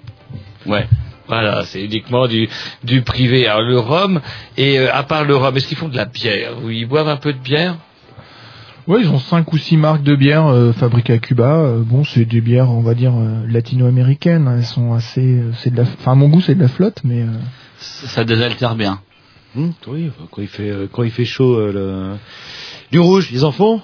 Ouais. 0.65 0.87
Voilà, 1.27 1.63
c'est 1.65 1.83
uniquement 1.83 2.27
du, 2.27 2.47
du 2.83 3.01
privé. 3.01 3.47
Alors 3.47 3.61
le 3.63 3.79
rhum, 3.79 4.21
et 4.57 4.79
euh, 4.79 4.93
à 4.93 5.03
part 5.03 5.23
le 5.25 5.35
rhum, 5.35 5.55
est-ce 5.57 5.67
qu'ils 5.67 5.77
font 5.77 5.87
de 5.87 5.97
la 5.97 6.05
bière? 6.05 6.53
Ou 6.63 6.69
ils 6.69 6.87
boivent 6.87 7.09
un 7.09 7.17
peu 7.17 7.33
de 7.33 7.39
bière? 7.39 7.77
Ouais, 8.87 9.01
ils 9.01 9.09
ont 9.09 9.17
cinq 9.17 9.51
ou 9.51 9.57
six 9.57 9.77
marques 9.77 10.03
de 10.03 10.15
bières 10.15 10.45
euh, 10.45 10.71
fabriquées 10.71 11.13
à 11.13 11.17
Cuba. 11.17 11.55
Euh, 11.55 11.81
bon, 11.83 12.03
c'est 12.03 12.25
des 12.25 12.41
bières, 12.41 12.69
on 12.69 12.81
va 12.81 12.93
dire 12.93 13.13
euh, 13.15 13.43
latino-américaines. 13.47 14.47
Elles 14.55 14.65
sont 14.65 14.93
assez, 14.93 15.39
euh, 15.39 15.51
c'est 15.57 15.71
de 15.71 15.77
la, 15.77 15.83
enfin 15.83 16.11
à 16.11 16.15
mon 16.15 16.29
goût 16.29 16.41
c'est 16.41 16.53
de 16.53 16.61
la 16.61 16.67
flotte, 16.67 17.01
mais 17.03 17.21
euh, 17.21 17.27
Ça 17.79 18.23
désaltère 18.23 18.75
bien. 18.75 18.99
Hum, 19.57 19.73
oui, 19.87 20.11
quand 20.29 20.41
il 20.41 20.47
fait 20.47 20.71
quand 20.91 21.01
il 21.03 21.11
fait 21.11 21.25
chaud, 21.25 21.55
euh, 21.55 21.71
le... 21.71 22.17
du 22.91 22.99
rouge, 22.99 23.29
ils 23.31 23.45
en 23.45 23.51
font. 23.51 23.81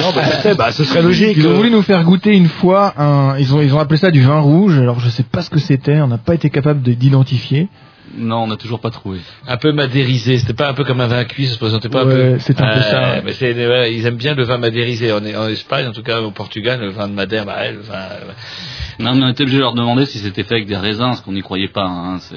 non, 0.00 0.12
bah, 0.14 0.24
ça 0.24 0.38
fait, 0.38 0.54
bah, 0.54 0.70
ce 0.72 0.84
serait 0.84 1.02
logique. 1.02 1.36
Ils 1.36 1.46
ont 1.46 1.50
euh. 1.50 1.54
voulu 1.54 1.70
nous 1.70 1.82
faire 1.82 2.02
goûter 2.04 2.32
une 2.34 2.48
fois 2.48 2.94
un, 3.00 3.38
ils 3.38 3.54
ont, 3.54 3.60
ils 3.60 3.74
ont 3.74 3.78
appelé 3.80 3.98
ça 3.98 4.10
du 4.10 4.22
vin 4.22 4.38
rouge. 4.40 4.78
Alors 4.78 5.00
je 5.00 5.08
sais 5.08 5.22
pas 5.24 5.42
ce 5.42 5.50
que 5.50 5.58
c'était, 5.58 6.00
on 6.00 6.06
n'a 6.08 6.18
pas 6.18 6.34
été 6.34 6.50
capable 6.50 6.82
de- 6.82 6.92
d'identifier. 6.92 7.68
Non, 8.16 8.44
on 8.44 8.46
n'a 8.46 8.56
toujours 8.56 8.78
pas 8.80 8.90
trouvé. 8.90 9.18
Un 9.48 9.56
peu 9.56 9.72
madérisé, 9.72 10.38
c'était 10.38 10.52
pas 10.52 10.68
un 10.68 10.74
peu 10.74 10.84
comme 10.84 11.00
un 11.00 11.06
vin 11.08 11.24
cuit, 11.24 11.46
ça 11.46 11.54
se 11.54 11.58
présentait 11.58 11.88
pas 11.88 12.04
Ouais, 12.04 12.12
un 12.12 12.32
peu 12.34 12.38
c'est 12.38 12.60
un 12.60 12.74
peu 12.74 12.80
ça, 12.82 13.00
ouais. 13.00 13.22
Mais 13.24 13.32
c'est, 13.32 13.52
voilà, 13.54 13.88
ils 13.88 14.06
aiment 14.06 14.16
bien 14.18 14.34
le 14.34 14.44
vin 14.44 14.58
madérisé. 14.58 15.10
En, 15.10 15.16
en 15.24 15.48
Espagne, 15.48 15.88
en 15.88 15.92
tout 15.92 16.02
cas 16.02 16.20
au 16.20 16.30
Portugal, 16.30 16.80
le 16.80 16.90
vin 16.90 17.08
de 17.08 17.14
Madère, 17.14 17.44
bah, 17.44 17.72
le 17.72 17.80
vin, 17.80 18.06
Non, 19.00 19.14
mais 19.16 19.24
on 19.24 19.28
était 19.30 19.42
obligé 19.42 19.56
de 19.56 19.62
leur 19.62 19.74
demander 19.74 20.06
si 20.06 20.18
c'était 20.18 20.44
fait 20.44 20.54
avec 20.54 20.66
des 20.68 20.76
raisins, 20.76 21.06
parce 21.08 21.22
qu'on 21.22 21.32
n'y 21.32 21.42
croyait 21.42 21.68
pas. 21.68 21.86
Hein. 21.86 22.18
C'est, 22.20 22.36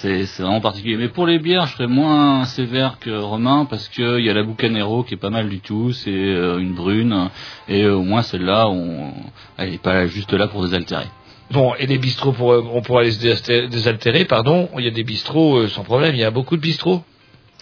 c'est, 0.00 0.24
vraiment 0.38 0.60
particulier. 0.60 0.96
Mais 0.96 1.08
pour 1.08 1.26
les 1.26 1.38
bières, 1.38 1.66
je 1.66 1.74
serais 1.74 1.86
moins 1.86 2.44
sévère 2.44 2.98
que 3.00 3.10
Romain, 3.10 3.66
parce 3.68 3.88
qu'il 3.88 4.20
y 4.20 4.30
a 4.30 4.34
la 4.34 4.42
Bucanero 4.42 5.04
qui 5.04 5.14
est 5.14 5.18
pas 5.18 5.30
mal 5.30 5.48
du 5.48 5.60
tout. 5.60 5.92
C'est 5.92 6.10
euh, 6.10 6.58
une 6.58 6.74
brune, 6.74 7.30
et 7.68 7.84
euh, 7.84 7.96
au 7.96 8.02
moins 8.02 8.22
celle-là, 8.22 8.68
on, 8.68 9.12
elle 9.56 9.74
est 9.74 9.82
pas 9.82 10.06
juste 10.06 10.32
là 10.32 10.48
pour 10.48 10.62
désaltérer. 10.62 11.06
Bon, 11.50 11.74
et 11.78 11.86
les 11.86 11.98
bistrots, 11.98 12.32
pour, 12.32 12.48
on 12.48 12.82
pourra 12.82 13.04
les 13.04 13.16
désaltérer, 13.16 13.68
désaltérer, 13.68 14.24
pardon. 14.24 14.68
Il 14.78 14.84
y 14.84 14.88
a 14.88 14.90
des 14.90 15.04
bistrots 15.04 15.58
euh, 15.58 15.68
sans 15.68 15.84
problème. 15.84 16.14
Il 16.14 16.20
y 16.20 16.24
a 16.24 16.30
beaucoup 16.30 16.56
de 16.56 16.62
bistrots. 16.62 17.02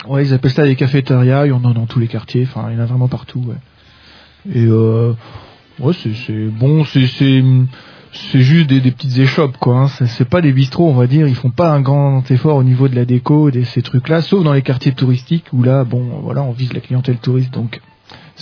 Ouais, 0.08 0.24
ils 0.24 0.34
appellent 0.34 0.50
ça 0.50 0.64
des 0.64 0.76
cafétérias, 0.76 1.46
il 1.46 1.50
y 1.50 1.52
en 1.52 1.64
a 1.64 1.72
dans 1.72 1.86
tous 1.86 2.00
les 2.00 2.08
quartiers, 2.08 2.42
enfin, 2.42 2.68
il 2.70 2.76
y 2.76 2.78
en 2.78 2.82
a 2.82 2.86
vraiment 2.86 3.08
partout, 3.08 3.42
ouais. 3.46 3.56
Et 4.52 4.66
euh, 4.66 5.14
ouais, 5.78 5.94
c'est 5.94 6.12
c'est 6.14 6.46
bon, 6.48 6.84
c'est 6.84 7.06
c'est 8.14 8.42
juste 8.42 8.68
des, 8.68 8.80
des 8.80 8.90
petites 8.92 9.18
échoppes, 9.18 9.56
quoi. 9.58 9.76
Hein. 9.76 9.88
C'est 9.88 10.28
pas 10.28 10.40
des 10.40 10.52
bistrots, 10.52 10.88
on 10.88 10.94
va 10.94 11.06
dire. 11.06 11.26
Ils 11.26 11.34
font 11.34 11.50
pas 11.50 11.70
un 11.70 11.80
grand 11.80 12.28
effort 12.30 12.56
au 12.56 12.62
niveau 12.62 12.88
de 12.88 12.94
la 12.94 13.04
déco, 13.04 13.50
de 13.50 13.62
ces 13.64 13.82
trucs-là, 13.82 14.22
sauf 14.22 14.44
dans 14.44 14.52
les 14.52 14.62
quartiers 14.62 14.92
touristiques 14.92 15.46
où 15.52 15.62
là, 15.62 15.84
bon, 15.84 16.20
voilà, 16.22 16.42
on 16.42 16.52
vise 16.52 16.72
la 16.72 16.80
clientèle 16.80 17.16
touriste, 17.18 17.52
donc 17.52 17.80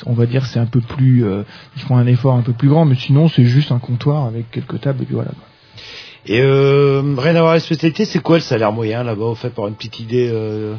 on 0.06 0.14
va 0.14 0.24
dire 0.26 0.46
c'est 0.46 0.58
un 0.58 0.66
peu 0.66 0.80
plus, 0.80 1.24
euh, 1.24 1.42
ils 1.76 1.82
font 1.82 1.96
un 1.96 2.06
effort 2.06 2.34
un 2.34 2.40
peu 2.42 2.52
plus 2.54 2.68
grand, 2.68 2.84
mais 2.86 2.94
sinon 2.94 3.28
c'est 3.28 3.44
juste 3.44 3.72
un 3.72 3.78
comptoir 3.78 4.24
avec 4.26 4.50
quelques 4.50 4.80
tables 4.80 5.02
et 5.02 5.06
puis 5.06 5.14
voilà. 5.14 5.30
quoi. 5.30 5.44
Et 6.26 6.40
euh, 6.40 7.02
rien 7.18 7.34
à 7.36 7.40
voir 7.40 7.50
avec 7.52 7.62
la 7.62 7.66
spécialité, 7.66 8.04
c'est 8.04 8.20
quoi 8.20 8.36
le 8.36 8.42
salaire 8.42 8.72
moyen 8.72 9.02
là-bas, 9.02 9.24
au 9.24 9.34
fait, 9.34 9.50
pour 9.50 9.68
une 9.68 9.74
petite 9.74 10.00
idée 10.00 10.30
euh, 10.32 10.74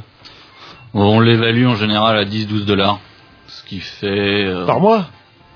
On 0.93 1.19
l'évalue 1.19 1.65
en 1.67 1.75
général 1.75 2.17
à 2.17 2.25
10-12 2.25 2.65
dollars, 2.65 2.99
ce 3.47 3.63
qui 3.63 3.79
fait... 3.79 4.45
euh, 4.45 4.65
Par 4.65 4.79
mois? 4.79 5.07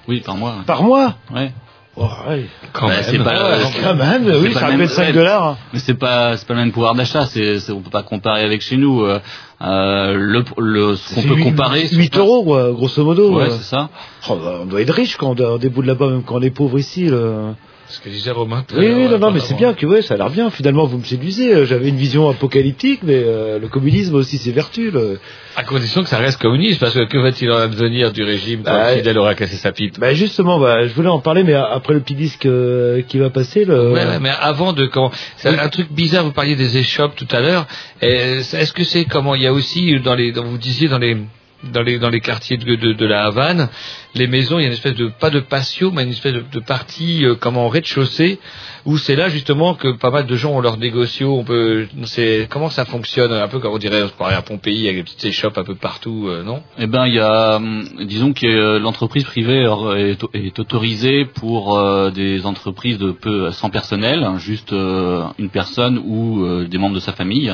Oui, 0.07 0.22
par 0.22 0.35
mois. 0.38 0.55
Par 0.65 0.84
mois? 0.84 1.15
Ouais. 1.34 1.51
Oh, 1.99 2.07
ouais. 2.30 2.45
Quand 2.74 2.88
même. 2.90 3.02
c'est 3.02 3.18
pas, 3.18 3.32
Ouais, 3.57 3.65
c'est- 3.65 3.82
quand 3.82 3.95
même, 3.95 4.26
oui, 4.41 4.53
pas 4.53 4.60
ça 4.60 4.69
même- 4.69 4.88
5 4.88 5.07
ouais, 5.07 5.14
dollars. 5.14 5.57
Mais 5.74 5.80
c'est 5.80 5.95
pas, 5.95 6.38
c'est 6.38 6.48
pas 6.48 6.53
le 6.53 6.60
même 6.60 6.72
pouvoir 6.72 6.94
d'achat. 6.94 7.26
C'est, 7.26 7.60
c'est- 7.60 7.72
on 7.72 7.82
peut 7.82 7.90
pas 7.90 8.03
comparer 8.03 8.44
avec 8.44 8.61
chez 8.61 8.78
nous. 8.78 9.02
Euh, 9.02 9.19
euh, 9.64 10.14
le, 10.14 10.44
le, 10.60 10.95
ce 10.95 11.15
qu'on 11.15 11.24
peut 11.24 11.41
comparer. 11.41 11.88
8 11.91 12.15
euros, 12.18 12.44
quoi, 12.44 12.72
grosso 12.72 13.03
modo. 13.03 13.32
Ouais, 13.36 13.45
euh. 13.45 13.49
c'est 13.57 13.64
ça. 13.64 13.90
Oh, 14.30 14.36
bah, 14.36 14.60
on 14.61 14.65
doit 14.65 14.82
être 14.82 14.94
riche 14.94 15.18
quand 15.18 15.40
on, 15.41 15.53
on 15.56 15.57
déboule 15.57 15.86
là-bas, 15.88 16.07
même 16.10 16.24
quand 16.24 16.36
on 16.36 16.41
est 16.41 16.52
pauvre 16.52 16.78
ici. 16.78 17.06
Là. 17.06 17.56
Ce 17.89 18.01
que 18.01 18.09
disait 18.09 18.31
Romain. 18.31 18.65
Oui, 18.76 18.85
oui, 18.93 19.07
non, 19.07 19.18
non, 19.18 19.31
mais 19.31 19.39
c'est 19.39 19.55
bien 19.55 19.73
que 19.73 19.85
ouais, 19.85 20.01
ça 20.01 20.15
a 20.15 20.18
l'air 20.18 20.30
bien. 20.30 20.49
Finalement, 20.49 20.85
vous 20.85 20.97
me 20.97 21.05
séduisez. 21.05 21.53
Euh, 21.53 21.65
J'avais 21.65 21.88
une 21.88 21.95
vision 21.95 22.30
apocalyptique, 22.30 22.99
mais 23.01 23.22
euh, 23.26 23.59
le 23.59 23.68
communisme 23.69 24.15
aussi 24.15 24.38
ses 24.38 24.51
vertus. 24.51 24.91
là. 24.93 25.15
À 25.55 25.64
condition 25.64 26.03
que 26.03 26.09
ça 26.09 26.18
reste 26.18 26.41
communiste, 26.41 26.81
parce 26.81 26.93
que 26.93 27.05
que 27.05 27.18
va-t-il 27.18 27.49
en 27.49 27.57
advenir 27.57 28.11
du 28.11 28.23
régime 28.23 28.61
quand 28.65 28.72
Bah, 28.72 28.93
Fidel 28.95 29.18
aura 29.18 29.35
cassé 29.35 29.55
sa 29.55 29.72
pipe? 29.72 29.97
Bah 29.99 30.14
justement, 30.14 30.59
bah, 30.59 30.85
je 30.85 30.93
voulais 30.93 31.07
en 31.07 31.19
parler, 31.19 31.43
mais 31.43 31.53
après 31.53 31.93
le 31.93 32.01
petit 32.01 32.15
disque 32.15 32.45
euh, 32.45 33.01
qui 33.07 33.19
va 33.19 33.30
passer, 33.30 33.64
le... 33.64 33.91
Ouais, 33.93 34.05
ouais, 34.05 34.19
mais 34.19 34.31
avant 34.38 34.73
de 34.73 34.85
quand 34.85 35.09
c'est 35.38 35.57
un 35.57 35.69
truc 35.69 35.89
bizarre, 35.91 36.26
vous 36.26 36.34
parliez 36.34 36.55
des 36.57 36.77
échoppes 36.77 37.15
tout 37.15 37.27
à 37.31 37.39
l'heure. 37.39 37.65
Est-ce 38.01 38.73
que 38.73 38.84
c'est 38.84 39.05
comment? 39.05 39.34
Il 39.34 39.43
y 39.43 39.47
a 39.47 39.53
aussi 39.53 39.97
dans 40.01 40.14
les, 40.15 40.31
vous 40.31 40.57
disiez 40.57 40.89
dans 40.89 40.99
les 40.99 41.18
dans 41.63 41.81
les 41.81 41.99
dans 41.99 42.09
les 42.09 42.21
quartiers 42.21 42.57
de, 42.57 42.75
de, 42.75 42.93
de 42.93 43.05
la 43.05 43.25
Havane, 43.25 43.69
les 44.15 44.27
maisons, 44.27 44.59
il 44.59 44.63
y 44.63 44.65
a 44.65 44.67
une 44.67 44.73
espèce 44.73 44.95
de 44.95 45.07
pas 45.07 45.29
de 45.29 45.39
patio, 45.39 45.91
mais 45.91 46.03
une 46.03 46.09
espèce 46.09 46.34
de, 46.34 46.43
de 46.51 46.59
partie 46.59 47.25
euh, 47.25 47.35
comme 47.35 47.57
en 47.57 47.69
rez-de-chaussée 47.69 48.39
où 48.88 48.97
c'est 48.97 49.17
là 49.17 49.27
justement 49.27 49.75
que 49.75 49.89
pas 49.89 50.11
mal 50.11 50.25
de 50.25 50.35
gens 50.38 50.53
ont 50.53 50.61
leurs 50.61 50.77
négocios. 50.77 51.38
On 51.38 51.43
peut, 51.43 51.88
c'est 52.05 52.47
comment 52.49 52.69
ça 52.69 52.85
fonctionne 52.85 53.34
un 53.34 53.47
peu 53.49 53.59
comme 53.59 53.73
on 53.73 53.77
dirait 53.77 54.01
on 54.01 54.07
se 54.07 54.34
à 54.34 54.41
Pompéi 54.41 54.88
avec 54.88 54.97
des 54.97 55.03
petites 55.03 55.25
échoppes 55.25 55.57
un 55.57 55.65
peu 55.65 55.75
partout, 55.75 56.27
euh, 56.29 56.43
non? 56.43 56.63
Eh 56.79 56.88
ben, 56.88 57.05
il 57.05 57.15
y 57.15 57.19
a, 57.19 57.57
hum, 57.57 57.84
disons 58.03 58.31
que 58.31 58.47
euh, 58.47 58.79
l'entreprise 58.79 59.25
privée 59.25 59.63
est, 59.97 60.23
est 60.34 60.59
autorisée 60.59 61.25
pour 61.25 61.77
euh, 61.77 62.11
des 62.11 62.45
entreprises 62.45 62.97
de 62.97 63.11
peu 63.11 63.51
sans 63.51 63.69
personnel, 63.69 64.23
hein, 64.23 64.38
juste 64.38 64.71
euh, 64.71 65.25
une 65.38 65.49
personne 65.49 66.01
ou 66.03 66.45
euh, 66.45 66.65
des 66.65 66.77
membres 66.77 66.95
de 66.95 67.01
sa 67.01 67.11
famille. 67.11 67.53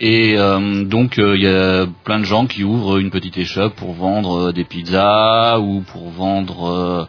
Et 0.00 0.34
euh, 0.36 0.84
donc 0.84 1.18
euh, 1.18 1.36
il 1.36 1.42
y 1.42 1.48
a 1.48 1.86
plein 2.04 2.18
de 2.18 2.24
gens 2.24 2.46
qui 2.46 2.64
ouvrent 2.64 2.98
une 2.98 3.10
petite 3.10 3.38
échoppe 3.38 3.74
pour 3.76 3.92
vendre 3.94 4.48
euh, 4.48 4.52
des 4.52 4.64
pizzas 4.64 5.58
ou 5.60 5.82
pour 5.82 6.10
vendre 6.10 6.66
euh, 6.68 7.04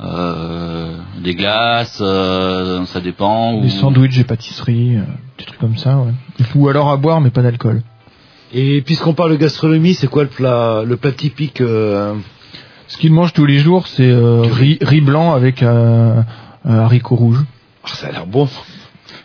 euh, 0.00 0.96
des 1.20 1.34
glaces, 1.34 1.98
euh, 2.00 2.84
ça 2.86 3.00
dépend. 3.00 3.60
Des 3.60 3.66
ou- 3.66 3.70
sandwichs 3.80 4.18
et 4.18 4.24
pâtisseries, 4.24 4.96
euh, 4.96 5.02
des 5.38 5.44
trucs 5.44 5.58
comme 5.58 5.76
ça, 5.76 5.98
ouais. 5.98 6.12
Ou 6.54 6.68
alors 6.68 6.90
à 6.90 6.96
boire, 6.96 7.20
mais 7.20 7.30
pas 7.30 7.42
d'alcool. 7.42 7.82
Et 8.54 8.80
puisqu'on 8.82 9.12
parle 9.14 9.32
de 9.32 9.36
gastronomie, 9.36 9.94
c'est 9.94 10.06
quoi 10.06 10.22
le 10.22 10.28
plat, 10.30 10.82
le 10.86 10.96
plat 10.96 11.12
typique 11.12 11.60
euh, 11.60 12.14
Ce 12.86 12.96
qu'ils 12.96 13.12
mangent 13.12 13.32
tous 13.34 13.44
les 13.46 13.58
jours, 13.58 13.88
c'est 13.88 14.08
euh, 14.08 14.42
riz, 14.42 14.78
riz 14.80 15.00
blanc 15.00 15.34
avec 15.34 15.62
euh, 15.62 16.22
euh, 16.66 16.80
haricots 16.84 17.16
rouges. 17.16 17.44
Ah, 17.84 17.88
Ça 17.88 18.06
a 18.06 18.12
l'air 18.12 18.26
bon. 18.26 18.48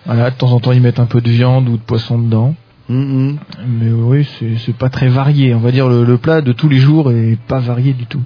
Voilà, 0.05 0.31
de 0.31 0.35
temps 0.35 0.51
en 0.51 0.59
temps, 0.59 0.71
ils 0.73 0.81
mettent 0.81 0.99
un 0.99 1.05
peu 1.05 1.21
de 1.21 1.29
viande 1.29 1.69
ou 1.69 1.77
de 1.77 1.81
poisson 1.83 2.17
dedans. 2.17 2.55
Mhm. 2.89 3.37
Mais 3.79 3.91
oui, 3.91 4.27
c'est 4.39 4.57
c'est 4.65 4.75
pas 4.75 4.89
très 4.89 5.07
varié. 5.07 5.53
On 5.55 5.59
va 5.59 5.71
dire 5.71 5.87
le, 5.87 6.03
le 6.03 6.17
plat 6.17 6.41
de 6.41 6.51
tous 6.51 6.67
les 6.67 6.79
jours 6.79 7.11
est 7.11 7.37
pas 7.47 7.59
varié 7.59 7.93
du 7.93 8.05
tout. 8.05 8.21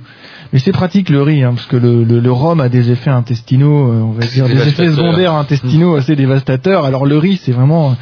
Mais 0.53 0.59
c'est 0.59 0.71
pratique 0.71 1.09
le 1.09 1.21
riz, 1.21 1.43
hein, 1.43 1.53
parce 1.55 1.65
que 1.67 1.75
le, 1.75 2.03
le, 2.05 2.19
le 2.21 2.31
rhum 2.31 2.61
a 2.61 2.69
des 2.69 2.89
effets 2.89 3.09
intestinaux, 3.09 3.91
euh, 3.91 3.99
on 4.01 4.11
va 4.13 4.25
dire 4.25 4.45
des 4.47 4.53
effets 4.69 4.85
secondaires 4.95 5.33
intestinaux 5.33 5.95
assez 5.95 6.15
dévastateurs. 6.15 6.85
Alors 6.85 7.05
le 7.05 7.17
riz, 7.17 7.37
c'est 7.43 7.51
vraiment, 7.51 7.95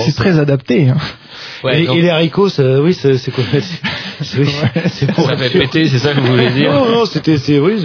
c'est 0.00 0.12
très 0.14 0.38
adapté. 0.38 0.90
Hein. 0.90 0.96
Ouais, 1.64 1.82
et, 1.82 1.86
donc- 1.86 1.96
et 1.96 2.02
les 2.02 2.10
haricots, 2.10 2.50
ça, 2.50 2.80
oui, 2.82 2.92
c'est 2.94 3.16
c'est 3.18 3.30
quoi? 3.32 3.42
oui, 4.38 4.48
c'est 4.86 5.12
pour 5.12 5.26
Ça 5.26 5.36
fait 5.36 5.50
péter, 5.58 5.86
c'est 5.88 5.98
ça 5.98 6.14
que 6.14 6.20
vous 6.20 6.26
voulez 6.28 6.50
dire 6.50 6.72
Non, 6.72 6.90
non, 6.90 7.04
c'était, 7.06 7.36
c'est 7.36 7.58
oui, 7.58 7.82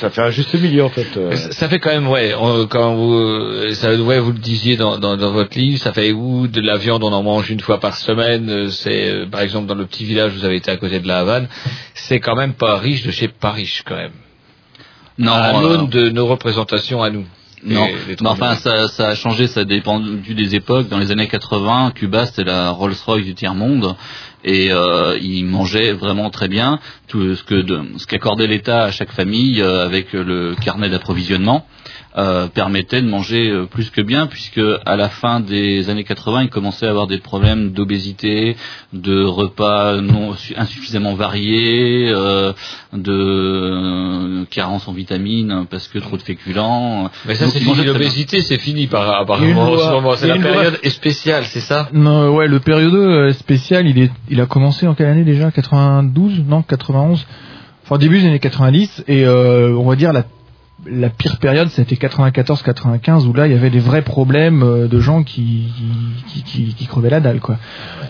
ça 0.00 0.10
fait 0.10 0.20
un 0.22 0.30
juste 0.30 0.54
milieu 0.54 0.84
en 0.84 0.88
fait. 0.88 1.06
euh. 1.16 1.34
Ça 1.36 1.50
ça 1.52 1.68
fait 1.68 1.78
quand 1.80 1.90
même, 1.90 2.08
ouais, 2.08 2.34
on- 2.38 2.66
quand 2.66 2.94
vous, 2.94 3.14
euh, 3.14 3.72
ça, 3.72 3.94
ouais, 3.94 4.18
vous 4.20 4.32
le 4.32 4.38
disiez 4.38 4.76
dans, 4.76 4.98
dans, 4.98 5.16
dans 5.16 5.32
votre 5.32 5.58
livre, 5.58 5.78
ça 5.80 5.92
fait 5.92 6.12
où 6.12 6.46
de 6.46 6.60
la 6.60 6.76
viande, 6.76 7.02
on 7.02 7.12
en 7.12 7.22
mange 7.22 7.50
une 7.50 7.60
fois 7.60 7.80
par 7.80 7.96
semaine. 7.96 8.48
euh, 8.48 8.68
C'est, 8.68 9.10
euh, 9.10 9.26
par 9.26 9.40
exemple, 9.40 9.66
dans 9.66 9.74
le 9.74 9.86
petit 9.86 10.04
village, 10.04 10.32
où 10.34 10.38
vous 10.40 10.44
avez 10.44 10.56
été 10.56 10.70
à 10.70 10.76
côté 10.76 11.00
de 11.00 11.08
la 11.08 11.18
Havane, 11.20 11.48
c'est 11.94 12.20
quand 12.20 12.36
même 12.36 12.54
pas 12.54 12.78
riche 12.78 13.02
de 13.04 13.10
chez 13.10 13.28
pas 13.28 13.50
riche 13.52 13.82
quand 13.86 13.96
même. 13.96 14.12
Non, 15.18 15.32
à 15.32 15.56
euh, 15.58 15.62
l'aune 15.62 15.88
de 15.88 16.10
nos 16.10 16.26
représentations 16.26 17.02
à 17.02 17.10
nous. 17.10 17.24
Non, 17.64 17.88
mais 18.06 18.14
enfin 18.26 18.54
ça, 18.54 18.86
ça 18.86 19.08
a 19.08 19.14
changé, 19.16 19.46
ça 19.48 19.64
dépend 19.64 19.98
du 19.98 20.34
des 20.34 20.54
époques. 20.54 20.88
Dans 20.88 20.98
les 20.98 21.10
années 21.10 21.26
80, 21.26 21.92
Cuba 21.96 22.26
c'était 22.26 22.44
la 22.44 22.68
Rolls-Royce 22.70 23.24
du 23.24 23.34
tiers 23.34 23.54
monde 23.54 23.96
et 24.46 24.70
euh, 24.70 25.18
ils 25.20 25.44
mangeaient 25.44 25.92
vraiment 25.92 26.30
très 26.30 26.48
bien 26.48 26.78
tout 27.08 27.34
ce 27.34 27.42
que 27.42 27.62
ce 27.98 28.06
qu'accordait 28.06 28.46
l'État 28.46 28.84
à 28.84 28.90
chaque 28.92 29.12
famille 29.12 29.60
euh, 29.60 29.84
avec 29.84 30.12
le 30.12 30.54
carnet 30.54 30.88
d'approvisionnement 30.88 31.66
euh, 32.18 32.46
permettait 32.48 33.02
de 33.02 33.08
manger 33.08 33.50
euh, 33.50 33.66
plus 33.66 33.90
que 33.90 34.00
bien 34.00 34.26
puisque 34.26 34.60
à 34.86 34.96
la 34.96 35.08
fin 35.08 35.40
des 35.40 35.90
années 35.90 36.04
80, 36.04 36.42
ils 36.44 36.48
commençaient 36.48 36.86
à 36.86 36.90
avoir 36.90 37.06
des 37.06 37.18
problèmes 37.18 37.72
d'obésité, 37.72 38.56
de 38.92 39.22
repas 39.22 40.00
non 40.00 40.34
su- 40.34 40.54
insuffisamment 40.56 41.14
variés, 41.14 42.08
euh, 42.10 42.52
de 42.92 43.12
euh, 43.12 44.44
carence 44.50 44.88
en 44.88 44.92
vitamines 44.92 45.66
parce 45.70 45.88
que 45.88 45.98
trop 45.98 46.16
de 46.16 46.22
féculents. 46.22 47.10
Mais 47.26 47.34
ça, 47.34 47.48
c'est 47.48 47.60
fini. 47.60 47.84
L'obésité, 47.84 48.40
c'est 48.40 48.58
fini 48.58 48.86
par, 48.86 49.06
Il 49.06 49.22
apparemment 49.22 49.72
en 49.72 49.78
ce 49.78 49.90
moment. 49.90 50.12
il 50.14 50.18
C'est 50.18 50.26
la 50.28 50.36
loi- 50.36 50.52
période 50.52 50.78
est 50.82 50.90
spéciale, 50.90 51.44
c'est 51.44 51.60
ça? 51.60 51.88
Non, 51.92 52.34
ouais, 52.34 52.48
le 52.48 52.60
période 52.60 52.94
euh, 52.94 53.32
spécial, 53.32 53.86
il 53.86 53.98
est, 53.98 54.10
il 54.30 54.40
a 54.40 54.46
commencé 54.46 54.86
en 54.86 54.94
quelle 54.94 55.06
année 55.08 55.24
déjà? 55.24 55.50
92 55.50 56.44
Non, 56.48 56.62
91 56.62 57.26
Enfin, 57.84 57.98
début 57.98 58.18
des 58.20 58.26
années 58.26 58.40
90, 58.40 59.04
et 59.06 59.24
euh, 59.24 59.70
on 59.76 59.84
va 59.88 59.94
dire 59.94 60.12
la, 60.12 60.24
la 60.88 61.10
pire 61.10 61.38
période, 61.38 61.68
c'était 61.68 61.96
94-95, 61.96 63.26
où 63.26 63.32
là, 63.32 63.46
il 63.46 63.52
y 63.52 63.56
avait 63.56 63.70
des 63.70 63.78
vrais 63.80 64.02
problèmes 64.02 64.62
euh, 64.62 64.88
de 64.88 65.00
gens 65.00 65.22
qui, 65.22 65.72
qui, 66.44 66.86
crevaient 66.86 67.10
la 67.10 67.20
dalle, 67.20 67.40
quoi. 67.40 67.58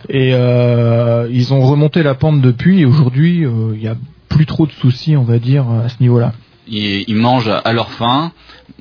Et 0.08 0.32
euh, 0.34 1.28
ils 1.30 1.52
ont 1.52 1.60
remonté 1.60 2.02
la 2.02 2.14
pente 2.14 2.40
depuis, 2.40 2.80
et 2.80 2.84
aujourd'hui, 2.84 3.44
euh, 3.44 3.72
il 3.74 3.82
y 3.82 3.88
a 3.88 3.96
plus 4.28 4.46
trop 4.46 4.66
de 4.66 4.72
soucis, 4.72 5.16
on 5.16 5.24
va 5.24 5.38
dire, 5.38 5.66
à 5.68 5.88
ce 5.88 5.96
niveau-là. 6.00 6.32
ils 6.68 7.14
mangent 7.14 7.52
à 7.64 7.72
leur 7.72 7.90
faim 7.90 8.32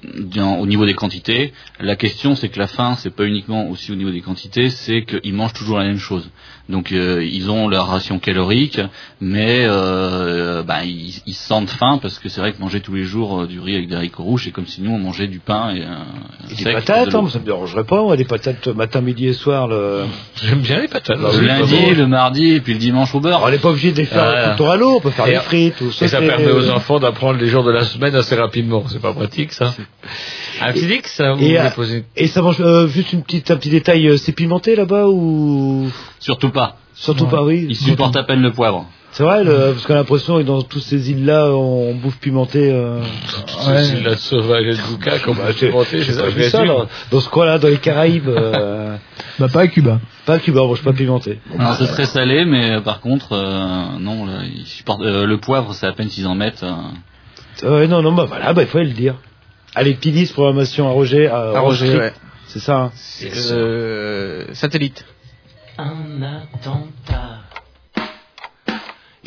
dans- 0.04 0.58
au 0.58 0.66
niveau 0.66 0.86
des 0.86 0.94
quantités. 0.94 1.54
La 1.80 1.96
question, 1.96 2.36
c'est 2.36 2.50
que 2.50 2.60
la 2.60 2.68
faim, 2.68 2.96
c'est 2.98 3.14
pas 3.16 3.26
uniquement 3.26 3.70
aussi 3.70 3.92
au 3.92 3.96
niveau 3.96 4.12
des 4.12 4.22
quantités, 4.22 4.70
c'est 4.70 5.04
qu'ils 5.04 5.34
mangent 5.34 5.54
toujours 5.54 5.78
la 5.80 5.86
même 5.86 5.98
chose. 6.00 6.30
Donc 6.68 6.92
euh, 6.92 7.24
ils 7.24 7.52
ont 7.52 7.68
leur 7.68 7.88
ration 7.88 8.18
calorique, 8.18 8.80
mais 9.22 9.66
euh, 9.68 10.64
bah, 10.64 10.84
ils, 10.84 11.14
ils 11.28 11.34
se 11.36 11.48
sentent 11.48 11.70
faim 11.70 12.00
parce 12.02 12.18
que 12.18 12.28
c'est 12.28 12.42
vrai 12.42 12.54
que 12.54 12.60
manger 12.60 12.80
tous 12.80 12.96
les 12.96 13.04
jours 13.04 13.42
euh, 13.42 13.48
du 13.48 13.60
riz 13.60 13.76
avec 13.76 13.88
des 13.88 13.96
haricots 13.96 14.24
rouges, 14.24 14.46
c'est 14.46 14.52
comme 14.52 14.66
si 14.66 14.82
nous 14.82 14.90
on 14.90 14.98
mangeait 14.98 15.28
du 15.28 15.38
pain 15.38 15.76
et, 15.76 15.82
euh, 15.82 15.86
Et 16.50 16.56
sec, 16.56 16.66
des 16.66 16.72
de 16.72 16.76
patates, 16.80 17.14
l'eau. 17.14 17.20
hein, 17.20 17.30
ça 17.30 17.38
me 17.40 17.46
dérangerait 17.46 17.84
pas, 17.84 18.02
moi, 18.02 18.18
des 18.18 18.26
patates 18.26 18.68
matin, 18.70 19.02
midi 19.02 19.28
et 19.28 19.34
soir. 19.34 19.68
Le... 19.68 20.06
J'aime 20.44 20.62
bien 20.62 20.82
les 20.82 20.88
patates. 20.88 21.20
Le 21.20 21.46
lundi, 21.46 21.76
bon. 21.76 21.94
le 21.98 22.08
mardi 22.08 22.54
et 22.54 22.62
puis 22.62 22.74
le 22.74 22.80
dimanche 22.80 23.14
au 23.14 23.20
beurre. 23.20 23.42
On 23.44 23.52
n'est 23.52 23.60
pas 23.60 23.70
obligé 23.70 23.92
de 23.92 23.98
les 23.98 24.06
faire 24.06 24.24
Ah. 24.24 24.56
tout 24.58 24.66
à 24.66 24.76
l'eau, 24.76 24.96
on 24.98 25.02
peut 25.02 25.12
faire 25.12 25.28
Et- 25.28 25.34
des 25.34 25.40
frites 25.42 25.80
ou 25.82 25.90
Et 26.02 26.08
ça 26.08 26.20
permet 26.20 26.50
aux 26.52 26.72
enfants 26.72 27.00
d'apprendre 27.00 27.40
les 27.40 27.48
jours 27.48 27.64
de 27.64 27.72
la 27.72 27.84
semaine 27.84 28.16
assez 28.16 28.34
rapidement. 28.36 28.84
C'est 28.88 29.02
pas 29.02 29.14
pratique, 29.14 29.54
ça 29.54 29.75
Un 30.62 30.72
petit 30.74 30.88
Dix, 30.88 31.02
ça 31.06 31.34
vous 31.34 31.44
Et, 31.44 31.60
et 32.16 32.28
ça 32.28 32.42
mange 32.42 32.58
euh, 32.62 32.88
juste 32.88 33.14
une 33.14 33.24
petite, 33.24 33.52
un 33.52 33.58
petit 33.58 33.70
détail, 33.70 34.08
euh, 34.08 34.18
c'est 34.18 34.32
pimenté 34.32 34.76
là-bas 34.76 35.08
ou? 35.08 35.90
Surtout 36.20 36.50
pas. 36.50 36.78
Surtout 36.94 37.26
Ouais. 37.26 37.32
pas, 37.32 37.44
oui. 37.44 37.66
Ils 37.70 37.76
supportent 37.76 38.16
à 38.16 38.24
peine 38.24 38.42
le 38.42 38.52
poivre. 38.52 38.86
C'est 39.12 39.24
vrai, 39.24 39.46
le, 39.46 39.72
parce 39.72 39.86
qu'on 39.86 39.94
a 39.94 39.98
l'impression 39.98 40.38
que 40.40 40.44
dans 40.44 40.62
toutes 40.62 40.82
ces 40.84 41.10
îles-là, 41.10 41.50
on 41.52 41.94
bouffe 41.96 42.18
pimenté. 42.20 42.70
Euh... 42.74 43.00
C'est 43.62 44.02
la 44.04 44.18
sauvage 44.18 44.64
et 44.66 44.72
le 44.72 44.88
bouca, 44.90 45.20
comme 45.20 45.38
Bah, 45.38 45.52
je 45.54 45.58
j'ai- 45.58 45.68
pimenté, 45.70 46.02
j'ai 46.04 46.12
c'est 46.12 46.20
pas 46.20 46.30
ça, 46.32 46.36
vu 46.36 46.44
ça 46.44 46.66
dans, 46.66 46.86
dans 47.12 47.20
ce 47.22 47.30
coin-là, 47.30 47.58
dans 47.58 47.70
les 47.70 47.78
Caraïbes. 47.78 48.28
Euh... 48.28 48.98
Bah 49.40 49.48
pas 49.52 49.62
à 49.62 49.68
Cuba. 49.68 50.00
pas 50.26 50.36
à 50.36 50.40
Cuba, 50.40 50.62
on 50.64 50.68
mange 50.70 50.82
pas 50.82 50.94
pimenté. 50.94 51.40
Alors 51.60 51.76
c'est 51.76 51.88
très 51.88 52.06
salé, 52.06 52.46
mais 52.46 52.80
par 52.82 53.02
contre, 53.02 53.34
euh, 53.34 53.98
non, 54.00 54.26
là, 54.26 54.44
ils 54.46 54.66
supportent, 54.66 55.02
euh, 55.02 55.26
le 55.26 55.38
poivre, 55.40 55.74
c'est 55.74 55.86
à 55.88 55.92
peine 55.92 56.10
s'ils 56.10 56.26
en 56.28 56.36
mettent. 56.36 56.64
euh. 56.64 57.70
Ouais, 57.70 57.88
non, 57.88 58.02
non, 58.02 58.14
bah 58.14 58.24
voilà, 58.26 58.54
bah 58.54 58.62
il 58.64 58.68
faut 58.70 58.80
le 58.80 58.86
dire. 58.92 59.16
Allez, 59.76 59.94
petit 59.96 60.12
10, 60.12 60.32
programmation 60.32 60.88
à 60.88 60.92
Roger. 60.92 61.28
À, 61.28 61.36
À 61.36 61.60
Roger, 61.60 61.88
Roger. 61.88 61.98
ouais. 62.00 62.14
C'est 62.48 62.60
ça. 62.60 62.76
hein. 62.78 62.92
Euh, 63.52 64.54
satellite. 64.54 65.06
Un 65.78 66.22
attentat, 66.22 67.40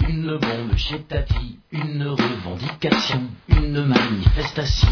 une 0.08 0.38
bombe 0.38 0.76
chez 0.76 1.00
Tati, 1.00 1.58
une 1.72 2.06
revendication, 2.08 3.22
une 3.48 3.84
manifestation. 3.84 4.88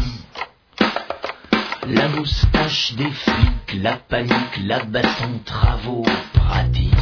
La 1.87 2.09
moustache 2.09 2.93
des 2.95 3.09
flics, 3.09 3.81
la 3.81 3.93
panique, 3.95 4.59
la 4.65 4.83
baston, 4.83 5.39
travaux 5.45 6.05
pratiques. 6.33 6.93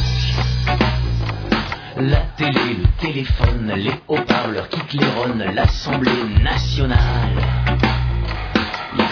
La 1.97 2.21
télé, 2.37 2.75
le 2.77 3.01
téléphone, 3.01 3.73
les 3.75 3.93
haut-parleurs 4.07 4.69
qui 4.69 4.79
claironnent, 4.81 5.43
l'Assemblée 5.53 6.11
nationale. 6.41 7.41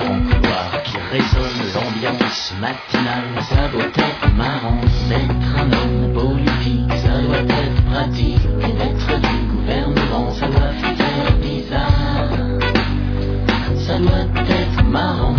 Couloirs 0.04 0.84
qui 0.84 0.98
résonnent, 1.12 1.72
l'ambiance 1.74 2.54
matinale, 2.60 3.44
ça 3.50 3.68
doit 3.72 3.84
être 3.84 4.34
marrant 4.36 4.82
d'être 5.08 5.52
un 5.58 5.72
homme 5.72 6.14
politique, 6.14 6.92
ça 6.98 7.22
doit 7.22 7.38
être 7.38 7.86
pratique 7.86 8.48
d'être 8.60 9.22
du 9.22 9.38
gouvernement, 9.56 10.32
ça 10.34 10.48
doit 10.48 10.74
faire 10.98 11.38
bizarre, 11.42 12.60
ça 13.78 13.98
doit 13.98 14.44
être 14.50 14.84
marrant. 14.84 15.36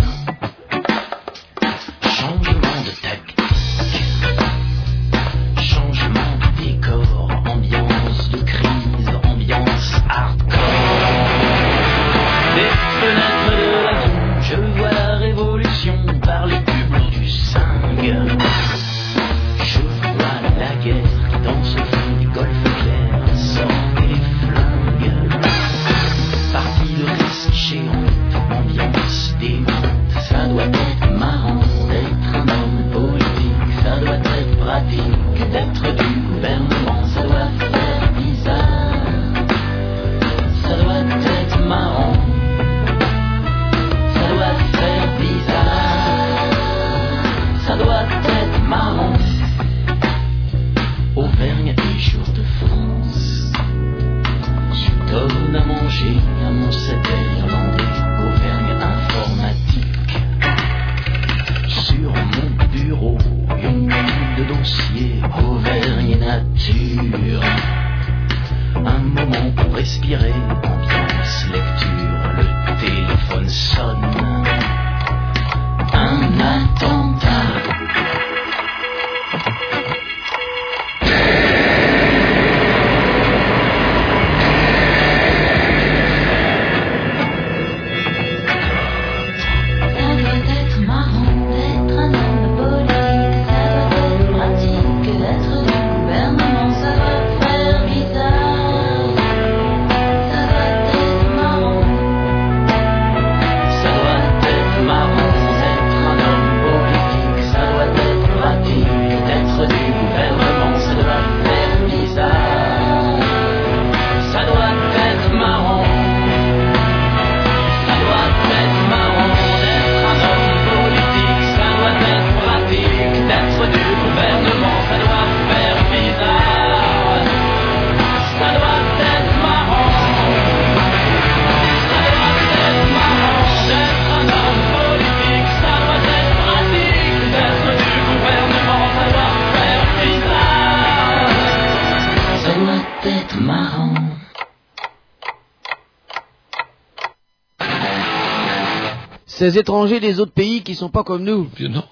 Ces 149.45 149.59
étrangers 149.59 149.99
des 149.99 150.19
autres 150.19 150.31
pays 150.33 150.63
qui 150.63 150.73
sont 150.73 150.89
pas 150.89 151.03
comme 151.03 151.23
nous. 151.23 151.47
Non. 151.59 151.83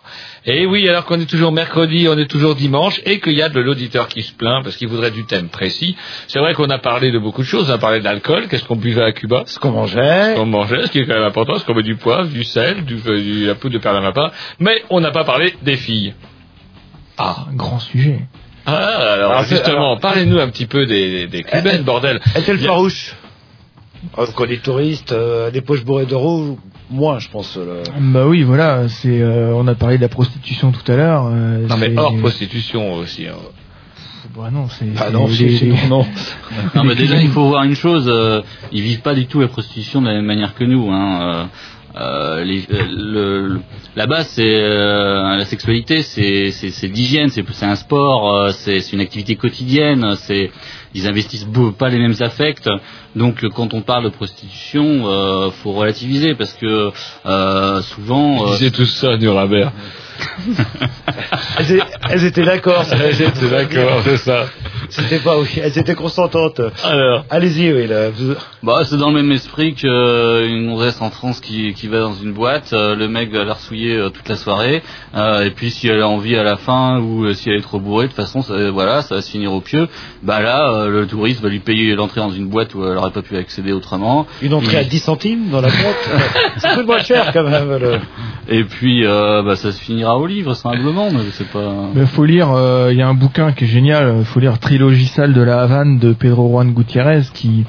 Et 0.44 0.66
oui, 0.66 0.90
alors 0.90 1.06
qu'on 1.06 1.20
est 1.20 1.30
toujours 1.30 1.52
mercredi, 1.52 2.08
on 2.10 2.18
est 2.18 2.26
toujours 2.26 2.56
dimanche, 2.56 3.00
et 3.06 3.20
qu'il 3.20 3.34
y 3.34 3.44
a 3.44 3.50
de 3.50 3.60
l'auditeur 3.60 4.08
qui 4.08 4.24
se 4.24 4.34
plaint 4.34 4.64
parce 4.64 4.76
qu'il 4.76 4.88
voudrait 4.88 5.12
du 5.12 5.24
thème 5.26 5.50
précis. 5.50 5.96
C'est 6.28 6.40
vrai 6.40 6.56
qu'on 6.56 6.70
a 6.72 6.80
parlé 6.80 7.12
de 7.12 7.20
beaucoup 7.20 7.42
de 7.44 7.48
choses. 7.48 7.70
On 7.70 7.74
a 7.74 7.78
parlé 7.78 8.00
d'alcool, 8.00 8.48
qu'est-ce 8.48 8.64
qu'on 8.64 8.76
buvait 8.76 9.04
à 9.04 9.12
Cuba, 9.12 9.44
Ce 9.46 9.60
qu'on 9.60 9.70
mangeait. 9.72 10.34
ce 10.34 10.36
qu'on 10.40 10.48
mangeait, 10.48 10.88
ce 10.88 10.92
qui 10.92 10.98
est 10.98 11.06
quand 11.06 11.14
même 11.14 11.24
important, 11.24 11.60
ce 11.60 11.64
qu'on 11.66 11.76
met 11.76 11.84
du 11.84 11.96
poivre, 11.96 12.28
du 12.28 12.44
sel, 12.44 12.86
du, 12.86 12.96
euh, 13.06 13.22
du- 13.22 13.46
la 13.46 13.54
poudre 13.54 13.76
de 13.76 13.80
perlimpinpin. 13.80 14.32
Mais 14.60 14.84
on 14.90 15.00
n'a 15.00 15.12
pas 15.12 15.24
parlé 15.26 15.54
des 15.62 15.78
filles. 15.78 16.16
Ah, 17.20 17.46
grand 17.54 17.78
sujet. 17.80 18.22
Ah, 18.66 18.74
alors, 18.74 19.32
Alors, 19.32 19.44
c'est- 19.44 19.58
justement, 19.58 19.90
alors- 19.92 20.00
parlez-nous 20.00 20.40
un 20.40 20.48
petit 20.50 20.66
peu 20.66 20.88
des, 20.88 21.12
des, 21.12 21.28
des 21.28 21.44
cubaines, 21.44 21.84
bordel. 21.84 22.20
Est-elle 22.36 22.60
y 22.60 22.64
a- 22.66 22.70
farouche 22.70 23.16
Euh, 24.18 24.26
Quand 24.36 24.44
les 24.46 24.58
touristes, 24.60 25.14
euh, 25.14 25.50
des 25.52 25.62
poches 25.62 25.86
bourrées 25.86 26.06
d'euros, 26.06 26.58
moins, 26.94 27.20
je 27.20 27.30
pense. 27.30 27.58
euh, 27.58 27.84
le- 28.00 28.14
Bah 28.14 28.26
oui, 28.28 28.44
voilà, 28.44 28.88
c'est 28.88 29.22
euh, 29.22 29.54
on 29.56 29.68
a 29.68 29.76
parlé 29.76 29.98
de 29.98 30.02
la 30.02 30.10
prostitution 30.10 30.72
tout 30.72 30.90
à 30.92 30.96
l'heure. 30.96 31.26
euh, 31.32 31.68
Non, 31.68 31.78
mais 31.78 31.94
hors 31.98 32.16
prostitution 32.18 32.94
aussi. 32.96 33.28
hein. 33.28 33.36
Bah 34.36 34.50
non, 34.52 34.68
c'est. 34.70 34.86
Ah 34.98 35.10
non, 35.12 35.28
les- 35.28 35.50
les- 35.60 35.68
nous, 35.68 35.76
non. 35.90 36.06
Non, 36.76 36.84
mais 36.86 36.96
déjà, 36.96 37.22
il 37.22 37.30
faut 37.30 37.46
voir 37.48 37.64
une 37.66 37.76
chose, 37.76 38.06
euh, 38.08 38.42
ils 38.72 38.82
vivent 38.82 39.02
pas 39.02 39.14
du 39.14 39.26
tout 39.28 39.42
la 39.42 39.48
prostitution 39.50 40.02
de 40.02 40.08
la 40.08 40.14
même 40.14 40.26
manière 40.26 40.56
que 40.56 40.64
nous. 40.64 40.90
Hein. 40.92 41.20
Euh, 41.22 41.46
euh, 41.96 42.44
les- 42.44 42.66
euh, 42.72 42.82
le, 42.90 43.48
le- 43.50 43.62
là-bas, 43.96 44.24
c'est 44.24 44.42
euh, 44.64 45.38
la 45.38 45.46
sexualité, 45.46 46.02
c'est 46.02 46.50
c'est 46.52 46.72
c'est 46.72 46.88
d'hygiène, 46.88 47.30
c'est 47.30 47.44
c'est 47.52 47.66
un 47.68 47.76
sport, 47.76 48.34
euh, 48.34 48.50
c'est 48.52 48.80
c'est 48.80 48.94
une 48.94 49.02
activité 49.02 49.36
quotidienne, 49.36 50.16
c'est 50.16 50.50
ils 50.94 51.08
investissent 51.08 51.48
pas 51.78 51.90
les 51.90 52.00
mêmes 52.00 52.16
affects. 52.20 52.70
Donc, 53.16 53.46
quand 53.56 53.74
on 53.74 53.82
parle 53.82 54.06
de 54.06 54.10
prostitution, 54.10 55.08
euh, 55.08 55.52
faut 55.52 55.72
relativiser 55.72 56.36
parce 56.36 56.54
que 56.54 56.92
euh, 57.26 57.82
souvent. 57.82 58.46
Ils 58.46 58.50
euh, 58.50 58.58
disaient 58.58 58.72
tout 58.72 58.86
ça, 58.86 59.18
Nuremberg. 59.18 59.72
elles, 62.10 62.24
étaient 62.26 62.44
d'accord. 62.44 62.86
Elles 62.92 63.22
étaient 63.22 63.50
d'accord, 63.50 64.02
c'est 64.04 64.18
ça. 64.18 64.46
C'était 64.96 65.20
pas, 65.20 65.40
oui, 65.40 65.48
elles 65.62 65.78
étaient 65.78 65.96
consentantes. 65.96 66.62
Alors. 66.84 67.26
Allez-y, 67.30 67.72
oui, 67.74 67.88
là. 67.88 68.10
Bah, 68.62 68.82
c'est 68.86 68.98
dans 68.98 69.10
le 69.10 69.16
même 69.22 69.32
esprit 69.32 69.74
qu'une 69.74 70.68
gonzesse 70.70 71.02
en 71.02 71.10
France 71.10 71.40
qui, 71.40 71.74
qui 71.74 71.88
va 71.88 72.00
dans 72.00 72.14
une 72.14 72.34
boîte, 72.34 72.72
euh, 72.74 72.96
le 72.96 73.08
mec 73.08 73.32
va 73.32 73.44
la 73.44 73.54
ressouiller 73.54 73.96
euh, 73.98 74.10
toute 74.10 74.28
la 74.30 74.36
soirée, 74.36 74.84
euh, 75.16 75.46
et 75.46 75.52
puis 75.52 75.72
si 75.72 75.88
elle 75.88 76.02
a 76.02 76.08
envie 76.08 76.36
à 76.36 76.44
la 76.44 76.58
fin 76.58 77.00
ou 77.00 77.26
euh, 77.26 77.34
si 77.34 77.50
elle 77.50 77.58
est 77.58 77.62
trop 77.62 77.80
bourrée, 77.80 78.06
de 78.06 78.12
toute 78.12 78.16
façon, 78.18 78.42
ça, 78.42 78.54
voilà, 78.72 79.02
ça 79.02 79.16
va 79.16 79.22
se 79.22 79.32
finir 79.32 79.52
au 79.54 79.62
pieu. 79.62 79.88
Bah 80.22 80.42
là, 80.42 80.72
euh, 80.72 80.90
le 80.90 81.08
touriste 81.08 81.42
va 81.42 81.50
lui 81.50 81.60
payer 81.60 81.96
l'entrée 81.96 82.22
dans 82.22 82.32
une 82.32 82.48
boîte 82.48 82.76
où 82.76 82.86
elle 82.86 82.98
aurait 82.98 83.12
pas 83.12 83.22
pu 83.22 83.36
accéder 83.36 83.72
autrement. 83.74 84.28
Une 84.42 84.54
entrée 84.54 84.76
Et- 84.76 84.80
à 84.80 84.84
10 84.84 85.00
centimes 85.00 85.50
dans 85.50 85.62
la 85.62 85.70
boîte. 85.70 86.10
C'est 86.58 86.68
un 86.68 86.76
peu 86.76 86.84
moins 86.86 87.00
cher 87.00 87.32
quand 87.34 87.44
même. 87.50 87.70
le- 87.78 88.00
Et 88.50 88.64
puis, 88.64 89.06
euh, 89.06 89.42
bah, 89.44 89.56
ça 89.56 89.72
se 89.72 89.82
finira 89.82 90.18
au 90.18 90.28
livre, 90.28 90.54
simplement, 90.54 91.10
mais 91.12 91.20
c'est 91.32 91.48
pas... 91.50 91.74
Mais 91.96 92.06
faut 92.06 92.26
lire, 92.26 92.52
euh, 92.52 92.90
il 92.92 92.98
y 92.98 93.02
a 93.02 93.08
un 93.08 93.14
bouquin 93.14 93.52
qui 93.54 93.64
est 93.64 93.68
génial, 93.68 94.06
euh, 94.06 94.24
faut 94.24 94.40
lire 94.40 94.60
Trilogie 94.84 95.34
de 95.34 95.42
la 95.42 95.62
Havane 95.62 95.98
de 95.98 96.12
Pedro 96.12 96.50
Juan 96.50 96.74
Gutiérrez 96.74 97.32
qui, 97.34 97.66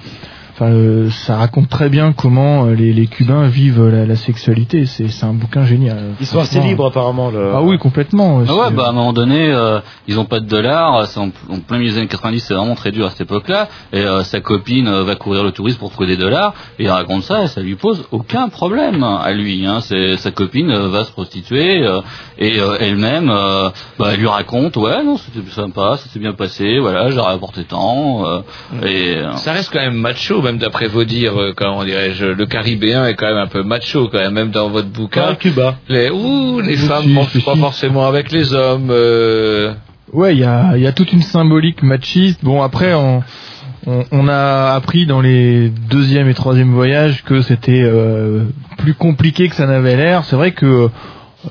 enfin, 0.54 0.70
euh, 0.72 1.10
ça 1.10 1.36
raconte 1.36 1.68
très 1.68 1.88
bien 1.88 2.12
comment 2.12 2.66
euh, 2.66 2.74
les, 2.74 2.92
les 2.92 3.06
Cubains 3.06 3.46
vivent 3.46 3.84
la, 3.88 4.06
la 4.06 4.16
sexualité. 4.16 4.86
C'est 4.86 5.08
c'est 5.08 5.26
un 5.26 5.32
bouquin 5.34 5.64
génial. 5.64 6.14
Ils 6.20 6.26
sont 6.26 6.38
assez 6.38 6.60
libres 6.60 6.86
apparemment. 6.86 7.30
Le... 7.30 7.52
Ah 7.54 7.62
oui, 7.62 7.78
complètement. 7.78 8.42
Ah 8.48 8.54
ouais, 8.54 8.60
C'est- 8.68 8.74
bah 8.74 8.84
à 8.86 8.90
un 8.90 8.92
moment 8.92 9.12
donné, 9.12 9.50
euh, 9.52 9.80
ils 10.08 10.18
ont 10.18 10.24
pas 10.24 10.40
de 10.40 10.46
dollars, 10.46 11.06
c'est 11.06 11.18
en, 11.20 11.30
en 11.50 11.58
plein 11.60 11.78
milieu 11.78 11.90
des 11.92 11.98
années 11.98 12.06
90, 12.08 12.40
c'est 12.40 12.54
vraiment 12.54 12.74
très 12.74 12.90
dur 12.92 13.06
à 13.06 13.10
cette 13.10 13.22
époque-là, 13.22 13.68
et 13.92 14.00
euh, 14.00 14.22
sa 14.22 14.40
copine 14.40 14.88
euh, 14.88 15.04
va 15.04 15.14
courir 15.16 15.44
le 15.44 15.52
tourisme 15.52 15.78
pour 15.78 15.90
trouver 15.90 16.08
des 16.08 16.16
dollars, 16.16 16.54
et 16.78 16.84
il 16.84 16.90
raconte 16.90 17.22
ça, 17.24 17.42
et 17.44 17.46
ça 17.48 17.60
lui 17.60 17.74
pose 17.76 18.04
aucun 18.10 18.48
problème 18.48 19.02
à 19.02 19.32
lui. 19.32 19.66
Hein. 19.66 19.80
C'est 19.80 20.16
sa 20.16 20.30
copine 20.30 20.70
euh, 20.70 20.88
va 20.88 21.04
se 21.04 21.12
prostituer, 21.12 21.86
euh, 21.86 22.00
et 22.38 22.58
euh, 22.60 22.76
elle-même, 22.80 23.30
euh, 23.30 23.70
bah, 23.98 24.10
elle 24.12 24.20
lui 24.20 24.26
raconte, 24.28 24.76
ouais, 24.76 25.02
non, 25.04 25.16
c'était 25.16 25.48
sympa, 25.50 25.96
ça 25.96 26.08
s'est 26.08 26.18
bien 26.18 26.32
passé, 26.32 26.78
voilà, 26.78 27.10
j'ai 27.10 27.20
rapporté 27.20 27.64
tant, 27.64 28.24
euh, 28.26 28.40
et 28.84 29.16
euh, 29.16 29.36
Ça 29.36 29.52
reste 29.52 29.70
quand 29.72 29.80
même 29.80 29.94
macho, 29.94 30.40
même 30.44 30.58
d'après 30.58 30.86
vos 30.86 31.02
dires, 31.04 31.36
euh, 31.40 31.52
comment 31.56 31.84
dirais-je, 31.84 32.26
le 32.26 32.46
caribéen 32.46 33.04
est 33.06 33.14
quand 33.14 33.26
même 33.26 33.36
un 33.38 33.48
peu 33.48 33.62
macho 33.62 34.08
quand 34.08 34.18
même, 34.18 34.34
même 34.34 34.50
dans 34.50 34.68
votre 34.68 34.88
bouquin. 34.88 35.24
Ah, 35.30 35.34
Cuba. 35.34 35.76
Les, 35.88 36.10
ouh, 36.10 36.60
les 36.60 36.76
Si, 36.76 36.86
femmes 36.86 37.02
si, 37.04 37.08
mangent 37.08 37.44
pas 37.44 37.54
si. 37.54 37.60
forcément 37.60 38.06
avec 38.06 38.30
les 38.30 38.54
hommes. 38.54 38.88
euh, 38.90 39.72
Ouais, 40.12 40.34
il 40.34 40.40
y 40.40 40.44
a, 40.44 40.76
il 40.76 40.82
y 40.82 40.86
a 40.86 40.92
toute 40.92 41.12
une 41.12 41.22
symbolique 41.22 41.82
machiste. 41.82 42.38
Bon, 42.44 42.62
après, 42.62 42.94
on, 42.94 44.28
a 44.28 44.72
appris 44.74 45.06
dans 45.06 45.20
les 45.20 45.70
deuxième 45.90 46.28
et 46.28 46.34
troisième 46.34 46.72
voyages 46.72 47.24
que 47.24 47.42
c'était 47.42 47.82
euh, 47.82 48.44
plus 48.78 48.94
compliqué 48.94 49.48
que 49.48 49.54
ça 49.56 49.66
n'avait 49.66 49.96
l'air. 49.96 50.22
C'est 50.24 50.36
vrai 50.36 50.52
que 50.52 50.88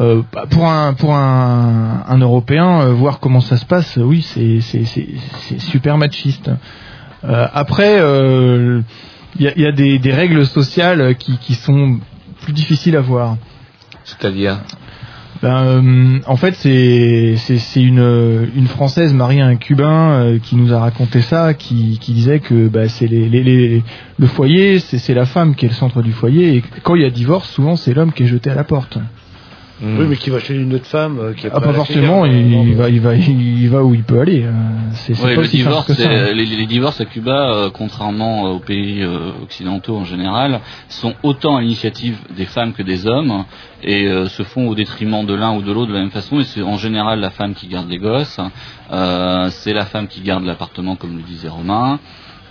euh, 0.01 0.21
pour 0.49 0.67
un 0.67 0.93
pour 0.93 1.13
un, 1.13 2.03
un 2.07 2.17
Européen, 2.19 2.81
euh, 2.81 2.93
voir 2.93 3.19
comment 3.19 3.41
ça 3.41 3.57
se 3.57 3.65
passe, 3.65 3.97
oui, 4.01 4.21
c'est 4.23 4.61
c'est 4.61 5.59
super 5.59 5.97
machiste. 5.97 6.49
Euh, 7.25 7.47
après, 7.53 7.99
euh, 7.99 8.81
il 9.37 9.45
y 9.45 9.47
a, 9.47 9.53
il 9.55 9.61
y 9.61 9.65
a 9.65 9.71
des, 9.71 9.99
des 9.99 10.11
règles 10.11 10.45
sociales 10.45 11.15
qui 11.15 11.37
qui 11.37 11.53
sont 11.55 11.99
plus 12.41 12.53
difficiles 12.53 12.95
à 12.97 13.01
voir. 13.01 13.37
C'est-à-dire 14.03 14.57
Ben, 15.41 15.63
euh, 15.65 16.19
en 16.25 16.35
fait, 16.35 16.53
c'est 16.55 17.81
une 17.81 18.49
une 18.55 18.67
française 18.67 19.13
mariée 19.13 19.41
à 19.41 19.47
un 19.47 19.55
cubain 19.55 20.11
euh, 20.11 20.39
qui 20.39 20.55
nous 20.55 20.73
a 20.73 20.79
raconté 20.79 21.21
ça, 21.21 21.53
qui 21.53 21.97
qui 21.99 22.13
disait 22.13 22.39
que 22.39 22.67
bah, 22.67 22.87
c'est 22.89 23.07
les, 23.07 23.29
les, 23.29 23.43
les 23.43 23.83
le 24.17 24.27
foyer, 24.27 24.79
c'est 24.79 24.97
c'est 24.97 25.13
la 25.13 25.25
femme 25.25 25.55
qui 25.55 25.65
est 25.65 25.69
le 25.69 25.75
centre 25.75 26.01
du 26.01 26.11
foyer 26.11 26.55
et 26.57 26.63
quand 26.83 26.95
il 26.95 27.01
y 27.01 27.05
a 27.05 27.09
divorce, 27.09 27.49
souvent 27.49 27.75
c'est 27.75 27.93
l'homme 27.93 28.11
qui 28.13 28.23
est 28.23 28.27
jeté 28.27 28.49
à 28.49 28.55
la 28.55 28.63
porte. 28.63 28.97
Oui, 29.85 30.05
mais 30.07 30.15
qui 30.15 30.29
va 30.29 30.39
chez 30.39 30.55
une 30.55 30.73
autre 30.73 30.85
femme 30.85 31.19
euh, 31.19 31.33
qui 31.33 31.45
est 31.45 31.49
Ah, 31.53 31.59
pas 31.59 31.67
pas 31.67 31.73
forcément, 31.73 32.25
il, 32.25 32.31
hein. 32.31 32.63
il 32.65 32.75
va 32.75 32.89
il 32.89 33.01
va 33.01 33.15
il 33.15 33.69
va 33.69 33.83
où 33.83 33.93
il 33.93 34.03
peut 34.03 34.19
aller. 34.21 34.43
euh, 34.45 34.51
C'est 34.93 35.21
Ouais, 35.21 35.35
le 35.35 35.45
divorce, 35.47 35.87
que 35.87 35.93
ça. 35.93 36.03
c'est- 36.03 36.33
les, 36.33 36.45
les 36.45 36.65
divorces 36.65 37.01
à 37.01 37.05
Cuba, 37.05 37.49
euh, 37.51 37.69
contrairement 37.69 38.43
aux 38.51 38.59
pays 38.59 39.01
euh, 39.03 39.31
occidentaux 39.43 39.97
en 39.97 40.05
général, 40.05 40.61
sont 40.87 41.13
autant 41.21 41.57
à 41.57 41.61
l'initiative 41.61 42.17
des 42.37 42.45
femmes 42.45 42.71
que 42.73 42.81
des 42.83 43.05
hommes 43.07 43.43
et 43.83 44.07
euh, 44.07 44.27
se 44.27 44.43
font 44.43 44.69
au 44.69 44.75
détriment 44.75 45.25
de 45.25 45.33
l'un 45.33 45.53
ou 45.53 45.61
de 45.61 45.71
l'autre 45.73 45.89
de 45.89 45.93
la 45.95 45.99
même 46.01 46.11
façon. 46.11 46.39
Et 46.39 46.45
c'est 46.45 46.61
en 46.61 46.77
général 46.77 47.19
la 47.19 47.29
femme 47.31 47.53
qui 47.53 47.67
garde 47.67 47.89
les 47.89 47.97
gosses, 47.97 48.39
euh, 48.91 49.47
c'est 49.49 49.73
la 49.73 49.85
femme 49.85 50.07
qui 50.07 50.21
garde 50.21 50.45
l'appartement, 50.45 50.95
comme 50.95 51.17
le 51.17 51.23
disait 51.23 51.49
Romain. 51.49 51.99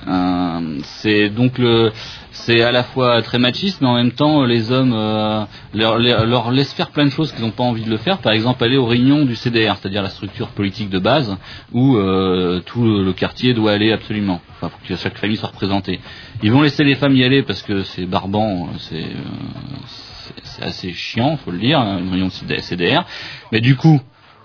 Euh, 0.09 0.61
c'est 0.83 1.29
donc 1.29 1.59
le, 1.59 1.93
c'est 2.33 2.63
à 2.63 2.73
la 2.73 2.83
fois 2.83 3.23
très 3.23 3.39
machiste, 3.39 3.81
mais 3.81 3.89
en 3.89 3.95
même 3.95 4.13
temps 4.13 4.45
les 4.45 4.73
hommes 4.73 4.93
euh, 4.95 5.45
leur, 5.75 5.99
leur, 5.99 6.51
laissent 6.51 6.73
faire 6.73 6.91
plein 6.91 7.05
de 7.05 7.11
choses 7.11 7.31
qu'ils 7.33 7.45
n'ont 7.45 7.51
pas 7.51 7.65
envie 7.65 7.85
de 7.85 7.91
le 7.91 7.99
faire. 7.99 8.19
Par 8.19 8.33
exemple, 8.33 8.65
aller 8.65 8.77
aux 8.77 8.87
réunions 8.87 9.25
du 9.25 9.37
CDR, 9.37 9.77
c'est-à-dire 9.77 10.03
la 10.03 10.11
structure 10.11 10.49
politique 10.49 10.91
de 10.91 10.99
base, 10.99 11.37
où 11.73 11.97
euh, 11.97 12.61
tout 12.65 12.83
le, 12.83 13.13
quartier 13.13 13.55
doit 13.55 13.73
aller 13.73 13.93
absolument. 13.93 14.41
Enfin, 14.57 14.71
faut 14.71 14.89
que 14.89 14.97
chaque 14.97 15.19
famille 15.19 15.37
soit 15.37 15.51
représentée. 15.51 16.01
Ils 16.43 16.51
vont 16.51 16.63
laisser 16.63 16.85
les 16.85 16.95
femmes 16.95 17.15
y 17.15 17.25
aller 17.25 17.43
parce 17.43 17.63
que 17.63 17.83
c'est 17.83 18.07
barbant, 18.07 18.71
c'est 18.79 19.05
euh, 19.05 20.39
c'est 20.43 20.63
assez 20.63 20.93
chiant, 20.93 21.37
faut 21.37 21.51
le 21.51 21.59
dire, 21.59 21.79
hein, 21.81 21.99
une 21.99 22.11
réunion 22.11 22.29
de 22.29 22.57
CDR. 22.59 23.05
Mais 23.51 23.61
du 23.61 23.77
coup, 23.77 24.01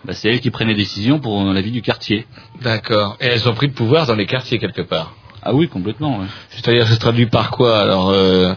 bah, 0.05 0.13
c'est 0.13 0.29
elles 0.29 0.39
qui 0.39 0.51
prennent 0.51 0.67
les 0.67 0.75
décisions 0.75 1.19
pour 1.19 1.41
euh, 1.41 1.53
la 1.53 1.61
vie 1.61 1.71
du 1.71 1.81
quartier. 1.81 2.25
D'accord. 2.61 3.17
Et 3.19 3.25
elles 3.25 3.47
ont 3.47 3.53
pris 3.53 3.67
le 3.67 3.73
pouvoir 3.73 4.05
dans 4.07 4.15
les 4.15 4.25
quartiers 4.25 4.59
quelque 4.59 4.81
part. 4.81 5.13
Ah 5.49 5.53
oui, 5.53 5.69
complètement. 5.69 6.19
ouais. 6.19 6.25
C'est-à-dire, 6.49 6.85
ça 6.85 6.95
se 6.95 6.99
traduit 6.99 7.27
par 7.27 7.51
quoi 7.51 7.79
alors 7.79 8.09
euh, 8.09 8.53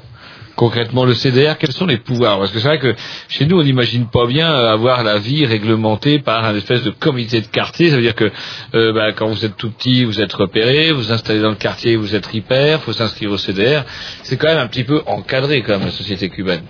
Concrètement, 0.56 1.04
le 1.04 1.14
CDR, 1.14 1.56
quels 1.56 1.70
sont 1.70 1.86
les 1.86 1.98
pouvoirs? 1.98 2.38
Parce 2.38 2.50
que 2.50 2.58
c'est 2.58 2.66
vrai 2.66 2.80
que 2.80 2.96
chez 3.28 3.46
nous, 3.46 3.60
on 3.60 3.62
n'imagine 3.62 4.06
pas 4.08 4.26
bien 4.26 4.50
euh, 4.50 4.72
avoir 4.72 5.04
la 5.04 5.18
vie 5.18 5.46
réglementée 5.46 6.18
par 6.18 6.44
un 6.44 6.54
espèce 6.56 6.82
de 6.82 6.90
comité 6.90 7.40
de 7.42 7.46
quartier. 7.46 7.90
Ça 7.90 7.96
veut 7.96 8.02
dire 8.02 8.16
que 8.16 8.28
euh, 8.74 8.92
bah, 8.92 9.12
quand 9.12 9.28
vous 9.28 9.44
êtes 9.44 9.56
tout 9.56 9.70
petit, 9.70 10.04
vous 10.04 10.20
êtes 10.20 10.32
repéré, 10.32 10.90
vous 10.90 10.98
vous 10.98 11.12
installez 11.12 11.40
dans 11.40 11.50
le 11.50 11.54
quartier, 11.54 11.94
vous 11.94 12.16
êtes 12.16 12.28
hyper, 12.34 12.80
faut 12.82 12.92
s'inscrire 12.92 13.30
au 13.30 13.38
CDR. 13.38 13.84
C'est 14.24 14.36
quand 14.36 14.48
même 14.48 14.58
un 14.58 14.66
petit 14.66 14.84
peu 14.84 15.00
encadré, 15.06 15.62
quand 15.62 15.74
même, 15.78 15.86
la 15.86 15.92
société 15.92 16.28
cubaine. 16.28 16.62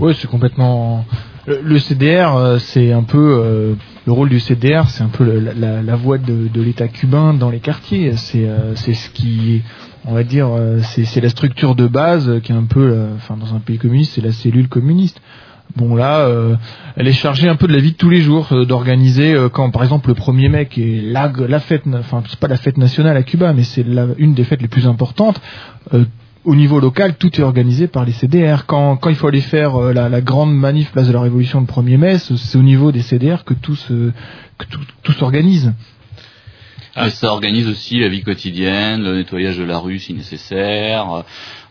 Oui, 0.00 0.14
c'est 0.20 0.28
complètement. 0.28 1.06
Le, 1.46 1.60
le 1.62 1.78
CDR, 1.78 2.56
c'est 2.58 2.90
un 2.92 3.04
peu 3.04 3.18
euh, 3.40 3.74
le 4.06 4.12
rôle 4.12 4.28
du 4.28 4.38
CDR, 4.38 4.88
c'est 4.88 5.02
un 5.02 5.08
peu 5.08 5.24
la, 5.24 5.82
la, 5.82 5.96
voix 5.96 6.16
de, 6.16 6.48
l'État 6.54 6.86
cubain 6.86 7.34
dans 7.34 7.50
les 7.50 7.58
quartiers. 7.58 8.12
C'est 8.16 8.48
euh, 8.48 8.76
ce 8.76 9.10
qui, 9.10 9.62
on 10.04 10.14
va 10.14 10.22
dire, 10.22 10.48
euh, 10.48 10.78
c'est 10.82 11.20
la 11.20 11.28
structure 11.28 11.74
de 11.74 11.88
base 11.88 12.40
qui 12.42 12.52
est 12.52 12.54
un 12.54 12.64
peu, 12.64 12.92
euh, 12.92 13.08
enfin 13.16 13.36
dans 13.36 13.54
un 13.54 13.58
pays 13.58 13.78
communiste, 13.78 14.12
c'est 14.14 14.20
la 14.20 14.32
cellule 14.32 14.68
communiste. 14.68 15.20
Bon 15.74 15.96
là, 15.96 16.30
elle 16.94 17.08
est 17.08 17.12
chargée 17.12 17.48
un 17.48 17.56
peu 17.56 17.66
de 17.66 17.72
la 17.72 17.80
vie 17.80 17.90
de 17.90 17.96
tous 17.96 18.08
les 18.08 18.20
jours, 18.20 18.48
d'organiser 18.66 19.36
quand 19.52 19.68
par 19.70 19.82
exemple 19.82 20.08
le 20.08 20.14
1er 20.14 20.48
mai 20.48 20.66
qui 20.66 20.82
est 20.82 21.00
la, 21.02 21.30
la 21.48 21.58
fête, 21.58 21.82
enfin 21.92 22.22
c'est 22.28 22.38
pas 22.38 22.46
la 22.46 22.56
fête 22.56 22.78
nationale 22.78 23.16
à 23.16 23.24
Cuba, 23.24 23.52
mais 23.52 23.64
c'est 23.64 23.84
une 24.16 24.32
des 24.32 24.44
fêtes 24.44 24.62
les 24.62 24.68
plus 24.68 24.86
importantes. 24.86 25.40
Au 26.46 26.54
niveau 26.54 26.80
local, 26.80 27.16
tout 27.18 27.38
est 27.38 27.42
organisé 27.42 27.88
par 27.88 28.04
les 28.04 28.12
CDR. 28.12 28.66
Quand, 28.66 28.98
il 29.08 29.16
faut 29.16 29.26
aller 29.26 29.40
faire 29.40 29.76
euh, 29.76 29.92
la, 29.92 30.20
grande 30.20 30.54
manif 30.54 30.92
place 30.92 31.08
de 31.08 31.12
la 31.12 31.20
Révolution 31.20 31.60
le 31.60 31.66
1er 31.66 31.96
mai, 31.98 32.18
c'est 32.18 32.56
au 32.56 32.62
niveau 32.62 32.92
des 32.92 33.02
CDR 33.02 33.44
que 33.44 33.52
tout 33.52 33.76
s'organise. 35.12 35.72
Et 37.04 37.10
ça 37.10 37.30
organise 37.32 37.68
aussi 37.68 37.98
la 37.98 38.08
vie 38.08 38.22
quotidienne, 38.22 39.02
le 39.02 39.16
nettoyage 39.16 39.58
de 39.58 39.64
la 39.64 39.78
rue 39.78 39.98
si 39.98 40.14
nécessaire, 40.14 41.12
euh, 41.12 41.22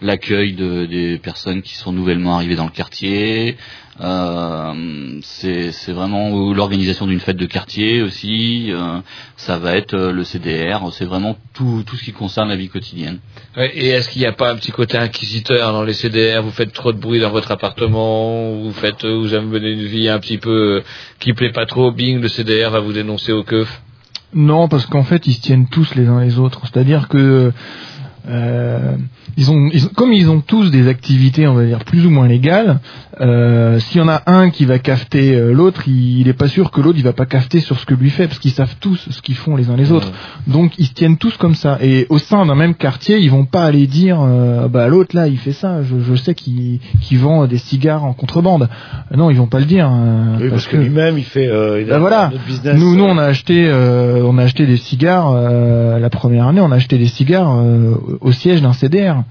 l'accueil 0.01 0.53
de, 0.53 0.85
des 0.85 1.17
personnes 1.17 1.63
qui 1.63 1.73
sont 1.75 1.91
nouvellement 1.91 2.35
arrivées 2.35 2.55
dans 2.55 2.65
le 2.65 2.71
quartier. 2.71 3.57
Euh, 4.01 5.19
c'est 5.23 5.71
c'est 5.71 5.93
vraiment 5.93 6.51
l'organisation 6.53 7.07
d'une 7.07 7.21
fête 7.21 7.37
de 7.37 7.45
quartier 7.45 8.01
aussi. 8.01 8.71
euh, 8.71 8.99
ça 9.37 9.57
va 9.57 9.75
être 9.75 9.93
euh, 9.93 10.11
le 10.11 10.23
CDR. 10.25 10.79
C'est 10.91 11.05
vraiment 11.05 11.37
tout, 11.53 11.83
tout 11.85 11.95
ce 11.95 12.03
qui 12.03 12.11
concerne 12.11 12.49
la 12.49 12.57
vie 12.57 12.67
quotidienne. 12.67 13.19
Ouais, 13.55 13.71
et 13.73 13.87
est-ce 13.89 14.09
qu'il 14.09 14.21
n'y 14.21 14.27
a 14.27 14.33
pas 14.33 14.51
un 14.51 14.55
petit 14.57 14.71
côté 14.71 14.97
inquisiteur 14.97 15.71
dans 15.71 15.83
les 15.83 15.93
CDR 15.93 16.41
Vous 16.43 16.51
faites 16.51 16.73
trop 16.73 16.91
de 16.91 16.97
bruit 16.99 17.19
dans 17.21 17.31
votre 17.31 17.51
appartement, 17.51 18.51
vous 18.55 18.71
faites, 18.73 19.05
vous 19.05 19.33
avez 19.33 19.45
mené 19.45 19.71
une 19.71 19.85
vie 19.85 20.09
un 20.09 20.19
petit 20.19 20.37
peu 20.39 20.83
qui 21.19 21.33
plaît 21.33 21.53
pas 21.53 21.65
trop. 21.65 21.91
Bing, 21.91 22.19
le 22.19 22.27
CDR 22.27 22.69
va 22.71 22.79
vous 22.81 22.93
dénoncer 22.93 23.31
au 23.31 23.43
keuf? 23.43 23.81
Non, 24.33 24.67
parce 24.67 24.85
qu'en 24.87 25.03
fait, 25.03 25.25
ils 25.27 25.33
se 25.33 25.41
tiennent 25.41 25.67
tous 25.69 25.95
les 25.95 26.07
uns 26.07 26.19
les 26.21 26.37
autres. 26.39 26.61
C'est-à-dire 26.63 27.07
que 27.07 27.53
euh, 28.27 28.95
ils 29.37 29.51
ont, 29.51 29.69
ils 29.73 29.85
ont- 29.85 29.89
comme 29.95 30.13
ils 30.13 30.29
ont 30.29 30.41
tous 30.41 30.71
des 30.71 30.87
activités, 30.87 31.47
on 31.47 31.53
va 31.53 31.65
dire 31.65 31.79
plus 31.83 32.05
ou 32.05 32.09
moins 32.09 32.27
légales. 32.27 32.79
euh, 33.21 33.79
S'il 33.79 34.01
y 34.01 34.03
en 34.03 34.07
a 34.09 34.21
un 34.27 34.49
qui 34.49 34.65
va 34.65 34.79
cafeter 34.79 35.35
euh, 35.35 35.51
l'autre, 35.53 35.83
il, 35.87 36.21
il 36.21 36.27
est 36.27 36.33
pas 36.33 36.47
sûr 36.47 36.71
que 36.71 36.81
l'autre 36.81 36.97
il 36.97 37.03
va 37.03 37.13
pas 37.13 37.25
cafeter 37.25 37.59
sur 37.59 37.79
ce 37.79 37.85
que 37.85 37.93
lui 37.93 38.09
fait, 38.09 38.27
parce 38.27 38.39
qu'ils 38.39 38.51
savent 38.51 38.75
tous 38.79 39.07
ce 39.09 39.21
qu'ils 39.21 39.35
font 39.35 39.55
les 39.55 39.69
uns 39.69 39.75
les 39.75 39.91
autres. 39.91 40.11
Donc 40.47 40.73
ils 40.77 40.85
se 40.87 40.93
tiennent 40.93 41.17
tous 41.17 41.35
comme 41.37 41.55
ça. 41.55 41.77
Et 41.81 42.07
au 42.09 42.17
sein 42.17 42.45
d'un 42.45 42.55
même 42.55 42.75
quartier, 42.75 43.19
ils 43.19 43.29
vont 43.31 43.45
pas 43.45 43.63
aller 43.65 43.87
dire, 43.87 44.19
euh, 44.21 44.67
bah 44.67 44.87
l'autre 44.87 45.15
là, 45.15 45.27
il 45.27 45.37
fait 45.37 45.51
ça. 45.53 45.83
Je, 45.83 45.95
je 46.01 46.15
sais 46.15 46.33
qu'il 46.33 46.79
qu'il 47.01 47.19
vend 47.19 47.45
des 47.47 47.57
cigares 47.57 48.03
en 48.03 48.13
contrebande. 48.13 48.69
Euh, 49.11 49.17
Non, 49.17 49.29
ils 49.29 49.37
vont 49.37 49.47
pas 49.47 49.59
le 49.59 49.65
dire. 49.65 49.89
euh, 49.91 50.37
Oui, 50.41 50.49
parce 50.49 50.67
que 50.67 50.77
lui-même, 50.77 51.17
il 51.17 51.23
fait. 51.23 51.47
Euh, 51.47 51.81
il 51.81 51.89
a 51.91 51.95
bah 51.95 51.99
voilà. 51.99 52.31
business. 52.47 52.77
Nous, 52.79 52.95
nous, 52.95 53.03
on 53.03 53.17
a 53.17 53.23
acheté, 53.23 53.65
euh, 53.67 54.21
on 54.25 54.37
a 54.37 54.43
acheté 54.43 54.65
des 54.65 54.77
cigares 54.77 55.31
euh, 55.33 55.99
la 55.99 56.09
première 56.09 56.47
année. 56.47 56.61
On 56.61 56.71
a 56.71 56.75
acheté 56.75 56.97
des 56.97 57.07
cigares 57.07 57.51
euh, 57.59 57.95
au 58.21 58.31
siège 58.31 58.61
d'un 58.61 58.73
CDR. 58.73 59.23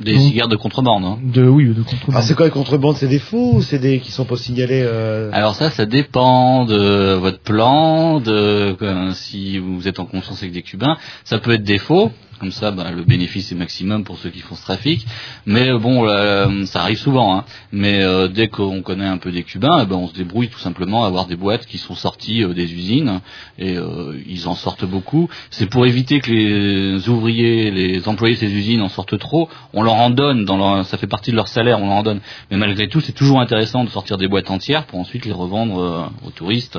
Des 0.00 0.14
Donc, 0.14 0.22
cigares 0.22 0.48
de 0.48 0.56
contrebande. 0.56 1.04
Hein. 1.04 1.18
De 1.22 1.46
oui, 1.46 1.66
de 1.68 1.82
contrebande. 1.82 2.14
Ah, 2.14 2.22
c'est 2.22 2.34
quoi 2.34 2.46
les 2.46 2.52
contrebandes? 2.52 2.96
C'est 2.96 3.08
des 3.08 3.18
faux 3.18 3.54
ou 3.54 3.62
c'est 3.62 3.78
des 3.78 4.00
qui 4.00 4.10
sont 4.10 4.24
pas 4.24 4.36
signalés 4.36 4.82
euh... 4.84 5.30
Alors 5.32 5.54
ça, 5.54 5.70
ça 5.70 5.86
dépend 5.86 6.64
de 6.64 7.14
votre 7.14 7.40
plan, 7.40 8.20
de 8.20 8.76
euh, 8.80 9.12
si 9.12 9.58
vous 9.58 9.86
êtes 9.86 10.00
en 10.00 10.06
conscience 10.06 10.42
avec 10.42 10.52
des 10.52 10.62
Cubains. 10.62 10.96
Ça 11.24 11.38
peut 11.38 11.52
être 11.52 11.64
des 11.64 11.78
faux, 11.78 12.10
comme 12.38 12.52
ça, 12.52 12.70
bah, 12.70 12.90
le 12.90 13.04
bénéfice 13.04 13.52
est 13.52 13.54
maximum 13.54 14.04
pour 14.04 14.18
ceux 14.18 14.30
qui 14.30 14.40
font 14.40 14.54
ce 14.54 14.62
trafic. 14.62 15.06
Mais 15.46 15.70
euh, 15.70 15.78
bon, 15.78 16.06
euh, 16.06 16.64
ça 16.66 16.82
arrive 16.82 16.98
souvent. 16.98 17.36
Hein. 17.36 17.44
Mais 17.72 18.02
euh, 18.02 18.28
dès 18.28 18.48
qu'on 18.48 18.82
connaît 18.82 19.06
un 19.06 19.18
peu 19.18 19.32
des 19.32 19.42
Cubains, 19.42 19.80
eh 19.82 19.86
ben, 19.86 19.96
on 19.96 20.08
se 20.08 20.14
débrouille 20.14 20.48
tout 20.48 20.58
simplement 20.58 21.04
à 21.04 21.08
avoir 21.08 21.26
des 21.26 21.36
boîtes 21.36 21.66
qui 21.66 21.78
sont 21.78 21.94
sorties 21.94 22.42
euh, 22.42 22.54
des 22.54 22.72
usines 22.72 23.20
et 23.58 23.76
euh, 23.76 24.18
ils 24.26 24.48
en 24.48 24.54
sortent 24.54 24.84
beaucoup. 24.84 25.28
C'est 25.50 25.66
pour 25.66 25.86
éviter 25.86 26.20
que 26.20 26.30
les 26.30 27.08
ouvriers, 27.08 27.70
les 27.70 28.08
employés 28.08 28.34
de 28.34 28.40
ces 28.40 28.52
usines 28.52 28.80
en 28.80 28.88
sortent 28.88 29.18
trop. 29.18 29.48
On 29.72 29.82
leur 29.82 29.94
en 29.94 30.10
donne, 30.10 30.44
dans 30.44 30.56
leur, 30.56 30.86
ça 30.86 30.98
fait 30.98 31.06
partie 31.06 31.30
de 31.30 31.36
leur 31.36 31.48
salaire, 31.48 31.78
on 31.80 31.86
leur 31.86 31.96
en 31.96 32.02
donne. 32.02 32.20
Mais 32.50 32.56
malgré 32.56 32.88
tout, 32.88 33.00
c'est 33.00 33.12
toujours 33.12 33.40
intéressant 33.40 33.84
de 33.84 33.90
sortir 33.90 34.18
des 34.18 34.28
boîtes 34.28 34.50
entières 34.50 34.84
pour 34.86 34.98
ensuite 34.98 35.24
les 35.24 35.32
revendre 35.32 35.80
euh, 35.80 36.26
aux 36.26 36.30
touristes. 36.30 36.78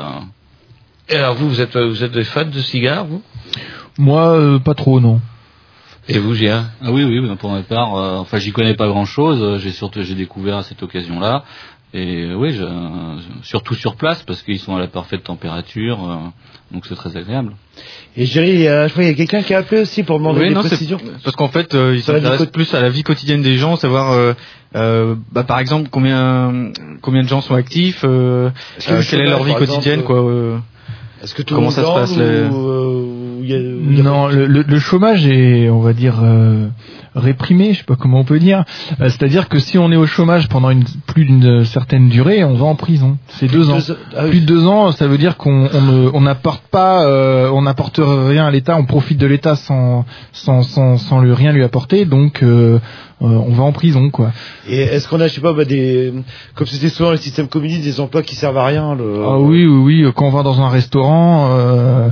Et 1.10 1.15
alors 1.15 1.36
vous, 1.36 1.48
vous 1.48 1.61
êtes, 1.61 1.77
vous 1.77 2.03
êtes 2.03 2.14
des 2.14 2.23
fans 2.23 2.45
de 2.45 2.60
cigares, 2.60 3.06
vous? 3.06 3.22
Moi, 3.98 4.27
euh, 4.32 4.60
pas 4.60 4.73
trop, 4.73 4.99
non. 4.99 5.22
Et 6.07 6.19
vous, 6.19 6.36
Géa 6.36 6.65
Ah 6.82 6.91
oui, 6.91 7.03
oui, 7.03 7.36
pour 7.38 7.49
ma 7.52 7.64
part, 7.64 7.95
euh, 7.95 8.18
enfin, 8.18 8.38
j'y 8.38 8.52
connais 8.52 8.76
pas 8.76 8.88
grand-chose. 8.88 9.60
J'ai 9.61 9.72
surtout, 9.72 10.03
j'ai 10.03 10.14
découvert 10.15 10.57
à 10.57 10.64
cette 10.64 10.82
occasion-là. 10.84 11.44
Et 11.94 12.26
euh, 12.26 12.36
oui, 12.36 12.52
je, 12.53 12.64
surtout 13.44 13.73
sur 13.73 13.95
place 13.95 14.22
parce 14.23 14.41
qu'ils 14.44 14.60
sont 14.60 14.76
à 14.76 14.80
la 14.80 14.88
parfaite 14.88 15.23
température, 15.23 15.98
euh, 16.10 16.15
donc 16.73 16.86
c'est 16.88 16.95
très 16.95 17.15
agréable. 17.15 17.53
Et 18.18 18.26
Jerry, 18.26 18.68
euh, 18.68 18.88
je 18.88 18.91
crois 18.91 19.03
qu'il 19.03 19.11
y 19.11 19.15
a 19.15 19.18
quelqu'un 19.18 19.41
qui 19.44 19.53
a 19.53 19.60
appelé 19.60 19.82
aussi 19.82 20.03
pour 20.03 20.18
demander 20.19 20.41
Oui, 20.41 20.49
des 20.49 20.56
non, 20.56 20.61
c'est 20.64 20.69
précisions. 20.69 20.99
parce 21.23 21.36
qu'en 21.38 21.48
fait, 21.48 21.73
euh, 21.73 21.95
ils 21.95 22.02
Ça 22.02 22.14
s'intéressent 22.14 22.52
plus 22.52 22.73
à 22.73 22.82
la 22.82 22.90
vie 22.90 23.03
quotidienne 23.03 23.41
des 23.41 23.56
gens, 23.57 23.77
savoir, 23.77 24.11
euh, 24.11 24.34
euh, 24.76 25.15
bah, 25.32 25.44
par 25.45 25.60
exemple, 25.60 25.88
combien 25.90 26.72
combien 27.02 27.23
de 27.23 27.30
gens 27.30 27.40
sont 27.41 27.56
actifs, 27.56 28.02
euh, 28.03 28.49
euh, 28.90 28.98
le 28.98 29.10
quelle 29.10 29.22
est 29.22 29.30
leur 29.30 29.44
vie 29.44 29.56
quotidienne, 29.56 30.02
exemple, 30.02 30.06
quoi. 30.22 30.30
euh, 30.30 30.57
Est-ce 31.23 31.34
que 31.34 31.44
tout 31.44 31.56
comment 31.56 31.68
le 31.68 31.73
ça 31.73 31.82
monde 31.84 31.94
se 31.94 31.99
passe 31.99 32.18
les- 32.18 32.49
y 33.47 33.53
a, 33.53 33.57
y 33.57 33.99
a- 33.99 34.03
Non, 34.03 34.27
le, 34.27 34.45
le- 34.47 34.63
le 34.67 34.80
chômage 34.80 35.26
est, 35.27 35.69
on 35.69 35.80
va 35.80 35.93
dire, 35.93 36.15
euh, 36.23 36.67
réprimé, 37.15 37.73
je 37.73 37.80
sais 37.80 37.84
pas 37.85 37.95
comment 37.95 38.19
on 38.19 38.23
peut 38.23 38.39
dire. 38.39 38.63
Euh, 39.01 39.09
C'est-à-dire 39.09 39.47
que 39.49 39.59
si 39.59 39.77
on 39.77 39.91
est 39.91 39.95
au 39.95 40.05
chômage 40.05 40.47
pendant 40.49 40.69
une, 40.69 40.84
plus 41.07 41.26
d'une 41.26 41.63
certaine 41.65 42.09
durée, 42.09 42.43
on 42.43 42.53
va 42.55 42.65
en 42.65 42.76
prison. 42.76 43.17
C'est 43.30 43.47
deux 43.51 43.69
ans. 43.69 43.77
ah 44.15 44.23
oui. 44.26 44.30
Plus 44.31 44.41
de 44.41 44.45
deux 44.45 44.65
ans, 44.67 44.91
ça 44.91 45.07
veut 45.07 45.17
dire 45.17 45.38
qu'on 45.38 45.69
on 46.13 46.22
n'apporte 46.22 46.63
pas, 46.72 47.05
euh, 47.05 47.49
on 47.53 47.61
n'apporte 47.63 47.99
rien 48.03 48.45
à 48.45 48.51
l'État, 48.51 48.77
on 48.77 48.85
profite 48.85 49.17
de 49.17 49.27
l'État 49.27 49.55
sans, 49.55 50.05
sans, 50.31 50.63
sans, 50.63 50.97
sans 50.97 51.22
lui 51.22 51.34
rien 51.34 51.51
lui 51.51 51.63
apporter, 51.63 52.05
donc 52.05 52.43
on 53.22 53.53
va 53.53 53.63
en 53.63 53.72
prison, 53.72 54.09
quoi. 54.09 54.31
Et 54.69 54.81
est-ce 54.81 55.07
qu'on 55.07 55.22
a, 55.22 55.27
je 55.27 55.35
sais 55.35 55.41
pas, 55.41 55.53
bah, 55.53 55.63
des, 55.65 56.13
comme 56.53 56.67
c'était 56.67 56.89
souvent 56.89 57.11
le 57.11 57.17
système 57.17 57.47
communiste, 57.47 57.84
des 57.84 57.99
emplois 58.01 58.22
qui 58.23 58.35
servent 58.35 58.57
à 58.57 58.65
rien 58.65 58.93
le... 58.93 59.23
Ah 59.26 59.38
oui, 59.39 59.65
oui, 59.65 60.03
oui. 60.03 60.11
Quand 60.15 60.26
on 60.26 60.31
va 60.31 60.43
dans 60.43 60.59
un 60.61 60.69
restaurant, 60.69 61.47
euh, 61.51 62.09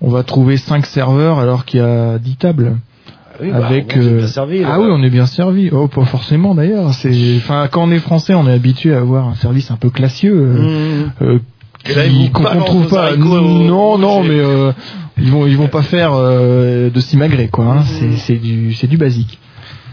on 0.00 0.10
va 0.10 0.22
trouver 0.22 0.56
cinq 0.56 0.86
serveurs 0.86 1.38
alors 1.38 1.64
qu'il 1.64 1.80
y 1.80 1.82
a 1.82 2.18
dix 2.18 2.36
tables. 2.36 2.76
oui, 3.40 3.50
bah, 3.50 3.66
avec 3.66 3.94
on 3.96 4.00
est 4.00 4.04
euh, 4.06 4.16
bien 4.18 4.26
servi, 4.26 4.60
là. 4.60 4.68
ah 4.72 4.80
oui 4.80 4.88
on 4.90 5.02
est 5.02 5.10
bien 5.10 5.26
servi 5.26 5.70
oh 5.72 5.88
pas 5.88 6.04
forcément 6.04 6.54
d'ailleurs 6.54 6.92
c'est 6.94 7.36
enfin 7.36 7.68
quand 7.70 7.84
on 7.84 7.90
est 7.90 7.98
français 7.98 8.34
on 8.34 8.46
est 8.48 8.52
habitué 8.52 8.94
à 8.94 8.98
avoir 8.98 9.28
un 9.28 9.34
service 9.34 9.70
un 9.70 9.76
peu 9.76 9.90
classieux 9.90 10.34
euh, 10.36 11.04
Mmh. 11.20 11.24
euh, 11.24 11.38
qu'on 12.32 12.42
balancent 12.42 12.64
trouve 12.66 12.88
pas 12.88 13.16
non 13.16 13.96
non 13.98 14.22
mais 14.22 14.38
euh, 14.40 14.72
ils 15.16 15.30
vont 15.30 15.46
ils 15.46 15.56
vont 15.56 15.68
pas 15.68 15.82
faire 15.82 16.12
euh, 16.14 16.90
de 16.90 17.00
simagrée 17.00 17.48
quoi 17.48 17.64
Mmh. 17.66 17.78
hein. 17.78 17.82
c'est 17.86 18.16
c'est 18.16 18.36
du 18.36 18.74
c'est 18.74 18.86
du 18.88 18.96
basique 18.96 19.38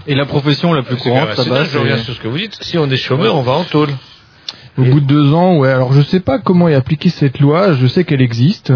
Et 0.07 0.15
la 0.15 0.26
profession 0.26 0.73
la 0.73 0.82
plus 0.84 0.98
courante 0.98 1.30
assez 1.30 1.49
là-bas, 1.49 1.64
je 1.65 1.77
reviens 1.80 1.98
sur 1.98 2.14
ce 2.14 2.19
que 2.19 2.27
vous 2.27 2.38
dites. 2.38 2.57
Si 2.61 2.77
on 2.77 2.88
est 2.91 2.98
chômeur, 2.98 3.36
on 3.36 3.41
va 3.41 3.53
en 3.53 3.64
tôle. 3.64 3.90
au 4.77 4.84
bout 4.84 4.99
de 4.99 5.06
deux 5.07 5.34
ans 5.34 5.57
ouais 5.60 5.69
alors 5.72 5.94
je 5.94 6.02
sais 6.02 6.19
pas 6.19 6.38
comment 6.40 6.68
est 6.68 6.76
appliquée 6.76 7.10
cette 7.10 7.40
loi 7.40 7.73
je 7.73 7.88
sais 7.88 8.03
qu'elle 8.03 8.22
existe 8.22 8.73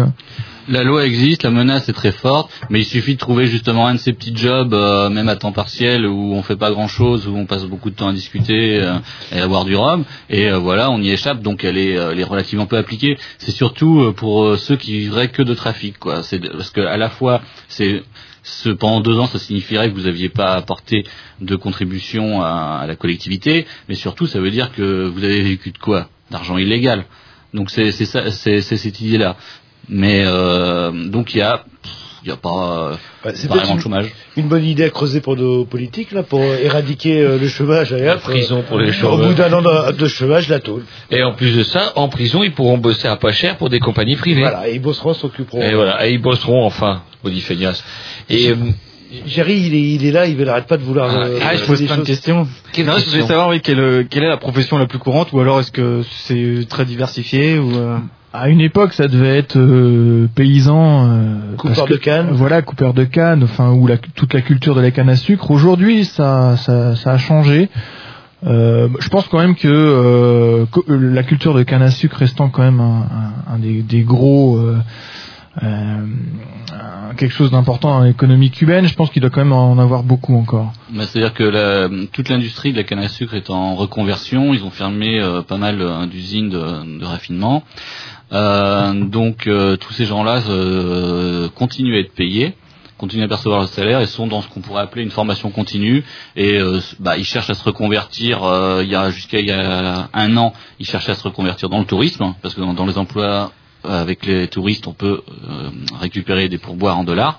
La 0.68 0.82
loi 0.82 1.06
existe, 1.06 1.42
la 1.42 1.50
menace 1.50 1.88
est 1.88 1.92
très 1.92 2.12
forte, 2.12 2.50
mais 2.68 2.80
il 2.80 2.84
suffit 2.84 3.14
de 3.14 3.18
trouver 3.18 3.46
justement 3.46 3.86
un 3.86 3.94
de 3.94 3.98
ces 3.98 4.12
petits 4.12 4.36
jobs, 4.36 4.74
euh, 4.74 5.08
même 5.08 5.28
à 5.28 5.36
temps 5.36 5.52
partiel, 5.52 6.06
où 6.06 6.34
on 6.34 6.42
fait 6.42 6.56
pas 6.56 6.70
grand-chose, 6.70 7.26
où 7.26 7.36
on 7.36 7.46
passe 7.46 7.64
beaucoup 7.64 7.90
de 7.90 7.94
temps 7.94 8.08
à 8.08 8.12
discuter 8.12 8.78
euh, 8.78 8.98
et 9.32 9.40
à 9.40 9.48
boire 9.48 9.64
du 9.64 9.74
rhum, 9.74 10.04
et 10.28 10.50
euh, 10.50 10.58
voilà, 10.58 10.90
on 10.90 11.00
y 11.00 11.10
échappe, 11.10 11.40
donc 11.40 11.64
elle 11.64 11.78
est, 11.78 12.24
relativement 12.24 12.66
peu 12.66 12.76
appliquée. 12.76 13.16
C'est 13.38 13.50
surtout 13.50 14.12
pour 14.16 14.56
ceux 14.58 14.76
qui 14.76 14.98
vivraient 14.98 15.28
que 15.28 15.42
de 15.42 15.54
trafic, 15.54 15.98
quoi. 15.98 16.22
C'est 16.22 16.38
parce 16.38 16.70
que 16.70 16.82
à 16.82 16.96
la 16.96 17.08
fois, 17.08 17.40
c'est 17.68 18.02
ce, 18.42 18.68
pendant 18.68 19.00
deux 19.00 19.18
ans, 19.18 19.26
ça 19.26 19.38
signifierait 19.38 19.90
que 19.90 19.94
vous 19.94 20.06
n'aviez 20.06 20.28
pas 20.28 20.52
apporté 20.52 21.04
de 21.40 21.56
contribution 21.56 22.42
à, 22.42 22.80
à 22.82 22.86
la 22.86 22.96
collectivité, 22.96 23.66
mais 23.88 23.94
surtout, 23.94 24.26
ça 24.26 24.40
veut 24.40 24.50
dire 24.50 24.72
que 24.72 25.06
vous 25.06 25.24
avez 25.24 25.40
vécu 25.40 25.72
de 25.72 25.78
quoi? 25.78 26.08
D'argent 26.30 26.58
illégal. 26.58 27.06
Donc 27.52 27.70
c'est 27.70 27.90
cette 27.90 29.00
idée-là. 29.00 29.36
Mais 29.92 30.22
euh, 30.24 30.92
donc 31.08 31.34
il 31.34 31.38
y 31.38 31.42
a, 31.42 31.64
il 32.22 32.28
y 32.28 32.32
a 32.32 32.36
pas, 32.36 32.92
Ouais, 33.24 33.32
c'est 33.34 33.48
pas 33.48 33.56
vraiment 33.56 33.70
de 33.72 33.76
une, 33.78 33.82
chômage. 33.82 34.06
une 34.36 34.46
bonne 34.48 34.64
idée 34.64 34.84
à 34.84 34.90
creuser 34.90 35.20
pour 35.20 35.36
nos 35.36 35.64
politiques, 35.64 36.12
là, 36.12 36.22
pour 36.22 36.40
éradiquer 36.42 37.20
euh, 37.20 37.38
le 37.38 37.48
chômage. 37.48 37.92
La 37.92 38.14
hop, 38.14 38.20
prison 38.20 38.62
pour 38.68 38.78
les 38.78 38.90
Au 38.90 38.92
chômeurs. 38.92 39.26
bout 39.28 39.34
d'un 39.34 39.52
an 39.52 39.62
de, 39.62 39.92
de 39.92 40.06
chômage, 40.06 40.48
la 40.48 40.60
tôle. 40.60 40.84
Et 41.10 41.22
en 41.24 41.32
plus 41.32 41.56
de 41.56 41.62
ça, 41.64 41.92
en 41.96 42.08
prison, 42.08 42.42
ils 42.44 42.52
pourront 42.52 42.78
bosser 42.78 43.08
à 43.08 43.16
pas 43.16 43.32
cher 43.32 43.56
pour 43.56 43.68
des 43.68 43.80
compagnies 43.80 44.16
privées. 44.16 44.42
Voilà, 44.42 44.68
et 44.68 44.74
ils 44.74 44.80
bosseront, 44.82 45.12
s'occuperont. 45.12 45.60
Et 45.60 45.74
voilà, 45.74 46.06
et 46.06 46.12
ils 46.12 46.22
bosseront 46.22 46.64
enfin, 46.64 47.02
maudit 47.24 47.40
feignasse. 47.40 47.82
Et 48.28 48.50
euh, 48.50 48.54
Jerry, 49.26 49.54
il 49.66 49.74
est, 49.74 49.82
il 49.94 50.06
est 50.06 50.12
là, 50.12 50.26
il 50.26 50.36
n'arrête 50.36 50.68
pas 50.68 50.76
de 50.76 50.84
vouloir. 50.84 51.10
Ah, 51.12 51.24
euh, 51.24 51.38
Ah, 51.42 51.56
je 51.56 51.64
pose 51.64 51.82
plein 51.84 51.96
de 51.96 52.02
questions. 52.04 52.46
Quelle 52.72 52.86
Non, 52.86 52.96
je 52.96 53.10
voulais 53.10 53.22
savoir 53.26 53.48
oui, 53.48 53.60
quelle, 53.60 54.06
quelle 54.08 54.22
est 54.22 54.28
la 54.28 54.36
profession 54.36 54.78
la 54.78 54.86
plus 54.86 54.98
courante 55.00 55.32
ou 55.32 55.40
alors 55.40 55.58
est-ce 55.58 55.72
que 55.72 56.02
c'est 56.26 56.60
très 56.68 56.84
diversifié 56.84 57.58
ou 57.58 57.74
euh, 57.76 57.96
à 58.32 58.48
une 58.48 58.60
époque 58.60 58.92
ça 58.92 59.08
devait 59.08 59.36
être 59.38 59.56
euh, 59.58 60.28
paysan 60.34 61.08
euh, 61.10 61.56
Coupeur 61.56 61.84
que- 61.86 61.92
de 61.94 61.98
canne. 61.98 62.28
voilà 62.32 62.62
coupeur 62.62 62.94
de 62.94 63.04
canne 63.04 63.42
enfin 63.44 63.70
ou 63.72 63.86
la, 63.86 63.96
toute 63.98 64.32
la 64.34 64.40
culture 64.40 64.74
de 64.74 64.80
la 64.80 64.90
canne 64.92 65.08
à 65.08 65.16
sucre 65.16 65.50
aujourd'hui 65.50 66.04
ça, 66.04 66.56
ça 66.56 66.94
ça 66.96 67.12
a 67.12 67.18
changé 67.18 67.68
Euh, 68.42 68.88
je 69.00 69.08
pense 69.10 69.28
quand 69.28 69.38
même 69.38 69.54
que 69.54 69.68
euh, 69.68 70.64
euh, 70.88 71.12
la 71.12 71.22
culture 71.24 71.52
de 71.52 71.62
canne 71.62 71.82
à 71.82 71.90
sucre 71.90 72.16
restant 72.16 72.48
quand 72.48 72.62
même 72.62 72.80
un, 72.80 73.02
un- 73.20 73.54
un 73.54 73.58
des, 73.58 73.82
des 73.82 74.02
gros 74.02 74.56
euh, 74.56 74.78
euh, 75.62 76.06
quelque 77.18 77.32
chose 77.34 77.50
d'important 77.50 77.90
dans 77.98 78.04
l'économie 78.04 78.50
cubaine, 78.50 78.86
je 78.86 78.94
pense 78.94 79.10
qu'il 79.10 79.20
doit 79.20 79.30
quand 79.30 79.44
même 79.44 79.52
en 79.52 79.78
avoir 79.78 80.04
beaucoup 80.04 80.34
encore. 80.38 80.72
Bah, 80.90 81.04
C'est-à-dire 81.06 81.34
que 81.34 81.42
la- 81.42 81.88
toute 82.12 82.30
l'industrie 82.30 82.72
de 82.72 82.78
la 82.78 82.84
canne 82.84 83.00
à 83.00 83.08
sucre 83.08 83.34
est 83.34 83.50
en 83.50 83.74
reconversion. 83.74 84.54
Ils 84.54 84.64
ont 84.64 84.70
fermé 84.70 85.20
euh, 85.20 85.42
pas 85.42 85.58
mal 85.58 85.76
euh, 85.82 86.06
d'usines 86.06 86.48
de, 86.48 86.98
de 87.00 87.04
raffinement. 87.04 87.62
Euh, 88.32 88.92
donc 88.92 89.46
euh, 89.46 89.76
tous 89.76 89.92
ces 89.92 90.06
gens-là 90.06 90.42
euh, 90.48 91.48
continuent 91.48 91.96
à 91.96 92.00
être 92.00 92.14
payés 92.14 92.54
continuent 93.00 93.24
à 93.24 93.28
percevoir 93.28 93.62
le 93.62 93.66
salaire 93.66 94.00
et 94.02 94.06
sont 94.06 94.26
dans 94.26 94.42
ce 94.42 94.48
qu'on 94.48 94.60
pourrait 94.60 94.82
appeler 94.82 95.02
une 95.02 95.10
formation 95.10 95.50
continue. 95.50 96.04
Et 96.36 96.58
euh, 96.58 96.80
bah, 96.98 97.16
ils 97.16 97.24
cherchent 97.24 97.48
à 97.48 97.54
se 97.54 97.64
reconvertir 97.64 98.44
euh, 98.44 98.82
il 98.84 98.90
y 98.90 98.94
a 98.94 99.08
jusqu'à 99.10 99.40
il 99.40 99.46
y 99.46 99.52
a 99.52 100.10
un 100.12 100.36
an 100.36 100.52
ils 100.78 100.86
cherchaient 100.86 101.12
à 101.12 101.14
se 101.14 101.24
reconvertir 101.24 101.70
dans 101.70 101.78
le 101.78 101.86
tourisme 101.86 102.34
parce 102.42 102.54
que 102.54 102.60
dans, 102.60 102.86
les 102.86 102.98
emplois 102.98 103.52
avec 103.84 104.26
les 104.26 104.48
touristes 104.48 104.86
on 104.86 104.92
peut 104.92 105.22
euh, 105.48 105.70
récupérer 105.98 106.48
des 106.48 106.58
pourboires 106.58 106.98
en 106.98 107.04
dollars 107.04 107.38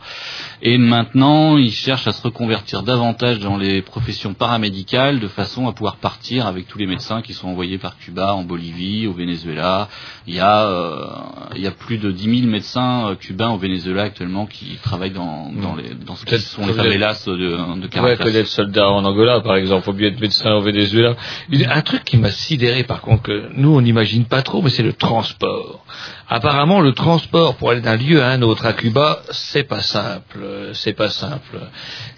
et 0.62 0.78
maintenant 0.78 1.58
ils 1.58 1.72
cherchent 1.72 2.08
à 2.08 2.12
se 2.12 2.22
reconvertir 2.22 2.84
davantage 2.84 3.40
dans 3.40 3.58
les 3.58 3.82
professions 3.82 4.34
paramédicales 4.34 5.20
de 5.20 5.28
façon 5.28 5.68
à 5.68 5.74
pouvoir 5.74 5.98
partir 5.98 6.48
avec 6.48 6.68
tous 6.68 6.78
les 6.78 6.88
médecins 6.88 7.22
qui 7.22 7.34
sont 7.34 7.48
envoyés 7.48 7.78
par 7.78 7.98
Cuba 7.98 8.34
en 8.34 8.44
Bolivie 8.44 9.08
au 9.08 9.14
Venezuela 9.14 9.90
il 10.28 10.36
y 10.36 10.40
a 10.40 10.68
euh, 10.68 11.08
il 11.56 11.62
y 11.62 11.68
a 11.68 11.72
plus 11.72 11.98
de 11.98 12.12
10 12.12 12.40
000 12.40 12.52
médecins 12.52 13.10
euh, 13.10 13.16
cubains 13.16 13.50
au 13.50 13.58
Venezuela 13.58 14.04
actuellement 14.04 14.46
qui 14.46 14.78
travaillent 14.84 15.12
dans 15.12 15.52
dans 15.52 15.76
les 15.76 15.94
dans 15.96 16.16
ce 16.16 16.26
qui 16.26 16.32
Peut-être 16.32 16.42
sont 16.44 16.66
les 16.66 16.74
que 16.74 16.78
favelas 16.78 17.24
de, 17.28 17.34
de 17.34 17.82
Ouais, 17.84 17.90
Caracas 17.90 18.24
que 18.24 18.30
d'être 18.30 18.48
soldat 18.48 18.90
en 18.90 19.04
Angola, 19.06 19.42
par 19.42 19.56
exemple, 19.56 19.84
faut 19.84 19.94
bien 19.94 20.08
être 20.10 20.20
médecin 20.20 20.54
au 20.54 20.62
Venezuela. 20.62 21.16
Un 21.52 21.82
truc 21.82 22.04
qui 22.04 22.18
m'a 22.18 22.32
sidéré, 22.32 22.84
par 22.84 23.02
contre, 23.02 23.24
que 23.24 23.50
nous 23.56 23.70
on 23.76 23.82
n'imagine 23.82 24.26
pas 24.26 24.42
trop, 24.42 24.62
mais 24.62 24.70
c'est 24.70 24.84
le 24.84 24.94
transport. 24.94 25.86
Apparemment, 26.34 26.80
le 26.80 26.94
transport 26.94 27.56
pour 27.56 27.72
aller 27.72 27.82
d'un 27.82 27.98
lieu 27.98 28.24
à 28.24 28.30
un 28.30 28.42
autre 28.42 28.66
à 28.66 28.72
Cuba, 28.72 29.22
c'est 29.32 29.66
pas 29.66 29.82
simple. 29.82 30.40
C'est 30.72 30.94
pas 30.94 31.10
simple. 31.10 31.60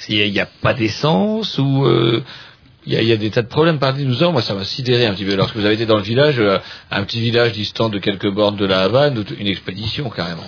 Il 0.08 0.32
n'y 0.32 0.40
a, 0.40 0.46
pas 0.46 0.76
d'essence 0.76 1.58
ou 1.58 1.84
euh, 1.84 2.22
il 2.86 2.94
y, 2.94 3.12
a, 3.12 3.18
des 3.18 3.32
tas 3.32 3.42
de 3.42 3.48
problèmes 3.48 3.80
par 3.80 3.98
nous 3.98 4.32
Moi, 4.32 4.44
ça 4.44 4.54
m'a 4.54 4.66
sidéré 4.66 5.08
un 5.08 5.16
petit 5.16 5.26
peu. 5.26 5.36
Lorsque 5.36 5.56
vous 5.56 5.66
avez 5.66 5.74
été 5.74 5.88
dans 5.88 5.98
le 5.98 6.04
village, 6.04 6.36
euh, 6.38 6.60
un 6.92 7.04
petit 7.06 7.22
village 7.22 7.54
distant 7.54 7.90
de 7.90 7.98
quelques 7.98 8.30
bornes 8.30 8.56
de 8.56 8.68
la 8.68 8.82
Havane, 8.82 9.26
une 9.40 9.48
expédition 9.48 10.12
carrément. 10.12 10.48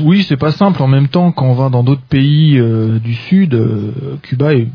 Oui, 0.00 0.26
c'est 0.28 0.36
pas 0.36 0.52
simple. 0.52 0.82
En 0.82 0.88
même 0.88 1.08
temps, 1.08 1.32
quand 1.32 1.46
on 1.46 1.54
va 1.54 1.70
dans 1.70 1.82
d'autres 1.82 2.06
pays 2.06 2.58
euh, 2.58 2.98
du 2.98 3.14
Sud, 3.14 3.58
Cuba 4.20 4.52
est, 4.52 4.68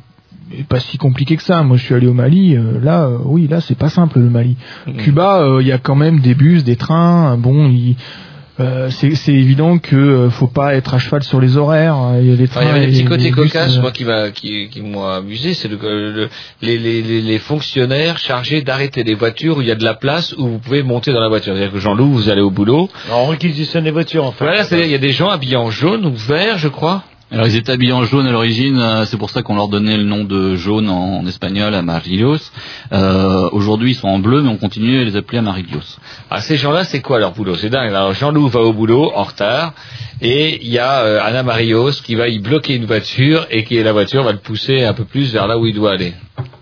est 0.51 0.63
pas 0.67 0.79
si 0.79 0.97
compliqué 0.97 1.35
que 1.37 1.43
ça. 1.43 1.63
Moi, 1.63 1.77
je 1.77 1.83
suis 1.85 1.95
allé 1.95 2.07
au 2.07 2.13
Mali. 2.13 2.55
euh, 2.55 2.79
là, 2.81 3.03
euh, 3.05 3.17
oui, 3.25 3.47
là, 3.49 3.61
c'est 3.61 3.77
pas 3.77 3.89
simple 3.89 4.19
le 4.19 4.29
Mali. 4.29 4.55
Mhm. 4.87 4.97
Cuba, 4.97 5.41
euh, 5.41 5.61
il 5.61 5.67
y 5.67 5.71
a 5.71 5.77
quand 5.77 5.95
même 5.95 6.19
des 6.19 6.35
bus, 6.35 6.63
des 6.63 6.75
trains. 6.75 7.37
Bon, 7.37 7.69
il- 7.69 7.95
Euh, 8.59 8.91
c'est 8.91 9.15
c'est 9.15 9.33
évident 9.33 9.79
que 9.79 9.95
euh, 9.95 10.29
faut 10.29 10.45
pas 10.45 10.75
être 10.75 10.93
à 10.93 10.99
cheval 10.99 11.23
sur 11.23 11.41
les 11.41 11.57
horaires. 11.57 11.95
hein. 11.95 12.17
Il 12.21 12.29
y 12.29 12.31
a 12.31 12.35
les 12.35 12.43
Enfin, 12.43 12.61
il 12.61 12.65
y 12.65 12.67
trains 12.67 12.75
avait 12.75 12.85
des 12.85 12.99
et 12.99 13.03
petits 13.03 13.09
côtés 13.09 13.31
cocasses, 13.31 13.79
moi, 13.79 13.89
qui 13.91 14.05
m'a, 14.05 14.29
qui, 14.29 14.69
qui 14.69 14.81
m'ont 14.83 15.07
amusé, 15.07 15.55
c'est 15.55 15.67
le, 15.67 15.77
le- 15.81 16.29
les, 16.61 16.77
les, 16.77 17.01
les, 17.01 17.21
les 17.21 17.39
fonctionnaires 17.39 18.19
chargés 18.19 18.61
d'arrêter 18.61 19.03
les 19.03 19.15
voitures 19.15 19.57
où 19.57 19.61
il 19.61 19.67
y 19.67 19.71
a 19.71 19.75
de 19.75 19.83
la 19.83 19.95
place 19.95 20.35
où 20.37 20.45
vous 20.47 20.59
pouvez 20.59 20.83
monter 20.83 21.11
dans 21.13 21.19
la 21.19 21.29
voiture. 21.29 21.53
C'est-à-dire 21.55 21.73
que 21.73 21.79
Jean-Loup, 21.79 22.11
vous 22.11 22.29
allez 22.29 22.41
au 22.41 22.51
boulot. 22.51 22.89
On 23.11 23.25
réquisitionne 23.25 23.85
les 23.85 23.91
voitures, 23.91 24.23
en 24.23 24.31
fait. 24.33 24.45
Voilà, 24.45 24.63
c'est-à-dire 24.63 24.85
il 24.85 24.91
y 24.91 24.95
a 24.95 24.99
des 24.99 25.13
gens 25.13 25.29
habillés 25.29 25.55
en 25.57 25.71
jaune 25.71 26.05
ou 26.05 26.13
vert, 26.13 26.59
je 26.59 26.67
crois. 26.67 27.01
Alors 27.33 27.47
ils 27.47 27.55
étaient 27.55 27.71
habillés 27.71 27.93
en 27.93 28.05
jaune 28.05 28.27
à 28.27 28.31
l'origine, 28.31 28.77
euh, 28.77 29.05
c'est 29.05 29.17
pour 29.17 29.31
ça 29.31 29.41
qu'on 29.41 29.55
leur 29.55 29.67
donnait 29.67 29.97
le 29.97 30.03
nom 30.03 30.23
de 30.23 30.55
jaune 30.55 30.87
en, 30.87 31.17
en 31.17 31.25
espagnol, 31.25 31.73
Amarillos. 31.73 32.37
Euh, 32.91 33.49
Aujourd'hui 33.51 33.93
ils 33.93 33.95
sont 33.95 34.07
en 34.07 34.19
bleu, 34.19 34.43
mais 34.43 34.49
on 34.49 34.57
continue 34.57 35.01
à 35.01 35.03
les 35.03 35.15
appeler 35.15 35.39
Amarillos. 35.39 35.97
Ah, 36.29 36.41
ces 36.41 36.57
gens-là, 36.57 36.83
c'est 36.83 37.01
quoi 37.01 37.17
leur 37.17 37.31
boulot? 37.33 37.55
C'est 37.55 37.71
dingue. 37.71 37.89
Alors, 37.89 38.13
Jean-Loup 38.13 38.49
va 38.49 38.59
au 38.59 38.71
boulot 38.71 39.11
en 39.15 39.23
retard 39.23 39.73
et 40.21 40.59
il 40.63 40.69
y 40.69 40.77
a 40.77 40.99
euh, 41.01 41.19
Anna 41.23 41.41
Marios 41.41 41.93
qui 42.03 42.13
va 42.13 42.27
y 42.27 42.37
bloquer 42.37 42.75
une 42.75 42.85
voiture 42.85 43.47
et 43.49 43.63
qui 43.63 43.81
la 43.81 43.93
voiture 43.93 44.21
va 44.23 44.31
le 44.31 44.37
pousser 44.37 44.83
un 44.83 44.93
peu 44.93 45.05
plus 45.05 45.33
vers 45.33 45.47
là 45.47 45.57
où 45.57 45.65
il 45.65 45.73
doit 45.73 45.93
aller. 45.93 46.13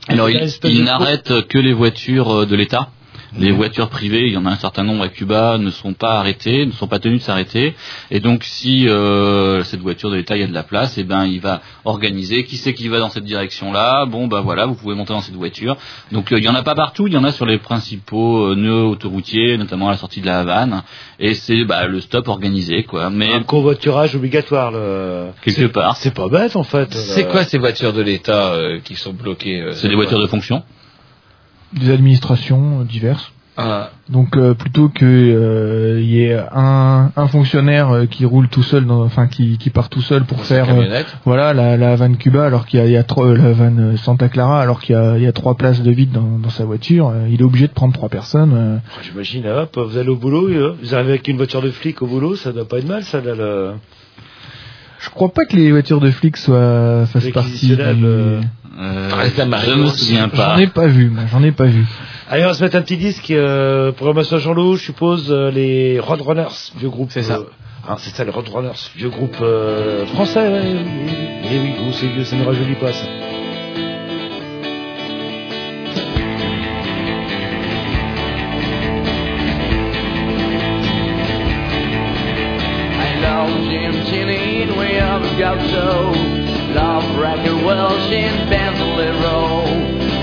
Alors 0.08 0.30
Il 0.30 0.84
n'arrêtent 0.86 1.48
que 1.50 1.58
les 1.58 1.74
voitures 1.74 2.30
euh, 2.34 2.46
de 2.46 2.56
l'État. 2.56 2.88
Les 3.38 3.52
voitures 3.52 3.90
privées, 3.90 4.28
il 4.28 4.34
y 4.34 4.38
en 4.38 4.46
a 4.46 4.50
un 4.52 4.56
certain 4.58 4.84
nombre 4.84 5.04
à 5.04 5.08
Cuba, 5.08 5.58
ne 5.58 5.70
sont 5.72 5.94
pas 5.94 6.20
arrêtées, 6.20 6.66
ne 6.66 6.72
sont 6.72 6.88
pas 6.88 7.00
tenues 7.00 7.18
de 7.18 7.22
s'arrêter. 7.22 7.76
Et 8.10 8.20
donc, 8.20 8.44
si 8.44 8.90
euh, 8.90 9.64
cette 9.64 9.80
voiture 9.80 10.10
de 10.10 10.16
l'État, 10.18 10.36
il 10.36 10.42
y 10.42 10.44
a 10.44 10.48
de 10.48 10.54
la 10.54 10.64
place, 10.64 10.98
et 10.98 11.04
ben, 11.04 11.26
il 11.26 11.40
va 11.40 11.62
organiser. 11.86 12.44
Qui 12.44 12.58
c'est 12.58 12.74
qui 12.74 12.88
va 12.90 13.00
dans 13.00 13.10
cette 13.10 13.24
direction-là? 13.24 14.06
Bon, 14.06 14.28
ben 14.28 14.42
voilà, 14.42 14.66
vous 14.66 14.76
pouvez 14.76 14.96
monter 14.96 15.14
dans 15.14 15.22
cette 15.22 15.36
voiture. 15.36 15.78
Donc, 16.12 16.32
euh, 16.32 16.38
il 16.40 16.44
y 16.44 16.50
en 16.50 16.56
a 16.56 16.64
pas 16.64 16.76
partout. 16.76 17.08
Il 17.08 17.14
y 17.14 17.18
en 17.18 17.24
a 17.24 17.32
sur 17.32 17.46
les 17.46 17.58
principaux 17.58 18.48
euh, 18.52 18.56
nœuds 18.56 18.84
autoroutiers, 18.86 19.58
notamment 19.58 19.88
à 19.88 19.92
la 19.92 19.98
sortie 19.98 20.22
de 20.22 20.26
la 20.26 20.40
Havane. 20.40 20.84
Et 21.20 21.34
c'est 21.34 21.64
bah, 21.64 21.88
le 21.88 22.02
stop 22.02 22.28
organisé, 22.28 22.84
quoi. 22.84 23.10
Mais 23.10 23.34
Un 23.34 23.44
covoiturage 23.44 24.16
obligatoire, 24.16 24.72
le... 24.72 25.28
quelque 25.44 25.68
part, 25.68 25.96
C'est 25.96 26.14
pas 26.14 26.28
bête, 26.28 26.56
en 26.56 26.64
fait. 26.64 26.94
C'est 26.94 27.26
Euh, 27.26 27.32
quoi 27.32 27.44
ces 27.44 27.58
voitures 27.58 27.94
de 27.94 28.02
l'État 28.02 28.54
euh, 28.54 28.80
qui 28.84 28.96
sont 28.96 29.14
bloquées 29.14 29.62
euh, 29.62 29.72
c'est 29.74 29.88
des 29.88 29.96
voitures 29.96 30.20
de 30.20 30.28
fonction. 30.28 30.64
Des 31.74 31.92
administrations 31.92 32.82
diverses. 32.84 33.32
Ah. 33.58 33.90
Donc 34.10 34.38
euh, 34.38 34.54
plutôt 34.54 34.88
que 34.88 35.04
euh, 35.06 36.00
il 36.00 36.08
y 36.08 36.24
ait 36.24 36.40
un, 36.54 37.12
un 37.16 37.28
fonctionnaire 37.28 37.90
euh, 37.90 38.06
qui 38.06 38.24
roule 38.24 38.48
tout 38.48 38.64
seul, 38.64 38.86
dans, 38.86 39.04
enfin 39.04 39.28
qui, 39.28 39.58
qui 39.58 39.70
part 39.70 39.90
tout 39.90 40.02
seul 40.02 40.24
pour 40.24 40.38
Dans 40.38 40.44
faire 40.46 40.68
euh, 40.74 41.04
voilà 41.26 41.54
la, 41.54 41.76
la 41.76 41.96
vanne 41.98 42.16
Cuba 42.16 42.46
alors 42.46 42.66
qu'il 42.66 42.80
y 42.80 42.82
a, 42.82 42.86
il 42.86 42.92
y 42.94 42.98
a 42.98 43.04
trois, 43.04 43.36
la 43.36 43.52
vanne 43.52 43.98
Santa 43.98 44.30
Clara 44.30 44.62
alors 44.62 44.80
qu'il 44.80 44.96
y 44.96 44.98
a, 44.98 45.18
il 45.18 45.24
y 45.24 45.28
a 45.28 45.34
trois 45.34 45.56
places 45.56 45.84
de 45.84 45.92
vide 45.92 46.14
dans, 46.14 46.40
dans 46.42 46.50
sa 46.50 46.64
voiture, 46.64 47.10
euh, 47.10 47.28
il 47.30 47.42
est 47.42 47.44
obligé 47.44 47.68
de 47.68 47.74
prendre 47.74 47.94
trois 47.94 48.10
personnes. 48.10 48.54
euh. 48.56 48.78
J'imagine, 49.04 49.46
hop, 49.48 49.78
vous 49.78 49.98
allez 49.98 50.10
au 50.10 50.16
boulot, 50.16 50.48
vous 50.82 50.96
arrivez 50.96 51.12
avec 51.12 51.28
une 51.28 51.38
voiture 51.38 51.62
de 51.62 51.72
flic 51.72 52.02
au 52.02 52.08
boulot, 52.08 52.38
ça 52.38 52.54
doit 52.54 52.68
pas 52.68 52.78
être 52.80 52.88
mal, 52.88 53.04
ça, 53.04 53.20
là. 53.20 53.74
Je 55.02 55.10
crois 55.10 55.30
pas 55.34 55.46
que 55.46 55.56
les 55.56 55.72
voitures 55.72 56.00
de 56.00 56.12
flics 56.12 56.38
soient 56.38 57.06
fassent 57.08 57.30
partie. 57.32 57.76
Euh, 57.80 58.40
la 59.38 59.46
Marios. 59.46 59.74
je 59.74 59.78
me 59.80 59.88
souviens 59.88 60.30
pas. 60.30 60.56
J'en 60.56 60.62
ai 60.62 60.68
pas 60.68 60.88
vu, 60.88 61.10
moi, 61.10 61.24
j'en 61.32 61.44
ai 61.44 61.52
pas 61.52 61.66
vu. 61.66 61.86
Allez, 62.30 62.46
on 62.46 62.48
va 62.48 62.54
se 62.54 62.64
mettre 62.64 62.78
un 62.78 62.82
petit 62.82 62.98
disque, 62.98 63.30
euh, 63.32 63.92
programmation 63.92 64.38
Jean-Loup, 64.38 64.78
je 64.78 64.84
suppose, 64.84 65.28
euh, 65.30 65.52
les 65.52 66.00
Roadrunners, 66.00 66.72
vieux 66.78 66.90
groupe. 66.90 67.10
C'est 67.12 67.24
ça. 67.24 67.36
euh, 67.36 67.44
hein, 67.90 67.96
c'est 67.98 68.12
ça, 68.12 68.24
les 68.24 68.32
Roadrunners, 68.32 68.90
vieux 68.96 69.10
groupe 69.10 69.36
euh, 69.42 70.06
français, 70.06 70.48
ouais. 70.48 70.72
Et 71.52 71.60
oui, 71.60 71.74
oh, 71.82 71.92
c'est 71.92 72.08
vieux, 72.08 72.24
ça 72.24 72.36
ne 72.38 72.46
rajeunit 72.46 72.76
pas, 72.76 72.94
ça. 72.94 73.06
Up 85.44 85.58
Gaucho. 85.58 86.12
Love 86.74 87.20
Racket 87.20 87.66
Welsh 87.66 88.12
in 88.12 88.48
Banzalero. 88.48 89.66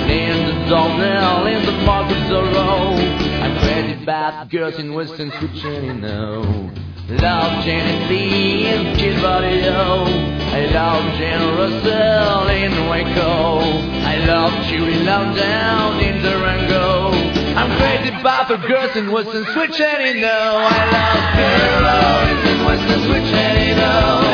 In 0.08 0.46
the 0.46 0.68
Donell, 0.68 1.46
in 1.46 1.66
the 1.66 1.72
Market 1.84 2.16
Zorro. 2.30 2.96
I'm 3.42 3.58
crazy 3.58 4.04
bad 4.04 4.50
girls 4.50 4.78
in 4.78 4.94
Western 4.94 5.30
Kitchen, 5.32 6.00
no. 6.00 6.70
Love 7.08 7.64
Janet 7.64 8.10
Lee 8.10 8.68
in 8.68 8.96
Kid 8.96 9.20
Body 9.22 9.62
O. 9.66 10.04
I 10.52 10.66
love 10.72 11.04
Jen 11.18 11.40
Russell 11.56 12.48
in 12.48 12.88
Waco. 12.88 13.60
I 14.04 14.16
love 14.26 14.52
Julie 14.66 15.04
Loundown 15.04 16.02
in 16.02 16.22
Durango. 16.22 17.12
I'm 17.56 17.76
crazy 17.76 18.10
about 18.20 18.48
the 18.48 18.56
girls 18.56 18.94
in 18.96 19.10
Western 19.10 19.44
Switch 19.52 19.80
and 19.80 20.16
you 20.16 20.22
know 20.22 20.66
I 20.68 20.82
love 20.94 21.24
heroes 21.40 22.50
in 22.52 22.64
Western 22.66 23.04
Switch 23.06 23.34
and 23.34 23.68
you 23.68 23.74
know 23.74 24.27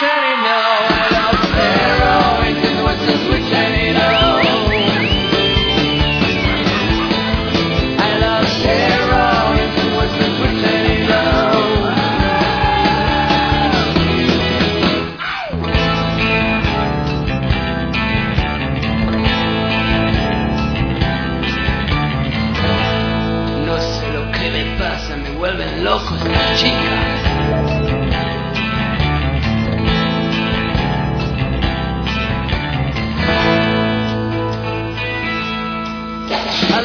turning 0.00 0.44
know. 0.44 0.87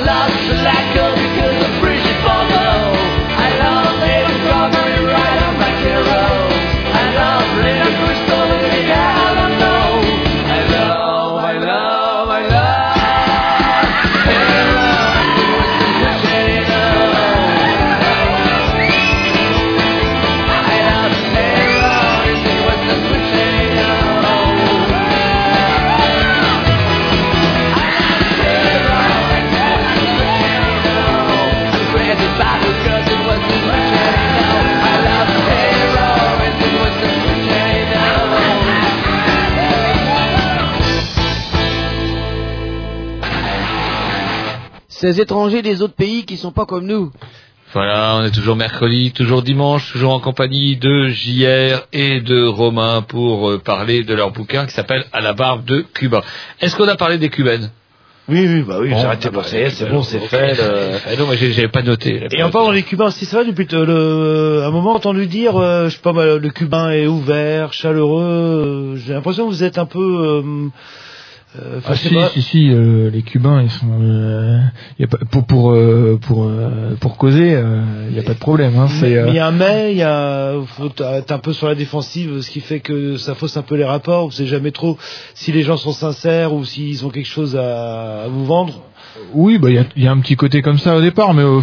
lost 0.06 0.48
the 0.48 0.56
lack 0.56 0.98
of 0.98 1.16
good. 1.36 1.63
Ces 45.04 45.20
étrangers 45.20 45.62
des 45.62 45.82
autres 45.82 45.96
pays 45.96 46.24
qui 46.24 46.38
sont 46.38 46.54
pas 46.54 46.66
comme 46.66 46.86
nous. 46.86 47.12
Voilà, 47.74 48.16
on 48.16 48.24
est 48.24 48.32
toujours 48.32 48.56
mercredi, 48.56 49.12
toujours 49.12 49.42
dimanche, 49.42 49.92
toujours 49.92 50.14
en 50.14 50.22
compagnie 50.22 50.78
de 50.78 51.10
JR 51.10 51.82
et 51.92 52.22
de 52.22 52.46
Romain 52.46 53.02
pour 53.02 53.50
euh, 53.50 53.58
parler 53.58 54.06
de 54.06 54.14
leur 54.14 54.32
bouquin 54.32 54.66
qui 54.66 54.72
s'appelle 54.74 55.04
À 55.12 55.20
la 55.20 55.34
barbe 55.34 55.66
de 55.66 55.82
Cuba. 55.94 56.22
Est-ce 56.62 56.78
qu'on 56.78 56.88
a 56.88 56.96
parlé 56.96 57.18
des 57.18 57.28
Cubaines? 57.28 57.70
Oui, 58.30 58.48
oui, 58.48 58.62
bah 58.66 58.78
oui, 58.80 58.92
Bon, 58.92 58.98
j'ai 58.98 59.06
arrêté 59.06 59.28
y 59.28 59.56
est, 59.58 59.70
c'est 59.72 59.84
bah, 59.84 59.92
bon, 59.92 60.04
c'est 60.04 60.20
fait. 60.20 60.56
Ah 61.06 61.16
non, 61.20 61.28
j'ai- 61.34 61.52
j'avais 61.52 61.68
pas 61.68 61.82
noté. 61.82 62.26
Et 62.32 62.42
en 62.42 62.50
parlant 62.50 62.72
des 62.72 62.84
Cubains 62.84 63.08
aussi, 63.08 63.26
c'est 63.26 63.36
vrai, 63.36 63.44
depuis 63.46 63.68
le, 63.70 63.84
le- 63.84 64.64
un 64.64 64.72
moment 64.72 64.96
entendu 64.96 65.28
dire, 65.28 65.58
euh, 65.58 65.90
je 65.90 65.96
sais 65.96 66.02
pas, 66.02 66.14
le 66.14 66.50
Cubain 66.50 66.92
est 66.92 67.08
ouvert, 67.08 67.74
chaleureux. 67.74 68.24
euh, 68.24 68.96
J'ai 69.06 69.12
l'impression 69.12 69.48
que 69.48 69.52
vous 69.52 69.66
êtes 69.66 69.78
un 69.78 69.86
peu, 69.86 70.00
euh, 70.00 70.70
Euh, 71.56 71.80
Ah, 71.86 71.96
si, 71.96 72.10
si, 72.34 72.42
si, 72.42 72.70
euh, 72.72 73.12
les 73.12 73.22
Cubains, 73.22 73.62
ils 73.62 73.70
sont, 73.70 73.86
euh, 74.02 74.60
y 74.98 75.04
a 75.04 75.08
pas, 75.08 75.20
pour 75.30 75.46
pour 75.46 75.72
euh, 75.72 76.18
pour 76.20 76.46
euh, 76.46 76.96
pour 77.00 77.18
causer, 77.18 77.56
il 78.10 78.16
y 78.16 78.20
a 78.20 78.24
pas 78.24 78.34
de 78.34 78.40
problème. 78.40 78.74
Hein, 78.76 78.88
c'est, 78.88 79.16
euh, 79.16 79.26
mais 79.26 79.32
il 79.32 79.36
y 79.36 79.40
a 79.40 79.48
un 79.48 79.52
mais, 79.52 79.92
il 79.92 79.98
y 79.98 80.04
a, 80.04 80.54
faut 80.66 80.90
être 81.00 81.32
un 81.32 81.38
peu 81.38 81.54
sur 81.54 81.68
la 81.68 81.76
défensive, 81.76 82.42
ce 82.42 82.50
qui 82.50 82.60
fait 82.60 82.80
que 82.80 83.18
ça 83.18 83.36
fausse 83.36 83.56
un 83.56 83.62
peu 83.62 83.76
les 83.76 83.84
rapports. 83.86 84.26
On 84.26 84.32
sait 84.32 84.48
jamais 84.48 84.72
trop 84.72 84.98
si 85.36 85.52
les 85.52 85.62
gens 85.62 85.78
sont 85.78 85.92
sincères 85.92 86.54
ou 86.56 86.66
s'ils 86.66 87.06
ont 87.06 87.10
quelque 87.10 87.28
chose 87.30 87.56
à, 87.56 88.24
à 88.24 88.28
vous 88.28 88.46
vendre. 88.46 88.82
Oui, 89.34 89.60
bah 89.60 89.70
il 89.70 89.76
y 89.76 89.80
a, 89.80 89.86
y 89.96 90.08
a 90.08 90.12
un 90.12 90.20
petit 90.22 90.36
côté 90.36 90.64
comme 90.64 90.80
ça 90.80 90.96
au 90.96 91.02
départ, 91.02 91.36
mais 91.36 91.44
euh, 91.44 91.60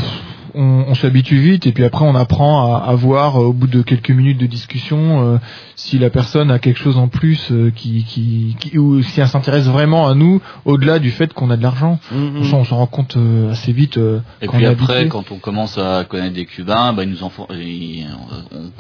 on, 0.55 0.85
on 0.89 0.95
s'habitue 0.95 1.39
vite 1.41 1.67
et 1.67 1.73
puis 1.73 1.85
après 1.85 2.05
on 2.05 2.15
apprend 2.15 2.75
à, 2.77 2.79
à 2.91 2.95
voir 2.95 3.37
euh, 3.41 3.47
au 3.47 3.53
bout 3.53 3.67
de 3.67 3.83
quelques 3.83 4.11
minutes 4.11 4.39
de 4.39 4.47
discussion 4.47 5.35
euh, 5.35 5.39
si 5.77 5.99
la 5.99 6.11
personne 6.11 6.51
a 6.51 6.59
quelque 6.59 6.79
chose 6.79 6.99
en 6.99 7.09
plus 7.09 7.51
euh, 7.51 7.71
qui, 7.75 8.05
qui, 8.05 8.57
qui- 8.61 8.79
ou 8.79 9.03
si 9.03 9.21
elle 9.21 9.29
s'intéresse 9.29 9.67
vraiment 9.67 10.09
à 10.09 10.15
nous 10.15 10.41
au-delà 10.65 10.99
du 10.99 11.11
fait 11.11 11.33
qu'on 11.33 11.51
a 11.51 11.57
de 11.57 11.63
l'argent. 11.63 11.99
Mhm. 12.13 12.53
On 12.53 12.65
s'en 12.65 12.77
rend 12.77 12.87
compte 12.87 13.17
euh, 13.17 13.51
assez 13.53 13.73
vite. 13.73 13.97
euh, 13.99 14.21
Et 14.43 14.47
quand 14.47 14.57
puis 14.57 14.67
on 14.67 14.71
après, 14.71 15.09
quand 15.09 15.31
on 15.33 15.39
commence 15.39 15.79
à 15.79 16.05
connaître 16.05 16.35
des 16.35 16.47
Cubains, 16.47 16.93
bah, 16.93 17.05
ils 17.05 17.11
nous 17.11 17.23
en 17.23 17.31
font, 17.31 17.47
ils- 17.53 18.07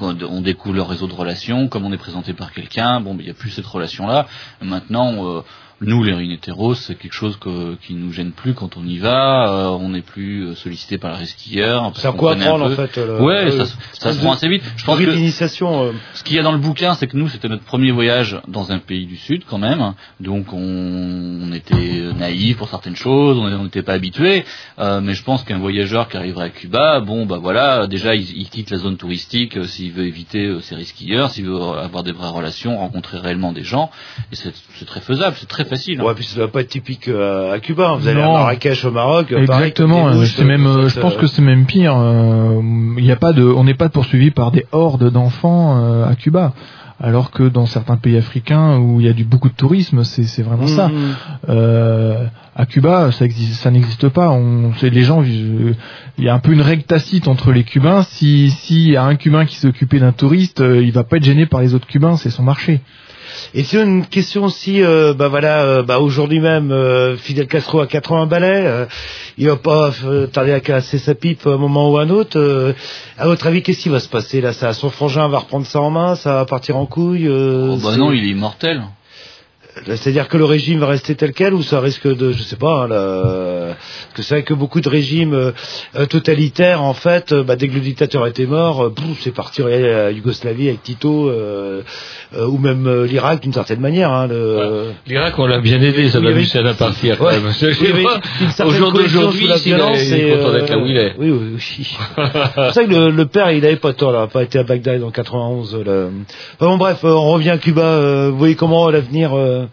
on, 0.01 0.17
on 0.29 0.41
découvre 0.41 0.75
leur 0.75 0.89
réseau 0.89 1.07
de 1.07 1.13
relations. 1.15 1.69
Comme 1.69 1.85
on 1.85 1.93
est 1.93 1.97
présenté 1.99 2.33
par 2.33 2.53
quelqu'un, 2.53 3.01
bon, 3.01 3.15
bah, 3.15 3.21
il 3.21 3.25
n'y 3.27 3.31
a 3.31 3.35
plus 3.35 3.51
cette 3.51 3.67
relation-là. 3.67 4.27
Maintenant, 4.63 5.27
euh, 5.27 5.41
nous, 5.83 6.03
les 6.05 6.13
Rineteros, 6.13 6.75
c'est 6.75 6.95
quelque 6.95 7.15
chose 7.15 7.37
que, 7.39 7.75
qui 7.77 7.95
nous 7.95 8.13
gêne 8.13 8.33
plus 8.33 8.53
quand 8.55 8.77
on 8.77 8.85
y 8.85 8.99
va. 8.99 9.49
Euh, 9.49 9.69
on 9.69 9.89
n'est 9.91 10.03
plus 10.03 10.45
euh, 10.49 10.55
sollicité 10.55 10.99
par 10.99 11.19
les 11.19 11.25
skieurs. 11.27 11.91
C'est 11.95 12.07
à 12.09 12.13
quoi 12.13 12.33
apprendre, 12.49 12.67
en 12.67 12.69
fait, 12.77 12.97
le- 12.99 13.21
ouais, 13.23 13.45
le- 13.47 13.51
ça, 13.53 13.65
se- 13.65 13.77
ça 13.93 14.13
se 14.13 14.19
prend 14.19 14.33
assez 14.33 14.49
vite. 14.49 14.63
Je 14.77 14.85
pense 14.85 14.97
que 15.07 15.11
euh, 15.11 15.15
ce 16.15 16.23
qu'il 16.23 16.37
y 16.37 16.39
a 16.39 16.43
dans 16.43 16.53
le 16.53 16.59
bouquin, 16.59 16.93
c'est 16.95 17.07
que 17.07 17.17
nous, 17.17 17.29
c'était 17.29 17.49
notre 17.49 17.65
premier 17.65 17.93
voyage 17.93 18.39
dans 18.47 18.73
un 18.73 18.79
pays 18.79 19.07
du 19.07 19.17
Sud, 19.17 19.45
quand 19.47 19.57
même. 19.59 19.95
Donc, 20.21 20.53
on, 20.53 20.59
on 20.61 21.53
était 21.53 22.13
naïfs 22.19 22.59
pour 22.59 22.69
certaines 22.69 22.97
choses, 22.97 23.39
on 23.39 23.65
n'était 23.65 23.83
pas 23.83 23.95
habitués. 23.95 24.45
Euh, 24.79 25.01
mais 25.01 25.15
je 25.15 25.23
pense 25.25 25.45
qu'un 25.45 25.59
voyageur 25.59 26.09
qui 26.09 26.17
arriverait 26.19 26.45
à 26.47 26.51
Cuba, 26.51 27.01
bon, 27.01 27.25
bah 27.25 27.39
voilà, 27.41 27.87
déjà, 27.87 28.15
il, 28.15 28.37
il 28.37 28.51
quitte 28.51 28.71
la 28.71 28.77
zone 28.79 28.99
touristique 28.99 29.57
euh, 29.57 29.65
s'il 29.65 29.93
veut 29.93 30.07
éviter 30.07 30.45
euh, 30.47 30.61
ses 30.61 30.83
skieurs, 30.85 31.31
s'il 31.31 31.47
veut 31.47 31.57
avoir 31.59 32.03
des 32.03 32.13
vraies 32.13 32.29
relations, 32.29 32.77
rencontrer 32.79 33.19
réellement 33.19 33.53
des 33.53 33.65
gens. 33.65 33.91
Et 34.31 34.37
c'est 34.37 34.53
c'est 34.75 34.85
très 34.85 35.01
faisable, 35.01 35.37
c'est 35.39 35.49
très 35.49 35.65
facile. 35.71 36.01
hein. 36.01 36.05
Ouais, 36.05 36.15
puis 36.15 36.25
ça 36.25 36.37
doit 36.37 36.49
pas 36.53 36.61
être 36.61 36.69
typique 36.69 37.09
euh, 37.09 37.53
à 37.55 37.59
Cuba. 37.61 37.97
Vous 37.99 38.07
allez 38.07 38.21
à 38.21 38.27
Non. 38.27 38.33
Marrakech 38.35 38.85
au 38.85 38.91
Maroc. 38.91 39.33
euh, 39.33 39.39
Exactement. 39.41 40.09
euh, 40.09 40.25
C'est 40.27 40.45
même, 40.45 40.67
euh, 40.67 40.89
je 40.89 41.01
pense 41.01 41.15
euh, 41.15 41.19
que 41.21 41.27
c'est 41.27 41.41
même 41.43 41.65
pire. 41.65 41.95
euh, 41.97 42.61
Il 42.99 43.05
y 43.05 43.13
a 43.13 43.17
pas 43.17 43.33
de, 43.33 43.43
on 43.43 43.65
n'est 43.65 43.75
pas 43.75 43.89
poursuivi 43.89 44.31
par 44.31 44.51
des 44.51 44.67
hordes 44.73 45.11
d'enfants 45.11 45.79
euh, 45.83 46.07
à 46.07 46.15
Cuba. 46.17 46.53
Alors 47.03 47.31
que 47.31 47.45
dans 47.45 47.65
certains 47.65 47.97
pays 47.97 48.19
africains 48.19 48.77
où 48.77 49.01
il 49.01 49.07
y 49.07 49.09
a 49.09 49.15
du 49.15 49.25
beaucoup 49.25 49.49
de 49.49 49.55
tourisme, 49.55 50.05
c'est 50.05 50.43
vraiment 50.43 50.67
ça. 50.67 50.89
Mhm. 50.89 50.95
Euh, 51.49 52.27
à 52.55 52.67
Cuba, 52.67 53.11
ça 53.11 53.25
existe, 53.25 53.55
ça 53.63 53.71
n'existe 53.71 54.11
pas. 54.11 54.29
On, 54.31 54.73
les 54.83 55.03
gens, 55.03 55.23
euh, 55.23 55.73
il 56.19 56.25
y 56.25 56.29
a 56.29 56.35
un 56.35 56.41
peu 56.41 56.53
une 56.53 56.61
règle 56.61 56.83
tacite 56.83 57.27
entre 57.27 57.53
les 57.53 57.65
Cubains. 57.65 58.03
Si 58.03 58.51
s'il 58.51 58.91
y 58.91 58.97
a 58.99 59.05
un 59.05 59.15
Cubain 59.17 59.47
qui 59.47 59.57
s'est 59.57 59.69
occupé 59.69 59.99
d'un 59.99 60.13
touriste, 60.13 60.61
euh, 60.61 60.83
il 60.83 60.93
va 60.93 61.03
pas 61.05 61.17
être 61.17 61.25
gêné 61.25 61.47
par 61.47 61.63
les 61.63 61.73
autres 61.73 61.87
Cubains, 61.87 62.17
c'est 62.17 62.29
son 62.29 62.43
marché. 62.43 62.81
Et 63.55 63.65
c'est 63.65 63.83
une 63.83 64.07
question 64.07 64.45
aussi, 64.45 64.83
euh, 64.83 65.15
bah 65.15 65.29
voilà, 65.29 65.63
euh, 65.63 65.83
bah 65.83 65.99
aujourd'hui 65.99 66.41
même, 66.41 66.71
euh, 66.73 67.17
Fidel 67.17 67.47
Castro 67.47 67.81
a 67.81 67.87
80 67.87 68.27
balais, 68.27 68.65
euh, 68.67 68.87
il 69.39 69.49
va 69.49 69.57
pas 69.57 69.93
euh, 70.05 70.27
tarder 70.27 70.53
à 70.53 70.61
casser 70.61 70.99
sa 70.99 71.15
pipe 71.15 71.47
à 71.47 71.51
un 71.51 71.57
moment 71.57 71.91
ou 71.91 71.99
à 71.99 72.03
un 72.03 72.11
autre. 72.11 72.39
euh, 72.39 72.73
à 73.19 73.27
votre 73.27 73.47
avis, 73.47 73.63
qu'est-ce 73.63 73.81
qui 73.83 73.89
va 73.89 74.01
se 74.01 74.09
passer 74.09 74.41
là? 74.41 74.53
Ça, 74.53 74.73
son 74.73 74.91
frangin 74.91 75.29
va 75.29 75.39
reprendre 75.39 75.67
ça 75.67 75.81
en 75.81 75.91
main, 75.91 76.15
ça 76.15 76.35
va 76.35 76.45
partir 76.45 76.77
en 76.77 76.87
couille. 76.87 77.27
euh, 77.29 77.69
Oh, 77.73 77.77
bah 77.83 77.97
non, 77.97 78.13
il 78.13 78.25
est 78.25 78.29
immortel. 78.29 78.83
C'est-à-dire 79.87 80.29
que 80.29 80.37
le 80.37 80.45
régime 80.45 80.81
va 80.81 80.87
rester 80.87 81.15
tel 81.15 81.33
quel 81.33 81.55
ou 81.55 81.63
ça 81.63 81.81
risque 81.81 82.07
de, 82.07 82.33
je 82.33 82.43
sais 82.43 82.57
pas, 82.57 82.87
hein, 82.91 83.75
que 84.15 84.23
c'est 84.23 84.35
vrai 84.35 84.43
que 84.43 84.55
beaucoup 84.55 84.81
de 84.81 84.89
régimes 84.89 85.35
euh, 85.35 86.07
totalitaires, 86.07 86.83
en 86.83 86.95
fait, 86.95 87.33
euh, 87.33 87.43
bah, 87.43 87.57
dès 87.57 87.69
que 87.69 87.75
le 87.75 87.81
dictateur 87.81 88.27
était 88.27 88.47
mort, 88.47 88.85
euh, 88.85 88.95
c'est 89.21 89.35
parti 89.35 89.63
la 89.63 90.11
Yougoslavie 90.11 90.69
avec 90.69 90.83
Tito 90.83 91.29
euh, 91.29 91.83
euh, 92.37 92.47
ou 92.47 92.59
même 92.59 92.87
euh, 92.87 93.07
l'Irak 93.07 93.41
d'une 93.43 93.53
certaine 93.53 93.81
manière. 93.81 94.11
Hein, 94.13 94.27
le... 94.29 94.91
L'Irak, 95.07 95.39
on 95.39 95.47
l'a 95.47 95.59
bien 95.61 95.81
aidé, 95.81 96.09
ça 96.09 96.21
m'a 96.21 96.31
vu 96.31 96.45
ça 96.45 96.61
à 96.61 96.75
partir 96.75 97.19
quand 97.19 97.31
même. 97.31 97.47
Au 98.67 98.71
jour 98.71 98.93
d'aujourd'hui, 98.93 99.47
il 99.47 99.73
est 99.73 99.79
content 99.79 99.93
d'être 100.53 100.71
là 100.71 100.79
où 100.79 100.87
il 100.87 100.97
est. 100.97 101.15
Oui, 101.19 101.31
oui, 101.31 101.55
oui. 101.55 101.97
c'est 102.55 102.73
ça 102.73 102.85
que 102.85 102.91
le, 102.91 103.11
le 103.11 103.27
père, 103.27 103.51
il 103.51 103.65
avait 103.65 103.77
pas 103.77 103.93
tort, 103.93 104.13
là, 104.13 104.27
pas 104.27 104.43
été 104.43 104.59
à 104.59 104.63
Bagdad 104.63 105.03
en 105.03 105.11
91. 105.11 105.75
Là. 105.87 106.09
Enfin, 106.59 106.71
bon, 106.71 106.77
bref, 106.77 106.99
on 107.05 107.33
revient 107.33 107.51
à 107.51 107.59
Cuba. 107.59 107.83
euh, 107.83 108.31
vous 108.31 108.39
voyez 108.39 108.55
comment 108.55 108.91
l'avenir 108.91 109.37
euh, 109.37 109.67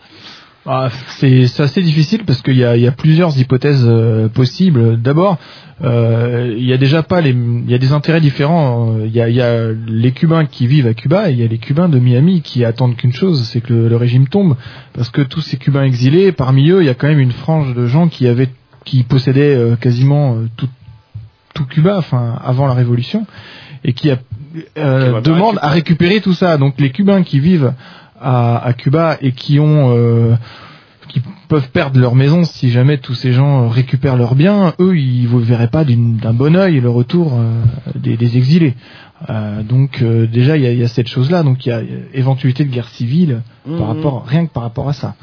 Ah, 0.70 0.90
c'est 1.20 1.46
assez 1.60 1.82
difficile 1.82 2.26
parce 2.26 2.42
qu'il 2.42 2.58
y 2.58 2.66
a, 2.66 2.76
il 2.76 2.84
y 2.84 2.88
a 2.88 2.92
plusieurs 2.92 3.38
hypothèses 3.40 3.86
euh, 3.88 4.28
possibles. 4.28 5.02
D'abord, 5.02 5.38
euh, 5.82 6.54
il 6.58 6.66
y 6.66 6.74
a 6.74 6.78
déjà 6.78 7.04
pas 7.04 7.22
les, 7.22 7.30
il 7.30 7.72
y 7.72 7.74
a 7.74 7.78
des 7.78 7.94
intérêts 7.94 8.20
différents. 8.20 8.98
Il 9.06 9.16
y 9.16 9.22
a, 9.22 9.30
il 9.30 9.36
y 9.36 9.42
a 9.42 9.72
les 9.72 10.12
Cubains 10.12 10.46
qui 10.46 10.68
vivent 10.68 10.88
à 10.88 10.94
Cuba 10.94 11.30
et 11.30 11.34
il 11.34 11.40
y 11.40 11.44
a 11.44 11.48
les 11.48 11.58
Cubains 11.58 11.88
de 11.88 12.00
Miami 12.00 12.42
qui 12.42 12.66
attendent 12.66 12.98
qu'une 12.98 13.14
chose, 13.14 13.44
c'est 13.44 13.62
que 13.62 13.72
le, 13.72 13.88
le 13.88 13.96
régime 13.96 14.28
tombe. 14.28 14.58
Parce 14.94 15.10
que 15.10 15.22
tous 15.22 15.40
ces 15.40 15.56
Cubains 15.56 15.84
exilés, 15.84 16.34
parmi 16.34 16.70
eux, 16.70 16.82
il 16.82 16.86
y 16.86 16.90
a 16.90 16.96
quand 16.96 17.08
même 17.08 17.22
une 17.22 17.32
frange 17.32 17.74
de 17.74 17.86
gens 17.86 18.10
qui 18.10 18.28
avaient, 18.28 18.50
qui 18.84 19.04
possédaient 19.04 19.56
euh, 19.56 19.78
quasiment 19.78 20.36
tout, 20.58 20.68
tout 21.54 21.66
Cuba, 21.66 21.96
enfin 21.98 22.38
avant 22.44 22.68
la 22.68 22.74
révolution, 22.74 23.26
et 23.86 23.94
qui 23.94 24.12
a, 24.12 24.18
va 24.76 25.22
demandent 25.22 25.60
à 25.62 25.70
récupérer 25.70 26.20
tout 26.20 26.34
ça. 26.34 26.58
Donc 26.58 26.74
les 26.78 26.90
Cubains 26.90 27.24
qui 27.24 27.40
vivent 27.40 27.74
à, 28.22 28.58
à 28.66 28.74
Cuba 28.74 29.18
et 29.22 29.32
qui 29.32 29.60
ont 29.60 29.96
euh, 29.96 30.36
qui 31.08 31.22
peuvent 31.48 31.70
perdre 31.70 32.00
leur 32.00 32.16
maison 32.16 32.44
si 32.44 32.70
jamais 32.70 32.98
tous 32.98 33.14
ces 33.14 33.32
gens 33.32 33.70
récupèrent 33.70 34.18
leurs 34.18 34.36
biens, 34.36 34.74
eux 34.80 34.98
ils 34.98 35.32
ne 35.32 35.40
verraient 35.40 35.70
pas 35.70 35.86
d'un 35.86 36.34
bon 36.34 36.56
œil 36.56 36.80
le 36.80 36.90
retour 36.90 37.34
euh, 37.36 37.62
des, 37.96 38.18
des 38.18 38.38
exilés. 38.38 38.76
Euh, 39.30 39.64
donc 39.64 40.04
déjà 40.04 40.58
il 40.58 40.64
y 40.64 40.68
a, 40.68 40.72
il 40.72 40.80
y 40.80 40.84
a 40.84 40.88
cette 40.88 41.08
chose-là, 41.08 41.44
donc 41.44 41.66
il 41.66 41.70
y 41.70 41.72
a 41.72 41.82
éventualité 42.14 42.66
de 42.66 42.70
guerre 42.72 42.90
civile 42.90 43.42
par 43.78 43.88
rapport 43.88 44.26
rien 44.26 44.46
que 44.46 44.52
par 44.52 44.64
rapport 44.64 44.90
à 44.90 44.94
ça. 44.94 45.16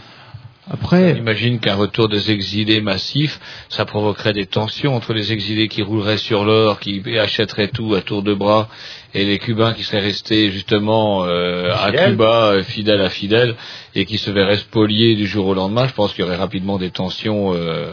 Après, 0.70 1.14
J'imagine 1.16 1.60
qu'un 1.60 1.74
retour 1.74 2.08
des 2.08 2.30
exilés 2.30 2.80
massif, 2.80 3.38
ça 3.68 3.84
provoquerait 3.84 4.32
des 4.32 4.46
tensions 4.46 4.94
entre 4.96 5.12
les 5.12 5.30
exilés 5.30 5.68
qui 5.68 5.82
rouleraient 5.82 6.16
sur 6.16 6.44
l'or, 6.44 6.80
qui 6.80 7.02
achèteraient 7.18 7.68
tout 7.68 7.94
à 7.94 8.00
tour 8.00 8.22
de 8.22 8.32
bras, 8.32 8.68
et 9.12 9.24
les 9.26 9.38
Cubains 9.38 9.74
qui 9.74 9.82
seraient 9.82 10.00
restés 10.00 10.50
justement 10.50 11.24
euh, 11.24 11.70
à. 11.74 11.92
Cuba, 11.92 12.52
euh, 12.52 12.62
fidèles 12.62 13.02
à 13.02 13.10
fidèles, 13.10 13.56
et 13.94 14.06
qui 14.06 14.16
se 14.16 14.30
verraient 14.30 14.56
spoliés 14.56 15.14
du 15.16 15.26
jour 15.26 15.46
au 15.46 15.54
lendemain. 15.54 15.86
Je 15.86 15.92
pense 15.92 16.14
qu'il 16.14 16.24
y 16.24 16.26
aurait 16.26 16.36
rapidement 16.36 16.78
des 16.78 16.90
tensions. 16.90 17.52
euh, 17.54 17.92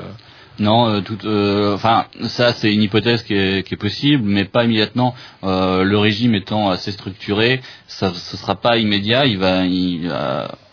Non, 0.59 0.87
euh, 0.89 1.01
tout, 1.01 1.17
euh, 1.25 1.73
enfin, 1.73 2.05
ça 2.27 2.53
c'est 2.53 2.71
une 2.73 2.83
hypothèse 2.83 3.23
qui 3.23 3.33
est, 3.33 3.75
possible, 3.79 4.23
mais 4.23 4.45
pas 4.45 4.65
immédiatement. 4.65 5.15
Euh, 5.43 5.83
le 5.83 5.97
régime 5.97 6.35
étant 6.35 6.69
assez 6.69 6.91
structuré, 6.91 7.61
ça, 7.87 8.13
ce 8.13 8.37
sera 8.37 8.55
pas 8.55 8.77
immédiat. 8.77 9.25
Il 9.25 9.37
va, 9.37 9.65
il, 9.65 10.11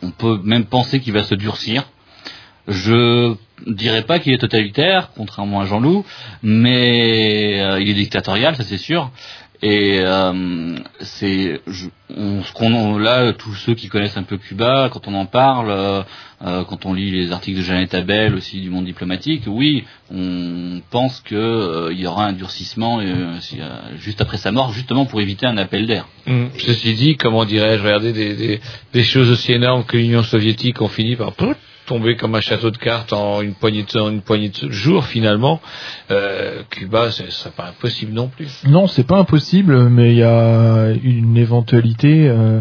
on 0.03 0.11
peut 0.11 0.41
même 0.43 0.67
penser 0.67 1.01
qu'il 1.01 1.13
va 1.13 1.23
se 1.23 1.35
durcir. 1.35 1.85
Je 2.69 3.35
dirais 3.67 4.03
pas 4.03 4.19
qu'il 4.19 4.35
est 4.35 4.39
totalitaire, 4.39 5.11
contrairement 5.17 5.61
à 5.61 5.65
Jean-Loup, 5.65 6.05
mais 6.43 7.61
euh, 7.61 7.81
il 7.81 7.89
est 7.89 7.95
dictatorial, 7.95 8.57
ça 8.57 8.63
c'est 8.63 8.77
sûr. 8.77 9.11
Et 9.61 9.99
euh, 10.05 10.77
c'est 11.01 11.61
on, 12.17 12.45
ce 12.45 12.53
qu'on 12.53 12.97
là 12.97 13.33
tous 13.33 13.55
ceux 13.55 13.75
qui 13.75 13.89
connaissent 13.89 14.17
un 14.17 14.23
peu 14.23 14.39
Cuba 14.39 14.89
quand 14.93 15.09
on 15.09 15.15
en 15.15 15.27
parle 15.27 15.71
euh, 15.71 16.03
euh, 16.47 16.63
quand 16.63 16.87
on 16.87 16.95
lit 16.95 17.11
les 17.11 17.33
articles 17.33 17.59
de 17.59 17.65
Jeannette 17.65 17.93
Abel 17.93 18.37
aussi 18.37 18.61
du 18.61 18.71
monde 18.71 18.85
diplomatique 18.85 19.43
oui 19.49 19.85
on 20.13 20.81
pense 20.91 21.21
que 21.23 21.35
euh, 21.35 21.93
il 21.93 21.99
y 21.99 22.07
aura 22.07 22.27
un 22.27 22.35
durcissement 22.35 23.01
euh, 23.01 23.05
euh, 23.59 23.81
juste 23.99 24.21
après 24.21 24.37
sa 24.37 24.53
mort 24.53 24.73
justement 24.73 25.07
pour 25.07 25.21
éviter 25.21 25.47
un 25.47 25.57
appel 25.57 25.89
d'air. 25.89 26.07
Ceci 26.59 26.95
dit, 26.95 27.17
comment 27.17 27.45
dirais-je, 27.45 27.83
regardez 27.83 28.13
des, 28.13 28.35
des, 28.35 28.61
des 28.93 29.03
choses 29.03 29.29
aussi 29.31 29.53
énormes 29.53 29.85
que 29.85 29.97
l'Union 29.97 30.23
soviétique 30.23 30.81
ont 30.83 30.89
fini 30.89 31.17
par 31.17 31.33
tomber 31.89 32.17
comme 32.17 32.35
un 32.35 32.41
château 32.41 32.71
de 32.71 32.77
cartes 32.79 33.13
en 33.13 33.43
une 33.43 33.55
poignée 33.55 33.85
de, 33.85 34.71
jours 34.71 35.05
finalement. 35.07 35.61
Euh, 36.11 36.63
Cuba, 36.71 37.11
c'est 37.11 37.31
c'est 37.31 37.53
pas 37.55 37.69
impossible 37.69 38.13
non 38.13 38.29
plus. 38.29 38.49
Non, 38.69 38.87
c'est 38.87 39.07
pas 39.07 39.19
impossible, 39.19 39.89
mais 39.89 40.13
il 40.13 40.19
y 40.19 40.23
a 40.23 40.93
une 41.03 41.37
éventualité 41.37 42.29
euh, 42.29 42.61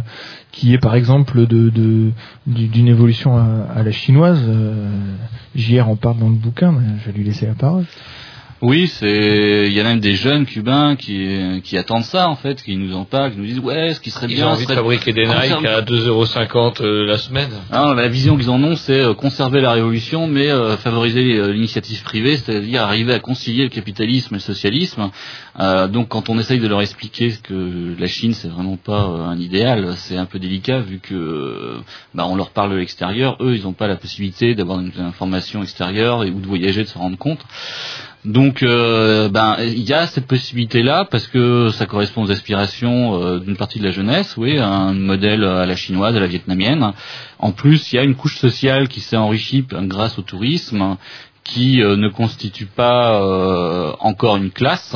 qui 0.51 0.73
est 0.73 0.79
par 0.79 0.95
exemple 0.95 1.45
de 1.45 1.69
de- 1.69 2.11
du- 2.47 2.67
d'une 2.67 2.87
évolution 2.87 3.37
à, 3.37 3.67
à 3.75 3.83
la 3.83 3.91
chinoise. 3.91 4.39
Euh, 4.47 4.89
JR 5.55 5.89
en 5.89 5.95
parle 5.95 6.19
dans 6.19 6.29
le 6.29 6.35
bouquin, 6.35 6.71
mais 6.71 6.85
je 6.99 7.11
vais 7.11 7.17
lui 7.17 7.23
laisser 7.25 7.47
la 7.47 7.53
parole. 7.55 7.85
Oui, 8.61 8.87
c'est 8.87 9.65
il 9.67 9.73
y 9.73 9.79
a 9.79 9.83
même 9.83 9.99
des 9.99 10.13
jeunes 10.15 10.45
cubains 10.47 10.95
qui 10.95 11.61
qui 11.63 11.77
attendent 11.77 12.03
ça 12.03 12.27
en 12.27 12.35
fait, 12.35 12.63
qui 12.63 12.75
nous 12.75 12.95
en 12.95 13.05
parlent, 13.05 13.31
qui 13.33 13.37
nous 13.37 13.45
disent 13.45 13.59
ouais, 13.59 13.93
ce 13.93 13.99
qui 13.99 14.09
serait 14.09 14.25
Ils 14.27 14.35
bien 14.35 14.47
ont 14.47 14.51
envie 14.51 14.65
de 14.65 14.73
fabriquer 14.73 15.13
des 15.13 15.25
Nike 15.27 15.53
conserver- 15.53 15.67
à 15.67 15.81
2,50€ 15.81 16.81
euh, 16.81 17.05
la 17.05 17.17
semaine. 17.19 17.49
Ah, 17.71 17.93
la 17.95 18.07
vision 18.07 18.35
qu'ils 18.35 18.49
en 18.49 18.63
ont, 18.63 18.75
c'est 18.75 18.99
euh, 18.99 19.13
conserver 19.13 19.61
la 19.61 19.73
révolution, 19.73 20.25
mais 20.27 20.49
euh, 20.49 20.75
favoriser 20.77 21.21
l'initiative 21.53 22.01
privée, 22.01 22.37
c'est-à-dire 22.37 22.81
arriver 22.81 23.13
à 23.13 23.19
concilier 23.19 23.63
le 23.63 23.69
capitalisme 23.69 24.33
et 24.33 24.37
le 24.37 24.41
socialisme. 24.41 25.11
Euh, 25.59 25.87
donc, 25.87 26.07
quand 26.09 26.29
on 26.29 26.39
essaye 26.39 26.59
de 26.59 26.67
leur 26.67 26.81
expliquer 26.81 27.33
que 27.43 27.95
la 27.99 28.07
Chine, 28.07 28.33
c'est 28.33 28.47
vraiment 28.47 28.77
pas 28.77 29.01
un 29.01 29.37
idéal, 29.37 29.93
c'est 29.97 30.17
un 30.17 30.25
peu 30.25 30.39
délicat 30.39 30.79
vu 30.79 30.99
que 30.99 31.77
bah, 32.15 32.25
on 32.27 32.35
leur 32.35 32.49
parle 32.49 32.71
de 32.71 32.77
l'extérieur. 32.77 33.37
Eux, 33.39 33.55
ils 33.55 33.63
n'ont 33.63 33.73
pas 33.73 33.87
la 33.87 33.95
possibilité 33.97 34.55
d'avoir 34.55 34.79
une 34.79 34.91
information 34.97 35.61
extérieure 35.61 36.23
et 36.23 36.31
ou 36.31 36.39
de 36.39 36.47
voyager, 36.47 36.81
de 36.83 36.87
se 36.87 36.97
rendre 36.97 37.17
compte. 37.17 37.39
Donc, 38.27 38.61
euh, 38.61 39.29
ben, 39.29 39.55
il 39.61 39.87
y 39.87 39.93
a 39.93 40.05
cette 40.05 40.27
possibilité-là 40.27 41.07
parce 41.09 41.27
que 41.27 41.69
ça 41.69 41.85
correspond 41.85 42.23
aux 42.23 42.31
aspirations 42.31 43.23
euh, 43.23 43.39
d'une 43.39 43.55
partie 43.55 43.79
de 43.79 43.85
la 43.85 43.91
jeunesse, 43.91 44.35
oui, 44.35 44.59
un 44.59 44.91
modèle 44.91 45.45
à 45.45 45.65
la 45.65 45.75
chinoise, 45.77 46.13
à 46.13 46.19
la 46.19 46.27
vietnamienne. 46.27 46.91
En 47.39 47.53
plus, 47.53 47.93
il 47.93 47.95
y 47.95 47.99
a 47.99 48.03
une 48.03 48.15
couche 48.15 48.37
sociale 48.37 48.89
qui 48.89 48.99
s'est 48.99 49.15
enrichie 49.15 49.65
grâce 49.71 50.19
au 50.19 50.23
tourisme, 50.23 50.97
qui 51.45 51.81
euh, 51.81 51.95
ne 51.95 52.09
constitue 52.09 52.65
pas 52.65 53.21
euh, 53.21 53.93
encore 54.01 54.35
une 54.35 54.51
classe. 54.51 54.95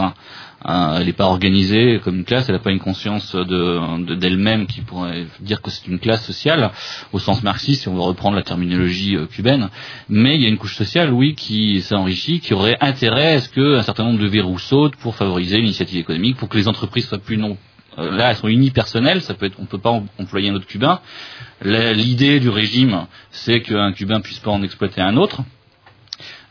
Euh, 0.68 0.98
elle 1.00 1.06
n'est 1.08 1.14
pas 1.14 1.26
organisée 1.26 2.00
comme 2.04 2.18
une 2.18 2.24
classe, 2.24 2.48
elle 2.48 2.54
n'a 2.56 2.60
pas 2.62 2.70
une 2.72 2.80
conscience 2.80 3.36
de 3.36 4.04
de- 4.06 4.14
d'elle-même 4.16 4.68
qui 4.68 4.82
pourrait 4.82 5.26
dire 5.40 5.60
que 5.62 5.72
c'est 5.72 5.88
une 5.88 5.98
classe 5.98 6.24
sociale 6.24 6.70
au 7.14 7.20
sens 7.20 7.42
marxiste 7.42 7.82
si 7.82 7.88
on 7.88 7.96
veut 7.96 8.02
reprendre 8.02 8.36
la 8.36 8.44
terminologie 8.44 9.16
euh, 9.16 9.26
cubaine. 9.26 9.70
Mais 10.08 10.36
il 10.36 10.42
y 10.42 10.46
a 10.46 10.50
une 10.50 10.58
couche 10.60 10.76
sociale, 10.76 11.12
oui, 11.14 11.34
qui 11.34 11.82
s'est 11.82 11.96
enrichie, 11.96 12.42
qui 12.42 12.54
aurait 12.54 12.78
intérêt 12.80 13.34
à 13.36 13.42
ce 13.42 13.50
qu'un 13.50 13.82
certain 13.82 14.04
nombre 14.04 14.20
de 14.20 14.28
verrous 14.28 14.60
sautent 14.60 14.96
pour 14.98 15.16
favoriser 15.16 15.58
l'initiative 15.58 15.98
économique, 16.00 16.38
pour 16.38 16.48
que 16.48 16.58
les 16.60 16.68
entreprises 16.68 17.08
soient 17.08 17.18
plus 17.18 17.38
non 17.38 17.58
euh, 17.98 18.12
là 18.16 18.30
elles 18.30 18.38
sont 18.38 18.48
unipersonnelles, 18.48 19.22
ça 19.22 19.34
peut 19.34 19.48
être, 19.48 19.58
on 19.60 19.66
peut 19.66 19.78
pas 19.80 19.90
em- 19.92 20.06
employer 20.20 20.50
un 20.50 20.56
autre 20.56 20.68
cubain. 20.68 21.02
L'idée 21.64 22.40
du 22.40 22.50
régime, 22.50 23.06
c'est 23.32 23.62
qu'un 23.62 23.92
cubain 23.94 24.22
puisse 24.22 24.40
pas 24.40 24.52
en 24.52 24.64
exploiter 24.64 25.02
un 25.02 25.18
autre. 25.18 25.42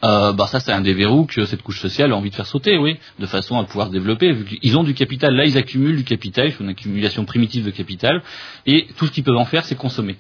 Euh, 0.03 0.33
bah 0.33 0.47
ça 0.47 0.61
c'est 0.61 0.73
un 0.73 0.81
des 0.81 0.95
verrous 0.95 1.27
que 1.27 1.45
cette 1.45 1.63
couche 1.63 1.81
sociale 1.81 2.13
a 2.13 2.17
envie 2.17 2.31
de 2.31 2.35
faire 2.35 2.47
sauter, 2.47 2.79
oui, 2.79 2.97
de 3.19 3.27
façon 3.27 3.59
à 3.59 3.65
pouvoir 3.65 3.89
se 3.89 3.93
développer. 3.93 4.35
Qu'ils 4.45 4.79
ont 4.79 4.83
du 4.83 4.95
capital, 4.95 5.35
là 5.35 5.45
ils 5.45 5.59
accumulent 5.59 5.97
du 5.97 6.05
capital, 6.05 6.47
ils 6.47 6.53
font 6.53 6.65
une 6.65 6.71
accumulation 6.71 7.25
primitive 7.25 7.65
de 7.67 7.71
capital, 7.71 8.23
et 8.67 8.87
tout 8.97 9.07
ce 9.07 9.13
qu'ils 9.13 9.25
peuvent 9.25 9.37
en 9.37 9.45
faire, 9.45 9.65
c'est 9.65 9.77
consommer. 9.77 10.17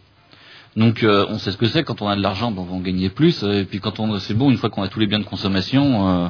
Donc 0.76 1.02
euh, 1.02 1.26
on 1.28 1.38
sait 1.38 1.50
ce 1.50 1.56
que 1.56 1.66
c'est, 1.66 1.82
quand 1.82 2.02
on 2.02 2.08
a 2.08 2.16
de 2.16 2.22
l'argent, 2.22 2.50
ben, 2.50 2.62
on 2.62 2.64
va 2.64 2.74
en 2.74 2.80
gagner 2.80 3.08
plus, 3.08 3.42
euh, 3.42 3.62
et 3.62 3.64
puis 3.64 3.80
quand 3.80 3.98
on 4.00 4.18
c'est 4.18 4.34
bon, 4.34 4.50
une 4.50 4.58
fois 4.58 4.68
qu'on 4.70 4.82
a 4.82 4.88
tous 4.88 5.00
les 5.00 5.06
biens 5.06 5.18
de 5.18 5.24
consommation, 5.24 6.08
euh, 6.08 6.28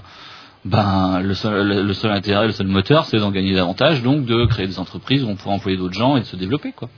ben 0.64 1.20
le 1.20 1.34
seul, 1.34 1.86
le, 1.86 1.92
seul 1.92 2.12
intérêt, 2.12 2.46
le 2.46 2.52
seul 2.52 2.68
moteur, 2.68 3.04
c'est 3.06 3.18
d'en 3.18 3.30
gagner 3.30 3.54
davantage, 3.54 4.02
donc 4.02 4.26
de 4.26 4.46
créer 4.46 4.66
des 4.66 4.78
entreprises 4.78 5.24
où 5.24 5.28
on 5.28 5.34
pourra 5.36 5.54
employer 5.54 5.76
d'autres 5.76 5.98
gens 5.98 6.16
et 6.16 6.20
de 6.20 6.26
se 6.26 6.36
développer, 6.36 6.72
quoi. 6.72 6.88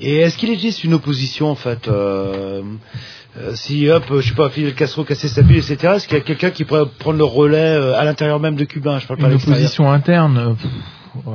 Et 0.00 0.16
est-ce 0.16 0.38
qu'il 0.38 0.50
existe 0.50 0.82
une 0.84 0.94
opposition 0.94 1.50
en 1.50 1.54
fait 1.54 1.88
euh, 1.88 2.62
Si 3.54 3.88
hop, 3.88 4.04
je 4.20 4.28
sais 4.28 4.34
pas, 4.34 4.48
Fidel 4.50 4.74
Castro 4.74 5.04
cassait 5.04 5.28
sa 5.28 5.42
pile, 5.42 5.58
etc. 5.58 5.76
Est-ce 5.96 6.08
qu'il 6.08 6.16
y 6.18 6.20
a 6.20 6.24
quelqu'un 6.24 6.50
qui 6.50 6.64
pourrait 6.64 6.86
prendre 6.98 7.18
le 7.18 7.24
relais 7.24 7.58
euh, 7.76 7.96
à 7.98 8.04
l'intérieur 8.04 8.40
même 8.40 8.56
de 8.56 8.64
Cuba? 8.64 8.98
Je 8.98 9.06
parle 9.06 9.20
pas 9.20 9.28
Une 9.28 9.34
opposition 9.34 9.90
interne. 9.90 10.38
euh, 10.38 10.54
pff, 10.54 10.70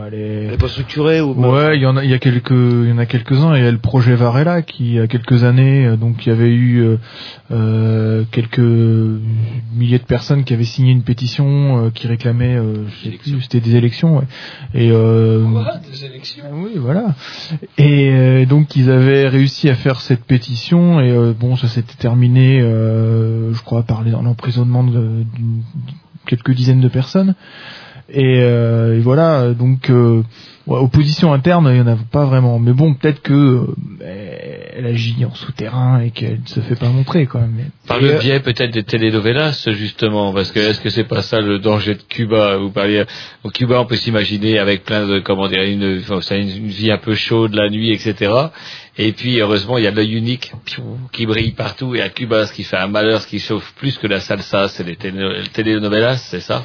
elle 0.07 0.13
est- 0.13 0.43
Elle 0.45 0.53
est 0.53 0.57
pas 0.57 0.67
structurée 0.67 1.21
ou 1.21 1.33
pas 1.33 1.49
Ouais, 1.49 1.77
il 1.77 1.81
y 1.81 1.85
en 1.85 1.97
a, 1.97 2.03
il 2.03 2.09
y 2.09 2.13
a 2.13 2.19
quelques, 2.19 2.51
il 2.51 2.89
y 2.89 2.91
en 2.91 2.97
a 2.97 3.05
quelques-uns. 3.05 3.55
Il 3.57 3.63
y 3.63 3.67
a 3.67 3.71
le 3.71 3.77
projet 3.77 4.15
Varela 4.15 4.61
qui, 4.61 4.85
il 4.85 4.93
y 4.93 4.99
a 4.99 5.07
quelques 5.07 5.43
années, 5.43 5.85
euh, 5.85 5.95
donc 5.95 6.25
il 6.25 6.29
y 6.29 6.31
avait 6.31 6.49
eu 6.53 6.79
euh, 6.81 6.97
euh, 7.51 8.23
quelques 8.31 8.59
milliers 8.59 9.99
de 9.99 10.03
personnes 10.05 10.43
qui 10.43 10.53
avaient 10.53 10.63
signé 10.63 10.91
une 10.91 11.03
pétition 11.03 11.85
euh, 11.85 11.89
qui 11.89 12.07
réclamait, 12.07 12.55
euh, 12.55 12.85
c'était 13.41 13.59
des 13.59 13.75
élections. 13.75 14.17
Ouais. 14.17 14.25
Et 14.73 14.89
euh, 14.91 15.45
des 15.91 16.05
élections. 16.05 16.43
oui, 16.53 16.71
voilà. 16.77 17.15
Et 17.77 18.09
euh, 18.11 18.45
donc 18.45 18.75
ils 18.75 18.89
avaient 18.89 19.27
réussi 19.27 19.69
à 19.69 19.75
faire 19.75 19.99
cette 20.01 20.23
pétition 20.25 20.99
et 20.99 21.11
euh, 21.11 21.33
bon, 21.37 21.55
ça 21.55 21.67
s'était 21.67 21.95
terminé, 21.97 22.59
euh, 22.61 23.53
je 23.53 23.61
crois, 23.63 23.83
par 23.83 24.03
l'emprisonnement 24.03 24.83
de, 24.83 25.23
d'une- 25.35 25.63
quelques 26.25 26.51
dizaines 26.51 26.81
de 26.81 26.87
personnes. 26.87 27.35
Et, 28.09 28.39
euh, 28.39 28.99
voilà, 29.01 29.53
donc 29.53 29.89
euh, 29.89 30.21
ouais, 30.67 30.77
opposition 30.79 31.33
interne, 31.33 31.69
il 31.71 31.77
y 31.77 31.81
en 31.81 31.87
a 31.87 31.95
pas 31.95 32.25
vraiment. 32.25 32.59
Mais 32.59 32.73
bon, 32.73 32.93
peut-être 32.93 33.21
que 33.21 33.33
euh, 34.01 34.57
elle 34.75 34.85
agit 34.85 35.23
en 35.25 35.33
souterrain 35.33 36.01
et 36.01 36.11
qu'elle 36.11 36.41
ne 36.41 36.47
se 36.47 36.59
fait 36.59 36.75
pas 36.75 36.89
montrer 36.89 37.25
quand 37.25 37.39
même. 37.39 37.69
Par 37.87 37.99
le 37.99 38.19
biais 38.19 38.39
peut-être 38.41 38.71
des 38.71 38.83
telenovelas, 38.83 39.67
justement, 39.71 40.33
parce 40.33 40.51
que 40.51 40.59
est-ce 40.59 40.81
que 40.81 40.89
c'est 40.89 41.05
pas 41.05 41.21
ça 41.21 41.39
le 41.39 41.59
danger 41.59 41.95
de 41.95 42.01
Cuba? 42.01 42.57
Vous 42.57 42.71
parliez 42.71 43.05
au 43.43 43.49
Cuba, 43.49 43.79
on 43.79 43.85
peut 43.85 43.95
s'imaginer 43.95 44.59
avec 44.59 44.83
plein 44.83 45.07
de 45.07 45.19
comment 45.19 45.47
dire 45.47 45.63
une, 45.63 46.01
enfin, 46.09 46.35
une, 46.35 46.67
vie 46.67 46.91
un 46.91 46.97
peu 46.97 47.15
chaude 47.15 47.53
la 47.53 47.69
nuit, 47.69 47.91
etc. 47.91 48.31
Et 48.97 49.13
puis 49.13 49.39
heureusement, 49.39 49.77
il 49.77 49.85
y 49.85 49.87
a 49.87 49.91
l'œil 49.91 50.13
unique 50.13 50.51
qui 51.11 51.25
brille 51.25 51.51
partout. 51.51 51.95
Et 51.95 52.01
à 52.01 52.09
Cuba, 52.09 52.45
ce 52.47 52.53
qui 52.53 52.63
fait 52.63 52.77
un 52.77 52.87
malheur, 52.87 53.21
ce 53.21 53.27
qui 53.27 53.39
chauffe 53.39 53.73
plus 53.77 53.97
que 53.97 54.07
la 54.07 54.19
salsa, 54.19 54.67
c'est 54.67 54.83
les 54.83 54.95
téléno- 54.95 55.49
telenovelas, 55.53 56.17
c'est 56.17 56.41
ça? 56.41 56.63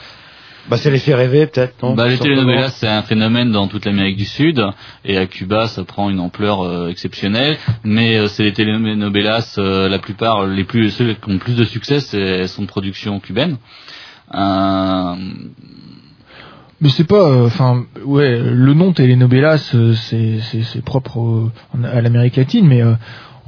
Bah, 0.68 0.76
ça 0.76 0.90
les 0.90 0.98
fait 0.98 1.14
rêver 1.14 1.46
peut-être, 1.46 1.82
non 1.82 1.94
Bah, 1.94 2.06
les 2.08 2.18
telenovelas, 2.18 2.68
c'est 2.70 2.88
un 2.88 3.02
phénomène 3.02 3.52
dans 3.52 3.68
toute 3.68 3.86
l'Amérique 3.86 4.16
du 4.16 4.26
Sud, 4.26 4.62
et 5.04 5.16
à 5.16 5.26
Cuba, 5.26 5.66
ça 5.66 5.84
prend 5.84 6.10
une 6.10 6.20
ampleur 6.20 6.60
euh, 6.60 6.88
exceptionnelle. 6.88 7.56
Mais 7.84 8.18
euh, 8.18 8.26
c'est 8.26 8.42
les 8.42 8.52
telenovelas, 8.52 9.54
euh, 9.58 9.88
la 9.88 9.98
plupart, 9.98 10.46
les 10.46 10.64
plus, 10.64 10.90
ceux 10.90 11.14
qui 11.14 11.28
ont 11.28 11.32
le 11.32 11.38
plus 11.38 11.56
de 11.56 11.64
succès, 11.64 12.00
c'est 12.00 12.20
elles 12.20 12.48
sont 12.48 12.62
de 12.62 12.66
production 12.68 13.18
cubaine. 13.20 13.56
Euh, 14.34 15.14
Mais 16.80 16.90
c'est 16.90 17.06
pas, 17.08 17.28
euh, 17.28 17.46
enfin, 17.46 17.86
ouais, 18.04 18.38
le 18.38 18.74
nom 18.74 18.92
telenovelas, 18.92 19.72
euh, 19.74 19.94
c'est 19.94 20.38
c'est 20.42 20.62
c'est 20.62 20.84
propre 20.84 21.50
à 21.82 22.00
l'Amérique 22.00 22.36
latine, 22.36 22.66
mais 22.66 22.82
euh, 22.82 22.92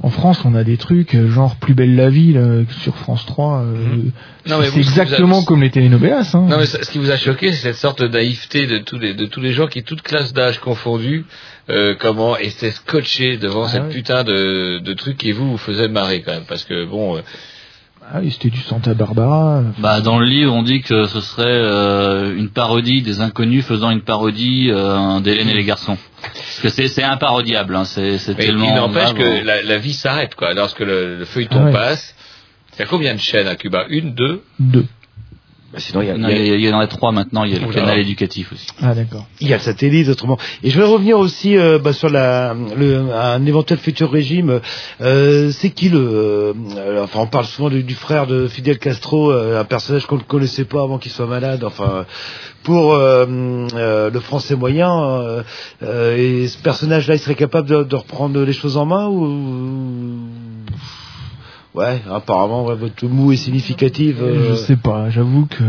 en 0.03 0.09
France, 0.09 0.43
on 0.45 0.55
a 0.55 0.63
des 0.63 0.77
trucs 0.77 1.13
euh, 1.15 1.29
genre 1.29 1.55
Plus 1.57 1.73
belle 1.73 1.95
la 1.95 2.09
vie 2.09 2.33
là, 2.33 2.61
sur 2.81 2.95
France 2.97 3.25
3. 3.25 3.61
euh, 3.61 3.73
Mhm. 3.77 4.11
C'est 4.45 4.55
vous 4.55 4.63
a- 4.73 4.77
exactement 4.79 5.43
comme 5.43 5.61
les 5.61 5.69
telenovelas. 5.69 6.31
Hein. 6.33 6.47
Non, 6.49 6.57
mais 6.57 6.65
ça- 6.65 6.81
ce 6.83 6.89
qui 6.89 6.97
vous 6.97 7.11
a 7.11 7.17
choqué, 7.17 7.51
c'est 7.51 7.61
cette 7.71 7.75
sorte 7.75 8.01
de 8.01 8.07
naïveté 8.07 8.65
de 8.67 8.79
tous 8.79 8.97
les 8.97 9.13
de 9.13 9.25
tous 9.25 9.41
les 9.41 9.53
gens 9.53 9.67
qui, 9.67 9.83
toutes 9.83 10.01
classes 10.01 10.33
d'âge 10.33 10.59
confondues, 10.59 11.25
euh, 11.69 11.93
comment 11.99 12.35
étaient 12.37 12.71
scotchés 12.71 13.37
devant 13.37 13.65
Ah 13.65 13.69
cette 13.69 13.83
ouais. 13.83 13.89
putain 13.93 14.23
de 14.23 14.79
de 14.79 14.93
truc 14.93 15.17
qui 15.17 15.31
vous 15.31 15.51
vous 15.51 15.57
faisait 15.57 15.87
marrer 15.87 16.21
quand 16.21 16.31
même, 16.33 16.45
parce 16.47 16.63
que 16.63 16.85
bon. 16.85 17.17
euh, 17.17 17.21
Ah 18.13 18.19
oui, 18.21 18.29
c'était 18.31 18.49
du 18.49 18.59
Santa 18.59 18.93
Barbara. 18.93 19.63
Bah, 19.79 20.01
dans 20.01 20.19
le 20.19 20.25
livre, 20.25 20.53
on 20.53 20.63
dit 20.63 20.81
que 20.81 21.05
ce 21.05 21.21
serait 21.21 21.45
euh, 21.47 22.35
une 22.35 22.49
parodie 22.49 23.01
des 23.01 23.21
inconnus 23.21 23.65
faisant 23.65 23.89
une 23.89 24.01
parodie 24.01 24.69
euh, 24.69 25.19
d'Hélène 25.21 25.47
et 25.47 25.53
les 25.53 25.63
garçons. 25.63 25.97
Parce 26.21 26.59
que 26.61 26.69
c'est 26.69 26.87
c'est 26.89 27.03
imparodiable, 27.03 27.75
hein, 27.75 27.85
c'est 27.85 28.17
tellement. 28.35 28.67
il 28.69 28.75
n'empêche 28.75 29.13
que 29.13 29.45
la, 29.45 29.61
la 29.61 29.77
vie 29.77 29.93
s'arrête, 29.93 30.35
quoi. 30.35 30.53
Lorsque 30.53 30.81
le, 30.81 31.17
le 31.19 31.25
feuilleton 31.25 31.59
Ah 31.61 31.65
ouais. 31.65 31.71
passe, 31.71 32.13
il 32.75 32.79
y 32.79 32.83
a 32.83 32.85
combien 32.85 33.13
de 33.15 33.19
chaînes 33.19 33.47
à 33.47 33.55
Cuba? 33.55 33.85
Une, 33.89 34.13
deux? 34.13 34.41
Deux. 34.59 34.85
Bah, 35.73 35.79
sinon, 35.79 36.01
il 36.01 36.07
y 36.07 36.11
a, 36.11 36.17
Non, 36.17 36.27
il 36.27 36.35
y 36.37 36.39
a- 36.39 36.43
il 36.43 36.47
y, 36.47 36.51
a- 36.51 36.55
il 36.55 36.61
y 36.65 36.73
en 36.73 36.79
a 36.79 36.87
trois 36.87 37.11
maintenant. 37.13 37.43
Il 37.45 37.53
y 37.53 37.55
a 37.55 37.59
le 37.59 37.65
Oula. 37.65 37.75
canal 37.75 37.97
éducatif 37.99 38.51
aussi. 38.51 38.67
Ah 38.81 38.93
d'accord. 38.93 39.25
il 39.39 39.47
y 39.47 39.53
a 39.53 39.57
le 39.57 39.61
satellite 39.63 40.09
autrement. 40.09 40.37
Et 40.63 40.69
je 40.69 40.77
vais 40.79 40.85
revenir 40.85 41.17
aussi 41.17 41.57
euh, 41.57 41.79
bah, 41.79 41.93
sur 41.93 42.09
la, 42.09 42.53
le, 42.75 43.13
un 43.13 43.45
éventuel 43.45 43.79
futur 43.79 44.11
régime. 44.11 44.59
Euh, 44.99 45.51
c'est 45.51 45.69
qui 45.69 45.87
le 45.89 45.99
euh, 45.99 47.03
Enfin, 47.03 47.19
on 47.21 47.27
parle 47.27 47.45
souvent 47.45 47.69
du, 47.69 47.83
du 47.83 47.95
frère 47.95 48.27
de 48.27 48.47
Fidel 48.47 48.79
Castro, 48.79 49.31
euh, 49.31 49.59
un 49.61 49.63
personnage 49.65 50.05
qu'on 50.07 50.17
ne 50.17 50.21
connaissait 50.23 50.65
pas 50.65 50.81
avant 50.83 50.97
qu'il 50.97 51.11
soit 51.11 51.25
malade. 51.27 51.63
Enfin, 51.63 52.05
pour 52.63 52.93
euh, 52.93 53.25
euh, 53.73 54.09
le 54.11 54.19
français 54.19 54.55
moyen, 54.55 54.91
euh, 54.91 55.43
euh, 55.83 56.17
et 56.17 56.47
ce 56.49 56.57
personnage-là, 56.57 57.15
il 57.15 57.19
serait 57.19 57.35
capable 57.35 57.69
de, 57.69 57.83
de 57.83 57.95
reprendre 57.95 58.41
les 58.41 58.53
choses 58.53 58.75
en 58.77 58.85
main 58.85 59.07
ou 59.07 60.17
Ouais, 61.73 62.01
apparemment, 62.11 62.65
ouais, 62.65 62.75
votre 62.75 63.05
mou 63.05 63.31
est 63.31 63.37
significative. 63.37 64.17
euh, 64.21 64.49
Je 64.49 64.55
sais 64.55 64.75
pas, 64.75 65.09
j'avoue 65.09 65.45
que. 65.45 65.63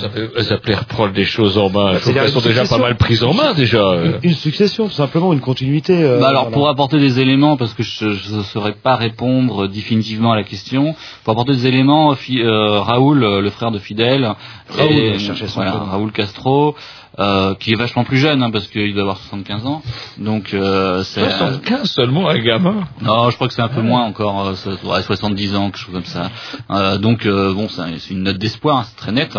Ça 0.00 0.08
peut 0.10 0.30
ça 0.42 0.56
reprendre 0.76 1.14
des 1.14 1.24
choses 1.24 1.56
en 1.56 1.70
main. 1.70 1.98
C'est-à-dire 1.98 2.24
qu'elles 2.24 2.30
sont 2.32 2.40
déjà 2.46 2.66
pas 2.66 2.76
mal 2.76 2.94
prises 2.96 3.24
en 3.24 3.32
main 3.32 3.54
déjà. 3.54 3.78
euh. 3.78 4.18
Une, 4.22 4.30
une 4.30 4.36
succession, 4.36 4.86
tout 4.86 4.92
simplement, 4.92 5.32
une 5.32 5.40
continuité. 5.40 5.94
euh, 6.02 6.20
Bah 6.20 6.28
alors 6.28 6.42
voilà. 6.44 6.54
pour 6.56 6.68
apporter 6.68 6.98
des 6.98 7.20
éléments, 7.20 7.56
parce 7.56 7.72
que 7.72 7.82
je 7.82 8.36
ne 8.36 8.42
saurais 8.42 8.72
pas 8.74 8.96
répondre 8.96 9.66
définitivement 9.66 10.32
à 10.32 10.36
la 10.36 10.42
question, 10.44 10.94
pour 11.24 11.32
apporter 11.32 11.52
des 11.52 11.66
éléments, 11.66 12.14
Fi- 12.14 12.42
euh, 12.42 12.80
Raoul, 12.80 13.24
euh, 13.24 13.40
le 13.40 13.48
frère 13.48 13.70
de 13.70 13.78
Fidel, 13.78 14.34
Raoul, 14.68 14.92
et- 14.92 15.18
son 15.18 15.32
voilà. 15.54 15.72
Raoul 15.72 16.12
Castro, 16.12 16.74
euh, 17.18 17.54
qui 17.54 17.72
est 17.72 17.76
vachement 17.76 18.04
plus 18.04 18.18
jeune, 18.18 18.42
hein, 18.42 18.50
parce 18.50 18.66
qu'il 18.68 18.92
doit 18.94 19.02
avoir 19.02 19.16
75 19.18 19.66
ans, 19.66 19.82
donc 20.18 20.54
euh, 20.54 21.02
c'est... 21.02 21.20
75 21.30 21.90
seulement, 21.90 22.28
un 22.28 22.38
gamin. 22.38 22.84
Non, 23.02 23.30
je 23.30 23.34
crois 23.36 23.48
que 23.48 23.54
c'est 23.54 23.62
un 23.62 23.68
peu 23.68 23.82
moins 23.82 24.02
encore, 24.04 24.46
euh, 24.48 24.54
ça- 24.54 24.70
ouais, 24.70 25.02
70 25.02 25.56
ans, 25.56 25.66
quelque 25.70 25.78
chose 25.78 25.94
comme 25.94 26.04
ça. 26.04 26.30
Euh, 26.70 26.98
donc 26.98 27.26
euh, 27.26 27.52
bon, 27.54 27.68
c'est 27.68 27.98
c'est 27.98 28.14
une 28.14 28.22
note 28.22 28.38
d'espoir, 28.38 28.78
hein, 28.78 28.84
c'est 28.88 28.96
très 28.96 29.12
net. 29.12 29.36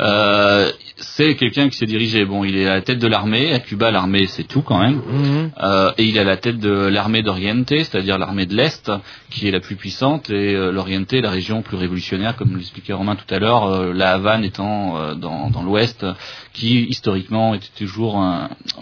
Euh, 0.00 0.70
c'est 0.98 1.34
quelqu'un 1.36 1.68
qui 1.68 1.76
s'est 1.76 1.86
dirigé. 1.86 2.24
Bon, 2.24 2.44
il 2.44 2.56
est 2.56 2.66
à 2.66 2.74
la 2.74 2.82
tête 2.82 2.98
de 2.98 3.06
l'armée. 3.06 3.52
À 3.52 3.58
Cuba, 3.58 3.90
l'armée, 3.90 4.26
c'est 4.26 4.44
tout 4.44 4.62
quand 4.62 4.78
même. 4.78 5.02
Mhm. 5.06 5.50
Euh, 5.62 5.92
et 5.98 6.04
il 6.04 6.16
est 6.16 6.20
à 6.20 6.24
la 6.24 6.36
tête 6.36 6.58
de 6.58 6.70
l'armée 6.70 7.22
d'Oriente, 7.22 7.68
c'est-à-dire 7.68 8.18
l'armée 8.18 8.46
de 8.46 8.54
l'Est, 8.54 8.90
qui 9.30 9.48
est 9.48 9.50
la 9.50 9.60
plus 9.60 9.76
puissante, 9.76 10.30
et 10.30 10.54
euh, 10.54 10.72
l'Oriente, 10.72 11.12
la 11.12 11.30
région 11.30 11.62
plus 11.62 11.76
révolutionnaire, 11.76 12.36
comme 12.36 12.56
l'expliquait 12.56 12.94
Romain 12.94 13.16
tout 13.16 13.32
à 13.34 13.38
l'heure, 13.38 13.66
euh, 13.66 13.92
la 13.92 14.12
Havane 14.12 14.44
étant 14.44 15.14
dans, 15.14 15.50
dans 15.50 15.62
l'Ouest, 15.62 16.06
qui 16.52 16.84
historiquement 16.84 17.54
était 17.54 17.68
toujours 17.76 18.22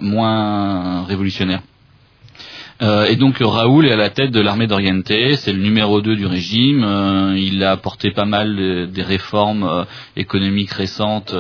moins 0.01 1.05
révolutionnaire. 1.05 1.61
Euh, 2.83 3.05
et 3.07 3.15
donc 3.15 3.37
Raoul 3.41 3.87
est 3.87 3.93
à 3.93 3.97
la 3.97 4.11
tête 4.11 4.33
de 4.33 4.41
l'armée 4.41 4.67
d'Oriente, 4.67 5.07
c'est 5.07 5.53
le 5.53 5.61
numéro 5.61 6.01
2 6.01 6.17
du 6.17 6.27
régime, 6.27 6.83
euh, 6.83 7.39
il 7.39 7.63
a 7.63 7.71
apporté 7.71 8.11
pas 8.11 8.25
mal 8.25 8.57
de- 8.57 8.87
des 8.87 9.03
réformes 9.03 9.63
euh, 9.63 9.85
économiques 10.17 10.73
récentes 10.73 11.33
dues 11.33 11.39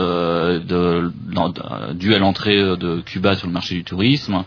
à 2.14 2.18
l'entrée 2.18 2.56
de 2.58 3.00
Cuba 3.04 3.34
sur 3.34 3.48
le 3.48 3.52
marché 3.52 3.74
du 3.74 3.82
tourisme. 3.84 4.44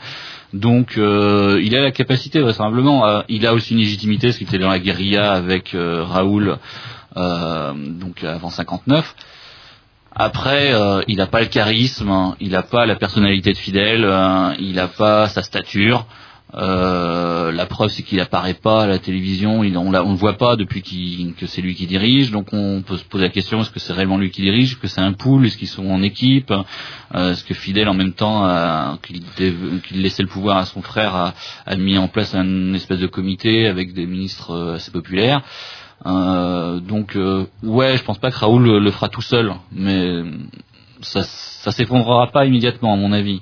Donc 0.53 0.93
il 0.95 1.75
a 1.75 1.81
la 1.81 1.91
capacité 1.91 2.39
vraisemblablement, 2.39 3.21
il 3.27 3.45
a 3.45 3.53
aussi 3.53 3.73
une 3.73 3.79
légitimité 3.79 4.27
parce 4.27 4.37
qu'il 4.37 4.47
était 4.47 4.57
dans 4.59 4.69
la 4.69 4.79
guérilla 4.79 5.33
avec 5.33 5.75
Raoul 5.75 6.57
donc 7.15 8.23
avant 8.23 8.49
59. 8.49 9.13
Après, 10.15 10.71
il 11.09 11.17
n'a 11.17 11.27
pas 11.27 11.41
le 11.41 11.47
charisme, 11.47 12.33
il 12.39 12.51
n'a 12.51 12.63
pas 12.63 12.85
la 12.85 12.95
personnalité 12.95 13.51
de 13.51 13.57
Fidèle, 13.57 14.07
il 14.59 14.75
n'a 14.75 14.87
pas 14.87 15.27
sa 15.27 15.43
stature. 15.43 16.05
Euh, 16.55 17.51
la 17.51 17.65
preuve, 17.65 17.89
c'est 17.89 18.03
qu'il 18.03 18.19
apparaît 18.21 18.53
pas 18.53 18.83
à 18.83 18.87
la 18.87 18.99
télévision, 18.99 19.63
il, 19.65 19.77
on, 19.77 19.91
la- 19.91 19.99
le 20.01 20.13
voit 20.15 20.37
pas 20.37 20.55
depuis 20.55 20.81
que 21.37 21.45
c'est 21.45 21.61
lui 21.61 21.75
qui 21.75 21.87
dirige. 21.87 22.31
Donc, 22.31 22.53
on 22.53 22.81
peut 22.81 22.97
se 22.97 23.03
poser 23.03 23.25
la 23.25 23.29
question 23.29 23.61
est-ce 23.61 23.69
que 23.69 23.79
c'est 23.79 23.91
réellement 23.93 24.17
lui 24.17 24.31
qui 24.31 24.41
dirige? 24.41 24.71
Est-ce 24.71 24.77
que 24.79 24.87
c'est 24.87 25.01
un 25.01 25.13
pool 25.13 25.45
Est-ce 25.45 25.57
qu'ils 25.57 25.67
sont 25.67 25.85
en 25.89 26.01
équipe? 26.01 26.51
Euh, 27.13 27.31
Est-ce 27.31 27.43
que 27.43 27.53
Fidèle, 27.53 27.89
en 27.89 27.93
même 27.93 28.13
temps, 28.13 28.97
qu'il 29.03 30.01
laissait 30.01 30.23
le 30.23 30.29
pouvoir 30.29 30.57
à 30.57 30.65
son 30.65 30.81
frère, 30.81 31.33
a, 31.65 31.75
mis 31.75 31.97
en 31.97 32.07
place 32.07 32.33
un 32.33 32.73
espèce 32.73 32.99
de 32.99 33.07
comité 33.07 33.67
avec 33.67 33.93
des 33.93 34.05
ministres 34.05 34.51
euh, 34.51 34.75
assez 34.75 34.91
populaires? 34.91 35.41
Euh, 36.05 36.79
donc 36.79 37.17
ouais, 37.63 37.97
je 37.97 38.03
pense 38.03 38.19
pas 38.19 38.29
que 38.31 38.37
Raoul 38.37 38.63
le, 38.63 38.79
le 38.79 38.91
fera 38.91 39.09
tout 39.09 39.23
seul, 39.23 39.51
mais 39.71 40.21
ça, 41.01 41.23
ça 41.23 41.71
s'effondrera 41.71 42.27
pas 42.27 42.45
immédiatement 42.45 42.93
à 42.93 42.97
mon 42.97 43.11
avis. 43.11 43.41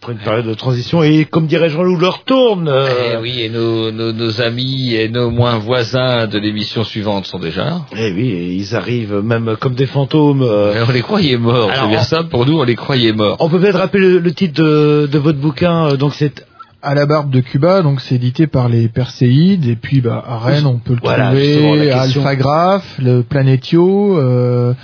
Après 0.00 0.12
une 0.12 0.18
période 0.18 0.46
de 0.46 0.54
transition, 0.54 1.02
et 1.02 1.24
comme 1.24 1.46
dirait 1.46 1.68
Jean-Loup, 1.70 1.96
leur 1.98 2.22
tourne. 2.24 2.68
euh, 2.68 3.14
Eh 3.14 3.16
oui, 3.20 3.40
et 3.42 3.48
nos, 3.48 3.90
nos, 3.90 4.12
nos 4.12 4.40
amis 4.40 4.94
et 4.94 5.08
nos 5.08 5.30
moins 5.30 5.58
voisins 5.58 6.26
de 6.26 6.38
l'émission 6.38 6.84
suivante 6.84 7.26
sont 7.26 7.38
déjà 7.38 7.64
là. 7.64 7.80
Eh 7.96 8.12
oui, 8.12 8.28
et 8.30 8.52
ils 8.52 8.76
arrivent 8.76 9.20
même 9.24 9.56
comme 9.60 9.74
des 9.74 9.86
fantômes. 9.86 10.42
euh. 10.42 10.72
Mais 10.74 10.82
on 10.88 10.92
les 10.92 11.00
croyait 11.02 11.36
morts, 11.36 11.70
c'est 11.74 11.88
bien 11.88 12.00
on- 12.00 12.04
simple 12.04 12.28
pour 12.28 12.46
nous, 12.46 12.58
on 12.60 12.64
les 12.64 12.76
croyait 12.76 13.12
morts. 13.12 13.36
On 13.40 13.48
peut 13.48 13.58
peut-être 13.58 13.78
rappeler 13.78 14.00
le, 14.08 14.18
le 14.18 14.32
titre 14.32 14.62
de, 14.62 15.08
de 15.10 15.18
votre 15.18 15.38
bouquin, 15.38 15.86
euh, 15.88 15.96
donc 15.96 16.14
c'est 16.14 16.44
à 16.82 16.94
la 16.94 17.06
barbe 17.06 17.30
de 17.30 17.40
Cuba, 17.40 17.80
donc 17.80 18.02
c'est 18.02 18.16
édité 18.16 18.46
par 18.46 18.68
les 18.68 18.88
Perséides, 18.88 19.66
et 19.66 19.74
puis 19.74 20.02
bah, 20.02 20.22
à 20.28 20.38
Rennes 20.38 20.66
on 20.66 20.76
peut 20.78 20.92
le 20.92 21.00
Voilà, 21.02 21.28
trouver. 21.30 21.90
Alphagraph, 21.90 22.84
le 22.98 23.22
Planetio, 23.22 24.18
euh, 24.18 24.74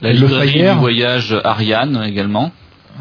La 0.00 0.12
le 0.14 0.18
librairie 0.18 0.48
Fayère. 0.52 0.74
du 0.76 0.80
voyage 0.80 1.36
Ariane 1.44 2.02
également, 2.06 2.52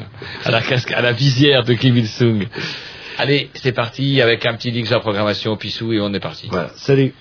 à 0.45 0.51
la 0.51 0.61
casque, 0.61 0.93
à 0.93 1.01
la 1.03 1.13
visière 1.13 1.65
de 1.65 1.75
Kim 1.75 1.97
Il-sung. 1.97 2.47
Allez, 3.19 3.51
c'est 3.55 3.73
parti 3.73 4.21
avec 4.23 4.47
un 4.47 4.55
petit 4.55 4.73
Dix 4.73 4.93
en 4.95 5.01
programmation 5.01 5.53
au 5.53 5.57
Pissou 5.57 5.93
et 5.93 6.01
on 6.01 6.13
est 6.15 6.21
parti. 6.21 6.49
Voilà, 6.51 6.71
salut. 6.77 7.13